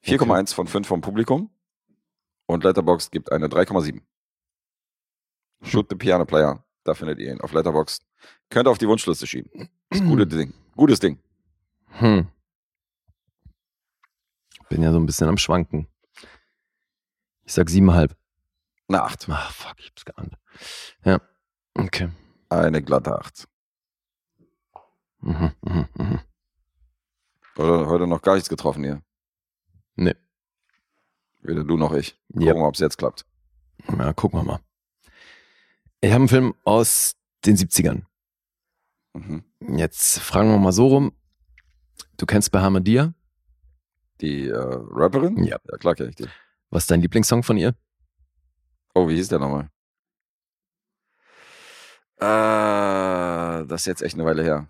4,1 0.03 0.53
von 0.55 0.67
5 0.67 0.87
vom 0.87 1.01
Publikum. 1.01 1.51
Und 2.47 2.63
Letterboxd 2.63 3.11
gibt 3.11 3.31
eine 3.31 3.47
3,7. 3.47 4.01
Shoot 5.61 5.87
the 5.89 5.95
Piano 5.95 6.25
Player. 6.25 6.63
Da 6.83 6.95
findet 6.95 7.19
ihr 7.19 7.31
ihn 7.31 7.39
auf 7.39 7.53
Letterboxd. 7.53 8.03
Könnt 8.49 8.67
ihr 8.67 8.71
auf 8.71 8.79
die 8.79 8.87
Wunschliste 8.87 9.27
schieben. 9.27 9.69
Ist 9.91 10.01
ein 10.01 10.09
gutes 10.09 10.27
Ding. 10.35 10.53
Gutes 10.75 10.99
Ding. 10.99 11.19
Hm. 11.99 12.27
Bin 14.69 14.81
ja 14.81 14.91
so 14.91 14.99
ein 14.99 15.05
bisschen 15.05 15.29
am 15.29 15.37
Schwanken. 15.37 15.87
Ich 17.45 17.53
sag 17.53 17.69
siebeneinhalb. 17.69 18.15
Eine 18.87 19.03
8. 19.03 19.27
Ach, 19.29 19.51
fuck, 19.51 19.75
ich 19.79 19.87
hab's 19.89 20.05
geahnt. 20.05 20.35
Ja. 21.05 21.19
Okay. 21.75 22.09
Eine 22.49 22.81
glatte 22.83 23.17
8. 23.17 23.47
Mhm, 25.21 25.51
mhm, 25.61 25.87
mhm. 25.95 26.19
Oder 27.57 27.87
heute 27.87 28.07
noch 28.07 28.21
gar 28.21 28.35
nichts 28.35 28.49
getroffen 28.49 28.83
hier. 28.83 29.01
Nee. 29.95 30.15
Weder 31.41 31.63
du 31.63 31.77
noch 31.77 31.93
ich. 31.93 32.19
Gucken 32.31 32.47
Ja. 32.47 32.55
wir, 32.55 32.61
ob 32.63 32.73
es 32.75 32.79
jetzt 32.81 32.97
klappt. 32.97 33.25
Ja, 33.97 34.13
gucken 34.13 34.39
wir 34.39 34.43
mal. 34.43 34.59
Ich 36.01 36.09
habe 36.11 36.21
einen 36.21 36.27
Film 36.27 36.53
aus 36.65 37.15
den 37.45 37.55
70ern. 37.55 38.03
Mhm. 39.13 39.43
Jetzt 39.77 40.19
fragen 40.19 40.49
wir 40.49 40.57
mal 40.57 40.71
so 40.73 40.87
rum. 40.87 41.13
Du 42.17 42.25
kennst 42.25 42.51
Bahamadia? 42.51 43.13
Die 44.21 44.47
äh, 44.47 44.53
Rapperin? 44.57 45.43
Ja. 45.43 45.57
Ja, 45.69 45.77
klar 45.77 45.95
kenn 45.95 46.09
ich 46.09 46.15
die. 46.15 46.27
Was 46.69 46.83
ist 46.83 46.91
dein 46.91 47.01
Lieblingssong 47.01 47.43
von 47.43 47.57
ihr? 47.57 47.75
Oh, 48.93 49.07
wie 49.07 49.15
hieß 49.15 49.27
der 49.29 49.39
nochmal? 49.39 49.69
Äh, 52.19 53.65
das 53.67 53.81
ist 53.81 53.85
jetzt 53.87 54.01
echt 54.01 54.15
eine 54.15 54.25
Weile 54.25 54.43
her. 54.43 54.67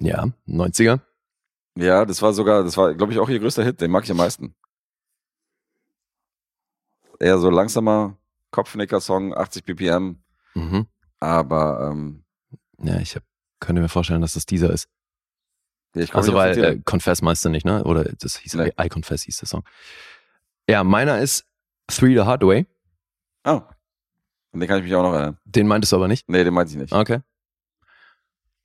Ja, 0.00 0.26
90er. 0.46 1.00
Ja, 1.76 2.04
das 2.04 2.20
war 2.22 2.32
sogar, 2.32 2.62
das 2.64 2.76
war, 2.76 2.94
glaube 2.94 3.12
ich, 3.12 3.18
auch 3.18 3.28
ihr 3.28 3.38
größter 3.40 3.64
Hit. 3.64 3.80
Den 3.80 3.90
mag 3.90 4.04
ich 4.04 4.10
am 4.10 4.16
meisten. 4.18 4.54
Eher 7.20 7.38
so 7.38 7.48
langsamer 7.50 8.16
Kopfnicker-Song, 8.50 9.34
80 9.34 9.64
BPM, 9.64 10.22
Mhm. 10.54 10.86
aber 11.20 11.90
ähm, 11.90 12.24
Ja, 12.78 12.98
ich 12.98 13.16
hab, 13.16 13.22
könnte 13.60 13.80
mir 13.82 13.88
vorstellen, 13.88 14.20
dass 14.20 14.34
das 14.34 14.46
dieser 14.46 14.70
ist. 14.70 14.88
ja, 15.94 16.06
Also 16.12 16.34
weil 16.34 16.58
äh. 16.62 16.80
Confess 16.84 17.22
meinst 17.22 17.44
du 17.44 17.48
nicht, 17.48 17.64
ne? 17.64 17.82
Oder 17.84 18.04
das 18.04 18.36
hieß 18.36 18.54
Nee. 18.54 18.72
I 18.80 18.88
Confess 18.88 19.22
hieß 19.22 19.38
der 19.38 19.48
Song. 19.48 19.64
Ja, 20.68 20.82
meiner 20.84 21.18
ist 21.20 21.44
Three 21.88 22.14
the 22.14 22.20
Hard 22.22 22.42
Way. 22.42 22.66
Oh. 23.44 23.60
An 24.52 24.60
den 24.60 24.68
kann 24.68 24.78
ich 24.78 24.84
mich 24.84 24.94
auch 24.94 25.02
noch 25.02 25.12
erinnern. 25.12 25.38
Den 25.44 25.66
meintest 25.66 25.92
du 25.92 25.96
aber 25.96 26.08
nicht. 26.08 26.28
Nee, 26.28 26.44
den 26.44 26.54
meinte 26.54 26.72
ich 26.72 26.78
nicht. 26.78 26.92
Okay. 26.92 27.20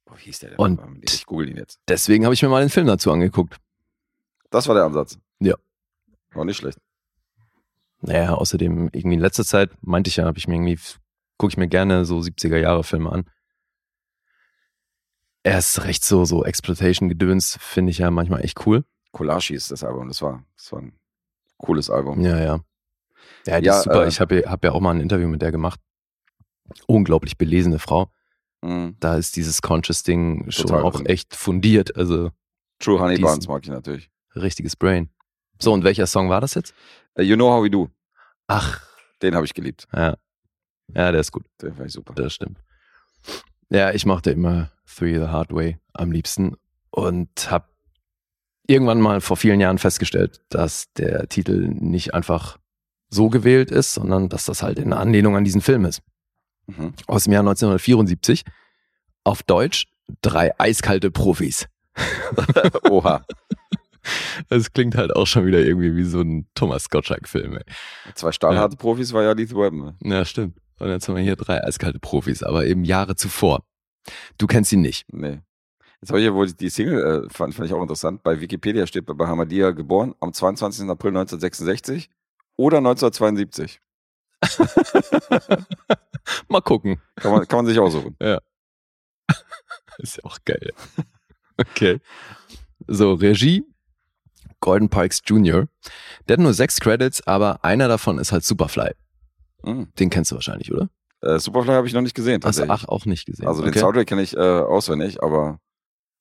Oh, 0.09 0.13
wie 0.15 0.23
hieß 0.23 0.39
der 0.39 0.49
denn? 0.51 0.59
Und- 0.59 0.79
ich 1.03 1.25
google 1.25 1.49
ihn 1.49 1.57
jetzt. 1.57 1.79
Deswegen 1.87 2.23
habe 2.25 2.33
ich 2.33 2.41
mir 2.41 2.49
mal 2.49 2.61
den 2.61 2.69
Film 2.69 2.87
dazu 2.87 3.11
angeguckt. 3.11 3.57
Das 4.49 4.67
war 4.67 4.75
der 4.75 4.85
Ansatz. 4.85 5.17
Ja. 5.39 5.55
War 6.31 6.45
nicht 6.45 6.57
schlecht. 6.57 6.79
Naja, 8.01 8.33
außerdem 8.33 8.89
irgendwie 8.93 9.15
in 9.15 9.19
letzter 9.19 9.43
Zeit, 9.43 9.71
meinte 9.81 10.07
ich 10.09 10.15
ja, 10.15 10.25
habe 10.25 10.37
ich 10.37 10.47
mir 10.47 10.55
irgendwie, 10.55 10.79
gucke 11.37 11.51
ich 11.51 11.57
mir 11.57 11.67
gerne 11.67 12.05
so 12.05 12.19
70er 12.19 12.57
Jahre 12.57 12.83
Filme 12.83 13.11
an. 13.11 13.29
Er 15.43 15.57
ist 15.59 15.83
recht 15.83 16.03
so, 16.03 16.25
so 16.25 16.43
Exploitation-Gedöns, 16.45 17.57
finde 17.59 17.91
ich 17.91 17.97
ja 17.99 18.11
manchmal 18.11 18.43
echt 18.43 18.65
cool. 18.65 18.85
Kolashi 19.11 19.53
ist 19.55 19.71
das 19.71 19.83
Album. 19.83 20.07
Das 20.07 20.21
war, 20.21 20.43
das 20.55 20.71
war 20.71 20.79
ein 20.81 20.98
cooles 21.59 21.89
Album. 21.91 22.21
Ja, 22.21 22.39
ja. 22.39 22.59
Ja, 23.45 23.59
die 23.61 23.67
Ja, 23.67 23.77
ist 23.77 23.83
super. 23.83 24.05
äh, 24.05 24.07
ich 24.07 24.19
habe 24.19 24.43
hab 24.47 24.63
ja 24.63 24.71
auch 24.71 24.79
mal 24.81 24.91
ein 24.95 25.01
Interview 25.01 25.27
mit 25.27 25.41
der 25.41 25.51
gemacht. 25.51 25.79
Unglaublich 26.87 27.37
belesene 27.37 27.79
Frau. 27.79 28.11
Mhm. 28.61 28.95
Da 28.99 29.15
ist 29.15 29.35
dieses 29.35 29.61
Conscious-Ding 29.61 30.49
schon 30.51 30.71
auch 30.71 30.93
drin. 30.95 31.05
echt 31.05 31.35
fundiert. 31.35 31.95
Also 31.95 32.31
True 32.79 32.99
Honey 32.99 33.19
Buns 33.19 33.47
mag 33.47 33.63
ich 33.63 33.69
natürlich. 33.69 34.09
richtiges 34.35 34.75
Brain. 34.75 35.09
So, 35.61 35.73
und 35.73 35.83
welcher 35.83 36.07
Song 36.07 36.29
war 36.29 36.41
das 36.41 36.53
jetzt? 36.53 36.73
Äh, 37.15 37.23
you 37.23 37.35
Know 37.35 37.51
How 37.51 37.63
We 37.63 37.69
Do, 37.69 37.89
Ach, 38.47 38.81
den 39.21 39.35
habe 39.35 39.45
ich 39.45 39.53
geliebt. 39.53 39.87
ja. 39.93 40.15
Ja, 40.95 41.11
der 41.11 41.21
ist 41.21 41.31
gut. 41.31 41.45
Den 41.61 41.75
fand 41.75 41.87
ich 41.87 41.93
super. 41.93 42.13
Das 42.15 42.33
stimmt. 42.33 42.57
Ja, 43.69 43.91
ich 43.91 44.07
mochte 44.07 44.31
immer 44.31 44.71
Three 44.87 45.19
the 45.19 45.27
Hard 45.27 45.53
Way 45.53 45.77
am 45.93 46.11
liebsten 46.11 46.55
und 46.89 47.29
habe 47.51 47.67
irgendwann 48.69 49.01
mal 49.01 49.19
vor 49.19 49.35
vielen 49.35 49.59
Jahren 49.59 49.79
festgestellt, 49.79 50.41
dass 50.49 50.93
der 50.93 51.27
Titel 51.27 51.67
nicht 51.67 52.13
einfach 52.13 52.57
so 53.09 53.29
gewählt 53.29 53.71
ist, 53.71 53.95
sondern 53.95 54.29
dass 54.29 54.45
das 54.45 54.61
halt 54.61 54.77
in 54.77 54.93
Anlehnung 54.93 55.35
an 55.35 55.43
diesen 55.43 55.61
Film 55.61 55.85
ist. 55.85 56.01
Mhm. 56.67 56.93
Aus 57.07 57.23
dem 57.23 57.33
Jahr 57.33 57.41
1974. 57.41 58.43
Auf 59.23 59.43
Deutsch 59.43 59.87
drei 60.21 60.57
eiskalte 60.59 61.11
Profis. 61.11 61.67
Oha. 62.89 63.25
Das 64.47 64.71
klingt 64.71 64.95
halt 64.95 65.15
auch 65.15 65.27
schon 65.27 65.45
wieder 65.45 65.59
irgendwie 65.59 65.95
wie 65.95 66.05
so 66.05 66.21
ein 66.21 66.47
Thomas 66.55 66.89
Gottschalk-Film. 66.89 67.59
Zwei 68.15 68.31
stahlharte 68.31 68.77
Profis 68.77 69.13
war 69.13 69.23
ja 69.23 69.33
Lethal 69.33 69.57
Weapon. 69.57 69.97
Ja, 70.01 70.23
stimmt. 70.25 70.57
Und 70.79 70.89
jetzt 70.89 71.07
haben 71.07 71.15
wir 71.15 71.23
hier 71.23 71.35
drei 71.35 71.63
eiskalte 71.63 71.99
Profis, 71.99 72.41
aber 72.43 72.65
eben 72.65 72.85
Jahre 72.85 73.15
zuvor. 73.15 73.63
Du 74.37 74.47
kennst 74.47 74.71
ihn 74.71 74.81
nicht. 74.81 75.05
Nee. 75.11 75.41
Jetzt 76.01 76.11
habe 76.11 76.19
ich 76.19 76.25
ja 76.25 76.33
wohl 76.33 76.51
die 76.51 76.69
Single, 76.69 77.25
äh, 77.25 77.29
fand, 77.29 77.53
fand 77.53 77.67
ich 77.67 77.73
auch 77.73 77.81
interessant. 77.81 78.23
Bei 78.23 78.39
Wikipedia 78.39 78.87
steht 78.87 79.05
bei 79.05 79.13
Bahamadia 79.13 79.71
geboren 79.71 80.15
am 80.21 80.33
22. 80.33 80.89
April 80.89 81.09
1966 81.09 82.09
oder 82.55 82.77
1972. 82.77 83.81
Mal 86.47 86.61
gucken. 86.61 87.01
Kann 87.15 87.31
man, 87.33 87.47
kann 87.47 87.57
man 87.57 87.65
sich 87.65 87.79
aussuchen. 87.79 88.15
Ist 89.97 90.17
ja 90.17 90.23
auch 90.23 90.37
geil. 90.45 90.71
Okay. 91.57 91.99
So, 92.87 93.13
Regie, 93.13 93.65
Gordon 94.61 94.87
Parks 94.89 95.21
Jr. 95.25 95.67
Der 96.27 96.35
hat 96.35 96.39
nur 96.39 96.53
sechs 96.53 96.79
Credits, 96.79 97.25
aber 97.27 97.65
einer 97.65 97.89
davon 97.89 98.17
ist 98.17 98.31
halt 98.31 98.45
Superfly. 98.45 98.91
Mhm. 99.63 99.89
Den 99.99 100.09
kennst 100.09 100.31
du 100.31 100.35
wahrscheinlich, 100.35 100.71
oder? 100.71 100.89
Äh, 101.21 101.39
Superfly 101.39 101.73
habe 101.73 101.87
ich 101.87 101.93
noch 101.93 102.01
nicht 102.01 102.15
gesehen. 102.15 102.39
Tatsächlich. 102.39 102.71
ach 102.71 102.87
auch 102.87 103.05
nicht 103.05 103.25
gesehen. 103.25 103.47
also 103.47 103.61
den 103.61 103.71
okay. 103.71 103.79
Soundtrack 103.79 104.07
kenne 104.07 104.21
ich 104.21 104.35
äh, 104.37 104.39
auswendig, 104.39 105.21
aber 105.21 105.59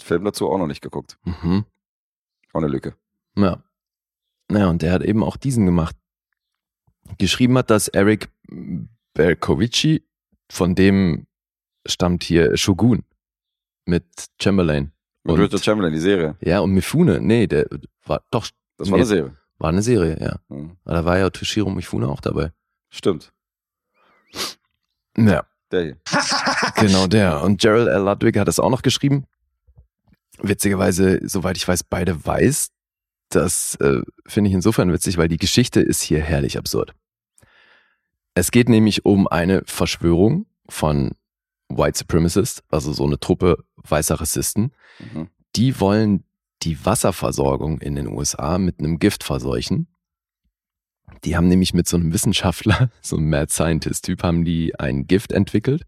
Film 0.02 0.24
dazu 0.24 0.48
auch 0.50 0.58
noch 0.58 0.66
nicht 0.66 0.80
geguckt. 0.82 1.18
Mhm. 1.24 1.64
Auch 2.52 2.58
eine 2.60 2.68
Lücke. 2.68 2.94
Ja. 3.36 3.62
Naja, 4.48 4.68
und 4.68 4.82
der 4.82 4.92
hat 4.92 5.02
eben 5.02 5.22
auch 5.22 5.36
diesen 5.36 5.66
gemacht. 5.66 5.96
Geschrieben 7.18 7.56
hat 7.58 7.70
das 7.70 7.88
Eric 7.88 8.30
Berkovici, 9.14 10.04
von 10.50 10.74
dem 10.74 11.26
stammt 11.86 12.22
hier 12.22 12.56
Shogun 12.56 13.04
mit 13.86 14.04
Chamberlain. 14.40 14.92
Und- 15.24 15.38
Richard 15.40 15.64
Chamberlain, 15.64 15.92
die 15.92 15.98
Serie. 16.00 16.36
Ja, 16.40 16.60
und 16.60 16.72
Mifune, 16.72 17.20
nee, 17.20 17.46
der 17.46 17.66
war 18.04 18.22
doch, 18.30 18.46
Das 18.78 18.88
war 18.90 18.96
Nee. 18.98 19.02
eine 19.02 19.06
Serie. 19.06 19.36
war 19.58 19.68
eine 19.70 19.82
Serie, 19.82 20.16
ja. 20.20 20.38
Mhm. 20.48 20.76
Aber 20.84 20.94
Da 20.94 21.04
war 21.04 21.18
ja 21.18 21.30
Toshiro 21.30 21.68
Mifune 21.70 22.08
auch 22.08 22.20
dabei. 22.20 22.52
Stimmt. 22.90 23.32
Ja, 25.16 25.44
Der 25.72 25.82
hier. 25.82 25.96
genau 26.76 27.06
der. 27.06 27.42
Und 27.42 27.60
Gerald 27.60 27.88
L. 27.88 28.02
Ludwig 28.02 28.36
hat 28.38 28.48
es 28.48 28.60
auch 28.60 28.70
noch 28.70 28.82
geschrieben. 28.82 29.26
Witzigerweise, 30.40 31.20
soweit 31.22 31.56
ich 31.56 31.66
weiß, 31.66 31.84
beide 31.84 32.24
weiß. 32.24 32.70
Das 33.30 33.74
äh, 33.76 34.00
finde 34.26 34.48
ich 34.48 34.54
insofern 34.54 34.92
witzig, 34.92 35.18
weil 35.18 35.28
die 35.28 35.36
Geschichte 35.36 35.80
ist 35.80 36.00
hier 36.02 36.20
herrlich 36.20 36.56
absurd. 36.56 36.94
Es 38.34 38.50
geht 38.50 38.68
nämlich 38.68 39.04
um 39.04 39.26
eine 39.26 39.62
Verschwörung 39.66 40.46
von 40.68 41.12
White 41.68 41.98
Supremacists, 41.98 42.62
also 42.70 42.92
so 42.92 43.04
eine 43.04 43.18
Truppe 43.18 43.64
weißer 43.76 44.20
Rassisten. 44.20 44.72
Mhm. 44.98 45.28
Die 45.56 45.80
wollen 45.80 46.24
die 46.62 46.84
Wasserversorgung 46.84 47.80
in 47.80 47.94
den 47.94 48.08
USA 48.08 48.58
mit 48.58 48.78
einem 48.78 48.98
Gift 48.98 49.24
verseuchen. 49.24 49.88
Die 51.24 51.36
haben 51.36 51.48
nämlich 51.48 51.74
mit 51.74 51.88
so 51.88 51.96
einem 51.96 52.12
Wissenschaftler, 52.12 52.90
so 53.02 53.16
einem 53.16 53.30
Mad 53.30 53.52
Scientist-Typ, 53.52 54.22
haben 54.22 54.44
die 54.44 54.78
ein 54.78 55.06
Gift 55.06 55.32
entwickelt, 55.32 55.84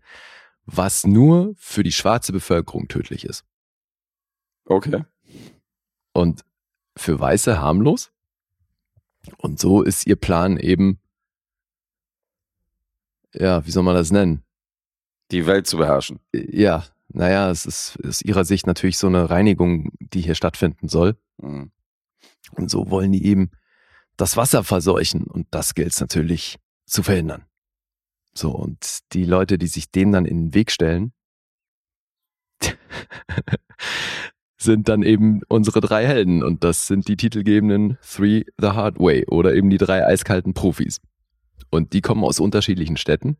was 0.66 1.06
nur 1.06 1.54
für 1.56 1.82
die 1.82 1.92
schwarze 1.92 2.32
Bevölkerung 2.32 2.88
tödlich 2.88 3.24
ist. 3.24 3.44
Okay. 4.70 5.04
Und 6.12 6.44
für 6.96 7.18
Weiße 7.18 7.60
harmlos. 7.60 8.12
Und 9.38 9.58
so 9.58 9.82
ist 9.82 10.06
ihr 10.06 10.14
Plan 10.14 10.58
eben, 10.58 11.00
ja, 13.34 13.66
wie 13.66 13.72
soll 13.72 13.82
man 13.82 13.96
das 13.96 14.12
nennen? 14.12 14.44
Die 15.32 15.46
Welt 15.46 15.66
zu 15.66 15.76
beherrschen. 15.76 16.20
Ja, 16.32 16.84
naja, 17.08 17.50
es 17.50 17.66
ist 17.66 17.98
aus 18.06 18.22
ihrer 18.22 18.44
Sicht 18.44 18.68
natürlich 18.68 18.96
so 18.96 19.08
eine 19.08 19.28
Reinigung, 19.28 19.90
die 19.98 20.20
hier 20.20 20.36
stattfinden 20.36 20.88
soll. 20.88 21.16
Mhm. 21.38 21.72
Und 22.52 22.70
so 22.70 22.90
wollen 22.90 23.10
die 23.10 23.26
eben 23.26 23.50
das 24.16 24.36
Wasser 24.36 24.62
verseuchen. 24.62 25.24
Und 25.24 25.48
das 25.50 25.74
gilt 25.74 25.92
es 25.92 26.00
natürlich 26.00 26.60
zu 26.86 27.02
verhindern. 27.02 27.44
So, 28.34 28.52
und 28.52 29.00
die 29.14 29.24
Leute, 29.24 29.58
die 29.58 29.66
sich 29.66 29.90
dem 29.90 30.12
dann 30.12 30.26
in 30.26 30.46
den 30.46 30.54
Weg 30.54 30.70
stellen, 30.70 31.12
sind 34.62 34.88
dann 34.88 35.02
eben 35.02 35.40
unsere 35.48 35.80
drei 35.80 36.06
Helden. 36.06 36.42
Und 36.42 36.64
das 36.64 36.86
sind 36.86 37.08
die 37.08 37.16
titelgebenden 37.16 37.98
Three 38.02 38.44
the 38.58 38.68
Hard 38.68 38.98
Way 38.98 39.26
oder 39.26 39.54
eben 39.54 39.70
die 39.70 39.78
drei 39.78 40.06
eiskalten 40.06 40.54
Profis. 40.54 41.00
Und 41.70 41.92
die 41.92 42.00
kommen 42.00 42.24
aus 42.24 42.40
unterschiedlichen 42.40 42.96
Städten. 42.96 43.36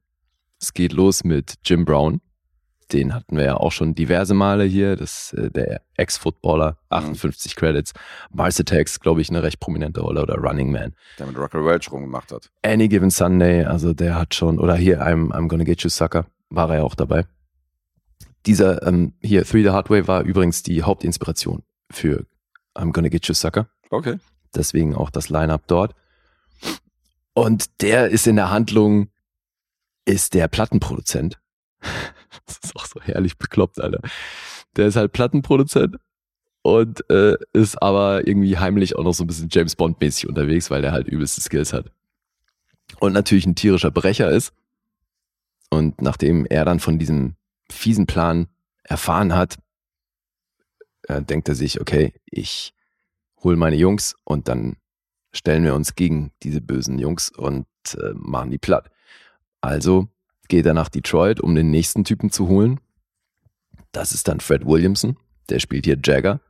Es 0.60 0.72
geht 0.72 0.92
los 0.92 1.24
mit 1.24 1.54
Jim 1.64 1.84
Brown. 1.84 2.20
Den 2.92 3.14
hatten 3.14 3.36
wir 3.36 3.44
ja 3.44 3.56
auch 3.56 3.70
schon 3.70 3.94
diverse 3.94 4.34
Male 4.34 4.64
hier. 4.64 4.96
Das 4.96 5.32
äh, 5.32 5.50
der 5.50 5.82
Ex-Footballer, 5.96 6.78
58 6.88 7.54
Credits. 7.54 7.92
Mars 8.32 8.58
Attacks, 8.58 8.98
glaube 8.98 9.20
ich, 9.20 9.30
eine 9.30 9.42
recht 9.42 9.60
prominente 9.60 10.00
Rolle 10.00 10.22
oder 10.22 10.34
Running 10.36 10.72
Man. 10.72 10.94
Der 11.18 11.26
mit 11.26 11.38
Rocker 11.38 11.64
Welch 11.64 11.90
rumgemacht 11.92 12.32
hat. 12.32 12.50
Any 12.62 12.88
Given 12.88 13.10
Sunday, 13.10 13.64
also 13.64 13.94
der 13.94 14.16
hat 14.16 14.34
schon, 14.34 14.58
oder 14.58 14.74
hier 14.74 15.02
I'm, 15.02 15.30
I'm 15.30 15.48
Gonna 15.48 15.64
Get 15.64 15.82
You 15.82 15.88
Sucker, 15.88 16.26
war 16.48 16.70
er 16.70 16.78
ja 16.78 16.82
auch 16.82 16.96
dabei. 16.96 17.26
Dieser, 18.46 18.86
ähm, 18.86 19.12
hier, 19.20 19.44
Three 19.44 19.62
the 19.62 19.70
Hard 19.70 19.90
Way 19.90 20.08
war 20.08 20.22
übrigens 20.22 20.62
die 20.62 20.82
Hauptinspiration 20.82 21.62
für 21.90 22.26
I'm 22.74 22.92
Gonna 22.92 23.08
Get 23.08 23.26
You 23.26 23.34
Sucker. 23.34 23.68
Okay. 23.90 24.18
Deswegen 24.54 24.94
auch 24.94 25.10
das 25.10 25.28
Line-Up 25.28 25.66
dort. 25.66 25.94
Und 27.34 27.82
der 27.82 28.08
ist 28.08 28.26
in 28.26 28.36
der 28.36 28.50
Handlung, 28.50 29.08
ist 30.04 30.34
der 30.34 30.48
Plattenproduzent. 30.48 31.38
Das 32.46 32.58
ist 32.64 32.76
auch 32.76 32.86
so 32.86 33.00
herrlich 33.00 33.38
bekloppt, 33.38 33.80
Alter. 33.80 34.00
Der 34.76 34.86
ist 34.86 34.96
halt 34.96 35.12
Plattenproduzent 35.12 35.96
und 36.62 37.08
äh, 37.10 37.36
ist 37.52 37.80
aber 37.80 38.26
irgendwie 38.26 38.58
heimlich 38.58 38.96
auch 38.96 39.04
noch 39.04 39.14
so 39.14 39.24
ein 39.24 39.26
bisschen 39.26 39.48
James 39.50 39.76
Bond-mäßig 39.76 40.28
unterwegs, 40.28 40.70
weil 40.70 40.82
der 40.82 40.92
halt 40.92 41.06
übelste 41.06 41.40
Skills 41.40 41.72
hat. 41.72 41.90
Und 42.98 43.12
natürlich 43.12 43.46
ein 43.46 43.54
tierischer 43.54 43.90
Brecher 43.90 44.30
ist. 44.30 44.52
Und 45.70 46.02
nachdem 46.02 46.46
er 46.46 46.64
dann 46.64 46.80
von 46.80 46.98
diesem 46.98 47.36
fiesen 47.80 48.06
Plan 48.06 48.46
erfahren 48.82 49.34
hat, 49.34 49.58
äh, 51.08 51.22
denkt 51.22 51.48
er 51.48 51.54
sich, 51.54 51.80
okay, 51.80 52.12
ich 52.26 52.74
hol 53.42 53.56
meine 53.56 53.76
Jungs 53.76 54.14
und 54.24 54.48
dann 54.48 54.76
stellen 55.32 55.64
wir 55.64 55.74
uns 55.74 55.94
gegen 55.94 56.32
diese 56.42 56.60
bösen 56.60 56.98
Jungs 56.98 57.30
und 57.30 57.66
äh, 57.94 58.12
machen 58.14 58.50
die 58.50 58.58
platt. 58.58 58.90
Also 59.60 60.08
geht 60.48 60.66
er 60.66 60.74
nach 60.74 60.88
Detroit, 60.88 61.40
um 61.40 61.54
den 61.54 61.70
nächsten 61.70 62.04
Typen 62.04 62.30
zu 62.30 62.48
holen. 62.48 62.80
Das 63.92 64.12
ist 64.12 64.28
dann 64.28 64.40
Fred 64.40 64.66
Williamson, 64.66 65.16
der 65.48 65.58
spielt 65.58 65.86
hier 65.86 65.98
Jagger. 66.02 66.40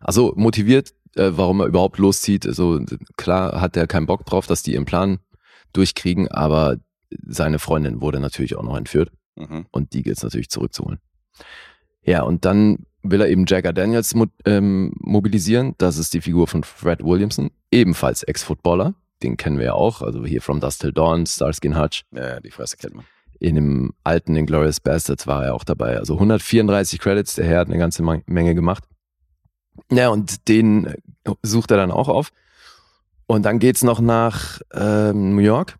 Also 0.00 0.34
motiviert, 0.36 0.94
äh, 1.16 1.30
warum 1.32 1.60
er 1.60 1.66
überhaupt 1.66 1.98
loszieht. 1.98 2.46
Also 2.46 2.80
klar 3.16 3.60
hat 3.60 3.76
er 3.76 3.86
keinen 3.86 4.06
Bock 4.06 4.24
drauf, 4.24 4.46
dass 4.46 4.62
die 4.62 4.74
ihren 4.74 4.84
Plan 4.84 5.18
durchkriegen, 5.72 6.28
aber 6.28 6.76
seine 7.26 7.58
Freundin 7.58 8.00
wurde 8.00 8.20
natürlich 8.20 8.56
auch 8.56 8.62
noch 8.62 8.76
entführt 8.76 9.10
Mhm. 9.36 9.66
und 9.70 9.92
die 9.92 10.02
gilt 10.02 10.16
es 10.16 10.22
natürlich 10.22 10.50
zurückzuholen. 10.50 10.98
Ja, 12.02 12.22
und 12.22 12.44
dann 12.44 12.86
will 13.02 13.20
er 13.20 13.28
eben 13.28 13.44
Jagger 13.46 13.72
Daniels 13.72 14.14
mo 14.14 14.26
ähm, 14.44 14.92
mobilisieren. 14.98 15.74
Das 15.78 15.98
ist 15.98 16.14
die 16.14 16.20
Figur 16.20 16.46
von 16.46 16.64
Fred 16.64 17.02
Williamson, 17.02 17.50
ebenfalls 17.70 18.22
Ex-Footballer. 18.22 18.94
Den 19.22 19.36
kennen 19.36 19.58
wir 19.58 19.66
ja 19.66 19.72
auch, 19.74 20.02
also 20.02 20.24
hier 20.24 20.42
From 20.42 20.60
Dust 20.60 20.80
Till 20.80 20.92
Dawn, 20.92 21.26
Starsky 21.26 21.68
and 21.68 21.78
Hutch. 21.78 22.04
Ja, 22.12 22.40
die 22.40 22.50
Fresse 22.50 22.76
kennt 22.76 22.94
man. 22.94 23.04
In 23.38 23.54
dem 23.54 23.92
alten 24.02 24.34
Inglourious 24.36 24.80
Bastards 24.80 25.26
war 25.26 25.44
er 25.44 25.54
auch 25.54 25.64
dabei. 25.64 25.98
Also 25.98 26.14
134 26.14 26.98
Credits, 26.98 27.34
der 27.34 27.46
Herr 27.46 27.60
hat 27.60 27.68
eine 27.68 27.78
ganze 27.78 28.02
Menge 28.02 28.54
gemacht. 28.54 28.84
Ja, 29.90 30.08
und 30.08 30.48
den 30.48 30.86
äh, 30.86 30.96
sucht 31.42 31.70
er 31.70 31.76
dann 31.76 31.90
auch 31.90 32.08
auf. 32.08 32.30
Und 33.26 33.44
dann 33.44 33.58
geht's 33.58 33.82
noch 33.82 34.00
nach 34.00 34.60
ähm, 34.72 35.34
New 35.34 35.42
York. 35.42 35.76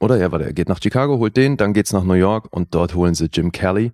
Oder 0.00 0.16
ja, 0.18 0.30
warte, 0.30 0.44
er 0.46 0.52
geht 0.52 0.68
nach 0.68 0.80
Chicago, 0.82 1.18
holt 1.18 1.36
den, 1.36 1.56
dann 1.56 1.72
geht's 1.72 1.92
nach 1.92 2.04
New 2.04 2.14
York 2.14 2.48
und 2.50 2.74
dort 2.74 2.94
holen 2.94 3.14
sie 3.14 3.28
Jim 3.32 3.50
Kelly. 3.52 3.92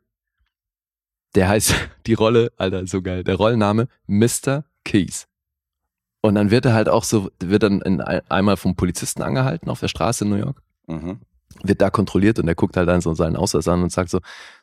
Der 1.35 1.49
heißt, 1.49 1.75
die 2.07 2.15
Rolle, 2.15 2.53
Alter, 2.57 2.87
so 2.87 3.03
geil, 3.03 3.25
der 3.25 3.37
Rollenname 3.37 3.89
Mr. 4.07 4.65
Keys. 4.85 5.27
Und 6.21 6.37
dann 6.37 6.51
wird 6.51 6.65
er 6.65 6.75
halt 6.75 6.89
auch 6.89 7.05
so, 7.05 7.31
wird 7.39 7.63
dann 7.63 7.81
in, 7.83 8.01
einmal 8.01 8.57
vom 8.57 8.77
Polizisten 8.77 9.23
angehalten 9.23 9.69
auf 9.69 9.81
der 9.81 9.89
Straße 9.89 10.25
in 10.25 10.31
New 10.31 10.37
York. 10.37 10.63
Mhm. 10.87 11.21
Wird 11.63 11.81
da 11.81 11.91
kontrolliert 11.91 12.39
und 12.39 12.49
er 12.49 12.55
guckt 12.55 12.77
halt 12.77 12.89
dann 12.89 13.01
so 13.01 13.15
seinen 13.15 13.37
Ausweis 13.37 13.69
an 13.69 13.83
und 13.83 13.93
sagt 13.93 14.11
so, 14.11 14.21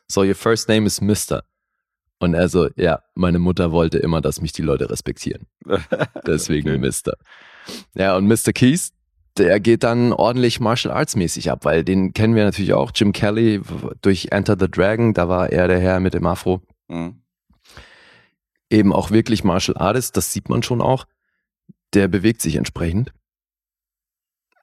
so 0.08 0.22
your 0.22 0.34
first 0.34 0.68
name 0.68 0.86
is 0.86 1.00
Mister. 1.00 1.44
Und 2.18 2.34
er 2.34 2.48
so, 2.48 2.68
ja, 2.76 3.02
meine 3.14 3.38
Mutter 3.38 3.72
wollte 3.72 3.98
immer, 3.98 4.20
dass 4.20 4.40
mich 4.40 4.52
die 4.52 4.62
Leute 4.62 4.90
respektieren. 4.90 5.46
Deswegen 6.26 6.68
Okay. 6.68 6.78
Mister. 6.78 7.16
Ja, 7.94 8.16
und 8.16 8.26
Mr. 8.26 8.52
Keys, 8.52 8.92
der 9.38 9.60
geht 9.60 9.82
dann 9.82 10.12
ordentlich 10.12 10.60
Martial 10.60 10.94
Arts 10.94 11.16
mäßig 11.16 11.50
ab, 11.50 11.64
weil 11.64 11.84
den 11.84 12.12
kennen 12.12 12.34
wir 12.34 12.44
natürlich 12.44 12.74
auch. 12.74 12.90
Jim 12.94 13.12
Kelly 13.12 13.60
durch 14.02 14.28
Enter 14.30 14.56
the 14.58 14.70
Dragon, 14.70 15.14
da 15.14 15.28
war 15.28 15.50
er 15.50 15.68
der 15.68 15.80
Herr 15.80 16.00
mit 16.00 16.14
dem 16.14 16.26
Afro. 16.26 16.60
Mhm. 16.88 17.22
Eben 18.70 18.92
auch 18.92 19.10
wirklich 19.10 19.44
Martial 19.44 19.76
Artist, 19.76 20.16
das 20.16 20.32
sieht 20.32 20.48
man 20.48 20.62
schon 20.62 20.80
auch. 20.80 21.06
Der 21.94 22.08
bewegt 22.08 22.40
sich 22.40 22.56
entsprechend. 22.56 23.12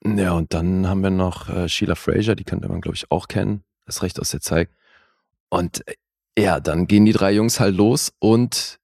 Ja, 0.04 0.32
und 0.32 0.54
dann 0.54 0.88
haben 0.88 1.02
wir 1.02 1.10
noch 1.10 1.50
äh, 1.50 1.68
Sheila 1.68 1.96
Fraser, 1.96 2.36
die 2.36 2.46
könnte 2.46 2.70
man, 2.70 2.82
glaube 2.82 2.96
ich, 2.96 3.12
auch 3.12 3.28
kennen. 3.28 3.64
Das 3.86 4.02
recht 4.02 4.20
aus 4.20 4.32
der 4.32 4.40
Zeit. 4.40 4.70
Und 5.50 5.88
äh, 5.88 5.96
ja, 6.38 6.60
dann 6.60 6.88
gehen 6.88 7.06
die 7.06 7.12
drei 7.12 7.34
Jungs 7.34 7.60
halt 7.60 7.76
los 7.76 8.14
und 8.20 8.80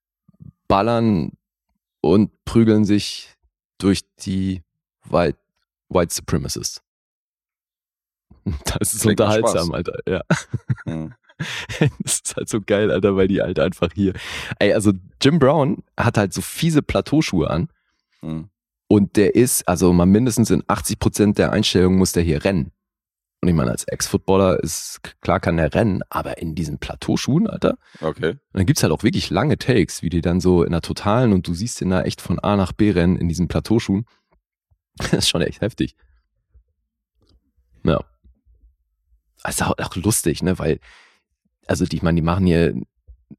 ballern 0.67 1.31
und 2.01 2.43
prügeln 2.43 2.85
sich 2.85 3.35
durch 3.77 4.01
die 4.19 4.61
White, 5.05 5.37
White 5.95 6.13
Supremacists. 6.13 6.81
Das 8.79 8.93
ist 8.93 9.01
Klingt 9.01 9.19
unterhaltsam, 9.19 9.67
Spaß. 9.67 9.73
Alter. 9.75 9.99
Ja. 10.07 10.21
Mhm. 10.85 11.13
Das 12.03 12.21
ist 12.23 12.35
halt 12.37 12.47
so 12.47 12.61
geil, 12.61 12.89
Alter, 12.91 13.17
weil 13.17 13.27
die 13.27 13.41
halt 13.41 13.59
einfach 13.59 13.89
hier. 13.93 14.13
Ey, 14.59 14.71
also 14.71 14.93
Jim 15.21 15.37
Brown 15.37 15.83
hat 15.99 16.17
halt 16.17 16.33
so 16.33 16.39
fiese 16.41 16.81
Plateauschuhe 16.81 17.49
an 17.49 17.67
Mhm. 18.21 18.47
und 18.87 19.17
der 19.17 19.35
ist, 19.35 19.67
also 19.67 19.91
mal 19.91 20.05
mindestens 20.05 20.49
in 20.49 20.63
80 20.67 20.97
Prozent 20.99 21.37
der 21.37 21.51
Einstellungen 21.51 21.97
muss 21.99 22.13
der 22.13 22.23
hier 22.23 22.43
rennen. 22.45 22.71
Und 23.41 23.49
ich 23.49 23.53
meine, 23.55 23.69
als 23.71 23.83
Ex-Footballer 23.83 24.63
ist 24.63 25.01
klar 25.21 25.39
kann 25.41 25.57
der 25.57 25.73
rennen, 25.73 26.01
aber 26.09 26.37
in 26.37 26.55
diesen 26.55 26.79
Plateauschuhen, 26.79 27.47
Alter, 27.47 27.77
Okay. 28.01 28.29
und 28.29 28.39
dann 28.53 28.65
gibt's 28.65 28.81
halt 28.83 28.93
auch 28.93 29.03
wirklich 29.03 29.29
lange 29.29 29.57
Takes, 29.57 30.01
wie 30.03 30.09
die 30.09 30.21
dann 30.21 30.39
so 30.39 30.63
in 30.63 30.71
der 30.71 30.81
Totalen 30.81 31.33
und 31.33 31.45
du 31.47 31.53
siehst 31.53 31.81
den 31.81 31.89
da 31.89 32.01
echt 32.03 32.21
von 32.21 32.39
A 32.39 32.55
nach 32.55 32.71
B 32.71 32.91
rennen 32.91 33.17
in 33.17 33.27
diesen 33.27 33.49
Plateauschuhen. 33.49 34.05
Das 35.11 35.13
ist 35.13 35.29
schon 35.29 35.41
echt 35.41 35.61
heftig. 35.61 35.95
Ja. 37.83 38.03
Ist 39.47 39.61
auch, 39.61 39.95
lustig, 39.95 40.41
ne, 40.41 40.57
weil, 40.57 40.79
also 41.67 41.85
die, 41.85 41.97
ich 41.97 42.01
meine, 42.01 42.15
die 42.15 42.25
machen 42.25 42.45
hier 42.45 42.73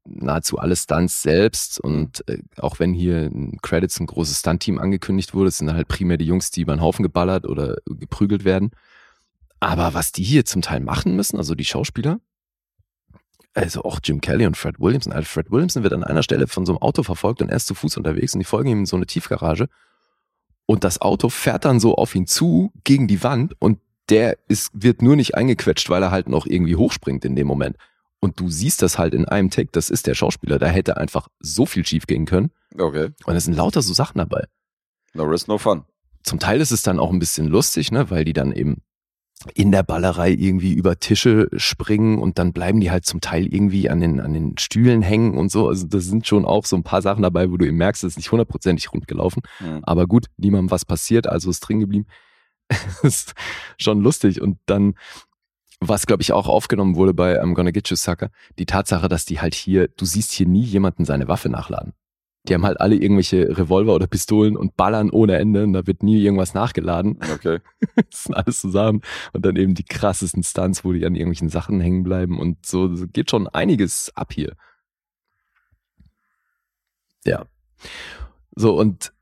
nahezu 0.05 0.57
alle 0.57 0.75
Stunts 0.75 1.21
selbst 1.21 1.79
und 1.79 2.27
äh, 2.29 2.39
auch 2.57 2.79
wenn 2.79 2.93
hier 2.93 3.25
in 3.25 3.57
Credits 3.61 3.99
ein 3.99 4.05
großes 4.05 4.39
Stunt-Team 4.39 4.79
angekündigt 4.79 5.33
wurde, 5.33 5.51
sind 5.51 5.71
halt 5.73 5.87
primär 5.87 6.17
die 6.17 6.25
Jungs, 6.25 6.51
die 6.51 6.61
über 6.61 6.75
den 6.75 6.81
Haufen 6.81 7.03
geballert 7.03 7.45
oder 7.45 7.77
geprügelt 7.85 8.45
werden. 8.45 8.71
Aber 9.59 9.93
was 9.93 10.11
die 10.11 10.23
hier 10.23 10.45
zum 10.45 10.61
Teil 10.61 10.81
machen 10.81 11.15
müssen, 11.15 11.37
also 11.37 11.55
die 11.55 11.65
Schauspieler, 11.65 12.19
also 13.53 13.83
auch 13.83 13.99
Jim 14.03 14.21
Kelly 14.21 14.45
und 14.45 14.55
Fred 14.55 14.79
Williamson. 14.79 15.11
Also 15.11 15.25
Fred 15.25 15.49
Williamson 15.49 15.81
wird 15.81 15.93
an 15.93 16.03
einer 16.03 16.21
Stelle 16.21 16.47
von 16.47 16.65
so 16.65 16.73
einem 16.73 16.81
Auto 16.81 17.01
verfolgt 17.01 17.41
und 17.41 17.49
er 17.49 17.57
ist 17.57 17.65
zu 17.65 17.73
Fuß 17.73 17.97
unterwegs 17.97 18.33
und 18.33 18.39
die 18.39 18.45
folgen 18.45 18.69
ihm 18.69 18.79
in 18.79 18.85
so 18.85 18.95
eine 18.95 19.07
Tiefgarage. 19.07 19.67
Und 20.67 20.83
das 20.83 21.01
Auto 21.01 21.29
fährt 21.29 21.65
dann 21.65 21.79
so 21.79 21.95
auf 21.95 22.13
ihn 22.13 22.27
zu 22.27 22.71
gegen 22.83 23.07
die 23.07 23.23
Wand 23.23 23.55
und 23.59 23.79
der 24.09 24.37
ist, 24.47 24.69
wird 24.73 25.01
nur 25.01 25.15
nicht 25.15 25.35
eingequetscht, 25.35 25.89
weil 25.89 26.03
er 26.03 26.11
halt 26.11 26.29
noch 26.29 26.45
irgendwie 26.45 26.75
hochspringt 26.75 27.25
in 27.25 27.35
dem 27.35 27.47
Moment. 27.47 27.77
Und 28.19 28.39
du 28.39 28.49
siehst 28.49 28.81
das 28.81 28.97
halt 28.97 29.13
in 29.13 29.25
einem 29.25 29.49
Take, 29.49 29.69
das 29.71 29.89
ist 29.89 30.07
der 30.07 30.13
Schauspieler, 30.13 30.59
da 30.59 30.67
hätte 30.67 30.97
einfach 30.97 31.29
so 31.39 31.65
viel 31.65 31.85
schief 31.85 32.05
gehen 32.05 32.25
können. 32.25 32.51
Okay. 32.77 33.09
Und 33.25 33.35
es 33.35 33.45
sind 33.45 33.55
lauter 33.55 33.81
so 33.81 33.93
Sachen 33.93 34.17
dabei. 34.17 34.45
No 35.13 35.23
risk, 35.23 35.47
no 35.47 35.57
fun. 35.57 35.83
Zum 36.23 36.39
Teil 36.39 36.59
ist 36.59 36.71
es 36.71 36.81
dann 36.81 36.99
auch 36.99 37.11
ein 37.11 37.19
bisschen 37.19 37.47
lustig, 37.47 37.91
ne, 37.91 38.09
weil 38.09 38.25
die 38.25 38.33
dann 38.33 38.51
eben 38.51 38.81
in 39.53 39.71
der 39.71 39.83
Ballerei 39.83 40.31
irgendwie 40.31 40.73
über 40.73 40.99
Tische 40.99 41.47
springen 41.55 42.17
und 42.17 42.39
dann 42.39 42.53
bleiben 42.53 42.79
die 42.79 42.89
halt 42.89 43.05
zum 43.05 43.21
Teil 43.21 43.45
irgendwie 43.45 43.89
an 43.89 43.99
den, 43.99 44.19
an 44.19 44.33
den 44.33 44.57
Stühlen 44.57 45.01
hängen 45.01 45.37
und 45.37 45.51
so. 45.51 45.67
Also 45.67 45.85
das 45.85 46.05
sind 46.05 46.25
schon 46.25 46.45
auch 46.45 46.65
so 46.65 46.75
ein 46.75 46.83
paar 46.83 47.01
Sachen 47.01 47.21
dabei, 47.21 47.51
wo 47.51 47.57
du 47.57 47.65
eben 47.65 47.77
merkst, 47.77 48.03
es 48.03 48.13
ist 48.13 48.17
nicht 48.17 48.31
hundertprozentig 48.31 48.91
rund 48.91 49.07
gelaufen. 49.07 49.41
Mhm. 49.59 49.81
Aber 49.83 50.07
gut, 50.07 50.25
niemandem 50.37 50.71
was 50.71 50.85
passiert, 50.85 51.27
also 51.27 51.49
ist 51.51 51.59
drin 51.59 51.79
geblieben. 51.79 52.07
ist 53.03 53.35
schon 53.77 54.01
lustig. 54.01 54.41
Und 54.41 54.57
dann, 54.65 54.95
was 55.79 56.07
glaube 56.07 56.23
ich 56.23 56.31
auch 56.33 56.47
aufgenommen 56.47 56.95
wurde 56.95 57.13
bei 57.13 57.39
I'm 57.41 57.53
Gonna 57.53 57.71
Get 57.71 57.89
You 57.89 57.95
Sucker, 57.95 58.31
die 58.57 58.65
Tatsache, 58.65 59.07
dass 59.07 59.25
die 59.25 59.39
halt 59.39 59.53
hier, 59.53 59.87
du 59.87 60.05
siehst 60.05 60.31
hier 60.31 60.47
nie 60.47 60.63
jemanden 60.63 61.05
seine 61.05 61.27
Waffe 61.27 61.49
nachladen. 61.49 61.93
Die 62.47 62.53
haben 62.53 62.65
halt 62.65 62.79
alle 62.79 62.95
irgendwelche 62.95 63.57
Revolver 63.57 63.93
oder 63.93 64.07
Pistolen 64.07 64.55
und 64.55 64.77
ballern 64.77 65.09
ohne 65.09 65.37
Ende 65.37 65.63
und 65.63 65.73
da 65.73 65.85
wird 65.85 66.03
nie 66.03 66.21
irgendwas 66.21 66.53
nachgeladen. 66.53 67.19
Okay. 67.33 67.59
Das 68.09 68.23
sind 68.23 68.35
alles 68.35 68.61
zusammen 68.61 69.01
und 69.33 69.45
dann 69.45 69.55
eben 69.55 69.73
die 69.73 69.83
krassesten 69.83 70.43
Stunts, 70.43 70.85
wo 70.85 70.93
die 70.93 71.05
an 71.05 71.15
irgendwelchen 71.15 71.49
Sachen 71.49 71.79
hängen 71.81 72.03
bleiben 72.03 72.39
und 72.39 72.65
so 72.65 72.95
so 72.95 73.07
geht 73.07 73.29
schon 73.31 73.47
einiges 73.47 74.11
ab 74.15 74.33
hier. 74.33 74.55
Ja. 77.25 77.45
So 78.55 78.77
und 78.77 79.13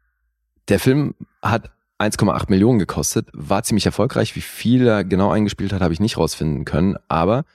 der 0.68 0.80
Film 0.80 1.15
hat 1.41 1.72
1,8 1.99 2.49
Millionen 2.49 2.80
gekostet, 2.80 3.30
war 3.34 3.64
ziemlich 3.64 3.85
erfolgreich. 3.85 4.35
Wie 4.35 4.41
viel 4.41 4.85
er 4.88 5.03
genau 5.03 5.31
eingespielt 5.31 5.73
hat, 5.73 5.81
habe 5.81 5.93
ich 5.93 5.99
nicht 5.99 6.18
rausfinden 6.18 6.65
können, 6.65 6.97
aber 7.07 7.45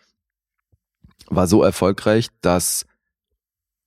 war 1.26 1.46
so 1.46 1.62
erfolgreich, 1.62 2.28
dass 2.40 2.86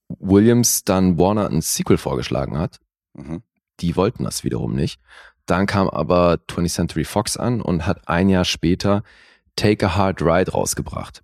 Williams 0.08 0.84
dann 0.84 1.18
Warner 1.18 1.48
ein 1.48 1.60
Sequel 1.60 1.98
vorgeschlagen 1.98 2.58
hat. 2.58 2.80
Mhm. 3.14 3.42
Die 3.80 3.96
wollten 3.96 4.24
das 4.24 4.44
wiederum 4.44 4.74
nicht. 4.74 5.00
Dann 5.46 5.66
kam 5.66 5.88
aber 5.88 6.34
20th 6.48 6.74
Century 6.74 7.04
Fox 7.04 7.36
an 7.36 7.60
und 7.60 7.86
hat 7.86 8.08
ein 8.08 8.28
Jahr 8.28 8.44
später 8.44 9.02
Take 9.56 9.86
a 9.86 9.96
Hard 9.96 10.22
Ride 10.22 10.52
rausgebracht. 10.52 11.22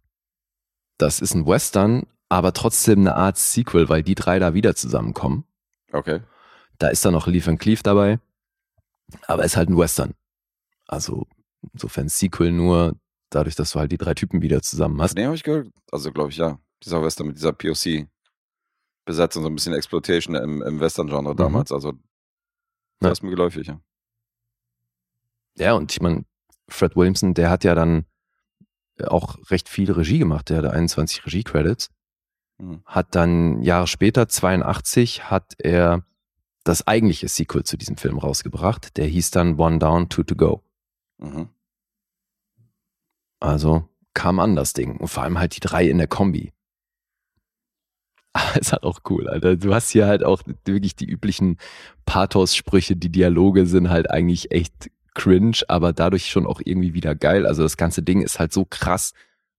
Das 0.98 1.20
ist 1.20 1.34
ein 1.34 1.46
Western, 1.46 2.06
aber 2.28 2.52
trotzdem 2.52 3.00
eine 3.00 3.16
Art 3.16 3.38
Sequel, 3.38 3.88
weil 3.88 4.02
die 4.02 4.14
drei 4.14 4.38
da 4.38 4.54
wieder 4.54 4.74
zusammenkommen. 4.74 5.44
Okay. 5.92 6.20
Da 6.78 6.88
ist 6.88 7.04
dann 7.04 7.12
noch 7.12 7.26
Leaf 7.26 7.48
and 7.48 7.60
Cleave 7.60 7.82
dabei, 7.82 8.20
aber 9.26 9.44
ist 9.44 9.56
halt 9.56 9.70
ein 9.70 9.78
Western. 9.78 10.14
Also 10.86 11.26
insofern 11.72 12.08
Sequel 12.08 12.52
nur 12.52 12.96
dadurch, 13.30 13.54
dass 13.54 13.72
du 13.72 13.78
halt 13.78 13.92
die 13.92 13.98
drei 13.98 14.14
Typen 14.14 14.42
wieder 14.42 14.62
zusammen 14.62 15.00
hast. 15.00 15.14
Nee, 15.14 15.24
habe 15.24 15.34
ich 15.34 15.42
gehört. 15.42 15.68
Also, 15.90 16.12
glaube 16.12 16.30
ich, 16.30 16.36
ja. 16.36 16.58
Dieser 16.82 17.02
Western 17.02 17.28
mit 17.28 17.36
dieser 17.36 17.52
POC-Besetzung, 19.10 19.42
so 19.42 19.48
ein 19.48 19.54
bisschen 19.54 19.74
Exploitation 19.74 20.34
im, 20.34 20.62
im 20.62 20.80
Western-Genre 20.80 21.32
Mhm. 21.32 21.36
damals. 21.36 21.72
Also, 21.72 21.90
Ja. 21.90 21.98
das 23.00 23.12
ist 23.18 23.22
mir 23.22 23.30
geläufig, 23.30 23.66
ja. 23.66 23.80
Ja, 25.56 25.74
und 25.74 25.92
ich 25.92 26.00
meine, 26.00 26.24
Fred 26.68 26.96
Williamson, 26.96 27.34
der 27.34 27.50
hat 27.50 27.64
ja 27.64 27.74
dann 27.74 28.06
auch 29.06 29.38
recht 29.50 29.68
viel 29.68 29.90
Regie 29.90 30.18
gemacht. 30.18 30.48
Der 30.50 30.58
hatte 30.58 30.70
21 30.72 31.24
Regie-Credits. 31.26 31.90
Mhm. 32.58 32.82
Hat 32.84 33.14
dann 33.14 33.62
Jahre 33.62 33.86
später, 33.86 34.28
82, 34.28 35.30
hat 35.30 35.54
er 35.58 36.04
das 36.64 36.86
eigentliche 36.86 37.28
Sequel 37.28 37.64
zu 37.64 37.76
diesem 37.78 37.96
Film 37.96 38.18
rausgebracht. 38.18 38.96
Der 38.98 39.06
hieß 39.06 39.30
dann 39.30 39.58
One 39.58 39.78
Down, 39.78 40.08
Two 40.10 40.22
to 40.22 40.36
Go. 40.36 40.62
Mhm. 41.18 41.48
Also 43.40 43.88
kam 44.12 44.38
an 44.38 44.54
das 44.56 44.74
Ding. 44.74 44.98
Und 44.98 45.08
vor 45.08 45.22
allem 45.22 45.38
halt 45.38 45.56
die 45.56 45.60
drei 45.60 45.88
in 45.88 45.96
der 45.98 46.06
Kombi. 46.08 46.52
Ist 48.60 48.72
halt 48.72 48.82
auch 48.82 49.00
cool, 49.08 49.28
Alter. 49.28 49.56
Du 49.56 49.74
hast 49.74 49.90
hier 49.90 50.06
halt 50.06 50.24
auch 50.24 50.42
wirklich 50.64 50.96
die 50.96 51.06
üblichen 51.06 51.58
Pathos-Sprüche. 52.06 52.96
Die 52.96 53.10
Dialoge 53.10 53.66
sind 53.66 53.90
halt 53.90 54.10
eigentlich 54.10 54.50
echt 54.52 54.90
cringe, 55.14 55.58
aber 55.68 55.92
dadurch 55.92 56.30
schon 56.30 56.46
auch 56.46 56.60
irgendwie 56.64 56.94
wieder 56.94 57.14
geil. 57.14 57.46
Also 57.46 57.62
das 57.62 57.76
ganze 57.76 58.02
Ding 58.02 58.22
ist 58.22 58.38
halt 58.38 58.52
so 58.52 58.64
krass 58.64 59.12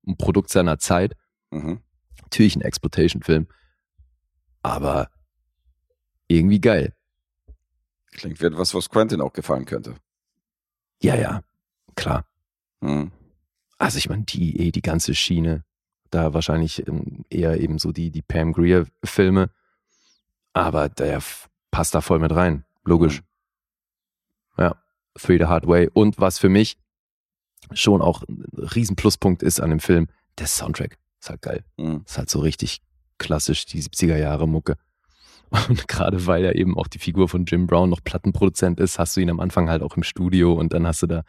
ein 0.07 0.18
Produkt 0.18 0.49
seiner 0.49 0.80
Zeit. 0.80 1.15
Mhm. 1.52 1.81
Natürlich 2.23 2.56
ein 2.56 2.61
Exploitation-Film. 2.61 3.48
Aber 4.64 5.10
irgendwie 6.27 6.61
geil. 6.61 6.93
Klingt 8.11 8.41
wie 8.41 8.45
etwas, 8.45 8.73
was 8.73 8.89
Quentin 8.89 9.22
auch 9.22 9.34
gefallen 9.34 9.65
könnte. 9.65 9.95
Ja, 11.02 11.15
ja, 11.15 11.41
klar. 11.95 12.26
Mhm. 12.80 13.11
Also 13.77 13.98
ich 13.98 14.10
meine, 14.10 14.23
die, 14.23 14.68
eh, 14.68 14.72
die 14.72 14.81
ganze 14.81 15.15
Schiene, 15.15 15.64
da 16.12 16.34
wahrscheinlich 16.34 16.88
ähm, 16.88 17.26
eher 17.30 17.60
eben 17.60 17.80
so 17.80 17.92
die, 17.92 18.12
die 18.12 18.22
Pam 18.22 18.54
Greer-Filme. 18.54 19.50
Aber 20.54 20.90
der 20.90 21.22
passt 21.72 21.96
da 21.96 22.02
voll 22.02 22.20
mit 22.20 22.36
rein. 22.36 22.66
Logisch. 22.84 23.22
Ja, 24.58 24.76
Three 25.16 25.38
the 25.38 25.46
Hard 25.46 25.68
Way. 25.68 25.90
Und 25.94 26.20
was 26.20 26.38
für 26.38 26.50
mich 26.50 26.78
schon 27.74 28.02
auch 28.02 28.24
ein 28.24 28.46
riesen 28.76 28.96
Pluspunkt 28.96 29.44
ist 29.44 29.60
an 29.60 29.70
dem 29.70 29.80
Film, 29.80 30.08
der 30.38 30.48
Soundtrack. 30.48 30.98
Ist 31.20 31.30
halt 31.30 31.42
geil. 31.42 31.64
Mhm. 31.78 32.04
Ist 32.06 32.18
halt 32.18 32.30
so 32.30 32.40
richtig 32.40 32.82
klassisch, 33.18 33.66
die 33.66 33.82
70er 33.82 34.18
Jahre 34.18 34.48
Mucke. 34.48 34.78
Und 35.70 35.88
gerade 35.88 36.26
weil 36.28 36.44
er 36.44 36.56
eben 36.56 36.78
auch 36.78 36.88
die 36.88 37.00
Figur 37.00 37.30
von 37.30 37.46
Jim 37.46 37.68
Brown 37.68 37.90
noch 37.90 38.04
Plattenproduzent 38.04 38.80
ist, 38.80 39.00
hast 39.00 39.16
du 39.16 39.22
ihn 39.22 39.30
am 39.30 39.40
Anfang 39.40 39.70
halt 39.70 39.84
auch 39.84 39.98
im 39.98 40.04
Studio 40.04 40.54
und 40.54 40.72
dann 40.72 40.88
hast 40.88 41.02
du 41.04 41.08
da 41.08 41.24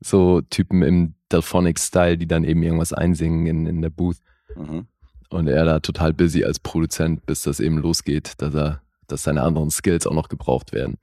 so 0.00 0.42
Typen 0.42 0.82
im 0.82 1.14
Delphonic-Style, 1.32 2.18
die 2.18 2.26
dann 2.26 2.44
eben 2.44 2.62
irgendwas 2.62 2.92
einsingen 2.92 3.46
in, 3.46 3.66
in 3.66 3.82
der 3.82 3.90
Booth. 3.90 4.18
Mhm. 4.56 4.86
Und 5.30 5.46
er 5.46 5.64
da 5.64 5.80
total 5.80 6.12
busy 6.12 6.44
als 6.44 6.58
Produzent, 6.58 7.24
bis 7.26 7.42
das 7.42 7.60
eben 7.60 7.78
losgeht, 7.78 8.34
dass 8.38 8.54
er, 8.54 8.82
dass 9.06 9.22
seine 9.22 9.42
anderen 9.42 9.70
Skills 9.70 10.06
auch 10.06 10.14
noch 10.14 10.28
gebraucht 10.28 10.72
werden. 10.72 10.98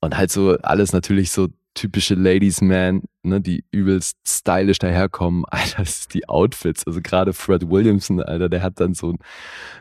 Und 0.00 0.16
halt 0.16 0.30
so 0.30 0.56
alles 0.62 0.92
natürlich 0.92 1.30
so 1.30 1.48
typische 1.74 2.14
Ladies 2.14 2.60
Man, 2.60 3.02
ne, 3.22 3.40
die 3.40 3.64
übelst 3.70 4.16
stylisch 4.26 4.78
daherkommen. 4.78 5.44
Alter, 5.50 5.78
das 5.78 6.00
ist 6.00 6.14
die 6.14 6.28
Outfits. 6.28 6.86
Also 6.86 7.00
gerade 7.02 7.32
Fred 7.32 7.68
Williamson, 7.68 8.22
Alter, 8.22 8.48
der 8.48 8.62
hat 8.62 8.80
dann 8.80 8.94
so, 8.94 9.14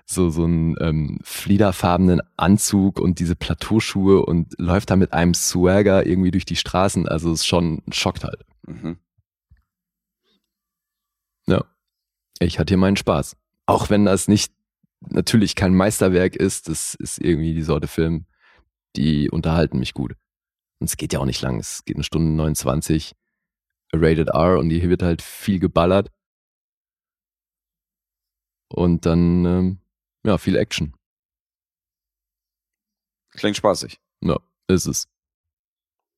so, 0.06 0.30
so 0.30 0.44
einen 0.44 0.76
ähm, 0.82 1.20
fliederfarbenen 1.24 2.22
Anzug 2.36 3.00
und 3.00 3.20
diese 3.20 3.36
Plateauschuhe 3.36 4.26
und 4.26 4.54
läuft 4.58 4.90
da 4.90 4.96
mit 4.96 5.14
einem 5.14 5.34
Swagger 5.34 6.06
irgendwie 6.06 6.32
durch 6.32 6.46
die 6.46 6.56
Straßen. 6.56 7.08
Also 7.08 7.32
ist 7.32 7.46
schon 7.46 7.82
schockt 7.92 8.24
halt. 8.24 8.44
Mhm. 8.68 8.98
Ja. 11.48 11.64
Ich 12.44 12.60
hatte 12.60 12.72
hier 12.72 12.78
meinen 12.78 12.98
Spaß. 12.98 13.36
Auch 13.66 13.90
wenn 13.90 14.06
das 14.06 14.28
nicht 14.28 14.54
natürlich 15.00 15.56
kein 15.56 15.74
Meisterwerk 15.74 16.36
ist, 16.36 16.68
das 16.68 16.96
ist 16.96 17.20
irgendwie 17.20 17.54
die 17.54 17.64
Sorte 17.64 17.88
Film, 17.88 18.26
die 18.96 19.30
unterhalten 19.30 19.80
mich 19.80 19.94
gut. 19.94 20.16
Und 20.80 20.90
es 20.90 20.98
geht 20.98 21.14
ja 21.14 21.20
auch 21.20 21.26
nicht 21.26 21.42
lang. 21.42 21.60
Es 21.60 21.86
geht 21.86 21.96
eine 21.96 22.04
Stunde 22.04 22.32
29, 22.32 23.14
Rated 23.94 24.30
R 24.30 24.60
und 24.60 24.70
hier 24.70 24.90
wird 24.90 25.04
halt 25.04 25.22
viel 25.22 25.60
geballert. 25.60 26.12
Und 28.70 29.06
dann, 29.06 29.46
ähm, 29.46 29.82
ja, 30.26 30.38
viel 30.38 30.56
Action. 30.56 30.94
Klingt 33.32 33.58
spaßig. 33.58 34.00
Ja, 34.22 34.40
ist 34.68 34.88
es. 34.88 35.08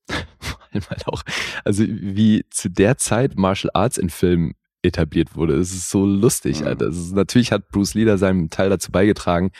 Vor 0.39 0.59
allem 0.71 0.89
halt 0.89 1.07
auch, 1.07 1.23
also 1.63 1.83
wie 1.85 2.45
zu 2.49 2.69
der 2.69 2.97
Zeit 2.97 3.37
Martial 3.37 3.71
Arts 3.73 3.97
in 3.97 4.09
Filmen 4.09 4.55
etabliert 4.85 5.35
wurde. 5.35 5.55
Es 5.55 5.71
ist 5.73 5.89
so 5.89 6.05
lustig, 6.05 6.61
Mhm. 6.61 6.67
Alter. 6.67 6.87
Ist, 6.87 7.13
natürlich 7.13 7.51
hat 7.51 7.69
Bruce 7.69 7.93
Lee 7.93 8.05
da 8.05 8.17
seinen 8.17 8.49
Teil 8.49 8.69
dazu 8.69 8.91
beigetragen, 8.91 9.51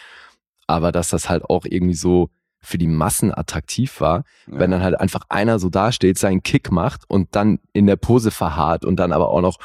aber 0.68 0.92
dass 0.92 1.10
das 1.10 1.30
halt 1.30 1.44
auch 1.46 1.66
irgendwie 1.66 1.94
so 1.96 2.30
für 2.62 2.78
die 2.80 2.88
Massen 2.88 3.32
attraktiv 3.32 4.02
war, 4.02 4.24
Ja. 4.48 4.60
wenn 4.60 4.72
dann 4.72 4.82
halt 4.82 5.00
einfach 5.00 5.22
einer 5.30 5.60
so 5.60 5.70
dasteht, 5.70 6.18
seinen 6.18 6.42
Kick 6.42 6.72
macht 6.72 7.04
und 7.08 7.36
dann 7.36 7.60
in 7.74 7.86
der 7.86 7.96
Pose 7.96 8.32
verharrt 8.32 8.86
und 8.86 8.96
dann 8.96 9.12
aber 9.12 9.30
auch 9.30 9.42
noch 9.42 9.60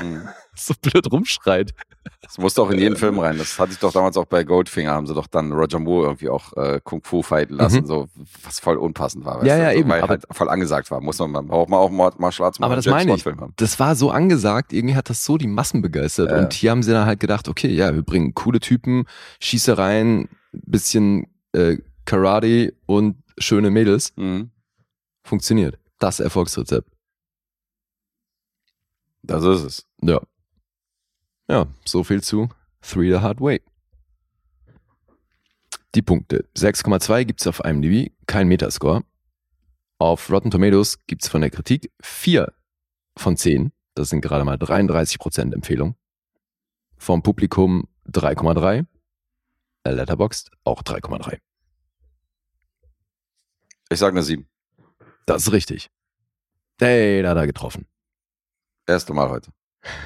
Mhm. 0.00 0.28
so 0.56 0.74
blöd 0.80 1.10
rumschreit. 1.10 1.74
Das 2.22 2.38
musste 2.38 2.62
auch 2.62 2.70
in 2.70 2.78
jeden 2.78 2.96
Film 2.96 3.18
rein. 3.18 3.38
Das 3.38 3.58
hatte 3.58 3.72
ich 3.72 3.78
doch 3.78 3.92
damals 3.92 4.16
auch 4.16 4.24
bei 4.26 4.44
Goldfinger, 4.44 4.92
haben 4.92 5.06
sie 5.06 5.14
doch 5.14 5.26
dann 5.26 5.52
Roger 5.52 5.78
Moore 5.78 6.06
irgendwie 6.06 6.28
auch 6.28 6.52
äh, 6.56 6.80
Kung 6.82 7.02
Fu 7.02 7.22
fighten 7.22 7.54
lassen, 7.56 7.80
Mhm. 7.82 7.86
so 7.86 8.08
was 8.42 8.60
voll 8.60 8.76
unpassend 8.76 9.24
war. 9.24 9.44
Ja, 9.44 9.56
ja, 9.56 9.66
also, 9.68 9.80
eben, 9.80 9.88
Weil 9.90 10.00
aber- 10.02 10.08
halt 10.10 10.24
voll 10.30 10.48
angesagt 10.48 10.90
war. 10.90 11.00
Muss 11.00 11.18
man, 11.18 11.30
man 11.32 11.46
braucht 11.46 11.68
man 11.68 11.78
auch 11.80 11.90
Mar- 11.90 12.14
Martial 12.18 12.46
Arts 12.46 12.58
mal 12.58 12.66
Aber 12.66 12.76
das 12.76 12.84
James 12.84 13.06
meine 13.06 13.16
ich. 13.16 13.24
Das 13.56 13.78
war 13.80 13.94
so 13.96 14.10
angesagt, 14.10 14.72
irgendwie 14.72 14.96
hat 14.96 15.10
das 15.10 15.24
so 15.24 15.36
die 15.38 15.46
Massen 15.46 15.82
begeistert. 15.82 16.30
Ja. 16.30 16.38
Und 16.38 16.52
hier 16.52 16.70
haben 16.70 16.82
sie 16.82 16.92
dann 16.92 17.06
halt 17.06 17.20
gedacht, 17.20 17.48
okay, 17.48 17.68
ja, 17.68 17.94
wir 17.94 18.02
bringen 18.02 18.34
coole 18.34 18.60
Typen, 18.60 19.04
Schießereien, 19.40 20.28
bisschen 20.52 21.26
äh, 21.52 21.78
Karate 22.04 22.74
und 22.86 23.16
schöne 23.38 23.70
Mädels. 23.70 24.12
Mhm. 24.16 24.50
Funktioniert. 25.24 25.78
Das 25.98 26.20
Erfolgsrezept. 26.20 26.88
Das 29.22 29.42
ist 29.44 29.62
es. 29.62 29.86
Ja. 30.02 30.20
Ja, 31.48 31.66
so 31.84 32.04
viel 32.04 32.22
zu 32.22 32.48
Three 32.80 33.10
the 33.10 33.20
Hard 33.20 33.40
Way. 33.40 33.62
Die 35.94 36.02
Punkte. 36.02 36.48
6,2 36.56 37.24
gibt's 37.24 37.46
auf 37.46 37.60
IMDb, 37.64 38.12
kein 38.26 38.48
Metascore. 38.48 39.04
Auf 39.98 40.30
Rotten 40.30 40.50
Tomatoes 40.50 41.06
gibt's 41.06 41.28
von 41.28 41.40
der 41.40 41.50
Kritik 41.50 41.92
4 42.02 42.52
von 43.16 43.36
10. 43.36 43.72
Das 43.94 44.08
sind 44.08 44.20
gerade 44.20 44.44
mal 44.44 44.56
33% 44.56 45.54
Empfehlung. 45.54 45.94
Vom 46.96 47.22
Publikum 47.22 47.88
3,3. 48.10 48.86
Letterboxd 49.84 50.50
auch 50.64 50.82
3,3. 50.82 51.38
Ich 53.90 53.98
sage 53.98 54.14
eine 54.14 54.22
7. 54.22 54.48
Das 55.26 55.42
ist 55.46 55.52
richtig. 55.52 55.90
Hey, 56.80 57.22
da 57.22 57.30
hat 57.30 57.36
er 57.36 57.46
getroffen. 57.46 57.86
Erste 58.86 59.12
Mal 59.12 59.28
heute, 59.28 59.50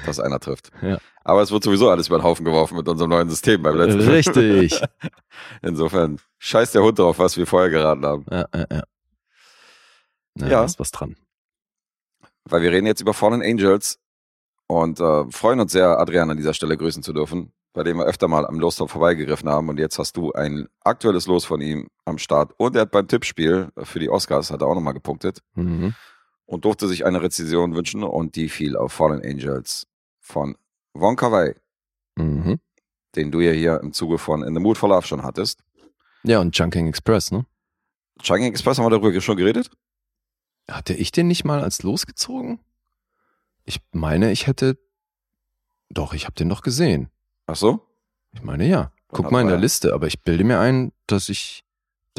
dass 0.05 0.19
einer 0.19 0.39
trifft. 0.39 0.71
Ja. 0.81 0.97
Aber 1.23 1.41
es 1.41 1.51
wird 1.51 1.63
sowieso 1.63 1.89
alles 1.89 2.07
über 2.07 2.17
den 2.17 2.23
Haufen 2.23 2.45
geworfen 2.45 2.75
mit 2.77 2.87
unserem 2.87 3.09
neuen 3.11 3.29
System 3.29 3.61
beim 3.61 3.75
letzten. 3.77 4.01
Richtig. 4.01 4.81
Insofern, 5.61 6.19
scheiß 6.39 6.71
der 6.71 6.81
Hund 6.83 6.97
drauf, 6.97 7.19
was 7.19 7.37
wir 7.37 7.45
vorher 7.45 7.69
geraten 7.69 8.05
haben. 8.05 8.25
ja, 8.31 8.45
ja, 8.55 8.65
ja. 8.71 8.83
Ja. 10.35 10.47
Da 10.49 10.63
ist 10.63 10.79
was 10.79 10.91
dran. 10.91 11.15
Weil 12.45 12.61
wir 12.61 12.71
reden 12.71 12.87
jetzt 12.87 13.01
über 13.01 13.13
Fallen 13.13 13.41
Angels 13.41 13.99
und 14.67 14.99
äh, 14.99 15.25
freuen 15.31 15.59
uns 15.59 15.71
sehr, 15.71 15.99
Adrian 15.99 16.29
an 16.31 16.37
dieser 16.37 16.53
Stelle 16.53 16.77
grüßen 16.77 17.03
zu 17.03 17.11
dürfen, 17.13 17.51
bei 17.73 17.83
dem 17.83 17.97
wir 17.97 18.05
öfter 18.05 18.27
mal 18.27 18.47
am 18.47 18.59
Lostop 18.59 18.89
vorbeigegriffen 18.89 19.49
haben. 19.49 19.69
Und 19.69 19.77
jetzt 19.79 19.99
hast 19.99 20.15
du 20.15 20.31
ein 20.31 20.67
aktuelles 20.83 21.27
Los 21.27 21.45
von 21.45 21.59
ihm 21.61 21.89
am 22.05 22.17
Start. 22.17 22.53
Und 22.57 22.75
er 22.75 22.83
hat 22.83 22.91
beim 22.91 23.07
Tippspiel 23.07 23.69
für 23.83 23.99
die 23.99 24.09
Oscars, 24.09 24.49
hat 24.51 24.61
er 24.61 24.67
auch 24.67 24.75
nochmal 24.75 24.93
gepunktet 24.93 25.41
Mhm. 25.55 25.93
Und 26.49 26.65
durfte 26.65 26.87
sich 26.87 27.05
eine 27.05 27.21
Rezension 27.21 27.75
wünschen 27.75 28.03
und 28.03 28.35
die 28.35 28.49
fiel 28.49 28.75
auf 28.75 28.91
Fallen 28.93 29.21
Angels 29.23 29.87
von 30.19 30.57
Von 30.95 31.15
Kar-wai, 31.15 31.55
Mhm. 32.17 32.59
den 33.15 33.31
du 33.31 33.39
ja 33.39 33.51
hier 33.51 33.79
im 33.81 33.93
Zuge 33.93 34.17
von 34.17 34.43
In 34.43 34.53
the 34.55 34.59
Mood 34.59 34.77
for 34.77 34.89
Love 34.89 35.05
schon 35.05 35.23
hattest. 35.23 35.63
Ja, 36.23 36.39
und 36.39 36.57
Junking 36.57 36.87
Express, 36.87 37.31
ne? 37.31 37.45
Changing 38.21 38.49
Express 38.51 38.77
haben 38.77 38.85
wir 38.85 38.89
darüber 38.99 39.21
schon 39.21 39.37
geredet? 39.37 39.69
Hatte 40.69 40.93
ich 40.93 41.11
den 41.11 41.27
nicht 41.27 41.45
mal 41.45 41.61
als 41.61 41.83
losgezogen? 41.83 42.59
Ich 43.63 43.79
meine, 43.91 44.31
ich 44.31 44.45
hätte. 44.47 44.77
Doch, 45.89 46.13
ich 46.13 46.25
habe 46.25 46.35
den 46.35 46.49
doch 46.49 46.61
gesehen. 46.61 47.09
Ach 47.47 47.55
so? 47.55 47.87
Ich 48.33 48.41
meine, 48.43 48.67
ja. 48.67 48.91
Guck 49.07 49.31
mal 49.31 49.41
in 49.41 49.47
der 49.47 49.57
Liste, 49.57 49.93
aber 49.93 50.07
ich 50.07 50.21
bilde 50.21 50.43
mir 50.43 50.59
ein, 50.59 50.91
dass 51.07 51.29
ich, 51.29 51.63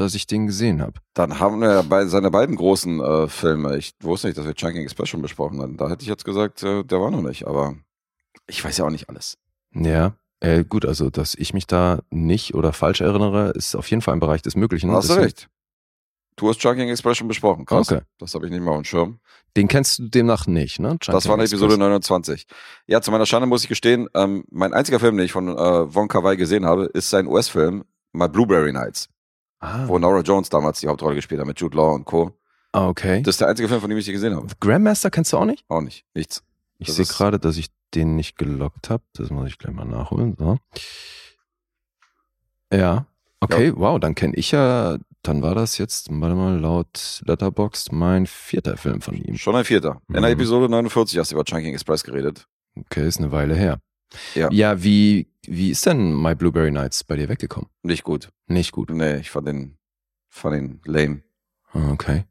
dass 0.00 0.14
ich 0.14 0.26
den 0.26 0.46
gesehen 0.46 0.80
habe. 0.82 0.94
Dann 1.14 1.38
haben 1.38 1.60
wir 1.60 1.82
bei 1.82 2.06
seine 2.06 2.30
beiden 2.30 2.56
großen 2.56 3.00
äh, 3.00 3.28
Filme. 3.28 3.76
Ich 3.76 3.94
wusste 4.00 4.28
nicht, 4.28 4.38
dass 4.38 4.46
wir 4.46 4.54
Chunking 4.54 4.82
Express 4.82 5.08
schon 5.08 5.22
besprochen 5.22 5.60
hatten. 5.60 5.76
Da 5.76 5.88
hätte 5.88 6.02
ich 6.02 6.08
jetzt 6.08 6.24
gesagt, 6.24 6.62
äh, 6.62 6.84
der 6.84 7.00
war 7.00 7.10
noch 7.10 7.22
nicht, 7.22 7.46
aber 7.46 7.76
ich 8.46 8.64
weiß 8.64 8.78
ja 8.78 8.86
auch 8.86 8.90
nicht 8.90 9.08
alles. 9.08 9.38
Ja. 9.74 10.14
Äh, 10.40 10.64
gut, 10.64 10.86
also, 10.86 11.10
dass 11.10 11.34
ich 11.34 11.52
mich 11.52 11.66
da 11.66 12.00
nicht 12.08 12.54
oder 12.54 12.72
falsch 12.72 13.02
erinnere, 13.02 13.50
ist 13.50 13.76
auf 13.76 13.90
jeden 13.90 14.00
Fall 14.00 14.14
im 14.14 14.20
Bereich 14.20 14.40
des 14.40 14.56
Möglichen. 14.56 14.90
hast 14.90 15.10
du 15.10 15.14
recht. 15.14 15.48
Du 16.36 16.48
hast 16.48 16.58
Chunking 16.60 16.88
Express 16.88 17.18
schon 17.18 17.28
besprochen. 17.28 17.66
Krass. 17.66 17.92
Okay. 17.92 18.00
Das 18.18 18.34
habe 18.34 18.46
ich 18.46 18.52
nicht 18.52 18.62
mal 18.62 18.70
auf 18.70 18.78
dem 18.78 18.84
Schirm. 18.84 19.20
Den 19.56 19.68
kennst 19.68 19.98
du 19.98 20.08
demnach 20.08 20.46
nicht, 20.46 20.78
ne? 20.78 20.96
Das 21.00 21.08
Junking 21.08 21.28
war 21.28 21.34
eine 21.34 21.44
Episode 21.44 21.74
Express. 21.74 21.78
29. 21.78 22.46
Ja, 22.86 23.02
zu 23.02 23.10
meiner 23.10 23.26
Schande 23.26 23.46
muss 23.46 23.62
ich 23.62 23.68
gestehen, 23.68 24.08
ähm, 24.14 24.44
mein 24.50 24.72
einziger 24.72 24.98
Film, 24.98 25.18
den 25.18 25.26
ich 25.26 25.32
von 25.32 25.48
äh, 25.48 25.88
Von 25.88 26.08
Kar-wai 26.08 26.36
gesehen 26.36 26.64
habe, 26.64 26.84
ist 26.86 27.10
sein 27.10 27.26
US-Film 27.26 27.84
My 28.12 28.28
Blueberry 28.28 28.72
Nights, 28.72 29.08
Ah, 29.60 29.86
wo 29.86 29.98
Nora 29.98 30.20
Jones 30.22 30.48
damals 30.48 30.80
die 30.80 30.88
Hauptrolle 30.88 31.14
gespielt 31.16 31.40
hat 31.40 31.46
mit 31.46 31.60
Jude 31.60 31.76
Law 31.76 31.94
und 31.94 32.04
Co. 32.06 32.32
ah, 32.72 32.88
okay. 32.88 33.22
Das 33.22 33.34
ist 33.34 33.40
der 33.40 33.48
einzige 33.48 33.68
Film, 33.68 33.80
von 33.80 33.90
dem 33.90 33.98
ich 33.98 34.04
die 34.06 34.12
gesehen 34.12 34.34
habe. 34.34 34.46
Grandmaster 34.60 35.10
kennst 35.10 35.32
du 35.32 35.36
auch 35.38 35.44
nicht? 35.44 35.64
Auch 35.68 35.82
nicht. 35.82 36.04
Nichts. 36.14 36.42
Ich 36.78 36.86
Das 36.86 36.96
sehe 36.96 37.04
gerade, 37.04 37.38
dass 37.38 37.56
ich 37.58 37.68
den 37.94 38.16
nicht 38.16 38.38
gelockt 38.38 38.88
habe. 38.90 39.02
Das 39.14 39.30
muss 39.30 39.48
ich 39.48 39.58
gleich 39.58 39.74
mal 39.74 39.84
nachholen. 39.84 40.34
So. 40.38 40.56
Ja, 42.72 43.06
okay, 43.40 43.72
wow, 43.74 43.98
dann 43.98 44.14
kenne 44.14 44.34
ich 44.36 44.52
ja, 44.52 44.96
dann 45.22 45.42
war 45.42 45.54
das 45.54 45.76
jetzt, 45.78 46.08
warte 46.10 46.34
mal, 46.36 46.58
laut 46.58 47.20
Letterboxd 47.26 47.92
mein 47.92 48.26
vierter 48.26 48.76
Film 48.76 49.00
von 49.00 49.14
ihm. 49.16 49.36
Schon 49.36 49.56
ein 49.56 49.64
Vierter. 49.64 50.00
In 50.08 50.14
der 50.14 50.22
Mhm. 50.22 50.28
Episode 50.40 50.68
49 50.68 51.18
hast 51.18 51.32
du 51.32 51.36
über 51.36 51.44
Chunking 51.44 51.74
Express 51.74 52.04
geredet. 52.04 52.46
Okay, 52.78 53.06
ist 53.06 53.18
eine 53.18 53.32
Weile 53.32 53.54
her. 53.56 53.80
Ja. 54.34 54.48
Ja, 54.50 54.82
wie, 54.82 55.28
wie 55.46 55.70
ist 55.70 55.86
denn 55.86 56.14
My 56.20 56.34
Blueberry 56.34 56.70
Nights 56.70 57.04
bei 57.04 57.16
dir 57.16 57.28
weggekommen? 57.28 57.68
Nicht 57.82 58.04
gut. 58.04 58.30
Nicht 58.46 58.72
gut. 58.72 58.90
Nee, 58.90 59.18
ich 59.18 59.30
fand 59.30 59.46
den, 59.48 59.78
fand 60.28 60.54
den 60.56 60.80
lame. 60.84 61.22
Ah, 61.72 61.92
Okay. 61.92 62.24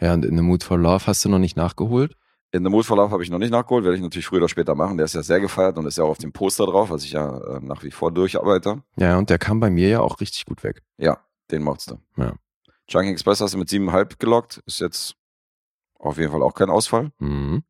Ja, 0.00 0.12
und 0.12 0.24
in 0.26 0.36
The 0.36 0.42
Mood 0.42 0.62
for 0.62 0.76
Love 0.78 1.06
hast 1.06 1.24
du 1.24 1.30
noch 1.30 1.38
nicht 1.38 1.56
nachgeholt? 1.56 2.16
In 2.52 2.62
The 2.64 2.70
Mood 2.70 2.84
for 2.84 2.96
Love 2.98 3.10
habe 3.12 3.22
ich 3.22 3.30
noch 3.30 3.38
nicht 3.38 3.50
nachgeholt, 3.50 3.82
werde 3.84 3.96
ich 3.96 4.02
natürlich 4.02 4.26
früher 4.26 4.38
oder 4.40 4.48
später 4.48 4.74
machen. 4.74 4.98
Der 4.98 5.06
ist 5.06 5.14
ja 5.14 5.22
sehr 5.22 5.40
gefeiert 5.40 5.78
und 5.78 5.86
ist 5.86 5.96
ja 5.96 6.04
auch 6.04 6.10
auf 6.10 6.18
dem 6.18 6.32
Poster 6.32 6.66
drauf, 6.66 6.90
was 6.90 7.02
ich 7.04 7.12
ja 7.12 7.38
äh, 7.56 7.60
nach 7.60 7.82
wie 7.82 7.90
vor 7.90 8.12
durcharbeite. 8.12 8.82
Ja, 8.96 9.16
und 9.16 9.30
der 9.30 9.38
kam 9.38 9.58
bei 9.58 9.70
mir 9.70 9.88
ja 9.88 10.00
auch 10.00 10.20
richtig 10.20 10.44
gut 10.44 10.62
weg. 10.64 10.82
Ja, 10.98 11.18
den 11.50 11.62
mochtest 11.62 11.92
du. 11.92 11.98
Ja. 12.22 12.34
Chunking 12.88 13.12
Express 13.12 13.40
hast 13.40 13.54
du 13.54 13.58
mit 13.58 13.68
7,5 13.68 14.18
gelockt. 14.18 14.62
Ist 14.66 14.80
jetzt 14.80 15.16
auf 15.98 16.18
jeden 16.18 16.30
Fall 16.30 16.42
auch 16.42 16.54
kein 16.54 16.68
Ausfall. 16.70 17.10
Mhm. 17.18 17.62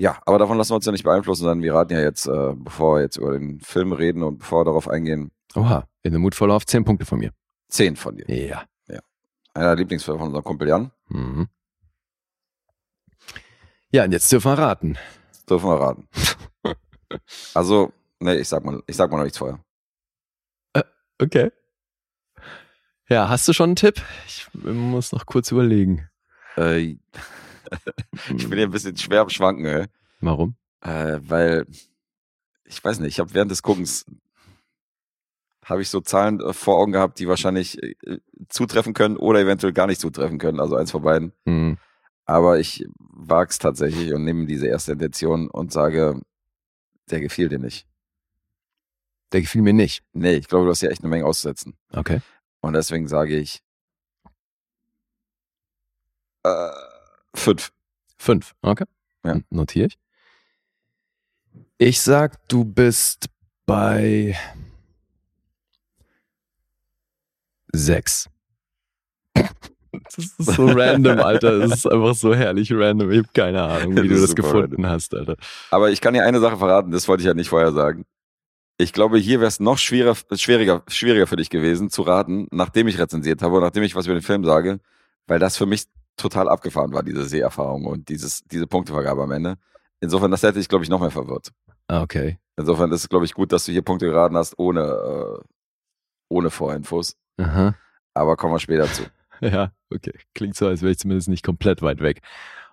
Ja, 0.00 0.18
aber 0.24 0.38
davon 0.38 0.56
lassen 0.56 0.70
wir 0.70 0.76
uns 0.76 0.86
ja 0.86 0.92
nicht 0.92 1.04
beeinflussen, 1.04 1.42
sondern 1.42 1.62
wir 1.62 1.74
raten 1.74 1.92
ja 1.92 2.00
jetzt, 2.00 2.26
äh, 2.26 2.54
bevor 2.54 2.96
wir 2.96 3.02
jetzt 3.02 3.18
über 3.18 3.38
den 3.38 3.60
Film 3.60 3.92
reden 3.92 4.22
und 4.22 4.38
bevor 4.38 4.60
wir 4.60 4.64
darauf 4.64 4.88
eingehen, 4.88 5.30
Oha, 5.54 5.86
in 6.02 6.32
for 6.32 6.48
Love 6.48 6.64
10 6.64 6.86
Punkte 6.86 7.04
von 7.04 7.18
mir. 7.18 7.32
10 7.68 7.96
von 7.96 8.16
dir. 8.16 8.24
Ja. 8.28 8.64
Einer 9.52 9.66
der 9.66 9.76
Lieblingsfilme 9.76 10.18
von 10.18 10.28
unserem 10.28 10.44
Kumpel 10.44 10.68
Jan. 10.68 10.90
Mhm. 11.08 11.48
Ja, 13.90 14.04
und 14.04 14.12
jetzt 14.12 14.32
dürfen 14.32 14.50
wir 14.50 14.58
raten. 14.58 14.96
Dürfen 15.48 15.68
wir 15.68 15.80
raten. 15.80 16.08
also, 17.54 17.92
nee, 18.20 18.36
ich 18.36 18.48
sag 18.48 18.64
mal, 18.64 18.82
ich 18.86 18.96
sag 18.96 19.10
mal 19.10 19.18
noch 19.18 19.24
nichts 19.24 19.36
vorher. 19.38 19.62
Okay. 21.20 21.52
Ja, 23.10 23.28
hast 23.28 23.46
du 23.48 23.52
schon 23.52 23.70
einen 23.70 23.76
Tipp? 23.76 24.00
Ich 24.26 24.48
muss 24.54 25.12
noch 25.12 25.26
kurz 25.26 25.50
überlegen. 25.50 26.08
Äh, 26.56 26.96
ich 28.36 28.48
bin 28.48 28.58
hier 28.58 28.66
ein 28.66 28.70
bisschen 28.70 28.96
schwer 28.96 29.22
am 29.22 29.28
Schwanken, 29.28 29.64
ey. 29.66 29.86
Warum? 30.20 30.56
Äh, 30.80 31.20
weil, 31.22 31.66
ich 32.64 32.82
weiß 32.82 33.00
nicht, 33.00 33.12
ich 33.14 33.20
habe 33.20 33.34
während 33.34 33.50
des 33.50 33.62
Guckens 33.62 34.06
habe 35.64 35.82
ich 35.82 35.88
so 35.88 36.00
Zahlen 36.00 36.40
äh, 36.40 36.52
vor 36.52 36.78
Augen 36.78 36.92
gehabt, 36.92 37.18
die 37.18 37.28
wahrscheinlich 37.28 37.82
äh, 37.82 37.94
zutreffen 38.48 38.92
können 38.92 39.16
oder 39.16 39.40
eventuell 39.40 39.72
gar 39.72 39.86
nicht 39.86 40.00
zutreffen 40.00 40.38
können. 40.38 40.60
Also 40.60 40.76
eins 40.76 40.90
von 40.90 41.02
beiden. 41.02 41.32
Hm. 41.46 41.78
Aber 42.24 42.58
ich 42.58 42.84
wag's 42.98 43.58
tatsächlich 43.58 44.12
und 44.12 44.24
nehme 44.24 44.46
diese 44.46 44.66
erste 44.66 44.92
Intention 44.92 45.48
und 45.48 45.72
sage, 45.72 46.20
der 47.10 47.20
gefiel 47.20 47.48
dir 47.48 47.58
nicht. 47.58 47.86
Der 49.32 49.40
gefiel 49.40 49.62
mir 49.62 49.72
nicht. 49.72 50.02
Nee, 50.12 50.34
ich 50.34 50.48
glaube, 50.48 50.64
du 50.64 50.70
hast 50.70 50.80
hier 50.80 50.90
echt 50.90 51.02
eine 51.02 51.10
Menge 51.10 51.24
auszusetzen. 51.24 51.76
Okay. 51.92 52.20
Und 52.60 52.74
deswegen 52.74 53.08
sage 53.08 53.36
ich 53.36 53.62
äh, 56.44 56.70
fünf. 57.34 57.72
Fünf. 58.18 58.52
Okay. 58.62 58.84
Ja. 59.24 59.38
Notiere 59.50 59.88
ich. 59.88 59.98
Ich 61.78 62.00
sag, 62.00 62.46
du 62.48 62.64
bist 62.64 63.26
bei 63.66 64.36
sechs. 67.72 68.28
Das 69.92 70.18
ist 70.18 70.36
so 70.38 70.66
random, 70.66 71.20
Alter. 71.20 71.58
Das 71.60 71.72
ist 71.72 71.86
einfach 71.86 72.14
so 72.14 72.34
herrlich 72.34 72.70
random. 72.72 73.10
Ich 73.10 73.18
habe 73.18 73.28
keine 73.32 73.62
Ahnung, 73.62 73.96
wie 73.96 74.08
Das 74.08 74.18
du 74.18 74.26
das 74.26 74.36
gefunden 74.36 74.86
hast, 74.86 75.14
Alter. 75.14 75.36
Aber 75.70 75.90
ich 75.90 76.00
kann 76.00 76.14
dir 76.14 76.24
eine 76.24 76.40
Sache 76.40 76.58
verraten, 76.58 76.90
das 76.90 77.08
wollte 77.08 77.22
ich 77.22 77.26
ja 77.26 77.34
nicht 77.34 77.48
vorher 77.48 77.72
sagen. 77.72 78.04
Ich 78.78 78.92
glaube, 78.92 79.18
hier 79.18 79.40
wäre 79.40 79.48
es 79.48 79.60
noch 79.60 79.78
schwerer, 79.78 80.16
schwieriger, 80.32 80.82
schwieriger 80.88 81.26
für 81.26 81.36
dich 81.36 81.50
gewesen 81.50 81.90
zu 81.90 82.02
raten, 82.02 82.46
nachdem 82.50 82.88
ich 82.88 82.98
rezensiert 82.98 83.42
habe 83.42 83.56
und 83.56 83.62
nachdem 83.62 83.82
ich 83.82 83.94
was 83.94 84.06
über 84.06 84.14
den 84.14 84.22
Film 84.22 84.44
sage, 84.44 84.80
weil 85.26 85.38
das 85.38 85.56
für 85.56 85.66
mich 85.66 85.84
total 86.20 86.48
abgefahren 86.48 86.92
war, 86.92 87.02
diese 87.02 87.24
Seherfahrung 87.24 87.86
und 87.86 88.08
dieses, 88.08 88.42
diese 88.44 88.66
Punktevergabe 88.66 89.22
am 89.22 89.32
Ende. 89.32 89.56
Insofern, 90.00 90.30
das 90.30 90.42
hätte 90.42 90.58
ich, 90.60 90.68
glaube 90.68 90.84
ich, 90.84 90.90
noch 90.90 91.00
mehr 91.00 91.10
verwirrt. 91.10 91.50
Ah, 91.88 92.02
Okay. 92.02 92.38
Insofern 92.56 92.92
ist 92.92 93.02
es, 93.02 93.08
glaube 93.08 93.24
ich, 93.24 93.32
gut, 93.32 93.52
dass 93.52 93.64
du 93.64 93.72
hier 93.72 93.80
Punkte 93.80 94.04
geraten 94.06 94.36
hast, 94.36 94.58
ohne, 94.58 94.82
äh, 94.82 95.42
ohne 96.28 96.50
Vorinfos. 96.50 97.16
Aha. 97.38 97.74
Aber 98.12 98.36
kommen 98.36 98.52
wir 98.54 98.58
später 98.58 98.84
zu. 98.92 99.04
Ja, 99.42 99.72
okay. 99.90 100.12
Klingt 100.34 100.54
so, 100.54 100.66
als 100.66 100.82
wäre 100.82 100.92
ich 100.92 100.98
zumindest 100.98 101.30
nicht 101.30 101.42
komplett 101.42 101.80
weit 101.80 102.00
weg. 102.02 102.20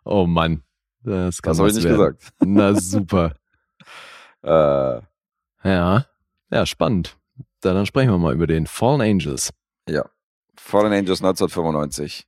Oh 0.03 0.27
Mann. 0.27 0.63
Das 1.03 1.37
Das 1.37 1.57
habe 1.59 1.69
ich 1.69 1.75
nicht 1.75 1.85
werden. 1.85 1.95
gesagt. 2.17 2.33
Na 2.43 2.73
super. 2.75 3.35
Äh, 4.43 5.01
Ja. 5.63 6.05
Ja, 6.51 6.65
spannend. 6.65 7.17
Dann, 7.61 7.75
dann 7.75 7.85
sprechen 7.85 8.11
wir 8.11 8.17
mal 8.17 8.33
über 8.33 8.47
den 8.47 8.67
Fallen 8.67 9.01
Angels. 9.01 9.53
ja. 9.87 10.05
Fallen 10.59 10.91
Angels 10.91 11.21
1995. 11.23 12.26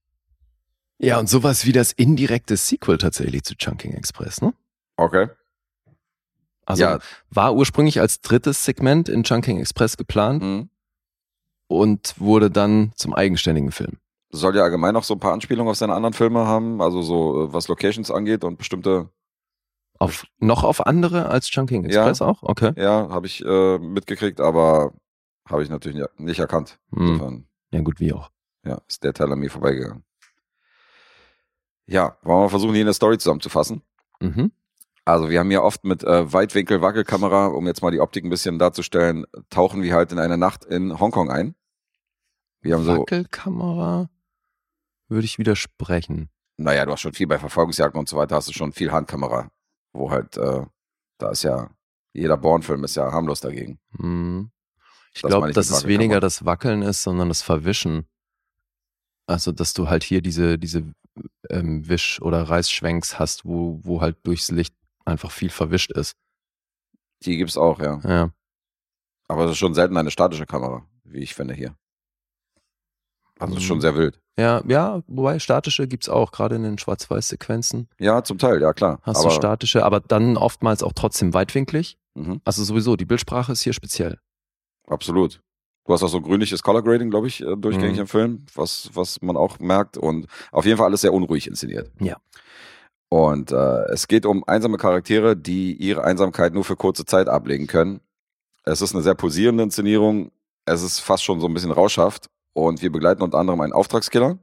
Ja, 1.01 1.17
und 1.19 1.29
sowas 1.29 1.65
wie 1.65 1.71
das 1.71 1.91
indirekte 1.93 2.57
Sequel 2.57 2.97
tatsächlich 2.97 3.43
zu 3.43 3.55
Chunking 3.55 3.93
Express, 3.93 4.41
ne? 4.41 4.53
Okay. 4.97 5.27
Also 6.65 6.83
ja. 6.83 6.99
war 7.29 7.55
ursprünglich 7.55 7.99
als 7.99 8.21
drittes 8.21 8.63
Segment 8.63 9.09
in 9.09 9.23
Chunking 9.23 9.59
Express 9.59 9.97
geplant 9.97 10.43
Mhm. 10.43 10.69
und 11.67 12.19
wurde 12.19 12.51
dann 12.51 12.91
zum 12.95 13.13
eigenständigen 13.13 13.71
Film. 13.71 13.97
Soll 14.31 14.55
ja 14.55 14.63
allgemein 14.63 14.93
noch 14.93 15.03
so 15.03 15.15
ein 15.15 15.19
paar 15.19 15.33
Anspielungen 15.33 15.71
auf 15.71 15.77
seine 15.77 15.95
anderen 15.95 16.13
Filme 16.13 16.45
haben, 16.45 16.81
also 16.81 17.01
so 17.01 17.45
äh, 17.45 17.53
was 17.53 17.67
Locations 17.67 18.11
angeht 18.11 18.43
und 18.43 18.57
bestimmte, 18.57 19.09
Auf, 19.97 20.25
noch 20.37 20.63
auf 20.63 20.85
andere 20.85 21.29
als 21.29 21.47
Chunking 21.49 21.83
Ja. 21.89 22.01
Express 22.07 22.21
auch? 22.21 22.43
Okay. 22.43 22.73
ja, 22.75 23.09
habe 23.09 23.25
ich 23.25 23.43
äh, 23.43 23.79
mitgekriegt, 23.79 24.39
aber 24.39 24.93
habe 25.47 25.63
ich 25.63 25.69
natürlich 25.69 25.99
nicht- 26.17 26.39
erkannt. 26.39 26.77
Hm. 26.93 27.07
Insofern, 27.07 27.47
Ja, 27.71 27.81
gut, 27.81 27.99
wie 27.99 28.13
auch. 28.13 28.29
ja, 28.63 28.79
ist 28.87 29.03
der 29.03 29.13
Teil 29.13 29.31
an 29.31 29.39
mir 29.39 29.49
vorbeigegangen. 29.49 30.03
Ja, 31.91 32.17
wollen 32.21 32.43
wir 32.45 32.49
versuchen, 32.49 32.73
hier 32.75 32.83
eine 32.83 32.93
Story 32.93 33.17
zusammenzufassen. 33.17 33.81
Mhm. 34.19 34.51
Also 35.05 35.29
wir 35.29 35.39
haben 35.39 35.49
hier 35.49 35.63
oft 35.63 35.85
mit 35.85 36.03
äh, 36.03 36.31
Weitwinkel-Wackelkamera, 36.31 37.47
um 37.47 37.65
jetzt 37.65 37.81
mal 37.81 37.89
die 37.91 37.99
Optik 37.99 38.23
ein 38.23 38.29
bisschen 38.29 38.59
darzustellen, 38.59 39.25
tauchen 39.49 39.81
wir 39.81 39.93
halt 39.95 40.11
in 40.11 40.19
eine 40.19 40.37
Nacht 40.37 40.65
in 40.65 40.99
Hongkong 40.99 41.31
ein. 41.31 41.55
Wir 42.61 42.75
haben 42.75 42.83
so, 42.83 42.99
Wackelkamera 42.99 44.09
würde 45.07 45.25
ich 45.25 45.39
widersprechen. 45.39 46.29
naja, 46.57 46.85
du 46.85 46.91
hast 46.91 47.01
schon 47.01 47.13
viel 47.13 47.25
bei 47.25 47.39
Verfolgungsjagden 47.39 47.97
und 47.99 48.07
so 48.07 48.17
weiter, 48.17 48.35
hast 48.35 48.49
du 48.49 48.53
schon 48.53 48.71
viel 48.73 48.91
Handkamera, 48.91 49.49
wo 49.93 50.11
halt, 50.11 50.37
äh, 50.37 50.61
da 51.17 51.31
ist 51.31 51.41
ja, 51.43 51.71
jeder 52.13 52.37
Bourne-Film 52.37 52.83
ist 52.83 52.95
ja 52.95 53.11
harmlos 53.11 53.39
dagegen. 53.41 53.79
Hm. 53.97 54.51
Ich 55.15 55.21
Das 55.23 55.29
glaube, 55.29 55.49
ich 55.49 55.55
dass 55.55 55.69
mit 55.69 55.77
es 55.79 55.85
weniger 55.85 56.17
Wackelkamera. 56.17 56.19
das 56.19 56.45
Wackeln 56.45 56.81
ist, 56.83 57.01
sondern 57.01 57.29
das 57.29 57.41
Verwischen. 57.41 58.05
Also, 59.29 59.51
dass 59.51 59.73
du 59.75 59.89
halt 59.89 60.03
hier 60.03 60.21
diese, 60.21 60.57
diese 60.57 60.83
ähm, 61.51 61.87
Wisch- 61.87 62.19
oder 62.21 62.41
Reißschwenks 62.43 63.19
hast, 63.19 63.45
wo, 63.45 63.79
wo 63.83 64.01
halt 64.01 64.17
durchs 64.23 64.49
Licht 64.49 64.73
einfach 65.05 65.29
viel 65.31 65.51
verwischt 65.51 65.91
ist. 65.91 66.15
Die 67.23 67.37
gibt's 67.37 67.55
auch, 67.57 67.79
ja. 67.79 67.99
Ja. 68.03 68.31
Aber 69.27 69.45
es 69.45 69.51
ist 69.51 69.57
schon 69.57 69.75
selten 69.75 69.97
eine 69.97 70.09
statische 70.09 70.47
Kamera, 70.47 70.83
wie 71.03 71.19
ich 71.19 71.35
finde 71.35 71.53
hier. 71.53 71.75
Also 73.39 73.53
es 73.53 73.59
ist 73.61 73.67
schon 73.67 73.77
Mhm. 73.77 73.81
sehr 73.81 73.95
wild. 73.95 74.19
Ja, 74.39 74.63
ja, 74.67 75.03
wobei 75.07 75.37
statische 75.37 75.87
gibt's 75.87 76.09
auch, 76.09 76.31
gerade 76.31 76.55
in 76.55 76.63
den 76.63 76.77
Schwarz-Weiß-Sequenzen 76.79 77.87
Ja, 77.99 78.23
zum 78.23 78.37
Teil, 78.39 78.59
ja 78.61 78.73
klar. 78.73 78.99
hast 79.03 79.17
aber, 79.19 79.29
du 79.29 79.35
statische, 79.35 79.85
aber 79.85 79.99
dann 79.99 80.37
oftmals 80.37 80.81
auch 80.81 80.93
trotzdem 80.93 81.33
weitwinklig. 81.35 81.97
Mhm, 82.15 82.41
Also 82.45 82.63
sowieso, 82.63 82.95
die 82.95 83.05
Bildsprache 83.05 83.51
ist 83.51 83.61
hier 83.61 83.73
speziell. 83.73 84.19
absolut. 84.87 85.41
Du 85.85 85.93
hast 85.93 86.03
auch 86.03 86.07
so 86.09 86.21
grünliches 86.21 86.61
Color 86.61 86.83
Grading, 86.83 87.09
glaube 87.09 87.27
ich, 87.27 87.41
äh, 87.41 87.55
durchgängig 87.55 87.95
Mhm. 87.95 88.01
im 88.01 88.07
Film, 88.07 88.45
was, 88.53 88.89
was 88.93 89.21
man 89.21 89.35
auch 89.37 89.59
merkt. 89.59 89.97
Und 89.97 90.27
auf 90.51 90.65
jeden 90.65 90.77
Fall 90.77 90.85
alles 90.87 91.01
sehr 91.01 91.13
unruhig 91.13 91.47
inszeniert. 91.47 91.91
Ja. 91.99 92.17
Und 93.09 93.51
äh, 93.51 93.85
es 93.91 94.07
geht 94.07 94.25
um 94.27 94.43
einsame 94.47 94.77
Charaktere, 94.77 95.35
die 95.35 95.73
ihre 95.73 96.03
Einsamkeit 96.03 96.53
nur 96.53 96.63
für 96.63 96.75
kurze 96.75 97.05
Zeit 97.05 97.27
ablegen 97.27 97.65
können. 97.65 98.01
Es 98.65 98.81
ist 98.81 98.93
eine 98.93 99.01
sehr 99.03 99.15
posierende 99.15 99.63
Inszenierung. 99.63 100.31
Es 100.65 100.83
ist 100.83 100.99
fast 100.99 101.23
schon 101.23 101.39
so 101.39 101.47
ein 101.47 101.53
bisschen 101.55 101.71
rauschhaft. 101.71 102.29
Und 102.53 102.83
wir 102.83 102.91
begleiten 102.91 103.23
unter 103.23 103.39
anderem 103.39 103.61
einen 103.61 103.73
Auftragskiller, 103.73 104.37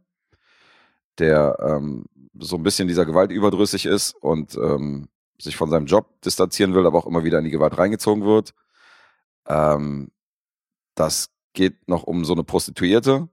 der 1.19 1.57
ähm, 1.61 2.07
so 2.39 2.57
ein 2.57 2.63
bisschen 2.65 2.89
dieser 2.89 3.07
Gewalt 3.07 3.31
überdrüssig 3.31 3.87
ist 3.87 4.15
und 4.21 4.57
ähm, 4.57 5.09
sich 5.39 5.57
von 5.57 5.71
seinem 5.71 5.87
Job 5.87 6.21
distanzieren 6.23 6.75
will, 6.75 6.87
aber 6.87 6.99
auch 6.99 7.07
immer 7.07 7.23
wieder 7.25 7.39
in 7.39 7.45
die 7.45 7.51
Gewalt 7.51 7.79
reingezogen 7.79 8.25
wird. 8.25 8.53
Ähm, 9.47 10.09
das 10.97 11.31
geht 11.53 11.89
noch 11.89 12.03
um 12.03 12.25
so 12.25 12.33
eine 12.33 12.43
Prostituierte, 12.45 13.29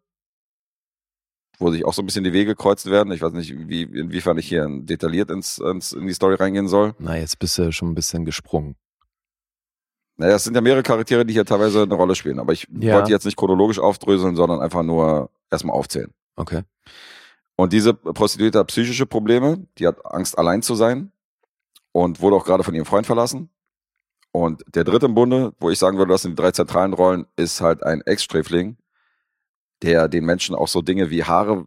wo 1.60 1.72
sich 1.72 1.86
auch 1.86 1.94
so 1.94 2.02
ein 2.02 2.06
bisschen 2.06 2.24
die 2.24 2.34
Wege 2.34 2.56
kreuzen 2.56 2.92
werden. 2.92 3.12
Ich 3.14 3.22
weiß 3.22 3.34
nicht, 3.34 3.54
wie, 3.68 3.84
inwiefern 3.84 4.38
ich 4.38 4.48
hier 4.48 4.68
detailliert 4.70 5.30
ins, 5.32 5.58
ins, 5.58 5.92
in 5.94 6.06
die 6.08 6.14
Story 6.14 6.36
reingehen 6.36 6.68
soll. 6.68 6.94
Na, 7.00 7.18
jetzt 7.18 7.40
bist 7.40 7.58
du 7.58 7.72
schon 7.72 7.90
ein 7.92 7.96
bisschen 7.96 8.26
gesprungen. 8.26 8.76
Naja, 10.16 10.36
es 10.36 10.44
sind 10.44 10.54
ja 10.56 10.62
mehrere 10.62 10.84
Charaktere, 10.84 11.26
die 11.26 11.34
hier 11.34 11.46
teilweise 11.46 11.84
eine 11.84 11.96
Rolle 11.96 12.16
spielen, 12.16 12.40
aber 12.40 12.54
ich 12.54 12.68
Ja. 12.70 12.96
wollte 12.96 13.12
jetzt 13.12 13.26
nicht 13.26 13.36
chronologisch 13.38 13.80
aufdröseln, 13.80 14.36
sondern 14.36 14.62
einfach 14.62 14.84
nur 14.84 15.32
erstmal 15.50 15.76
aufzählen. 15.76 16.14
Okay. 16.36 16.62
Und 17.56 17.74
diese 17.74 17.94
Prostituierte 17.94 18.60
hat 18.60 18.68
psychische 18.68 19.06
Probleme, 19.06 19.66
die 19.78 19.88
hat 19.88 20.06
Angst, 20.06 20.38
allein 20.38 20.62
zu 20.62 20.76
sein 20.76 21.12
und 21.92 22.20
wurde 22.22 22.36
auch 22.36 22.46
gerade 22.46 22.64
von 22.64 22.74
ihrem 22.76 22.86
Freund 22.86 23.06
verlassen. 23.06 23.50
Und 24.36 24.64
der 24.74 24.84
dritte 24.84 25.06
im 25.06 25.14
Bunde, 25.14 25.54
wo 25.60 25.70
ich 25.70 25.78
sagen 25.78 26.00
würde, 26.00 26.12
das 26.12 26.24
sind 26.24 26.32
die 26.32 26.42
drei 26.42 26.52
zentralen 26.52 26.94
Rollen, 26.94 27.28
ist 27.36 27.62
halt 27.62 27.84
ein 27.84 28.02
Ex-Sträfling, 28.02 28.78
der 29.84 30.08
den 30.08 30.26
Menschen 30.26 30.56
auch 30.56 30.68
so 30.68 30.82
Dinge 30.82 31.12
wie 31.12 31.24
Haare, 31.24 31.66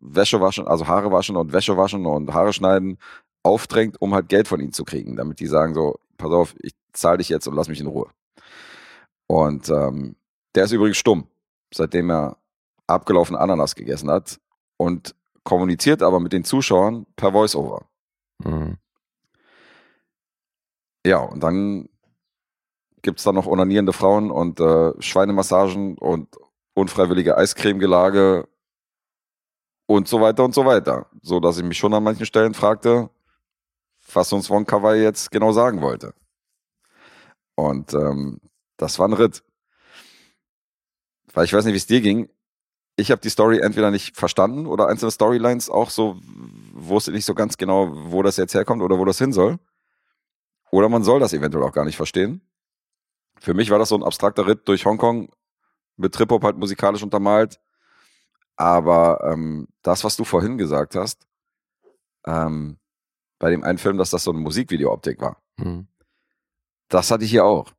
Wäsche 0.00 0.40
waschen, 0.40 0.66
also 0.66 0.86
Haare 0.86 1.12
waschen 1.12 1.36
und 1.36 1.52
Wäsche 1.52 1.76
waschen 1.76 2.06
und 2.06 2.32
Haare 2.32 2.54
schneiden, 2.54 2.98
aufdrängt, 3.42 4.00
um 4.00 4.14
halt 4.14 4.30
Geld 4.30 4.48
von 4.48 4.60
ihnen 4.60 4.72
zu 4.72 4.84
kriegen, 4.84 5.16
damit 5.16 5.38
die 5.38 5.46
sagen 5.46 5.74
so, 5.74 5.98
pass 6.16 6.30
auf, 6.30 6.54
ich 6.62 6.72
zahle 6.94 7.18
dich 7.18 7.28
jetzt 7.28 7.46
und 7.46 7.54
lass 7.54 7.68
mich 7.68 7.80
in 7.80 7.86
Ruhe. 7.86 8.08
Und 9.26 9.68
ähm, 9.68 10.16
der 10.54 10.64
ist 10.64 10.72
übrigens 10.72 10.96
stumm, 10.96 11.26
seitdem 11.74 12.10
er 12.10 12.38
abgelaufene 12.86 13.38
Ananas 13.38 13.74
gegessen 13.74 14.10
hat 14.10 14.40
und 14.78 15.14
kommuniziert 15.44 16.02
aber 16.02 16.20
mit 16.20 16.32
den 16.32 16.44
Zuschauern 16.44 17.06
per 17.16 17.32
Voice-Over. 17.32 17.86
Mhm. 18.44 18.78
Ja, 21.04 21.18
und 21.18 21.42
dann 21.42 21.88
gibt's 23.02 23.24
da 23.24 23.32
noch 23.32 23.46
onanierende 23.46 23.92
Frauen 23.92 24.30
und 24.30 24.60
äh, 24.60 24.92
Schweinemassagen 25.00 25.98
und 25.98 26.36
unfreiwillige 26.74 27.36
Eiscremegelage 27.36 28.48
und 29.86 30.08
so 30.08 30.20
weiter 30.20 30.44
und 30.44 30.54
so 30.54 30.64
weiter. 30.64 31.06
So 31.20 31.40
dass 31.40 31.58
ich 31.58 31.64
mich 31.64 31.78
schon 31.78 31.94
an 31.94 32.04
manchen 32.04 32.26
Stellen 32.26 32.54
fragte, 32.54 33.10
was 34.12 34.32
uns 34.32 34.48
Wong 34.50 34.64
Kar 34.64 34.82
Wai 34.82 35.02
jetzt 35.02 35.30
genau 35.30 35.52
sagen 35.52 35.82
wollte. 35.82 36.14
Und 37.54 37.92
ähm, 37.94 38.40
das 38.76 38.98
war 38.98 39.08
ein 39.08 39.12
Ritt. 39.12 39.42
Weil 41.34 41.44
ich 41.44 41.52
weiß 41.52 41.64
nicht, 41.64 41.74
wie 41.74 41.78
es 41.78 41.86
dir 41.86 42.00
ging. 42.00 42.28
Ich 42.96 43.10
habe 43.10 43.20
die 43.20 43.30
Story 43.30 43.58
entweder 43.58 43.90
nicht 43.90 44.16
verstanden 44.16 44.66
oder 44.66 44.86
einzelne 44.86 45.10
Storylines 45.10 45.70
auch 45.70 45.90
so, 45.90 46.18
wusste 46.72 47.10
nicht 47.10 47.24
so 47.24 47.34
ganz 47.34 47.56
genau, 47.56 47.90
wo 48.12 48.22
das 48.22 48.36
jetzt 48.36 48.54
herkommt 48.54 48.82
oder 48.82 48.98
wo 48.98 49.04
das 49.04 49.18
hin 49.18 49.32
soll. 49.32 49.58
Oder 50.72 50.88
man 50.88 51.04
soll 51.04 51.20
das 51.20 51.32
eventuell 51.34 51.62
auch 51.64 51.72
gar 51.72 51.84
nicht 51.84 51.96
verstehen. 51.96 52.40
Für 53.38 53.54
mich 53.54 53.70
war 53.70 53.78
das 53.78 53.90
so 53.90 53.94
ein 53.96 54.02
abstrakter 54.02 54.46
Ritt 54.46 54.66
durch 54.68 54.86
Hongkong 54.86 55.30
mit 55.96 56.14
Trip-Hop 56.14 56.42
halt 56.42 56.56
musikalisch 56.56 57.02
untermalt. 57.02 57.60
Aber 58.56 59.20
ähm, 59.30 59.68
das, 59.82 60.02
was 60.04 60.16
du 60.16 60.24
vorhin 60.24 60.56
gesagt 60.58 60.94
hast, 60.94 61.26
ähm, 62.26 62.78
bei 63.38 63.50
dem 63.50 63.64
einen 63.64 63.78
Film, 63.78 63.98
dass 63.98 64.10
das 64.10 64.24
so 64.24 64.30
eine 64.30 64.40
Musikvideo-Optik 64.40 65.20
war, 65.20 65.42
Mhm. 65.58 65.86
das 66.88 67.10
hatte 67.10 67.24
ich 67.24 67.30
hier 67.30 67.44
auch. 67.44 67.72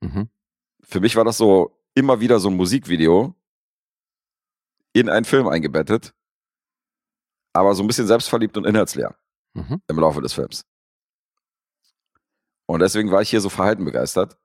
Mhm. 0.00 0.28
Für 0.82 1.00
mich 1.00 1.14
war 1.16 1.24
das 1.24 1.36
so 1.36 1.78
immer 1.94 2.20
wieder 2.20 2.40
so 2.40 2.48
ein 2.48 2.56
Musikvideo 2.56 3.34
in 4.92 5.08
einen 5.08 5.24
Film 5.24 5.46
eingebettet, 5.46 6.14
aber 7.52 7.74
so 7.74 7.82
ein 7.84 7.86
bisschen 7.86 8.06
selbstverliebt 8.06 8.56
und 8.56 8.64
inhaltsleer 8.66 9.14
Mhm. 9.54 9.82
im 9.86 9.98
Laufe 9.98 10.20
des 10.20 10.32
Films. 10.32 10.64
Und 12.70 12.80
deswegen 12.80 13.10
war 13.10 13.20
ich 13.20 13.30
hier 13.30 13.40
so 13.40 13.48
verhalten 13.48 13.84
begeistert. 13.84 14.38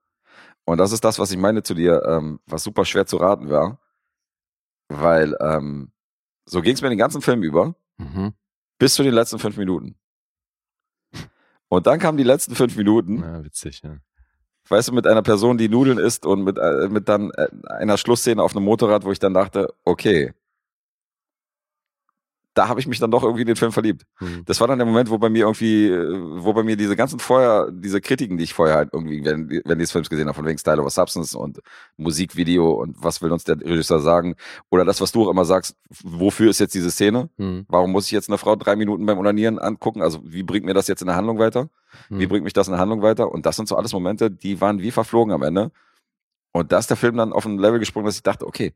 Und 0.64 0.78
das 0.78 0.90
ist 0.90 1.04
das, 1.04 1.18
was 1.20 1.30
ich 1.30 1.38
meine 1.38 1.62
zu 1.62 1.74
dir, 1.74 2.02
ähm, 2.06 2.40
was 2.46 2.64
super 2.64 2.84
schwer 2.84 3.06
zu 3.06 3.18
raten 3.18 3.50
war. 3.50 3.80
Weil 4.88 5.36
ähm, 5.40 5.92
so 6.44 6.60
ging 6.60 6.74
es 6.74 6.82
mir 6.82 6.88
den 6.88 6.98
ganzen 6.98 7.22
Film 7.22 7.42
über, 7.42 7.74
Mhm. 7.98 8.34
bis 8.78 8.94
zu 8.94 9.02
den 9.04 9.14
letzten 9.14 9.38
fünf 9.38 9.56
Minuten. 9.56 9.96
Und 11.68 11.86
dann 11.86 11.98
kamen 11.98 12.18
die 12.18 12.24
letzten 12.24 12.54
fünf 12.54 12.76
Minuten, 12.76 13.20
Ja, 13.22 13.44
witzig, 13.44 13.82
ja. 13.82 13.96
weißt 14.68 14.88
du, 14.88 14.92
mit 14.92 15.06
einer 15.06 15.22
Person, 15.22 15.56
die 15.58 15.68
Nudeln 15.68 15.98
isst 15.98 16.26
und 16.26 16.42
mit, 16.44 16.58
äh, 16.58 16.88
mit 16.88 17.08
dann 17.08 17.30
äh, 17.32 17.48
einer 17.68 17.96
Schlussszene 17.96 18.42
auf 18.42 18.54
einem 18.54 18.64
Motorrad, 18.64 19.04
wo 19.04 19.12
ich 19.12 19.18
dann 19.18 19.34
dachte, 19.34 19.72
okay, 19.84 20.32
da 22.56 22.68
habe 22.68 22.80
ich 22.80 22.86
mich 22.86 22.98
dann 22.98 23.10
doch 23.10 23.22
irgendwie 23.22 23.42
in 23.42 23.46
den 23.46 23.56
Film 23.56 23.70
verliebt. 23.70 24.02
Mhm. 24.18 24.42
Das 24.46 24.60
war 24.60 24.66
dann 24.66 24.78
der 24.78 24.86
Moment, 24.86 25.10
wo 25.10 25.18
bei 25.18 25.28
mir 25.28 25.44
irgendwie, 25.44 25.90
wo 26.42 26.52
bei 26.54 26.62
mir 26.62 26.76
diese 26.76 26.96
ganzen 26.96 27.18
vorher, 27.18 27.70
diese 27.70 28.00
Kritiken, 28.00 28.38
die 28.38 28.44
ich 28.44 28.54
vorher 28.54 28.76
halt 28.76 28.90
irgendwie, 28.92 29.22
wenn, 29.24 29.60
wenn 29.64 29.78
des 29.78 29.92
Films 29.92 30.08
gesehen 30.08 30.26
habe, 30.26 30.34
von 30.36 30.46
wegen 30.46 30.58
Style 30.58 30.80
over 30.80 30.90
Substance 30.90 31.36
und 31.36 31.60
Musikvideo 31.98 32.70
und 32.72 32.96
was 33.02 33.20
will 33.22 33.30
uns 33.30 33.44
der 33.44 33.60
Regisseur 33.60 34.00
sagen, 34.00 34.36
oder 34.70 34.84
das, 34.84 35.00
was 35.00 35.12
du 35.12 35.24
auch 35.24 35.30
immer 35.30 35.44
sagst, 35.44 35.76
wofür 36.02 36.50
ist 36.50 36.58
jetzt 36.58 36.74
diese 36.74 36.90
Szene? 36.90 37.28
Mhm. 37.36 37.66
Warum 37.68 37.92
muss 37.92 38.06
ich 38.06 38.12
jetzt 38.12 38.28
eine 38.28 38.38
Frau 38.38 38.56
drei 38.56 38.74
Minuten 38.74 39.04
beim 39.06 39.18
Onanieren 39.18 39.58
angucken? 39.58 40.00
Also 40.02 40.20
wie 40.24 40.42
bringt 40.42 40.64
mir 40.64 40.74
das 40.74 40.88
jetzt 40.88 41.02
in 41.02 41.06
der 41.08 41.16
Handlung 41.16 41.38
weiter? 41.38 41.68
Wie 42.08 42.24
Mhm. 42.24 42.28
bringt 42.30 42.44
mich 42.44 42.52
das 42.54 42.68
in 42.68 42.72
der 42.72 42.80
Handlung 42.80 43.02
weiter? 43.02 43.30
Und 43.30 43.46
das 43.46 43.56
sind 43.56 43.68
so 43.68 43.76
alles 43.76 43.92
Momente, 43.92 44.30
die 44.30 44.60
waren 44.60 44.80
wie 44.80 44.90
verflogen 44.90 45.32
am 45.32 45.42
Ende. 45.42 45.70
Und 46.52 46.72
da 46.72 46.78
ist 46.78 46.88
der 46.88 46.96
Film 46.96 47.16
dann 47.18 47.32
auf 47.34 47.44
ein 47.44 47.58
Level 47.58 47.78
gesprungen, 47.78 48.06
dass 48.06 48.16
ich 48.16 48.22
dachte, 48.22 48.46
okay, 48.46 48.72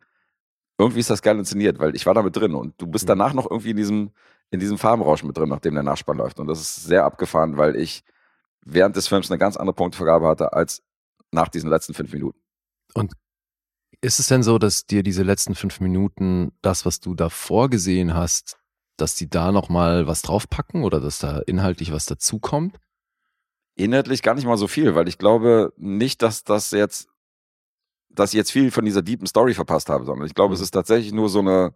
irgendwie 0.81 1.01
ist 1.01 1.11
das 1.11 1.23
geil 1.23 1.39
inszeniert, 1.39 1.79
weil 1.79 1.95
ich 1.95 2.07
war 2.07 2.15
damit 2.15 2.37
drin 2.37 2.55
und 2.55 2.75
du 2.81 2.87
bist 2.87 3.05
Mhm. 3.05 3.09
danach 3.09 3.35
noch 3.35 3.51
irgendwie 3.51 3.71
in 3.71 3.77
diesem, 3.77 4.11
in 4.51 4.61
diesem 4.61 4.79
Farbenrausch 4.79 5.23
mit 5.25 5.37
drin, 5.37 5.49
nachdem 5.49 5.75
der 5.75 5.83
Nachspann 5.83 6.17
läuft. 6.19 6.41
Und 6.41 6.47
das 6.49 6.61
ist 6.61 6.85
sehr 6.85 7.05
abgefahren, 7.05 7.57
weil 7.57 7.77
ich 7.77 8.03
während 8.65 8.97
des 8.97 9.09
Films 9.09 9.31
eine 9.31 9.39
ganz 9.39 9.57
andere 9.57 9.75
Punktevergabe 9.75 10.27
hatte 10.27 10.53
als 10.53 10.83
nach 11.33 11.49
diesen 11.49 11.71
letzten 11.71 11.95
fünf 11.95 12.13
Minuten. 12.13 12.39
Ist 14.03 14.19
es 14.19 14.29
denn 14.29 14.43
so, 14.43 14.59
dass 14.59 14.87
dir 14.87 15.03
diese 15.03 15.23
letzten 15.23 15.55
fünf 15.55 15.81
Minuten, 15.81 16.53
das, 16.63 16.87
was 16.87 17.01
du 17.01 17.15
davor 17.15 17.69
gesehen 17.69 18.15
hast, 18.15 18.59
dass 18.97 19.15
die 19.15 19.29
da 19.29 19.53
nochmal 19.53 20.07
was 20.07 20.23
draufpacken 20.23 20.85
oder 20.85 21.01
dass 21.01 21.19
da 21.19 21.41
inhaltlich 21.41 21.93
was 21.93 22.07
dazukommt? 22.07 22.79
Inhaltlich 23.77 24.23
gar 24.23 24.35
nicht 24.35 24.47
mal 24.47 24.57
so 24.57 24.69
viel, 24.69 24.95
weil 24.95 25.07
ich 25.09 25.19
glaube 25.19 25.73
nicht, 25.77 26.23
dass 26.23 26.45
das 26.45 26.71
jetzt, 26.71 27.10
dass 28.11 28.31
ich 28.31 28.37
jetzt 28.37 28.51
viel 28.53 28.71
von 28.71 28.85
dieser 28.85 29.03
deepen 29.03 29.27
Story 29.27 29.55
verpasst 29.55 29.89
habe, 29.89 30.05
sondern 30.05 30.27
ich 30.27 30.35
glaube, 30.35 30.51
Mhm. 30.51 30.57
es 30.57 30.61
ist 30.61 30.73
tatsächlich 30.73 31.13
nur 31.13 31.29
so 31.29 31.39
eine 31.41 31.73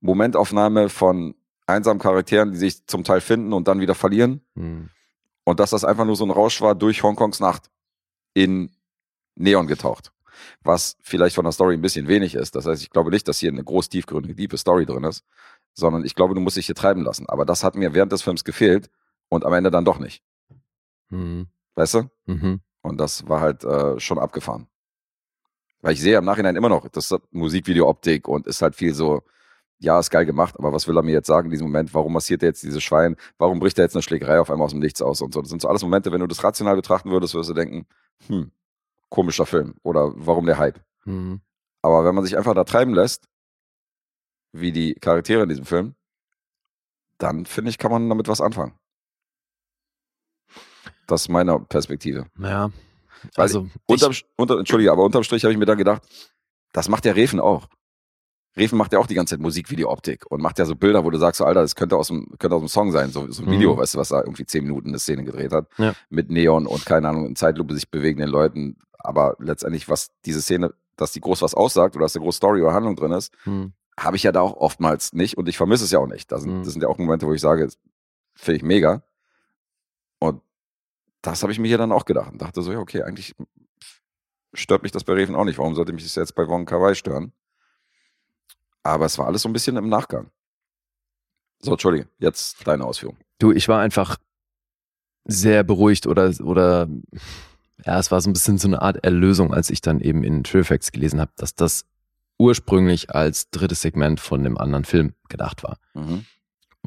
Momentaufnahme 0.00 0.88
von 0.88 1.34
einsamen 1.66 2.00
Charakteren, 2.00 2.52
die 2.52 2.58
sich 2.58 2.86
zum 2.86 3.04
Teil 3.04 3.20
finden 3.20 3.52
und 3.52 3.68
dann 3.68 3.80
wieder 3.80 3.94
verlieren. 3.94 4.42
Mhm. 4.54 4.90
Und 5.44 5.60
dass 5.60 5.70
das 5.70 5.84
einfach 5.84 6.04
nur 6.04 6.16
so 6.16 6.24
ein 6.24 6.30
Rausch 6.30 6.60
war 6.60 6.74
durch 6.74 7.02
Hongkongs 7.02 7.40
Nacht 7.40 7.70
in 8.34 8.70
Neon 9.34 9.66
getaucht. 9.66 10.12
Was 10.62 10.96
vielleicht 11.00 11.34
von 11.34 11.44
der 11.44 11.52
Story 11.52 11.74
ein 11.74 11.82
bisschen 11.82 12.06
wenig 12.06 12.34
ist. 12.34 12.54
Das 12.54 12.66
heißt, 12.66 12.82
ich 12.82 12.90
glaube 12.90 13.10
nicht, 13.10 13.26
dass 13.26 13.38
hier 13.38 13.50
eine 13.50 13.64
groß 13.64 13.88
tiefgründige, 13.88 14.36
tiefe 14.36 14.56
Story 14.56 14.86
drin 14.86 15.04
ist, 15.04 15.24
sondern 15.74 16.04
ich 16.04 16.14
glaube, 16.14 16.34
du 16.34 16.40
musst 16.40 16.56
dich 16.56 16.66
hier 16.66 16.74
treiben 16.74 17.02
lassen. 17.02 17.28
Aber 17.28 17.44
das 17.44 17.64
hat 17.64 17.74
mir 17.74 17.92
während 17.94 18.12
des 18.12 18.22
Films 18.22 18.44
gefehlt 18.44 18.88
und 19.28 19.44
am 19.44 19.52
Ende 19.52 19.70
dann 19.70 19.84
doch 19.84 19.98
nicht. 19.98 20.22
Mhm. 21.10 21.48
Weißt 21.74 21.94
du? 21.94 22.10
Mhm. 22.26 22.60
Und 22.82 22.98
das 22.98 23.28
war 23.28 23.40
halt 23.40 23.64
äh, 23.64 23.98
schon 23.98 24.18
abgefahren. 24.18 24.68
Weil 25.80 25.92
ich 25.94 26.00
sehe 26.00 26.18
im 26.18 26.24
Nachhinein 26.24 26.56
immer 26.56 26.68
noch, 26.68 26.88
das 26.88 27.10
ist 27.10 27.20
Musikvideo-Optik 27.30 28.26
und 28.26 28.46
ist 28.46 28.62
halt 28.62 28.74
viel 28.74 28.94
so, 28.94 29.22
ja, 29.78 29.98
ist 30.00 30.10
geil 30.10 30.26
gemacht, 30.26 30.56
aber 30.58 30.72
was 30.72 30.88
will 30.88 30.96
er 30.96 31.02
mir 31.02 31.12
jetzt 31.12 31.28
sagen 31.28 31.46
in 31.46 31.50
diesem 31.52 31.68
Moment? 31.68 31.94
Warum 31.94 32.12
massiert 32.12 32.42
er 32.42 32.48
jetzt 32.48 32.64
dieses 32.64 32.82
Schwein? 32.82 33.16
Warum 33.38 33.60
bricht 33.60 33.78
er 33.78 33.84
jetzt 33.84 33.94
eine 33.94 34.02
Schlägerei 34.02 34.40
auf 34.40 34.50
einmal 34.50 34.64
aus 34.64 34.72
dem 34.72 34.80
Nichts 34.80 35.00
aus 35.00 35.20
und 35.22 35.32
so? 35.32 35.40
Das 35.40 35.50
sind 35.50 35.62
so 35.62 35.68
alles 35.68 35.82
Momente, 35.82 36.10
wenn 36.10 36.20
du 36.20 36.26
das 36.26 36.42
rational 36.42 36.74
betrachten 36.74 37.10
würdest, 37.10 37.34
würdest 37.34 37.50
du 37.50 37.54
denken, 37.54 37.86
hm, 38.26 38.50
komischer 39.08 39.46
Film 39.46 39.74
oder 39.84 40.12
warum 40.16 40.46
der 40.46 40.58
Hype? 40.58 40.80
Mhm. 41.04 41.40
Aber 41.82 42.04
wenn 42.04 42.14
man 42.14 42.24
sich 42.24 42.36
einfach 42.36 42.54
da 42.54 42.64
treiben 42.64 42.92
lässt, 42.92 43.28
wie 44.52 44.72
die 44.72 44.94
Charaktere 44.94 45.44
in 45.44 45.48
diesem 45.48 45.64
Film, 45.64 45.94
dann 47.18 47.46
finde 47.46 47.70
ich, 47.70 47.78
kann 47.78 47.90
man 47.90 48.08
damit 48.08 48.28
was 48.28 48.40
anfangen. 48.40 48.74
Das 51.06 51.22
ist 51.22 51.28
meine 51.28 51.58
Perspektive. 51.60 52.26
Ja. 52.38 52.70
Weil 53.34 53.42
Also, 53.44 53.68
Unterm, 53.86 54.12
unter, 54.36 54.58
Entschuldige, 54.58 54.92
aber 54.92 55.04
unterm 55.04 55.22
Strich 55.24 55.44
habe 55.44 55.52
ich 55.52 55.58
mir 55.58 55.66
dann 55.66 55.78
gedacht, 55.78 56.02
das 56.72 56.88
macht 56.88 57.04
der 57.04 57.16
Refen 57.16 57.40
auch. 57.40 57.68
Refen 58.56 58.76
macht 58.76 58.92
ja 58.92 58.98
auch 58.98 59.06
die 59.06 59.14
ganze 59.14 59.34
Zeit 59.36 59.40
Musikvideo-Optik 59.42 60.26
und 60.30 60.42
macht 60.42 60.58
ja 60.58 60.64
so 60.64 60.74
Bilder, 60.74 61.04
wo 61.04 61.10
du 61.10 61.18
sagst, 61.18 61.38
so, 61.38 61.44
Alter, 61.44 61.60
das 61.62 61.76
könnte 61.76 61.96
aus 61.96 62.08
dem, 62.08 62.28
könnte 62.38 62.56
aus 62.56 62.62
dem 62.62 62.68
Song 62.68 62.90
sein, 62.90 63.10
so, 63.10 63.30
so 63.30 63.42
ein 63.42 63.46
Mhm. 63.46 63.52
Video, 63.52 63.76
weißt 63.76 63.94
du, 63.94 63.98
was 63.98 64.08
da 64.08 64.20
irgendwie 64.20 64.46
zehn 64.46 64.64
Minuten 64.64 64.88
eine 64.88 64.98
Szene 64.98 65.22
gedreht 65.24 65.52
hat, 65.52 65.68
Ja. 65.78 65.94
mit 66.08 66.28
Neon 66.30 66.66
und 66.66 66.84
keine 66.84 67.08
Ahnung, 67.08 67.26
in 67.26 67.36
Zeitlupe 67.36 67.74
sich 67.74 67.90
bewegenden 67.90 68.28
Leuten. 68.30 68.76
Aber 68.98 69.36
letztendlich, 69.38 69.88
was 69.88 70.10
diese 70.24 70.42
Szene, 70.42 70.74
dass 70.96 71.12
die 71.12 71.20
groß 71.20 71.42
was 71.42 71.54
aussagt 71.54 71.94
oder 71.94 72.04
dass 72.04 72.14
da 72.14 72.20
groß 72.20 72.34
Story 72.36 72.60
oder 72.62 72.72
Handlung 72.74 72.96
drin 72.96 73.12
ist, 73.12 73.32
Mhm. 73.44 73.72
habe 73.98 74.16
ich 74.16 74.24
ja 74.24 74.32
da 74.32 74.40
auch 74.40 74.54
oftmals 74.56 75.12
nicht 75.12 75.36
und 75.38 75.48
ich 75.48 75.56
vermisse 75.56 75.84
es 75.84 75.92
ja 75.92 76.00
auch 76.00 76.08
nicht. 76.08 76.32
Das 76.32 76.42
sind, 76.42 76.58
Mhm. 76.58 76.64
das 76.64 76.72
sind 76.72 76.82
ja 76.82 76.88
auch 76.88 76.98
Momente, 76.98 77.26
wo 77.26 77.32
ich 77.34 77.40
sage, 77.40 77.68
finde 78.34 78.56
ich 78.56 78.62
mega. 78.64 79.02
Das 81.30 81.42
habe 81.42 81.52
ich 81.52 81.58
mir 81.58 81.68
hier 81.68 81.78
dann 81.78 81.92
auch 81.92 82.04
gedacht 82.04 82.32
und 82.32 82.42
dachte 82.42 82.62
so, 82.62 82.72
ja, 82.72 82.78
okay, 82.78 83.02
eigentlich 83.02 83.34
stört 84.54 84.82
mich 84.82 84.92
das 84.92 85.04
bei 85.04 85.12
Reven 85.12 85.34
auch 85.34 85.44
nicht. 85.44 85.58
Warum 85.58 85.74
sollte 85.74 85.92
mich 85.92 86.04
das 86.04 86.14
jetzt 86.14 86.34
bei 86.34 86.46
Wong 86.48 86.64
Kar-wai 86.64 86.94
stören? 86.94 87.32
Aber 88.82 89.06
es 89.06 89.18
war 89.18 89.26
alles 89.26 89.42
so 89.42 89.48
ein 89.48 89.52
bisschen 89.52 89.76
im 89.76 89.88
Nachgang. 89.88 90.30
So, 91.60 91.72
Entschuldige, 91.72 92.08
jetzt 92.18 92.66
deine 92.66 92.84
Ausführung. 92.84 93.16
Du, 93.38 93.52
ich 93.52 93.68
war 93.68 93.80
einfach 93.80 94.16
sehr 95.24 95.64
beruhigt 95.64 96.06
oder, 96.06 96.32
oder 96.40 96.88
ja, 97.84 97.98
es 97.98 98.10
war 98.10 98.20
so 98.20 98.30
ein 98.30 98.32
bisschen 98.32 98.58
so 98.58 98.68
eine 98.68 98.80
Art 98.80 99.04
Erlösung, 99.04 99.52
als 99.52 99.70
ich 99.70 99.80
dann 99.80 100.00
eben 100.00 100.24
in 100.24 100.44
Trillfacts 100.44 100.92
gelesen 100.92 101.20
habe, 101.20 101.32
dass 101.36 101.54
das 101.54 101.84
ursprünglich 102.38 103.14
als 103.14 103.50
drittes 103.50 103.82
Segment 103.82 104.20
von 104.20 104.42
dem 104.44 104.56
anderen 104.56 104.84
Film 104.84 105.14
gedacht 105.28 105.62
war. 105.62 105.78
Mhm. 105.94 106.24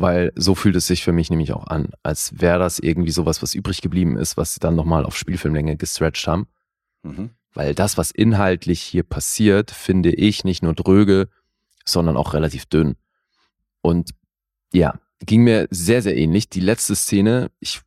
Weil 0.01 0.31
so 0.35 0.55
fühlt 0.55 0.75
es 0.75 0.87
sich 0.87 1.03
für 1.03 1.11
mich 1.11 1.29
nämlich 1.29 1.53
auch 1.53 1.67
an, 1.67 1.89
als 2.03 2.39
wäre 2.39 2.59
das 2.59 2.79
irgendwie 2.79 3.11
sowas, 3.11 3.41
was 3.41 3.53
übrig 3.55 3.81
geblieben 3.81 4.17
ist, 4.17 4.37
was 4.37 4.53
sie 4.53 4.59
dann 4.59 4.75
nochmal 4.75 5.05
auf 5.05 5.17
Spielfilmlänge 5.17 5.77
gestretched 5.77 6.27
haben. 6.27 6.47
Mhm. 7.03 7.31
Weil 7.53 7.75
das, 7.75 7.97
was 7.97 8.11
inhaltlich 8.11 8.81
hier 8.81 9.03
passiert, 9.03 9.71
finde 9.71 10.11
ich 10.11 10.43
nicht 10.43 10.63
nur 10.63 10.73
dröge, 10.73 11.27
sondern 11.85 12.15
auch 12.17 12.33
relativ 12.33 12.65
dünn. 12.65 12.95
Und 13.81 14.11
ja, 14.73 14.99
ging 15.19 15.43
mir 15.43 15.67
sehr, 15.69 16.01
sehr 16.01 16.15
ähnlich. 16.15 16.49
Die 16.49 16.59
letzte 16.61 16.95
Szene, 16.95 17.51
ich 17.59 17.81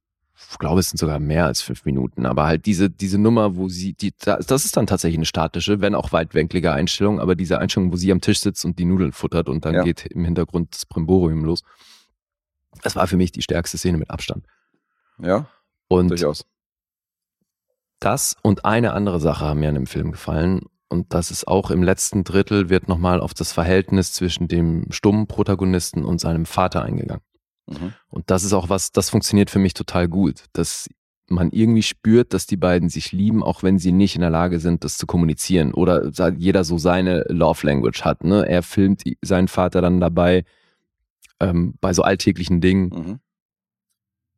glaube, 0.58 0.80
es 0.80 0.90
sind 0.90 0.98
sogar 0.98 1.18
mehr 1.18 1.46
als 1.46 1.62
fünf 1.62 1.84
Minuten, 1.84 2.26
aber 2.26 2.44
halt 2.44 2.66
diese, 2.66 2.90
diese 2.90 3.18
Nummer, 3.18 3.56
wo 3.56 3.68
sie, 3.68 3.94
die, 3.94 4.12
das 4.18 4.64
ist 4.64 4.76
dann 4.76 4.86
tatsächlich 4.86 5.18
eine 5.18 5.26
statische, 5.26 5.80
wenn 5.80 5.94
auch 5.94 6.12
weitwinklige 6.12 6.72
Einstellung, 6.72 7.20
aber 7.20 7.34
diese 7.34 7.58
Einstellung, 7.58 7.92
wo 7.92 7.96
sie 7.96 8.12
am 8.12 8.20
Tisch 8.20 8.40
sitzt 8.40 8.64
und 8.64 8.78
die 8.78 8.84
Nudeln 8.84 9.12
futtert 9.12 9.48
und 9.48 9.64
dann 9.64 9.74
Ja. 9.74 9.82
geht 9.82 10.06
im 10.06 10.24
Hintergrund 10.24 10.74
das 10.74 10.86
Brimborium 10.86 11.44
los. 11.44 11.62
Das 12.82 12.96
war 12.96 13.06
für 13.06 13.16
mich 13.16 13.32
die 13.32 13.42
stärkste 13.42 13.78
Szene 13.78 13.98
mit 13.98 14.10
Abstand. 14.10 14.46
Ja, 15.18 15.46
Und 15.88 16.08
durchaus. 16.08 16.44
das 18.00 18.36
und 18.42 18.64
eine 18.64 18.92
andere 18.92 19.20
Sache 19.20 19.44
haben 19.44 19.60
mir 19.60 19.68
an 19.68 19.74
dem 19.74 19.86
Film 19.86 20.12
gefallen. 20.12 20.62
Und 20.88 21.12
das 21.14 21.30
ist 21.30 21.48
auch 21.48 21.70
im 21.70 21.82
letzten 21.82 22.24
Drittel 22.24 22.68
wird 22.68 22.88
nochmal 22.88 23.20
auf 23.20 23.34
das 23.34 23.52
Verhältnis 23.52 24.12
zwischen 24.12 24.48
dem 24.48 24.86
stummen 24.90 25.26
Protagonisten 25.26 26.04
und 26.04 26.20
seinem 26.20 26.46
Vater 26.46 26.82
eingegangen. 26.82 27.22
Mhm. 27.66 27.94
Und 28.10 28.30
das 28.30 28.44
ist 28.44 28.52
auch 28.52 28.68
was, 28.68 28.92
das 28.92 29.10
funktioniert 29.10 29.50
für 29.50 29.58
mich 29.58 29.74
total 29.74 30.08
gut, 30.08 30.44
dass 30.52 30.88
man 31.28 31.50
irgendwie 31.50 31.82
spürt, 31.82 32.34
dass 32.34 32.46
die 32.46 32.58
beiden 32.58 32.90
sich 32.90 33.12
lieben, 33.12 33.42
auch 33.42 33.62
wenn 33.62 33.78
sie 33.78 33.92
nicht 33.92 34.14
in 34.14 34.20
der 34.20 34.30
Lage 34.30 34.60
sind, 34.60 34.84
das 34.84 34.98
zu 34.98 35.06
kommunizieren 35.06 35.72
oder 35.72 36.10
jeder 36.36 36.64
so 36.64 36.76
seine 36.76 37.24
Love 37.28 37.66
Language 37.66 38.02
hat. 38.02 38.24
Ne? 38.24 38.46
Er 38.46 38.62
filmt 38.62 39.02
seinen 39.22 39.48
Vater 39.48 39.80
dann 39.80 40.00
dabei 40.00 40.44
ähm, 41.44 41.74
bei 41.80 41.92
so 41.92 42.02
alltäglichen 42.02 42.60
Dingen 42.60 42.88
Mhm. 42.88 43.20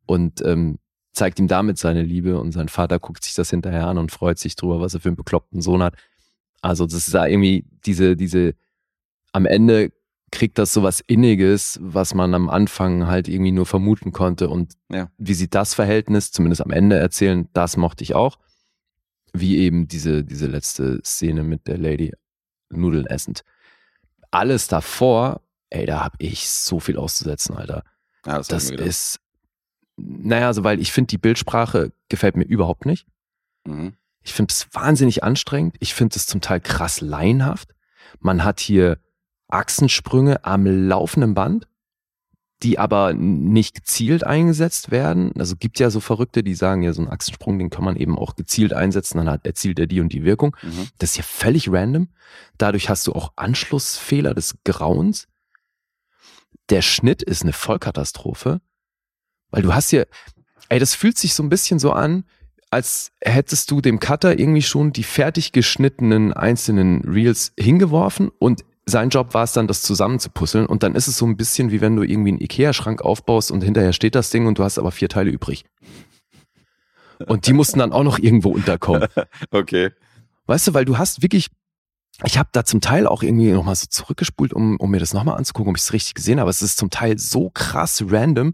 und 0.05 0.41
ähm, 0.45 0.79
zeigt 1.13 1.39
ihm 1.39 1.47
damit 1.47 1.77
seine 1.77 2.03
Liebe 2.03 2.39
und 2.39 2.51
sein 2.51 2.69
Vater 2.69 2.99
guckt 2.99 3.23
sich 3.23 3.33
das 3.33 3.49
hinterher 3.49 3.87
an 3.87 3.97
und 3.97 4.11
freut 4.11 4.37
sich 4.37 4.55
drüber, 4.55 4.79
was 4.79 4.93
er 4.93 4.99
für 4.99 5.09
einen 5.09 5.15
bekloppten 5.15 5.61
Sohn 5.61 5.81
hat. 5.81 5.95
Also 6.61 6.85
das 6.85 6.93
ist 7.07 7.13
da 7.13 7.25
irgendwie 7.25 7.65
diese, 7.85 8.15
diese, 8.15 8.53
am 9.31 9.45
Ende 9.45 9.91
kriegt 10.31 10.57
das 10.59 10.73
so 10.73 10.83
was 10.83 10.99
Inniges, 10.99 11.79
was 11.81 12.13
man 12.13 12.33
am 12.33 12.49
Anfang 12.49 13.07
halt 13.07 13.27
irgendwie 13.29 13.51
nur 13.51 13.65
vermuten 13.65 14.11
konnte 14.11 14.49
und 14.49 14.73
Ja. 14.91 15.09
wie 15.17 15.33
sie 15.33 15.49
das 15.49 15.73
Verhältnis 15.73 16.31
zumindest 16.31 16.61
am 16.61 16.71
Ende 16.71 16.97
erzählen, 16.97 17.47
das 17.53 17.77
mochte 17.77 18.03
ich 18.03 18.13
auch. 18.13 18.37
Wie 19.33 19.57
eben 19.57 19.87
diese, 19.87 20.23
diese 20.23 20.47
letzte 20.47 20.99
Szene 21.03 21.43
mit 21.43 21.67
der 21.67 21.77
Lady 21.77 22.13
Nudeln 22.69 23.05
essend. 23.05 23.43
Alles 24.31 24.67
davor, 24.67 25.41
ey, 25.69 25.85
da 25.85 26.03
hab 26.03 26.15
ich 26.19 26.49
so 26.49 26.79
viel 26.79 26.97
auszusetzen, 26.97 27.55
Alter. 27.55 27.83
Ja, 28.25 28.37
das, 28.37 28.47
Das 28.47 28.69
ist, 28.69 29.19
naja, 29.97 30.47
also 30.47 30.63
weil 30.63 30.79
ich 30.79 30.91
finde, 30.91 31.07
die 31.07 31.17
Bildsprache 31.17 31.91
gefällt 32.09 32.37
mir 32.37 32.45
überhaupt 32.45 32.85
nicht. 32.85 33.07
Mhm. 33.65 33.93
Ich 34.23 34.33
finde 34.33 34.51
es 34.51 34.67
wahnsinnig 34.73 35.23
anstrengend. 35.23 35.77
Ich 35.79 35.93
finde 35.93 36.17
es 36.17 36.27
zum 36.27 36.41
Teil 36.41 36.59
krass 36.59 37.01
laienhaft. 37.01 37.73
Man 38.19 38.43
hat 38.43 38.59
hier 38.59 38.99
Achsensprünge 39.47 40.43
am 40.43 40.65
laufenden 40.65 41.33
Band, 41.33 41.67
die 42.63 42.79
aber 42.79 43.13
nicht 43.13 43.75
gezielt 43.75 44.25
eingesetzt 44.25 44.91
werden. 44.91 45.31
Also 45.37 45.55
gibt 45.55 45.79
ja 45.79 45.89
so 45.89 45.99
Verrückte, 45.99 46.43
die 46.43 46.55
sagen, 46.55 46.81
ja, 46.81 46.91
so 46.91 47.01
einen 47.01 47.11
Achsensprung, 47.11 47.57
den 47.57 47.69
kann 47.69 47.85
man 47.85 47.95
eben 47.95 48.17
auch 48.17 48.35
gezielt 48.35 48.73
einsetzen, 48.73 49.19
dann 49.19 49.29
hat, 49.29 49.45
erzielt 49.45 49.79
er 49.79 49.87
die 49.87 50.01
und 50.01 50.11
die 50.11 50.23
Wirkung. 50.23 50.57
Mhm. 50.61 50.89
Das 50.97 51.11
ist 51.11 51.17
ja 51.17 51.23
völlig 51.23 51.71
random. 51.71 52.09
Dadurch 52.57 52.89
hast 52.89 53.07
du 53.07 53.13
auch 53.13 53.31
Anschlussfehler 53.35 54.33
des 54.33 54.57
Grauens. 54.65 55.27
Der 56.69 56.81
Schnitt 56.81 57.23
ist 57.23 57.43
eine 57.43 57.53
Vollkatastrophe, 57.53 58.61
weil 59.51 59.61
du 59.61 59.73
hast 59.73 59.89
hier, 59.89 60.07
ey, 60.69 60.79
das 60.79 60.93
fühlt 60.93 61.17
sich 61.17 61.33
so 61.33 61.43
ein 61.43 61.49
bisschen 61.49 61.79
so 61.79 61.91
an, 61.91 62.25
als 62.69 63.11
hättest 63.21 63.71
du 63.71 63.79
dem 63.79 63.99
Cutter 63.99 64.37
irgendwie 64.37 64.61
schon 64.61 64.91
die 64.91 65.03
fertig 65.03 65.53
geschnittenen 65.53 66.33
einzelnen 66.33 67.01
Reels 67.05 67.53
hingeworfen 67.57 68.29
und 68.39 68.65
sein 68.85 69.09
Job 69.09 69.33
war 69.33 69.43
es 69.43 69.51
dann, 69.51 69.67
das 69.67 69.81
zusammenzupuzzeln 69.81 70.65
und 70.65 70.81
dann 70.81 70.95
ist 70.95 71.07
es 71.07 71.17
so 71.17 71.25
ein 71.25 71.35
bisschen 71.35 71.71
wie 71.71 71.81
wenn 71.81 71.95
du 71.95 72.03
irgendwie 72.03 72.29
einen 72.29 72.41
Ikea-Schrank 72.41 73.01
aufbaust 73.01 73.51
und 73.51 73.61
hinterher 73.61 73.93
steht 73.93 74.15
das 74.15 74.29
Ding 74.29 74.47
und 74.47 74.59
du 74.59 74.63
hast 74.63 74.79
aber 74.79 74.91
vier 74.91 75.09
Teile 75.09 75.29
übrig. 75.29 75.65
Und 77.25 77.47
die 77.47 77.53
mussten 77.53 77.79
dann 77.79 77.91
auch 77.91 78.03
noch 78.03 78.19
irgendwo 78.19 78.49
unterkommen. 78.49 79.07
Okay. 79.51 79.91
Weißt 80.45 80.67
du, 80.67 80.73
weil 80.73 80.85
du 80.85 80.97
hast 80.97 81.21
wirklich, 81.21 81.47
ich 82.23 82.37
habe 82.37 82.49
da 82.51 82.63
zum 82.63 82.81
Teil 82.81 83.05
auch 83.05 83.21
irgendwie 83.21 83.51
nochmal 83.51 83.75
so 83.75 83.85
zurückgespult, 83.87 84.51
um, 84.53 84.77
um 84.77 84.89
mir 84.89 84.99
das 84.99 85.13
nochmal 85.13 85.37
anzugucken, 85.37 85.69
ob 85.69 85.77
ich 85.77 85.83
es 85.83 85.93
richtig 85.93 86.15
gesehen 86.15 86.39
habe. 86.39 86.49
Es 86.49 86.61
ist 86.61 86.77
zum 86.77 86.89
Teil 86.89 87.19
so 87.19 87.51
krass 87.51 88.03
random, 88.07 88.53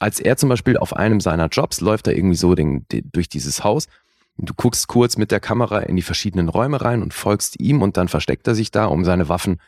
als 0.00 0.18
er 0.18 0.36
zum 0.36 0.48
Beispiel 0.48 0.76
auf 0.76 0.96
einem 0.96 1.20
seiner 1.20 1.46
Jobs 1.46 1.80
läuft 1.80 2.08
da 2.08 2.10
irgendwie 2.10 2.36
so 2.36 2.54
den, 2.54 2.86
den, 2.88 3.10
durch 3.12 3.28
dieses 3.28 3.62
Haus 3.62 3.86
Du 4.36 4.52
guckst 4.52 4.88
kurz 4.88 5.16
mit 5.16 5.30
der 5.30 5.40
Kamera 5.40 5.80
in 5.80 5.94
die 5.96 6.02
verschiedenen 6.02 6.48
Räume 6.48 6.80
rein 6.80 7.02
und 7.02 7.14
folgst 7.14 7.60
ihm 7.60 7.82
und 7.82 7.96
dann 7.96 8.08
versteckt 8.08 8.46
er 8.48 8.54
sich 8.54 8.70
da, 8.72 8.86
um 8.86 9.04
seine 9.04 9.28
Waffen 9.28 9.60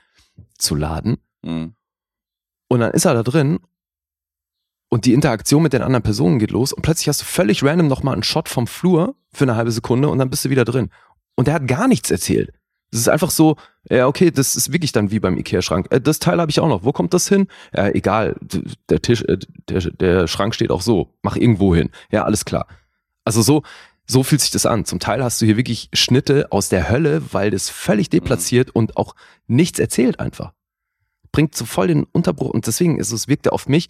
zu 0.58 0.74
laden. 0.74 1.18
Mhm. 1.42 1.74
Und 2.68 2.80
dann 2.80 2.90
ist 2.90 3.04
er 3.04 3.14
da 3.14 3.22
drin 3.22 3.60
und 4.88 5.04
die 5.04 5.12
Interaktion 5.12 5.62
mit 5.62 5.72
den 5.72 5.82
anderen 5.82 6.02
Personen 6.02 6.40
geht 6.40 6.50
los 6.50 6.72
und 6.72 6.82
plötzlich 6.82 7.08
hast 7.08 7.20
du 7.20 7.24
völlig 7.24 7.62
random 7.62 7.86
nochmal 7.86 8.14
einen 8.14 8.24
Shot 8.24 8.48
vom 8.48 8.66
Flur 8.66 9.14
für 9.32 9.44
eine 9.44 9.54
halbe 9.54 9.70
Sekunde 9.70 10.08
und 10.08 10.18
dann 10.18 10.30
bist 10.30 10.44
du 10.44 10.50
wieder 10.50 10.64
drin. 10.64 10.90
Und 11.36 11.46
er 11.46 11.54
hat 11.54 11.68
gar 11.68 11.86
nichts 11.86 12.10
erzählt. 12.10 12.52
Es 12.92 13.00
ist 13.00 13.08
einfach 13.08 13.30
so, 13.30 13.56
ja, 13.90 14.06
okay, 14.06 14.30
das 14.30 14.56
ist 14.56 14.72
wirklich 14.72 14.92
dann 14.92 15.10
wie 15.10 15.20
beim 15.20 15.36
Ikea-Schrank. 15.36 15.88
Äh, 15.90 16.00
das 16.00 16.18
Teil 16.18 16.40
habe 16.40 16.50
ich 16.50 16.60
auch 16.60 16.68
noch. 16.68 16.84
Wo 16.84 16.92
kommt 16.92 17.14
das 17.14 17.28
hin? 17.28 17.48
Ja, 17.74 17.88
egal, 17.88 18.36
der 18.88 19.02
Tisch, 19.02 19.22
äh, 19.22 19.38
der, 19.68 19.80
der 19.80 20.26
Schrank 20.28 20.54
steht 20.54 20.70
auch 20.70 20.82
so. 20.82 21.14
Mach 21.22 21.36
irgendwo 21.36 21.74
hin. 21.74 21.90
Ja, 22.10 22.24
alles 22.24 22.44
klar. 22.44 22.66
Also 23.24 23.42
so, 23.42 23.62
so 24.06 24.22
fühlt 24.22 24.40
sich 24.40 24.50
das 24.50 24.66
an. 24.66 24.84
Zum 24.84 25.00
Teil 25.00 25.22
hast 25.22 25.40
du 25.40 25.46
hier 25.46 25.56
wirklich 25.56 25.88
Schnitte 25.92 26.52
aus 26.52 26.68
der 26.68 26.88
Hölle, 26.88 27.22
weil 27.32 27.50
das 27.50 27.68
völlig 27.68 28.08
deplatziert 28.08 28.68
mhm. 28.68 28.72
und 28.74 28.96
auch 28.96 29.14
nichts 29.46 29.78
erzählt 29.78 30.20
einfach. 30.20 30.52
Bringt 31.32 31.54
so 31.54 31.64
voll 31.64 31.88
den 31.88 32.04
Unterbruch 32.04 32.50
und 32.50 32.66
deswegen 32.66 32.98
ist 32.98 33.12
es, 33.12 33.28
wirkte 33.28 33.52
auf 33.52 33.68
mich, 33.68 33.88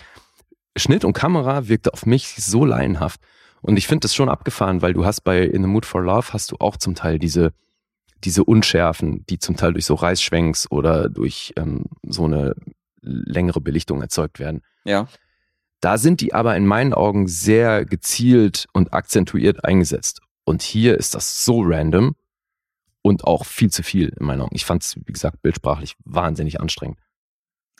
Schnitt 0.77 1.05
und 1.05 1.13
Kamera 1.13 1.69
wirkte 1.69 1.93
auf 1.93 2.07
mich 2.07 2.35
so 2.37 2.65
laienhaft. 2.65 3.21
Und 3.63 3.77
ich 3.77 3.87
finde 3.87 4.01
das 4.01 4.15
schon 4.15 4.29
abgefahren, 4.29 4.83
weil 4.83 4.93
du 4.93 5.05
hast 5.05 5.23
bei 5.23 5.43
In 5.43 5.63
the 5.63 5.69
Mood 5.69 5.87
for 5.87 6.03
Love 6.03 6.33
hast 6.33 6.53
du 6.53 6.57
auch 6.61 6.77
zum 6.77 6.95
Teil 6.95 7.19
diese, 7.19 7.53
diese 8.25 8.45
Unschärfen, 8.45 9.25
die 9.27 9.39
zum 9.39 9.57
Teil 9.57 9.73
durch 9.73 9.87
so 9.87 9.95
Reißschwenks 9.95 10.71
oder 10.71 11.09
durch 11.09 11.53
ähm, 11.57 11.87
so 12.03 12.25
eine 12.25 12.55
längere 13.01 13.61
Belichtung 13.61 14.03
erzeugt 14.03 14.39
werden. 14.39 14.63
Ja. 14.85 15.09
Da 15.81 15.99
sind 15.99 16.21
die 16.21 16.35
aber 16.35 16.57
in 16.57 16.67
meinen 16.67 16.95
Augen 16.95 17.29
sehr 17.29 17.85
gezielt 17.85 18.67
und 18.73 18.93
akzentuiert 18.95 19.65
eingesetzt. 19.65 20.21
Und 20.45 20.63
hier 20.63 20.97
ist 20.97 21.15
das 21.15 21.45
so 21.45 21.63
random 21.63 22.17
und 23.03 23.25
auch 23.25 23.45
viel 23.45 23.71
zu 23.71 23.83
viel 23.83 24.09
in 24.09 24.27
meinen 24.27 24.41
Augen. 24.41 24.57
Ich 24.57 24.65
fand 24.65 24.83
es, 24.83 24.97
wie 24.97 25.13
gesagt, 25.13 25.43
bildsprachlich 25.43 25.95
wahnsinnig 26.05 26.61
anstrengend. 26.61 26.99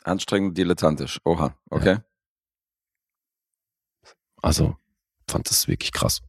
Anstrengend, 0.03 0.57
dilettantisch. 0.57 1.19
Oha, 1.25 1.55
okay. 1.69 1.95
Ja. 1.95 2.03
Also, 4.41 4.77
fand 5.27 5.49
das 5.49 5.67
wirklich 5.67 5.91
krass. 5.91 6.21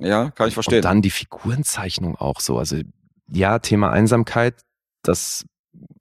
Ja, 0.00 0.30
kann 0.30 0.48
ich 0.48 0.54
verstehen. 0.54 0.78
Und 0.78 0.84
dann 0.84 1.02
die 1.02 1.10
Figurenzeichnung 1.10 2.16
auch 2.16 2.40
so. 2.40 2.58
Also, 2.58 2.78
ja, 3.30 3.58
Thema 3.58 3.90
Einsamkeit, 3.90 4.64
das 5.02 5.44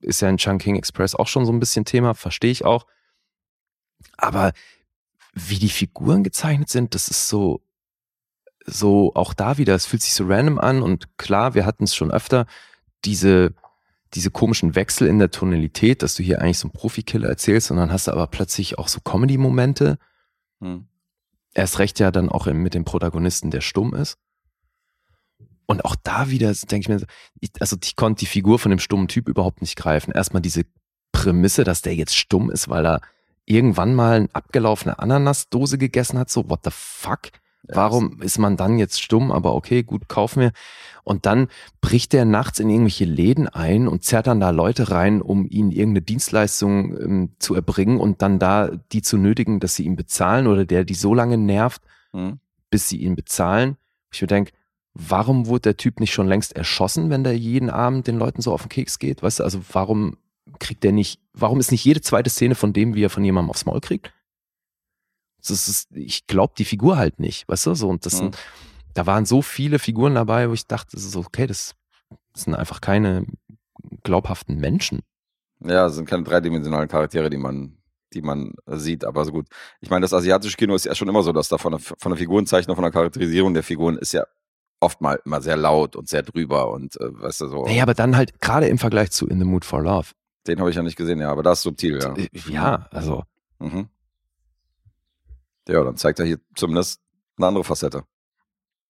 ist 0.02 0.22
ja 0.22 0.30
in 0.30 0.38
Chunking 0.38 0.76
Express 0.76 1.16
auch 1.16 1.28
schon 1.28 1.46
so 1.46 1.52
ein 1.52 1.60
bisschen 1.60 1.86
Thema, 1.86 2.14
verstehe 2.14 2.52
ich 2.52 2.66
auch. 2.66 2.86
Aber 4.18 4.54
wie 5.34 5.60
die 5.60 5.70
Figuren 5.70 6.24
gezeichnet 6.24 6.70
sind, 6.70 6.96
das 6.96 7.10
ist 7.10 7.28
so, 7.28 7.62
so 8.66 9.12
auch 9.16 9.34
da 9.34 9.58
wieder, 9.58 9.76
es 9.76 9.86
fühlt 9.86 10.02
sich 10.02 10.14
so 10.14 10.26
random 10.26 10.60
an 10.60 10.82
und 10.82 11.18
klar, 11.18 11.54
wir 11.54 11.66
hatten 11.66 11.84
es 11.84 11.96
schon 11.96 12.12
öfter, 12.12 12.46
diese, 13.06 13.54
diese 14.14 14.32
komischen 14.32 14.76
Wechsel 14.76 15.08
in 15.08 15.20
der 15.20 15.32
Tonalität, 15.32 16.02
dass 16.02 16.16
du 16.16 16.24
hier 16.24 16.42
eigentlich 16.42 16.60
so 16.60 16.68
einen 16.68 16.74
Profikiller 16.74 17.30
erzählst 17.30 17.72
und 17.72 17.78
dann 17.78 17.92
hast 17.92 18.08
du 18.08 18.12
aber 18.12 18.28
plötzlich 18.28 18.78
auch 18.78 18.88
so 18.88 19.00
Comedy-Momente. 19.02 19.98
Hm. 20.60 20.88
Erst 21.58 21.80
recht 21.80 22.00
ja 22.00 22.12
dann 22.12 22.30
auch 22.30 22.46
mit 22.46 22.76
dem 22.76 22.86
Protagonisten, 22.86 23.50
der 23.50 23.62
stumm 23.62 23.96
ist. 23.96 24.20
Und 25.66 25.84
auch 25.86 25.96
da 25.96 26.30
wieder 26.30 26.54
denke 26.54 26.76
ich 26.76 26.88
mir, 26.88 27.52
also 27.60 27.76
ich 27.84 27.96
konnte 27.96 28.20
die 28.20 28.26
Figur 28.28 28.60
von 28.60 28.70
dem 28.70 28.78
stummen 28.78 29.08
Typ 29.08 29.28
überhaupt 29.28 29.62
nicht 29.62 29.76
greifen. 29.76 30.12
Erstmal 30.12 30.44
diese 30.44 30.66
Prämisse, 31.12 31.64
dass 31.64 31.82
der 31.82 31.96
jetzt 31.96 32.16
stumm 32.16 32.52
ist, 32.52 32.70
weil 32.70 32.86
er 32.86 33.02
irgendwann 33.46 33.96
mal 33.96 34.18
eine 34.18 34.30
abgelaufene 34.34 35.00
Ananasdose 35.00 35.80
gegessen 35.80 36.20
hat, 36.20 36.30
so 36.30 36.48
what 36.48 36.60
the 36.64 36.70
fuck? 36.72 37.32
Warum 37.68 38.22
ist 38.22 38.38
man 38.38 38.58
dann 38.58 38.80
jetzt 38.80 39.02
stumm? 39.02 39.32
Aber 39.32 39.54
okay, 39.54 39.84
gut, 39.84 40.08
kauf 40.08 40.36
mir. 40.36 40.52
Und 41.04 41.26
dann 41.26 41.48
bricht 41.82 42.14
der 42.14 42.26
nachts 42.26 42.60
in 42.60 42.70
irgendwelche 42.70 43.06
Läden 43.06 43.48
ein 43.48 43.88
und 43.88 44.04
zerrt 44.04 44.28
dann 44.28 44.40
da 44.40 44.50
Leute 44.50 44.92
rein, 44.92 45.22
um 45.22 45.46
ihnen 45.50 45.72
irgendeine 45.72 46.02
Dienstleistung 46.02 46.98
ähm, 47.00 47.30
zu 47.40 47.56
erbringen 47.56 48.00
und 48.00 48.22
dann 48.22 48.40
da 48.40 48.72
die 48.92 49.02
zu 49.02 49.18
nötigen, 49.18 49.60
dass 49.60 49.76
sie 49.76 49.86
ihn 49.86 49.96
bezahlen 49.96 50.48
oder 50.48 50.66
der 50.66 50.84
die 50.84 50.96
so 50.96 51.14
lange 51.14 51.38
nervt, 51.38 51.82
mhm. 52.12 52.40
bis 52.70 52.90
sie 52.90 52.98
ihn 52.98 53.16
bezahlen. 53.16 53.78
Ich 54.12 54.22
mir 54.22 54.28
denke, 54.28 54.52
warum 54.94 55.48
wurde 55.48 55.62
der 55.62 55.78
Typ 55.78 56.00
nicht 56.00 56.14
schon 56.14 56.28
längst 56.28 56.56
erschossen, 56.56 57.10
wenn 57.10 57.24
der 57.24 57.38
jeden 57.38 57.70
Abend 57.70 58.08
den 58.08 58.18
Leuten 58.18 58.42
so 58.42 58.52
auf 58.52 58.64
den 58.64 58.70
Keks 58.70 59.00
geht? 59.00 59.24
Weißt 59.24 59.40
du, 59.40 59.44
also 59.44 59.62
warum 59.72 60.18
kriegt 60.60 60.84
der 60.84 60.92
nicht, 60.92 61.22
warum 61.34 61.60
ist 61.60 61.72
nicht 61.72 61.86
jede 61.86 62.02
zweite 62.02 62.30
Szene 62.30 62.56
von 62.56 62.74
dem, 62.74 62.96
wie 62.96 63.04
er 63.04 63.10
von 63.10 63.24
jemandem 63.24 63.50
aufs 63.50 63.66
Maul 63.66 63.82
kriegt? 63.82 64.12
Das 65.50 65.68
ist, 65.68 65.90
ich 65.92 66.28
glaube 66.28 66.54
die 66.58 66.66
Figur 66.66 66.98
halt 66.98 67.20
nicht, 67.20 67.48
weißt 67.48 67.68
du, 67.68 67.74
so, 67.74 67.90
und 67.90 68.06
das 68.06 68.14
mhm. 68.14 68.18
sind, 68.18 68.38
da 68.94 69.06
waren 69.06 69.26
so 69.26 69.42
viele 69.42 69.80
Figuren 69.80 70.16
dabei, 70.16 70.50
wo 70.50 70.54
ich 70.54 70.68
dachte, 70.68 70.96
das 70.96 71.06
ist 71.06 71.16
okay, 71.16 71.48
das, 71.48 71.76
das 72.34 72.44
sind 72.44 72.56
einfach 72.56 72.82
keine 72.82 73.26
glaubhaften 74.04 74.58
Menschen. 74.58 75.02
Ja, 75.60 75.86
das 75.86 75.96
sind 75.96 76.08
keine 76.08 76.24
dreidimensionalen 76.24 76.88
Charaktere, 76.88 77.30
die 77.30 77.38
man, 77.38 77.78
die 78.14 78.22
man 78.22 78.54
sieht, 78.68 79.06
aber 79.06 79.26
so 79.26 79.32
gut. 79.32 79.48
Ich 79.82 79.90
meine, 79.90 80.02
das 80.02 80.14
asiatische 80.14 80.58
Kino 80.58 80.76
ist 80.76 80.86
ja 80.86 80.96
schon 80.96 81.08
immer 81.08 81.24
so, 81.24 81.32
dass 81.32 81.50
da 81.50 81.58
von 81.58 81.74
der, 81.74 81.80
von 81.80 82.12
der 82.12 82.18
Figurenzeichnung, 82.18 82.76
von 82.76 82.84
der 82.84 82.92
Charakterisierung 82.92 83.54
der 83.54 83.64
Figuren 83.64 83.98
ist 83.98 84.14
ja 84.14 84.24
oft 84.80 85.02
mal 85.02 85.20
immer 85.26 85.42
sehr 85.42 85.58
laut 85.58 85.96
und 85.96 86.08
sehr 86.08 86.24
drüber 86.24 86.72
und 86.72 87.00
äh, 87.02 87.22
weißt 87.22 87.42
du 87.42 87.48
so. 87.48 87.66
Naja, 87.66 87.84
aber 87.84 87.94
dann 87.94 88.16
halt 88.16 88.40
gerade 88.42 88.68
im 88.68 88.78
Vergleich 88.78 89.12
zu 89.12 89.28
In 89.28 89.40
the 89.40 89.46
Mood 89.46 89.66
for 89.66 89.82
Love. 89.82 90.10
Den 90.46 90.60
habe 90.60 90.70
ich 90.70 90.76
ja 90.76 90.84
nicht 90.84 90.96
gesehen, 90.96 91.20
ja, 91.20 91.32
aber 91.32 91.44
das 91.44 91.60
ist 91.60 91.64
subtil, 91.64 92.00
ja. 92.00 92.16
Äh, 92.16 92.30
ja, 92.50 92.88
also. 92.92 93.24
Mhm. 93.60 93.90
Ja, 95.68 95.84
dann 95.84 95.98
zeigt 95.98 96.20
er 96.20 96.26
hier 96.26 96.40
zumindest 96.56 97.02
eine 97.38 97.48
andere 97.48 97.64
Facette. 97.64 98.04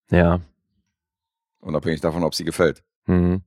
Ja. 0.10 0.40
Unabhängig 1.60 2.02
davon, 2.02 2.24
ob 2.24 2.36
sie 2.36 2.46
gefällt. 2.46 2.84
Mhm. 3.06 3.42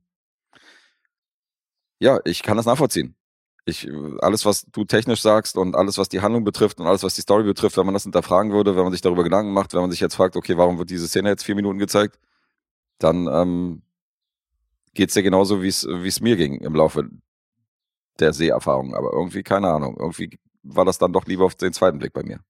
Ja, 1.98 2.18
ich 2.24 2.42
kann 2.42 2.56
das 2.56 2.66
nachvollziehen. 2.66 3.14
Ich, 3.66 3.88
alles, 4.20 4.44
was 4.46 4.66
du 4.72 4.84
technisch 4.84 5.20
sagst 5.20 5.56
und 5.56 5.76
alles, 5.76 5.98
was 5.98 6.08
die 6.08 6.20
Handlung 6.22 6.44
betrifft 6.44 6.80
und 6.80 6.86
alles, 6.86 7.02
was 7.02 7.14
die 7.14 7.20
Story 7.20 7.44
betrifft, 7.44 7.76
wenn 7.76 7.84
man 7.84 7.94
das 7.94 8.04
hinterfragen 8.04 8.52
würde, 8.52 8.74
wenn 8.74 8.84
man 8.84 8.92
sich 8.92 9.02
darüber 9.02 9.22
Gedanken 9.22 9.52
macht, 9.52 9.74
wenn 9.74 9.82
man 9.82 9.90
sich 9.90 10.00
jetzt 10.00 10.14
fragt, 10.14 10.34
okay, 10.34 10.56
warum 10.56 10.78
wird 10.78 10.90
diese 10.90 11.06
Szene 11.06 11.28
jetzt 11.28 11.44
vier 11.44 11.54
Minuten 11.54 11.78
gezeigt, 11.78 12.18
dann 12.98 13.28
ähm, 13.28 13.82
geht 14.94 15.10
es 15.10 15.14
dir 15.14 15.22
genauso, 15.22 15.62
wie 15.62 15.68
es 15.68 16.20
mir 16.20 16.36
ging 16.36 16.60
im 16.60 16.74
Laufe 16.74 17.08
der 18.18 18.32
Seherfahrung. 18.32 18.94
Aber 18.94 19.12
irgendwie, 19.12 19.42
keine 19.42 19.68
Ahnung, 19.68 19.96
irgendwie 19.98 20.38
war 20.62 20.84
das 20.84 20.98
dann 20.98 21.12
doch 21.12 21.26
lieber 21.26 21.44
auf 21.44 21.54
den 21.54 21.72
zweiten 21.72 21.98
Blick 21.98 22.12
bei 22.12 22.22
mir. 22.22 22.40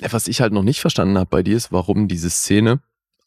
Was 0.00 0.28
ich 0.28 0.40
halt 0.40 0.52
noch 0.52 0.62
nicht 0.62 0.80
verstanden 0.80 1.18
habe 1.18 1.28
bei 1.28 1.42
dir 1.42 1.56
ist, 1.56 1.72
warum 1.72 2.08
diese 2.08 2.30
Szene, 2.30 2.80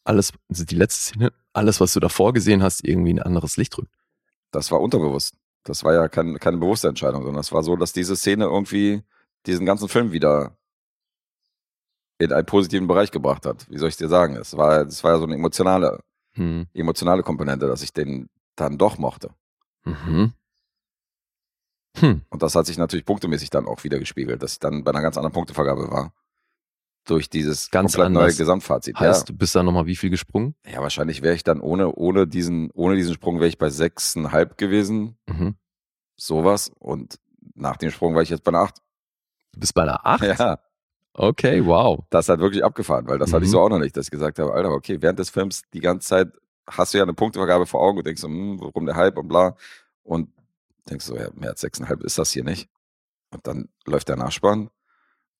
alles, 0.04 0.32
also 0.48 0.64
die 0.64 0.74
letzte 0.74 1.02
Szene, 1.02 1.32
alles, 1.52 1.80
was 1.80 1.92
du 1.92 2.00
davor 2.00 2.32
gesehen 2.32 2.62
hast, 2.62 2.84
irgendwie 2.84 3.12
ein 3.12 3.22
anderes 3.22 3.56
Licht 3.56 3.76
drückt. 3.76 3.92
Das 4.50 4.70
war 4.70 4.80
unterbewusst. 4.80 5.34
Das 5.64 5.84
war 5.84 5.94
ja 5.94 6.08
kein, 6.08 6.38
keine 6.38 6.56
bewusste 6.56 6.88
Entscheidung, 6.88 7.22
sondern 7.22 7.40
es 7.40 7.52
war 7.52 7.62
so, 7.62 7.76
dass 7.76 7.92
diese 7.92 8.16
Szene 8.16 8.44
irgendwie 8.44 9.02
diesen 9.46 9.66
ganzen 9.66 9.88
Film 9.88 10.12
wieder 10.12 10.56
in 12.18 12.32
einen 12.32 12.46
positiven 12.46 12.86
Bereich 12.86 13.10
gebracht 13.10 13.46
hat. 13.46 13.68
Wie 13.68 13.78
soll 13.78 13.88
ich 13.88 13.96
dir 13.96 14.08
sagen? 14.08 14.36
Es 14.36 14.56
war, 14.56 14.82
es 14.82 15.02
war 15.02 15.12
ja 15.12 15.18
so 15.18 15.24
eine 15.24 15.34
emotionale, 15.34 16.00
hm. 16.32 16.66
emotionale 16.72 17.22
Komponente, 17.22 17.66
dass 17.66 17.82
ich 17.82 17.92
den 17.92 18.28
dann 18.56 18.78
doch 18.78 18.98
mochte. 18.98 19.30
Mhm. 19.84 20.32
Hm. 21.98 22.22
Und 22.30 22.42
das 22.42 22.54
hat 22.54 22.66
sich 22.66 22.78
natürlich 22.78 23.04
punktemäßig 23.04 23.50
dann 23.50 23.66
auch 23.66 23.84
wieder 23.84 23.98
gespiegelt, 23.98 24.42
dass 24.42 24.54
ich 24.54 24.58
dann 24.60 24.84
bei 24.84 24.92
einer 24.92 25.02
ganz 25.02 25.16
anderen 25.16 25.34
Punktevergabe 25.34 25.90
war. 25.90 26.12
Durch 27.04 27.28
dieses 27.28 27.70
Ganz 27.70 27.96
neue. 27.96 28.32
Gesamtfazit. 28.32 28.98
Heißt, 28.98 29.28
du 29.28 29.32
bist 29.34 29.54
da 29.54 29.62
nochmal 29.62 29.86
wie 29.86 29.96
viel 29.96 30.10
gesprungen? 30.10 30.54
ja. 30.64 30.72
ja, 30.74 30.80
wahrscheinlich 30.82 31.22
wäre 31.22 31.34
ich 31.34 31.42
dann 31.44 31.60
ohne, 31.60 31.92
ohne, 31.94 32.26
diesen, 32.26 32.70
ohne 32.72 32.96
diesen 32.96 33.14
Sprung 33.14 33.36
wäre 33.36 33.48
ich 33.48 33.58
bei 33.58 33.70
sechseinhalb 33.70 34.56
gewesen, 34.58 35.16
Mhm. 35.28 35.56
sowas. 36.16 36.70
Und 36.78 37.18
nach 37.54 37.76
dem 37.76 37.90
Sprung 37.90 38.14
war 38.14 38.22
ich 38.22 38.30
jetzt 38.30 38.44
bei 38.44 38.50
einer 38.50 38.60
acht. 38.60 38.76
Du 39.52 39.60
bist 39.60 39.74
bei 39.74 39.82
einer 39.82 40.04
8? 40.06 40.22
Ja, 40.38 40.58
Okay, 41.14 41.66
wow. 41.66 42.04
das 42.08 42.28
hat 42.30 42.40
wirklich 42.40 42.64
abgefahren, 42.64 43.06
weil 43.06 43.18
das 43.18 43.32
hatte 43.34 43.44
ich 43.44 43.48
Mhm. 43.50 43.52
so 43.52 43.60
auch 43.60 43.68
noch 43.68 43.78
nicht, 43.80 43.94
dass 43.96 44.06
ich 44.06 44.10
gesagt 44.10 44.38
habe, 44.38 44.54
Alter, 44.54 44.70
okay, 44.70 44.96
während 45.02 45.18
des 45.18 45.28
Films 45.28 45.62
die 45.74 45.80
ganze 45.80 46.08
Zeit 46.08 46.32
hast 46.66 46.94
du 46.94 46.98
ja 46.98 47.04
eine 47.04 47.12
Punktevergabe 47.12 47.66
vor 47.66 47.82
Augen 47.82 47.98
und 47.98 48.06
denkst 48.06 48.22
so, 48.22 48.28
hm, 48.28 48.60
warum 48.60 48.86
der 48.86 48.96
Hype 48.96 49.18
und 49.18 49.28
bla. 49.28 49.56
Und 50.04 50.30
denkst 50.88 51.04
so, 51.04 51.14
ja, 51.16 51.28
mehr 51.34 51.50
als 51.50 51.60
sechseinhalb 51.60 52.02
ist 52.02 52.16
das 52.16 52.30
hier 52.30 52.44
nicht. 52.44 52.70
Und 53.30 53.46
dann 53.46 53.68
läuft 53.84 54.08
der 54.08 54.16
Nachspann 54.16 54.70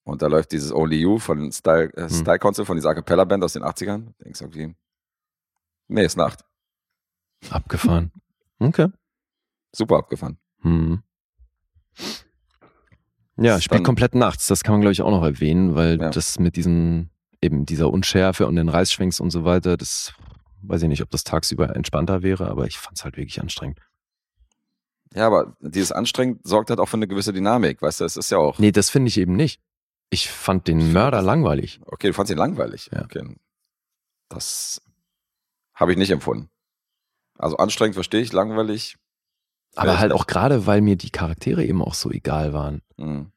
und 0.04 0.22
da 0.22 0.26
läuft 0.26 0.52
dieses 0.52 0.72
Only 0.72 0.96
You 1.00 1.18
von 1.18 1.52
Style, 1.52 1.92
äh, 1.96 2.02
Hm. 2.02 2.10
Style 2.10 2.38
Council, 2.38 2.64
von 2.64 2.76
dieser 2.76 2.90
A 2.90 2.94
Cappella 2.94 3.24
Band 3.24 3.44
aus 3.44 3.52
den 3.54 3.62
80ern. 3.62 4.12
Denkst 4.24 4.40
du, 4.40 4.44
okay, 4.46 4.74
nee, 5.88 6.04
ist 6.04 6.16
Nacht. 6.16 6.44
Abgefahren. 7.50 8.12
Okay. 8.60 8.86
Super 9.72 9.96
abgefahren. 9.96 10.38
Hm. 10.60 11.02
Ja, 13.36 13.60
spielt 13.60 13.78
dann- 13.80 13.84
komplett 13.84 14.14
nachts. 14.14 14.46
Das 14.46 14.62
kann 14.62 14.74
man, 14.74 14.80
glaube 14.82 14.92
ich, 14.92 15.02
auch 15.02 15.10
noch 15.10 15.24
erwähnen, 15.24 15.74
weil 15.74 16.00
Ja. 16.00 16.10
das 16.10 16.38
mit 16.38 16.54
diesen, 16.54 17.10
eben 17.40 17.66
dieser 17.66 17.90
Unschärfe 17.90 18.46
und 18.46 18.54
den 18.56 18.68
Reißschwenks 18.68 19.18
und 19.20 19.30
so 19.30 19.44
weiter, 19.44 19.76
das 19.76 20.12
weiß 20.62 20.82
ich 20.82 20.88
nicht, 20.88 21.02
ob 21.02 21.10
das 21.10 21.24
tagsüber 21.24 21.74
entspannter 21.74 22.22
wäre, 22.22 22.48
aber 22.48 22.66
ich 22.66 22.78
fand 22.78 22.98
es 22.98 23.04
halt 23.04 23.16
wirklich 23.16 23.40
anstrengend. 23.40 23.80
Ja, 25.14 25.26
aber 25.26 25.56
dieses 25.60 25.90
anstrengend 25.90 26.46
sorgt 26.46 26.70
halt 26.70 26.78
auch 26.78 26.86
für 26.88 26.96
eine 26.98 27.08
gewisse 27.08 27.32
Dynamik, 27.32 27.82
weißt 27.82 28.00
du, 28.00 28.04
es 28.04 28.16
ist 28.16 28.30
ja 28.30 28.38
auch, 28.38 28.58
Nee, 28.60 28.70
das 28.70 28.90
finde 28.90 29.08
ich 29.08 29.18
eben 29.18 29.34
nicht. 29.34 29.60
Ich 30.12 30.28
fand 30.28 30.68
den 30.68 30.92
Mörder 30.92 31.22
langweilig. 31.22 31.80
okay, 31.86 32.08
du 32.08 32.12
fandst 32.12 32.30
ihn 32.30 32.36
langweilig. 32.36 32.90
Ja. 32.92 33.02
Okay. 33.02 33.34
Das 34.28 34.82
habe 35.74 35.92
ich 35.92 35.98
nicht 35.98 36.10
empfunden. 36.10 36.50
Also 37.38 37.56
anstrengend 37.56 37.94
verstehe 37.94 38.20
ich, 38.20 38.30
langweilig. 38.30 38.98
Aber 39.74 39.98
halt 39.98 40.12
auch 40.12 40.26
gerade, 40.26 40.66
weil 40.66 40.82
mir 40.82 40.96
die 40.96 41.08
Charaktere 41.08 41.64
eben 41.64 41.80
auch 41.80 41.94
so 41.94 42.10
egal 42.10 42.52
waren. 42.52 42.82
Hm. 42.98 43.32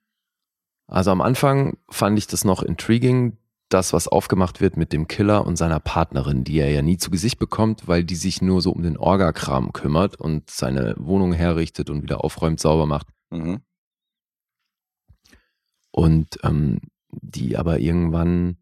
Also 0.88 1.12
am 1.12 1.22
Anfang 1.22 1.78
fand 1.90 2.18
ich 2.18 2.28
das 2.28 2.44
noch 2.44 2.62
intriguing, 2.62 3.38
das, 3.70 3.94
was 3.94 4.10
aufgemacht 4.10 4.60
wird 4.60 4.76
mit 4.76 4.92
dem 4.92 5.08
Killer 5.08 5.46
und 5.46 5.56
seiner 5.56 5.80
Partnerin, 5.80 6.44
die 6.44 6.60
er 6.60 6.72
ja 6.72 6.82
nie 6.82 6.98
zu 6.98 7.10
Gesicht 7.10 7.40
bekommt, 7.40 7.88
weil 7.88 8.04
die 8.04 8.16
sich 8.16 8.42
nur 8.42 8.62
so 8.62 8.72
um 8.72 8.84
den 8.84 8.98
Orgakram 8.98 9.72
kümmert 9.72 10.18
und 10.18 10.50
seine 10.50 10.94
Wohnung 10.98 11.32
herrichtet 11.32 11.90
und 11.90 12.04
wieder 12.04 12.22
aufräumt, 12.22 12.60
sauber 12.60 12.86
macht. 12.86 13.08
Mhm. 13.30 13.62
Und 15.96 16.40
ähm, 16.44 16.82
die 17.10 17.56
aber 17.56 17.80
irgendwann, 17.80 18.58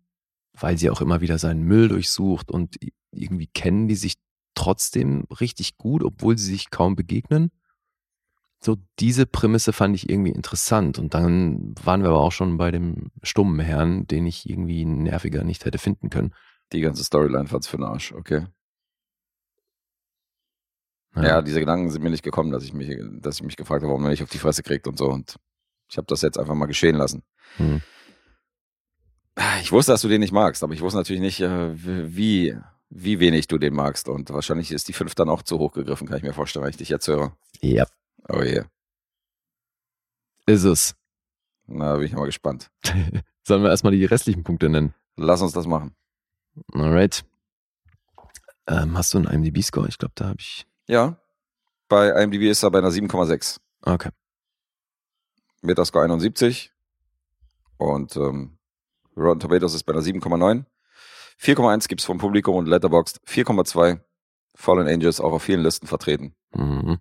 weil 0.53 0.77
sie 0.77 0.91
auch 0.91 1.01
immer 1.01 1.19
wieder 1.19 1.39
seinen 1.39 1.63
Müll 1.63 1.87
durchsucht 1.87 2.51
und 2.51 2.77
irgendwie 3.09 3.47
kennen 3.47 3.87
die 3.87 3.95
sich 3.95 4.17
trotzdem 4.53 5.25
richtig 5.39 5.79
gut, 5.79 6.03
obwohl 6.03 6.37
sie 6.37 6.51
sich 6.51 6.69
kaum 6.69 6.95
begegnen. 6.95 7.49
So, 8.59 8.77
diese 8.99 9.25
Prämisse 9.25 9.73
fand 9.73 9.95
ich 9.95 10.11
irgendwie 10.11 10.29
interessant. 10.29 10.99
Und 10.99 11.15
dann 11.15 11.73
waren 11.83 12.03
wir 12.03 12.09
aber 12.09 12.21
auch 12.21 12.31
schon 12.31 12.57
bei 12.57 12.69
dem 12.69 13.09
stummen 13.23 13.59
Herrn, 13.59 14.05
den 14.05 14.27
ich 14.27 14.47
irgendwie 14.47 14.85
nerviger 14.85 15.43
nicht 15.43 15.65
hätte 15.65 15.79
finden 15.79 16.11
können. 16.11 16.35
Die 16.71 16.81
ganze 16.81 17.03
Storyline 17.03 17.47
fand's 17.47 17.65
für 17.65 17.77
den 17.77 17.85
Arsch, 17.85 18.13
okay. 18.13 18.45
Ja. 21.15 21.41
diese 21.41 21.59
Gedanken 21.59 21.89
sind 21.89 22.03
mir 22.03 22.11
nicht 22.11 22.23
gekommen, 22.23 22.51
dass 22.51 22.63
ich 22.63 22.73
mich, 22.73 22.95
dass 23.21 23.37
ich 23.37 23.43
mich 23.43 23.57
gefragt 23.57 23.81
habe, 23.81 23.89
warum 23.89 24.03
er 24.03 24.11
nicht 24.11 24.21
auf 24.21 24.29
die 24.29 24.37
Fresse 24.37 24.61
kriegt 24.61 24.85
und 24.85 24.99
so. 24.99 25.09
Und 25.09 25.39
ich 25.89 25.97
habe 25.97 26.07
das 26.07 26.21
jetzt 26.21 26.37
einfach 26.39 26.55
mal 26.55 26.65
geschehen 26.65 26.95
lassen. 26.95 27.23
Hm. 27.57 27.81
Ich 29.61 29.71
wusste, 29.71 29.91
dass 29.91 30.01
du 30.01 30.07
den 30.07 30.21
nicht 30.21 30.31
magst, 30.31 30.63
aber 30.63 30.73
ich 30.73 30.81
wusste 30.81 30.97
natürlich 30.99 31.21
nicht, 31.21 31.39
äh, 31.41 31.71
wie, 32.15 32.55
wie 32.89 33.19
wenig 33.19 33.47
du 33.47 33.57
den 33.57 33.73
magst. 33.73 34.07
Und 34.07 34.29
wahrscheinlich 34.29 34.71
ist 34.71 34.87
die 34.87 34.93
5 34.93 35.15
dann 35.15 35.29
auch 35.29 35.41
zu 35.41 35.57
hoch 35.59 35.73
gegriffen, 35.73 36.07
kann 36.07 36.17
ich 36.17 36.23
mir 36.23 36.33
vorstellen, 36.33 36.63
wenn 36.63 36.69
ich 36.69 36.77
dich 36.77 36.89
jetzt 36.89 37.07
höre. 37.07 37.35
Ja, 37.61 37.85
Oh 38.29 38.41
je. 38.41 38.63
ist 40.45 40.63
es. 40.63 40.95
Na, 41.65 41.95
bin 41.97 42.05
ich 42.05 42.13
mal 42.13 42.25
gespannt. 42.25 42.69
Sollen 43.43 43.63
wir 43.63 43.69
erstmal 43.69 43.93
die 43.93 44.05
restlichen 44.05 44.43
Punkte 44.43 44.69
nennen? 44.69 44.93
Lass 45.17 45.41
uns 45.41 45.51
das 45.53 45.65
machen. 45.65 45.95
Alright. 46.73 47.23
Ähm, 48.67 48.97
hast 48.97 49.13
du 49.13 49.17
einen 49.17 49.27
IMDb-Score? 49.27 49.87
Ich 49.89 49.97
glaube, 49.97 50.13
da 50.15 50.25
habe 50.27 50.37
ich. 50.39 50.65
Ja. 50.87 51.17
Bei 51.89 52.09
IMDb 52.23 52.43
ist 52.49 52.63
er 52.63 52.71
bei 52.71 52.77
einer 52.79 52.89
7,6. 52.91 53.59
Okay. 53.81 54.09
Metascore 55.63 56.05
71. 56.05 56.71
Und 57.77 58.15
ähm, 58.15 58.57
Rotten 59.17 59.39
Tomatoes 59.39 59.73
ist 59.73 59.83
bei 59.83 59.93
einer 59.93 60.01
7,9. 60.01 60.65
4,1 61.39 61.87
gibt's 61.87 62.05
vom 62.05 62.17
Publikum 62.17 62.55
und 62.55 62.67
Letterboxd 62.67 63.19
4,2. 63.27 63.99
Fallen 64.55 64.87
Angels 64.87 65.19
auch 65.19 65.33
auf 65.33 65.43
vielen 65.43 65.61
Listen 65.61 65.87
vertreten. 65.87 66.35
Mhm. 66.53 66.99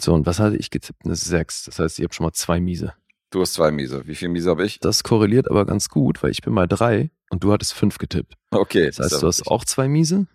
So, 0.00 0.14
und 0.14 0.24
was 0.24 0.38
hatte 0.38 0.56
ich 0.56 0.70
getippt? 0.70 1.04
Eine 1.04 1.16
6. 1.16 1.64
Das 1.64 1.78
heißt, 1.78 1.98
ich 1.98 2.04
habe 2.04 2.14
schon 2.14 2.24
mal 2.24 2.32
zwei 2.32 2.60
Miese. 2.60 2.94
Du 3.30 3.40
hast 3.40 3.54
zwei 3.54 3.70
Miese. 3.70 4.06
Wie 4.06 4.14
viel 4.14 4.28
Miese 4.28 4.50
habe 4.50 4.64
ich? 4.64 4.80
Das 4.80 5.02
korreliert 5.02 5.50
aber 5.50 5.66
ganz 5.66 5.88
gut, 5.88 6.22
weil 6.22 6.30
ich 6.30 6.42
bin 6.42 6.52
mal 6.52 6.66
drei 6.66 7.10
und 7.30 7.44
du 7.44 7.52
hattest 7.52 7.74
fünf 7.74 7.98
getippt. 7.98 8.34
Okay. 8.50 8.86
Das 8.86 8.98
heißt, 8.98 9.22
du 9.22 9.26
hast 9.26 9.46
auch 9.46 9.64
zwei 9.64 9.88
Miese? 9.88 10.26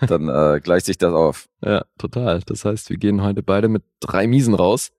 Dann 0.00 0.28
äh, 0.28 0.60
gleicht 0.60 0.86
sich 0.86 0.98
das 0.98 1.12
auf. 1.12 1.48
Ja, 1.64 1.84
total. 1.98 2.40
Das 2.46 2.64
heißt, 2.64 2.90
wir 2.90 2.96
gehen 2.96 3.22
heute 3.22 3.42
beide 3.42 3.68
mit 3.68 3.82
drei 3.98 4.28
Miesen 4.28 4.54
raus. 4.54 4.92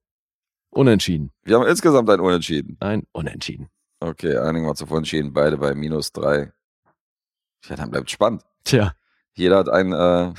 Unentschieden. 0.78 1.32
Wir 1.44 1.56
haben 1.58 1.68
insgesamt 1.68 2.08
ein 2.10 2.20
Unentschieden. 2.20 2.78
Ein 2.80 3.08
Unentschieden. 3.12 3.68
Okay, 4.00 4.38
einigen 4.38 4.66
wir 4.66 4.70
uns 4.70 4.84
auf 4.84 4.92
Unentschieden. 4.92 5.34
Beide 5.34 5.58
bei 5.58 5.74
minus 5.74 6.12
drei. 6.12 6.54
Ja, 7.66 7.76
dann 7.76 7.90
bleibt 7.90 8.12
spannend. 8.12 8.44
Tja, 8.64 8.94
Jeder 9.34 9.58
hat 9.58 9.70
ein, 9.70 9.92
äh, 9.92 10.34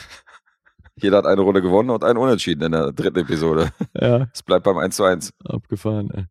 jeder 0.96 1.18
hat 1.18 1.26
eine 1.26 1.40
Runde 1.40 1.60
gewonnen 1.60 1.90
und 1.90 2.04
ein 2.04 2.16
Unentschieden 2.16 2.62
in 2.62 2.72
der 2.72 2.92
dritten 2.92 3.18
Episode. 3.18 3.72
ja, 3.94 4.28
Es 4.32 4.44
bleibt 4.44 4.64
beim 4.64 4.78
1 4.78 4.94
zu 4.94 5.02
1. 5.02 5.32
abgefahren. 5.44 6.10
Ey. 6.12 6.26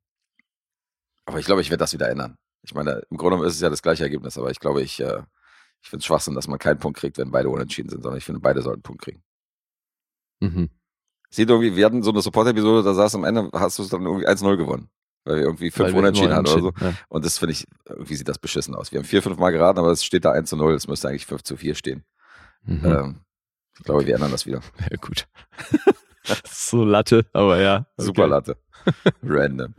Aber 1.25 1.39
ich 1.39 1.45
glaube, 1.45 1.59
ich 1.61 1.69
werde 1.69 1.81
das 1.81 1.91
wieder 1.91 2.09
ändern. 2.09 2.37
Ich 2.61 2.73
meine, 2.73 3.01
im 3.09 3.17
Grunde 3.17 3.35
genommen 3.35 3.47
ist 3.49 3.55
es 3.55 3.61
ja 3.61 3.69
das 3.69 3.81
gleiche 3.81 4.03
Ergebnis, 4.03 4.37
aber 4.37 4.51
ich 4.51 4.61
glaube, 4.61 4.81
ich, 4.81 5.01
äh, 5.01 5.21
ich 5.81 5.89
finde 5.89 5.99
es 5.99 6.05
Schwachsinn, 6.05 6.33
dass 6.33 6.47
man 6.47 6.59
keinen 6.59 6.79
Punkt 6.79 6.97
kriegt, 6.97 7.17
wenn 7.17 7.31
beide 7.31 7.49
unentschieden 7.49 7.89
sind, 7.89 8.03
sondern 8.03 8.17
ich 8.17 8.23
finde, 8.25 8.39
beide 8.39 8.61
sollten 8.61 8.77
einen 8.77 8.83
Punkt 8.83 9.01
kriegen. 9.01 9.21
Mhm. 10.39 10.69
Sieht 11.29 11.49
irgendwie, 11.49 11.75
wir 11.75 11.85
hatten 11.85 12.03
so 12.03 12.11
eine 12.11 12.21
Support-Episode, 12.21 12.83
da 12.83 12.93
saß 12.93 13.15
am 13.15 13.25
Ende, 13.25 13.49
hast 13.53 13.79
du 13.79 13.83
es 13.83 13.89
dann 13.89 14.03
irgendwie 14.03 14.27
1-0 14.27 14.55
gewonnen. 14.55 14.89
Weil 15.25 15.35
wir 15.37 15.43
irgendwie 15.43 15.71
fünf 15.71 15.87
Weil 15.87 15.93
wir 15.93 15.99
Unentschieden 15.99 16.31
immer 16.31 16.37
hatten 16.37 16.49
oder 16.49 16.61
so. 16.79 16.85
Ja. 16.85 16.93
Und 17.09 17.25
das 17.25 17.37
finde 17.37 17.51
ich, 17.51 17.67
irgendwie 17.85 18.15
sieht 18.15 18.29
das 18.29 18.39
beschissen 18.39 18.75
aus. 18.75 18.93
Wir 18.93 18.99
haben 18.99 19.05
vier, 19.05 19.21
fünf 19.21 19.37
Mal 19.37 19.51
geraten, 19.51 19.77
aber 19.77 19.91
es 19.91 20.05
steht 20.05 20.23
da 20.23 20.31
1 20.31 20.49
zu 20.49 20.55
0. 20.55 20.73
Es 20.73 20.87
müsste 20.87 21.09
eigentlich 21.09 21.25
5 21.25 21.43
zu 21.43 21.57
4 21.57 21.75
stehen. 21.75 22.05
Mhm. 22.63 22.85
Ähm, 22.85 23.19
ich 23.77 23.83
glaube, 23.83 24.05
wir 24.05 24.15
ändern 24.15 24.31
das 24.31 24.45
wieder. 24.45 24.61
ja, 24.89 24.97
gut. 25.01 25.27
so 26.45 26.85
Latte, 26.85 27.25
aber 27.33 27.59
ja. 27.59 27.85
Okay. 27.97 28.05
Super 28.05 28.27
Latte. 28.27 28.57
Random. 29.21 29.75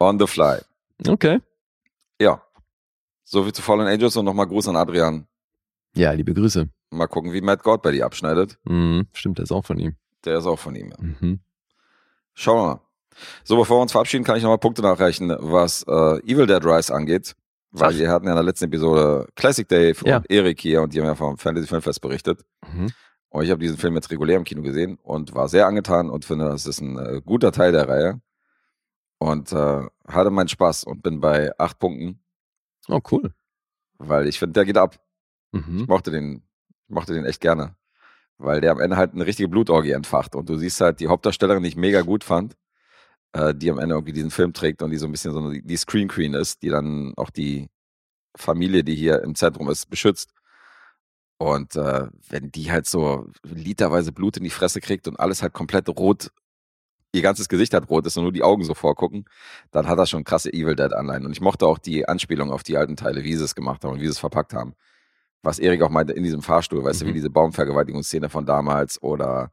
On 0.00 0.18
the 0.18 0.26
fly. 0.26 0.58
Okay. 1.06 1.40
Ja. 2.20 2.42
So 3.22 3.44
viel 3.44 3.52
zu 3.52 3.62
Fallen 3.62 3.86
Angels 3.86 4.16
und 4.16 4.24
nochmal 4.24 4.48
Gruß 4.48 4.66
an 4.68 4.76
Adrian. 4.76 5.28
Ja, 5.94 6.10
liebe 6.12 6.34
Grüße. 6.34 6.68
Mal 6.90 7.06
gucken, 7.06 7.32
wie 7.32 7.40
Matt 7.40 7.62
God 7.62 7.82
bei 7.82 7.92
dir 7.92 8.04
abschneidet. 8.04 8.58
Mhm. 8.64 9.06
Stimmt, 9.12 9.38
der 9.38 9.44
ist 9.44 9.52
auch 9.52 9.64
von 9.64 9.78
ihm. 9.78 9.96
Der 10.24 10.38
ist 10.38 10.46
auch 10.46 10.58
von 10.58 10.74
ihm. 10.74 10.90
Ja. 10.90 10.96
Mhm. 11.00 11.40
Schauen 12.34 12.56
wir 12.58 12.66
mal. 12.74 12.80
So, 13.44 13.56
bevor 13.56 13.78
wir 13.78 13.82
uns 13.82 13.92
verabschieden, 13.92 14.24
kann 14.24 14.36
ich 14.36 14.42
nochmal 14.42 14.58
Punkte 14.58 14.82
nachreichen, 14.82 15.34
was 15.40 15.82
äh, 15.88 16.18
Evil 16.20 16.46
Dead 16.46 16.64
Rise 16.64 16.94
angeht. 16.94 17.34
Weil 17.70 17.92
Ach. 17.94 17.98
wir 17.98 18.10
hatten 18.10 18.24
ja 18.26 18.32
in 18.32 18.36
der 18.36 18.44
letzten 18.44 18.66
Episode 18.66 19.26
Classic 19.34 19.66
Dave 19.68 19.96
Ja. 20.04 20.18
und 20.18 20.30
Erik 20.30 20.60
hier 20.60 20.80
und 20.82 20.94
die 20.94 21.00
haben 21.00 21.06
ja 21.08 21.14
vom 21.14 21.36
Fantasy 21.36 21.66
Filmfest 21.66 22.00
berichtet. 22.00 22.44
Mhm. 22.72 22.90
Und 23.30 23.44
ich 23.44 23.50
habe 23.50 23.60
diesen 23.60 23.76
Film 23.76 23.94
jetzt 23.94 24.10
regulär 24.10 24.36
im 24.36 24.44
Kino 24.44 24.62
gesehen 24.62 24.98
und 25.02 25.34
war 25.34 25.48
sehr 25.48 25.66
angetan 25.66 26.08
und 26.08 26.24
finde, 26.24 26.46
das 26.46 26.64
ist 26.66 26.80
ein 26.80 26.96
äh, 26.98 27.20
guter 27.24 27.52
Teil 27.52 27.72
der 27.72 27.86
Reihe. 27.88 28.20
Und 29.18 29.52
äh, 29.52 29.82
hatte 30.06 30.30
meinen 30.30 30.48
Spaß 30.48 30.84
und 30.84 31.02
bin 31.02 31.20
bei 31.20 31.50
acht 31.58 31.78
Punkten, 31.78 32.20
Oh, 32.88 33.00
cool. 33.10 33.34
weil 33.98 34.28
ich 34.28 34.38
finde, 34.38 34.52
der 34.54 34.64
geht 34.64 34.78
ab. 34.78 34.98
Mhm. 35.52 35.80
Ich 35.80 35.88
mochte 35.88 36.10
den, 36.10 36.42
ich 36.86 36.94
mochte 36.94 37.12
den 37.12 37.24
echt 37.26 37.40
gerne. 37.42 37.74
Weil 38.38 38.60
der 38.60 38.72
am 38.72 38.80
Ende 38.80 38.96
halt 38.96 39.14
eine 39.14 39.26
richtige 39.26 39.48
Blutorgie 39.48 39.92
entfacht. 39.92 40.34
Und 40.34 40.48
du 40.48 40.56
siehst 40.56 40.80
halt 40.80 41.00
die 41.00 41.08
Hauptdarstellerin, 41.08 41.62
die 41.62 41.70
ich 41.70 41.76
mega 41.76 42.02
gut 42.02 42.24
fand, 42.24 42.56
äh, 43.32 43.54
die 43.54 43.70
am 43.70 43.78
Ende 43.78 43.94
irgendwie 43.94 44.12
diesen 44.12 44.30
Film 44.30 44.52
trägt 44.52 44.82
und 44.82 44.90
die 44.90 44.98
so 44.98 45.06
ein 45.06 45.12
bisschen 45.12 45.32
so 45.32 45.40
eine, 45.40 45.62
die 45.62 45.76
Screen 45.76 46.08
Queen 46.08 46.34
ist, 46.34 46.62
die 46.62 46.68
dann 46.70 47.14
auch 47.16 47.30
die 47.30 47.68
Familie, 48.36 48.84
die 48.84 48.94
hier 48.94 49.22
im 49.22 49.34
Zentrum 49.34 49.68
ist, 49.70 49.90
beschützt. 49.90 50.32
Und 51.38 51.76
äh, 51.76 52.08
wenn 52.28 52.50
die 52.50 52.70
halt 52.72 52.86
so 52.86 53.28
literweise 53.44 54.12
Blut 54.12 54.36
in 54.36 54.44
die 54.44 54.50
Fresse 54.50 54.80
kriegt 54.80 55.06
und 55.08 55.20
alles 55.20 55.42
halt 55.42 55.52
komplett 55.52 55.88
rot, 55.88 56.30
ihr 57.12 57.22
ganzes 57.22 57.48
Gesicht 57.48 57.74
halt 57.74 57.88
rot 57.88 58.06
ist 58.06 58.16
und 58.16 58.24
nur 58.24 58.32
die 58.32 58.42
Augen 58.42 58.64
so 58.64 58.74
vorgucken, 58.74 59.24
dann 59.70 59.88
hat 59.88 59.98
das 59.98 60.10
schon 60.10 60.24
krasse 60.24 60.52
Evil 60.52 60.76
Dead 60.76 60.92
Anleihen. 60.92 61.26
Und 61.26 61.32
ich 61.32 61.40
mochte 61.40 61.66
auch 61.66 61.78
die 61.78 62.08
Anspielung 62.08 62.50
auf 62.50 62.62
die 62.64 62.76
alten 62.76 62.96
Teile, 62.96 63.24
wie 63.24 63.36
sie 63.36 63.44
es 63.44 63.54
gemacht 63.54 63.84
haben 63.84 63.92
und 63.92 64.00
wie 64.00 64.06
sie 64.06 64.10
es 64.10 64.18
verpackt 64.18 64.52
haben. 64.52 64.74
Was 65.42 65.58
Erik 65.58 65.82
auch 65.82 65.90
meinte 65.90 66.12
in 66.12 66.24
diesem 66.24 66.42
Fahrstuhl, 66.42 66.82
weißt 66.84 67.00
du, 67.00 67.04
Mhm. 67.04 67.08
wie 67.10 67.14
diese 67.14 67.30
Baumvergewaltigungsszene 67.30 68.28
von 68.28 68.44
damals 68.46 69.00
oder 69.02 69.52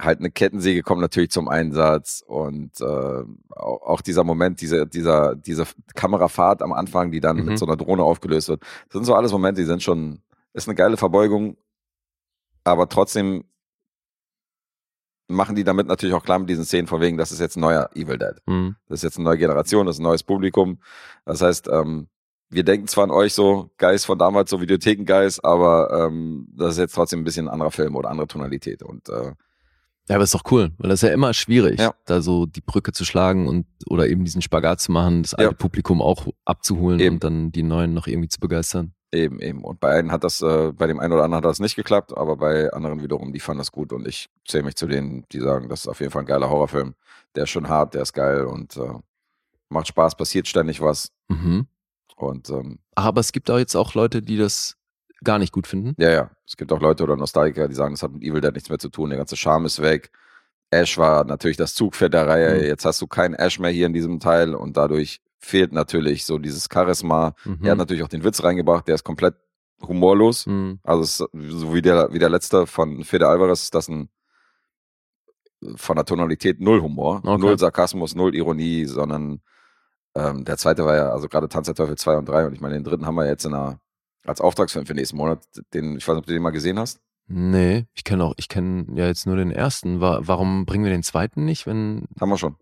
halt 0.00 0.18
eine 0.18 0.30
Kettensäge 0.30 0.82
kommt 0.82 1.00
natürlich 1.00 1.30
zum 1.30 1.48
Einsatz 1.48 2.24
und 2.26 2.80
äh, 2.80 2.84
auch, 2.84 3.82
auch 3.82 4.00
dieser 4.00 4.24
Moment, 4.24 4.60
diese, 4.60 4.86
dieser, 4.88 5.36
diese 5.36 5.66
Kamerafahrt 5.94 6.62
am 6.62 6.72
Anfang, 6.72 7.12
die 7.12 7.20
dann 7.20 7.36
Mhm. 7.36 7.44
mit 7.44 7.58
so 7.58 7.66
einer 7.66 7.76
Drohne 7.76 8.02
aufgelöst 8.02 8.48
wird, 8.48 8.62
das 8.62 8.94
sind 8.94 9.04
so 9.04 9.14
alles 9.14 9.30
Momente, 9.30 9.60
die 9.60 9.66
sind 9.66 9.82
schon, 9.82 10.20
ist 10.52 10.66
eine 10.68 10.74
geile 10.74 10.96
Verbeugung, 10.96 11.56
aber 12.64 12.88
trotzdem 12.88 13.44
machen 15.28 15.54
die 15.56 15.64
damit 15.64 15.86
natürlich 15.86 16.14
auch 16.14 16.24
klar 16.24 16.38
mit 16.38 16.50
diesen 16.50 16.64
Szenen 16.64 16.86
von 16.86 17.00
wegen, 17.00 17.16
das 17.16 17.32
ist 17.32 17.40
jetzt 17.40 17.56
ein 17.56 17.60
neuer 17.60 17.88
Evil 17.94 18.18
Dead. 18.18 18.34
Mhm. 18.46 18.76
Das 18.88 18.98
ist 18.98 19.04
jetzt 19.04 19.16
eine 19.16 19.24
neue 19.24 19.38
Generation, 19.38 19.86
das 19.86 19.96
ist 19.96 20.00
ein 20.00 20.04
neues 20.04 20.22
Publikum. 20.22 20.80
Das 21.24 21.40
heißt, 21.40 21.68
ähm, 21.68 22.08
wir 22.50 22.62
denken 22.64 22.86
zwar 22.86 23.04
an 23.04 23.10
euch 23.10 23.34
so, 23.34 23.70
Geist 23.78 24.06
von 24.06 24.18
damals, 24.18 24.50
so 24.50 24.60
Videothekengeist, 24.60 25.44
aber 25.44 26.06
ähm, 26.06 26.46
das 26.56 26.72
ist 26.74 26.78
jetzt 26.78 26.94
trotzdem 26.94 27.20
ein 27.20 27.24
bisschen 27.24 27.48
ein 27.48 27.52
anderer 27.52 27.70
Film 27.70 27.96
oder 27.96 28.10
andere 28.10 28.26
Tonalität. 28.28 28.82
Und 28.82 29.08
äh, 29.08 29.32
Ja, 30.08 30.16
aber 30.16 30.24
ist 30.24 30.34
doch 30.34 30.44
cool, 30.50 30.70
weil 30.78 30.90
das 30.90 31.02
ist 31.02 31.08
ja 31.08 31.14
immer 31.14 31.32
schwierig, 31.34 31.80
Ja. 31.80 31.94
da 32.06 32.20
so 32.20 32.46
die 32.46 32.60
Brücke 32.60 32.92
zu 32.92 33.04
schlagen 33.04 33.48
und 33.48 33.66
oder 33.88 34.08
eben 34.08 34.24
diesen 34.24 34.42
Spagat 34.42 34.80
zu 34.80 34.92
machen, 34.92 35.22
das 35.22 35.34
alte 35.34 35.52
Ja. 35.52 35.56
Publikum 35.56 36.00
auch 36.02 36.26
abzuholen 36.44 37.00
Eben. 37.00 37.16
und 37.16 37.24
dann 37.24 37.52
die 37.52 37.62
neuen 37.62 37.94
noch 37.94 38.06
irgendwie 38.06 38.28
zu 38.28 38.38
begeistern. 38.40 38.92
Eben, 39.12 39.40
eben. 39.40 39.62
Und 39.64 39.78
bei 39.80 39.90
einen 39.90 40.10
hat 40.12 40.24
das, 40.24 40.42
äh, 40.42 40.72
bei 40.72 40.86
dem 40.88 40.98
einen 40.98 41.12
oder 41.12 41.22
anderen 41.24 41.44
hat 41.44 41.50
das 41.50 41.60
nicht 41.60 41.76
geklappt, 41.76 42.16
aber 42.16 42.36
bei 42.36 42.72
anderen 42.72 43.00
wiederum, 43.00 43.32
die 43.32 43.38
fanden 43.40 43.58
das 43.58 43.70
gut. 43.70 43.92
Und 43.92 44.06
ich 44.08 44.28
zähle 44.46 44.64
mich 44.64 44.74
zu 44.74 44.86
denen, 44.88 45.24
die 45.30 45.38
sagen, 45.40 45.68
das 45.68 45.80
ist 45.82 45.88
auf 45.88 46.00
jeden 46.00 46.10
Fall 46.10 46.22
ein 46.22 46.26
geiler 46.26 46.50
Horrorfilm. 46.50 46.94
Der 47.36 47.44
ist 47.44 47.50
schon 47.50 47.68
hart, 47.68 47.94
der 47.94 48.02
ist 48.02 48.12
geil 48.12 48.44
und 48.44 48.76
äh, 48.76 48.92
macht 49.68 49.86
Spaß, 49.88 50.16
passiert 50.16 50.48
ständig 50.48 50.80
was. 50.80 51.10
Mhm. 51.28 51.66
Und 52.16 52.48
ähm, 52.50 52.78
Aber 52.94 53.20
es 53.20 53.32
gibt 53.32 53.50
auch 53.50 53.58
jetzt 53.58 53.74
auch 53.74 53.94
Leute, 53.94 54.22
die 54.22 54.36
das 54.36 54.76
gar 55.22 55.38
nicht 55.38 55.52
gut 55.52 55.66
finden. 55.66 55.94
ja, 55.98 56.10
ja, 56.10 56.30
es 56.46 56.56
gibt 56.56 56.70
auch 56.72 56.80
Leute 56.80 57.02
oder 57.02 57.16
Nostalgiker, 57.16 57.66
die 57.68 57.74
sagen, 57.74 57.94
das 57.94 58.02
hat 58.02 58.12
mit 58.12 58.22
Evil 58.22 58.40
Dead 58.40 58.52
nichts 58.52 58.68
mehr 58.68 58.78
zu 58.78 58.88
tun, 58.90 59.08
der 59.10 59.18
ganze 59.18 59.36
Charme 59.36 59.66
ist 59.66 59.80
weg. 59.80 60.10
Ash 60.70 60.98
war 60.98 61.24
natürlich 61.24 61.56
das 61.56 61.74
Zugpferd 61.74 62.12
der 62.14 62.26
Reihe. 62.26 62.56
Mhm. 62.60 62.64
Jetzt 62.66 62.84
hast 62.84 63.00
du 63.00 63.06
keinen 63.06 63.34
Ash 63.34 63.58
mehr 63.58 63.70
hier 63.70 63.86
in 63.86 63.92
diesem 63.94 64.20
Teil 64.20 64.54
und 64.54 64.76
dadurch 64.76 65.20
fehlt 65.38 65.72
natürlich 65.72 66.24
so 66.24 66.38
dieses 66.38 66.68
Charisma. 66.72 67.34
Mhm. 67.44 67.58
Er 67.62 67.70
hat 67.72 67.78
natürlich 67.78 68.02
auch 68.02 68.08
den 68.08 68.24
Witz 68.24 68.42
reingebracht, 68.42 68.86
der 68.88 68.96
ist 68.96 69.04
komplett 69.04 69.34
humorlos. 69.80 70.46
Mhm. 70.46 70.80
Also 70.82 71.26
so 71.32 71.74
wie 71.74 71.82
der, 71.82 72.12
wie 72.12 72.18
der 72.18 72.30
letzte 72.30 72.66
von 72.66 73.02
Fede 73.04 73.28
Alvarez 73.28 73.62
ist 73.62 73.74
das 73.74 73.88
ein 73.88 74.08
von 75.76 75.96
der 75.96 76.04
Tonalität 76.04 76.60
null 76.60 76.82
Humor, 76.82 77.22
Okay. 77.24 77.38
null 77.40 77.58
Sarkasmus, 77.58 78.14
null 78.14 78.34
Ironie, 78.34 78.84
sondern 78.84 79.40
ähm, 80.14 80.44
der 80.44 80.56
zweite 80.56 80.84
war 80.84 80.96
ja, 80.96 81.10
also 81.10 81.28
gerade 81.28 81.48
Tanz 81.48 81.66
der 81.66 81.74
Teufel 81.74 81.96
2 81.96 82.18
und 82.18 82.28
3 82.28 82.46
und 82.46 82.52
ich 82.54 82.60
meine, 82.60 82.74
den 82.74 82.84
dritten 82.84 83.06
haben 83.06 83.16
wir 83.16 83.26
jetzt 83.26 83.44
in 83.44 83.54
einer, 83.54 83.78
als 84.24 84.40
Auftragsfilm 84.40 84.86
für 84.86 84.94
nächsten 84.94 85.16
Monat, 85.16 85.44
den, 85.72 85.96
ich 85.96 86.06
weiß 86.06 86.14
nicht, 86.14 86.22
ob 86.22 86.26
du 86.26 86.32
den 86.32 86.42
mal 86.42 86.50
gesehen 86.50 86.78
hast. 86.78 87.00
Nee, 87.26 87.86
ich 87.94 88.04
kenne 88.04 88.24
auch, 88.24 88.34
ich 88.36 88.48
kenne 88.48 88.86
ja 88.94 89.06
jetzt 89.06 89.26
nur 89.26 89.36
den 89.36 89.50
ersten. 89.50 90.00
Wa 90.00 90.20
warum 90.22 90.66
bringen 90.66 90.84
wir 90.84 90.90
den 90.90 91.02
zweiten 91.02 91.44
nicht, 91.44 91.66
wenn 91.66 92.06
Haben 92.20 92.28
wir 92.28 92.36
schon. 92.36 92.56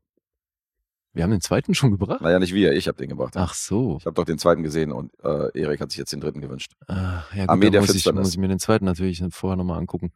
wir 1.13 1.25
haben 1.25 1.33
den 1.33 1.41
zweiten 1.41 1.75
schon 1.75 1.91
gebracht? 1.91 2.21
Naja, 2.21 2.39
nicht 2.39 2.55
wir, 2.55 2.73
ich 2.73 2.87
habe 2.87 2.97
den 2.97 3.09
gebracht. 3.09 3.35
Ach 3.37 3.55
so. 3.55 3.97
Ich 3.99 4.07
habe 4.07 4.15
doch 4.15 4.25
den 4.25 4.39
zweiten 4.39 4.63
gesehen 4.63 4.93
und 4.93 5.13
äh, 5.25 5.59
Erik 5.61 5.81
hat 5.81 5.91
sich 5.91 5.99
jetzt 5.99 6.13
den 6.13 6.21
dritten 6.21 6.41
gewünscht. 6.41 6.75
Ah, 6.87 7.25
ja, 7.35 7.41
gut, 7.43 7.51
Armee 7.51 7.67
dann 7.67 7.73
der 7.73 7.81
muss 7.81 7.95
ich, 7.95 8.13
muss 8.13 8.31
ich 8.31 8.39
mir 8.39 8.49
den 8.49 8.61
zweiten 8.61 8.85
natürlich 8.85 9.23
vorher 9.31 9.57
nochmal 9.57 9.79
angucken. 9.79 10.13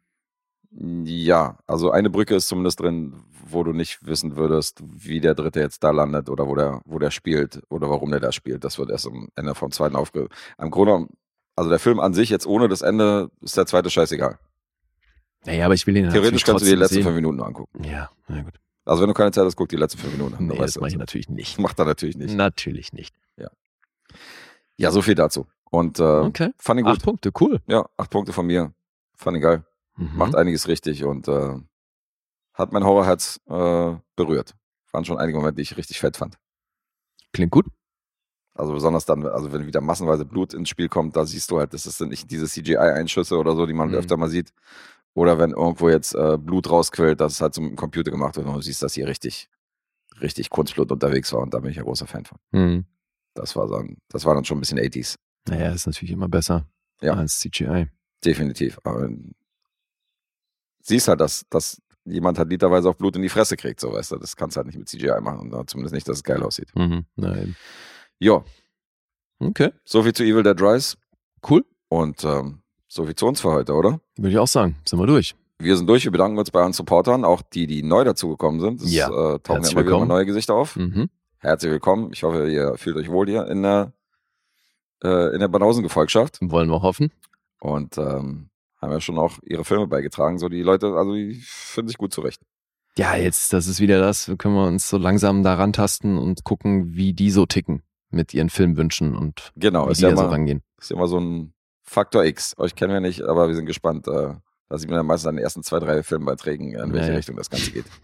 Ja, 0.71 1.59
also 1.67 1.91
eine 1.91 2.11
Brücke 2.11 2.35
ist 2.35 2.49
zumindest 2.49 2.81
drin, 2.81 3.15
wo 3.49 3.63
du 3.65 3.73
nicht 3.73 4.05
wissen 4.05 4.37
würdest, 4.37 4.81
wie 4.85 5.21
der 5.21 5.35
dritte 5.35 5.61
jetzt 5.61 5.83
da 5.85 5.91
landet 5.91 6.29
oder 6.29 6.47
wo 6.49 6.55
der, 6.55 6.81
wo 6.85 6.99
der 6.99 7.11
spielt 7.11 7.63
oder 7.69 7.89
warum 7.91 8.11
der 8.11 8.21
da 8.21 8.33
spielt. 8.33 8.65
Das 8.65 8.79
wird 8.79 8.91
erst 8.91 9.07
am 9.07 9.29
Ende 9.37 9.55
vom 9.55 9.71
zweiten 9.71 9.97
aufge... 9.97 10.29
Am 10.59 10.71
Grunde, 10.71 11.07
also 11.55 11.71
der 11.71 11.79
Film 11.79 12.01
an 12.01 12.13
sich 12.15 12.29
jetzt 12.31 12.47
ohne 12.47 12.69
das 12.69 12.83
Ende 12.83 13.31
ist 13.41 13.57
der 13.57 13.67
zweite 13.67 13.89
scheißegal. 13.91 14.39
Naja, 15.45 15.65
aber 15.67 15.75
ich 15.75 15.87
will 15.87 15.97
ihn 15.97 16.11
Theoretisch 16.11 16.43
kannst 16.45 16.63
du 16.63 16.65
die 16.67 16.73
trotzdem 16.73 16.79
letzten 16.81 16.95
sehen. 16.95 17.03
fünf 17.05 17.15
Minuten 17.17 17.37
nur 17.37 17.47
angucken. 17.47 17.85
Ja, 17.85 18.11
na 18.29 18.43
gut. 18.43 18.55
Also 18.85 19.03
wenn 19.03 19.09
du 19.09 19.15
keine 19.15 19.33
Zeit 19.33 19.45
hast, 19.45 19.57
guck 19.57 19.69
die 19.69 19.77
letzten 19.77 19.99
fünf 19.99 20.13
Minuten 20.13 20.35
an. 20.35 20.47
Nee, 20.47 20.59
das 20.59 20.77
mache 20.79 20.89
ich 20.91 20.97
natürlich 20.97 21.29
nicht. 21.29 21.59
Macht 21.61 21.79
er 21.79 21.85
natürlich 21.85 22.17
nicht. 22.17 22.35
Natürlich 22.35 22.93
nicht. 22.93 23.15
Ja, 24.79 24.91
so 24.91 25.01
viel 25.03 25.15
dazu. 25.15 25.47
Und 25.71 25.99
äh, 26.01 26.03
Okay. 26.03 26.51
fand 26.59 26.81
ihn 26.81 26.85
gut. 26.85 26.97
Acht 26.97 27.03
Punkte, 27.03 27.31
cool. 27.41 27.61
Ja, 27.67 27.87
acht 27.97 28.11
Punkte 28.11 28.33
von 28.33 28.47
mir. 28.47 28.73
Fand 29.17 29.37
ihn 29.37 29.41
geil. 29.41 29.65
Mhm. 29.97 30.17
Macht 30.17 30.35
einiges 30.35 30.69
richtig 30.69 31.05
und 31.05 31.29
äh, 31.29 31.55
hat 32.55 32.73
mein 32.73 32.85
Horrorherz 32.85 33.41
äh, 33.47 33.97
berührt. 34.17 34.55
Waren 34.93 35.05
schon 35.05 35.19
einige 35.19 35.39
Momente, 35.39 35.57
die 35.57 35.63
ich 35.63 35.77
richtig 35.77 36.01
fett 36.01 36.17
fand. 36.17 36.39
Klingt 37.33 37.51
gut. 37.53 37.67
Also 38.55 38.73
besonders 38.73 39.05
dann, 39.05 39.27
also 39.27 39.53
wenn 39.53 39.67
wieder 39.67 39.83
massenweise 39.83 40.25
Blut 40.25 40.55
ins 40.55 40.71
Spiel 40.71 40.89
kommt, 40.89 41.15
da 41.17 41.27
siehst 41.27 41.51
du 41.51 41.59
halt, 41.59 41.75
das 41.75 41.83
sind 41.85 42.09
nicht 42.09 42.31
diese 42.31 42.47
CGI-Einschüsse 42.47 43.37
oder 43.37 43.55
so, 43.55 43.67
die 43.67 43.75
man 43.75 43.89
Mhm. 43.91 43.95
öfter 43.97 44.17
mal 44.17 44.31
sieht. 44.31 44.53
Oder 45.15 45.39
wenn 45.39 45.51
irgendwo 45.51 45.89
jetzt 45.91 46.15
äh, 46.15 46.39
Blut 46.39 46.71
rausquillt, 46.71 47.21
dass 47.21 47.33
es 47.35 47.41
halt 47.41 47.55
so 47.55 47.61
mit 47.61 47.71
dem 47.73 47.77
Computer 47.77 48.11
gemacht 48.11 48.37
wird 48.37 48.47
und 48.47 48.55
du 48.55 48.61
siehst, 48.63 48.83
dass 48.83 48.95
hier 48.95 49.07
richtig, 49.07 49.49
richtig 50.21 50.49
Kunstblut 50.51 50.91
unterwegs 50.93 51.33
war 51.33 51.41
und 51.41 51.53
da 51.53 51.59
bin 51.59 51.71
ich 51.71 51.77
ja 51.77 51.83
großer 51.83 52.07
Fan 52.07 52.25
von. 52.25 52.39
Mhm. 52.53 52.87
Das 53.35 53.57
war 53.57 53.69
dann, 53.69 53.97
das 54.09 54.25
war 54.25 54.35
dann 54.35 54.45
schon 54.45 54.57
ein 54.59 54.61
bisschen 54.61 54.79
80s. 54.79 55.17
Naja, 55.49 55.71
ist 55.73 55.87
natürlich 55.87 56.13
immer 56.13 56.29
besser 56.29 56.67
Ja. 57.03 57.15
als 57.15 57.39
CGI. 57.41 57.89
Definitiv. 58.25 58.79
Aber 58.85 59.09
siehst 60.87 61.09
halt, 61.09 61.21
dass, 61.21 61.45
dass 61.51 61.81
jemand 62.05 62.39
halt 62.39 62.49
literweise 62.51 62.89
auch 62.89 62.95
Blut 62.95 63.17
in 63.17 63.23
die 63.23 63.29
Fresse 63.29 63.57
kriegt, 63.57 63.81
so 63.81 63.93
weißt 63.93 64.13
du. 64.13 64.17
Das 64.17 64.37
kannst 64.37 64.57
du 64.57 64.59
halt 64.59 64.67
nicht 64.69 64.79
mit 64.79 64.89
CGI 64.89 65.21
machen. 65.21 65.53
Oder 65.53 65.67
zumindest 65.67 65.95
nicht, 65.95 66.09
dass 66.09 66.19
es 66.19 66.23
geil 66.25 66.43
aussieht. 66.43 66.69
Mhm. 66.75 67.05
Nein. 67.17 67.57
Jo, 68.19 68.45
Okay, 69.39 69.71
so 69.85 70.03
viel 70.03 70.15
zu 70.15 70.23
Evil 70.25 70.43
Dead 70.43 70.59
Rise. 70.63 70.97
cool. 71.51 71.63
Und 71.89 72.25
ähm, 72.25 72.63
so 72.89 73.05
viel 73.05 73.15
zu 73.15 73.27
uns 73.27 73.41
für 73.43 73.53
heute, 73.53 73.75
oder? 73.75 74.01
Würde 74.17 74.31
ich 74.31 74.39
auch 74.39 74.49
sagen. 74.49 74.77
Sind 74.87 74.99
wir 74.99 75.07
durch. 75.07 75.35
Wir 75.59 75.77
sind 75.77 75.87
durch. 75.89 76.05
Wir 76.05 76.11
bedanken 76.13 76.39
uns 76.39 76.51
bei 76.51 76.61
unseren 76.61 76.73
Supportern, 76.73 77.25
auch 77.25 77.43
die, 77.43 77.67
die 77.67 77.83
neu 77.83 78.03
dazugekommen 78.05 78.61
sind. 78.61 78.81
Es 78.81 78.93
Ja. 78.93 79.09
äh, 79.09 79.39
tauchen 79.41 79.63
ja 79.63 79.69
immer 79.69 79.69
wieder 79.69 79.77
willkommen. 79.85 80.09
neue 80.09 80.25
Gesichter 80.27 80.55
auf. 80.55 80.77
Mhm. 80.77 81.11
Herzlich 81.39 81.71
willkommen. 81.71 82.11
Ich 82.13 82.23
hoffe, 82.23 82.51
ihr 82.51 82.77
fühlt 82.79 82.97
euch 82.97 83.11
wohl 83.11 83.27
hier 83.27 83.47
in 83.47 83.63
der, 83.63 83.93
äh, 85.05 85.35
in 85.35 85.41
der 85.41 85.49
Banausen-Gefolgschaft. 85.49 86.39
Wollen 86.41 86.71
wir 86.71 86.81
hoffen. 86.81 87.13
Und 87.61 87.99
ähm, 87.99 88.49
haben 88.87 88.93
ja 88.93 89.01
schon 89.01 89.19
auch 89.19 89.39
ihre 89.43 89.65
Filme 89.65 89.87
beigetragen. 89.87 90.39
So 90.39 90.49
die 90.49 90.63
Leute, 90.63 90.95
also 90.95 91.15
die 91.15 91.35
finden 91.43 91.89
sich 91.89 91.99
gut 91.99 92.13
zurecht. 92.13 92.41
Ja, 92.97 93.15
jetzt, 93.15 93.53
das 93.53 93.67
ist 93.67 93.81
wieder 93.81 94.01
das. 94.01 94.29
Wir 94.29 94.37
können 94.37 94.55
wir 94.55 94.67
uns 94.67 94.89
so 94.89 94.97
langsam 94.97 95.43
daran 95.43 95.73
tasten 95.73 96.17
und 96.17 96.45
gucken, 96.45 96.95
wie 96.95 97.13
die 97.13 97.31
so 97.31 97.45
ticken 97.45 97.83
mit 98.11 98.33
ihren 98.33 98.49
Filmwünschen 98.49 99.15
und 99.15 99.53
Genau, 99.57 99.89
wie 99.89 99.93
ist 99.93 99.99
die 99.99 100.05
ja, 100.05 100.11
da 100.11 100.17
so 100.17 100.27
rangehen. 100.27 100.63
ist 100.81 100.91
ja 100.91 100.97
immer 100.97 101.09
so 101.09 101.19
ein 101.21 101.53
Faktor 101.83 102.25
X. 102.25 102.55
Euch 102.59 102.75
kennen 102.75 102.93
wir 102.93 103.01
nicht, 103.01 103.23
aber 103.23 103.49
wir 103.49 103.55
sind 103.55 103.67
gespannt. 103.67 104.09
Äh, 104.09 104.35
da 104.69 104.79
sieht 104.79 104.89
man 104.89 104.97
ja 104.97 105.03
meistens 105.03 105.29
an 105.29 105.37
den 105.37 105.45
ersten 105.45 105.63
zwei, 105.63 105.79
drei 105.79 106.03
Filmbeiträgen, 106.03 106.73
in 106.75 106.93
welche 106.93 107.11
ja. 107.11 107.17
Richtung 107.17 107.37
das 107.37 107.51
Ganze 107.51 107.71
geht. 107.71 107.87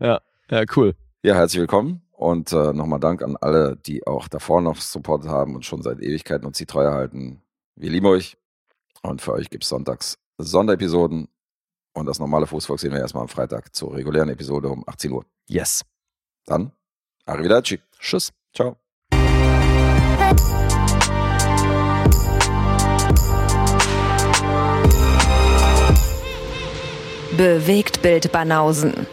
Ja, 0.00 0.20
ja, 0.50 0.64
cool. 0.74 0.94
Ja, 1.22 1.36
herzlich 1.36 1.60
willkommen 1.60 2.02
und 2.10 2.52
äh, 2.52 2.72
nochmal 2.72 2.98
Dank 2.98 3.22
an 3.22 3.36
alle, 3.40 3.76
die 3.76 4.04
auch 4.06 4.26
davor 4.26 4.60
noch 4.60 4.76
supportet 4.76 5.30
haben 5.30 5.54
und 5.54 5.64
schon 5.64 5.82
seit 5.82 6.00
Ewigkeiten 6.00 6.44
uns 6.46 6.58
die 6.58 6.66
Treue 6.66 6.90
halten. 6.90 7.40
Wir 7.76 7.90
lieben 7.90 8.06
euch 8.06 8.36
und 9.04 9.22
für 9.22 9.32
euch 9.32 9.50
gibt 9.50 9.64
es 9.64 9.68
sonntags 9.68 10.18
Sonderepisoden 10.38 11.28
und 11.92 12.06
das 12.06 12.18
normale 12.18 12.46
Fußvolk 12.46 12.80
sehen 12.80 12.92
wir 12.92 13.00
erstmal 13.00 13.22
am 13.22 13.28
Freitag 13.28 13.74
zur 13.74 13.94
regulären 13.94 14.28
Episode 14.28 14.68
um 14.68 14.82
18 14.86 15.12
Uhr. 15.12 15.24
Yes. 15.46 15.82
Dann, 16.46 16.72
arrivederci. 17.24 17.80
Tschüss. 18.00 18.32
Ciao. 18.52 18.76
Bewegt 27.36 28.02
Bild 28.02 28.30
Banausen. 28.32 29.06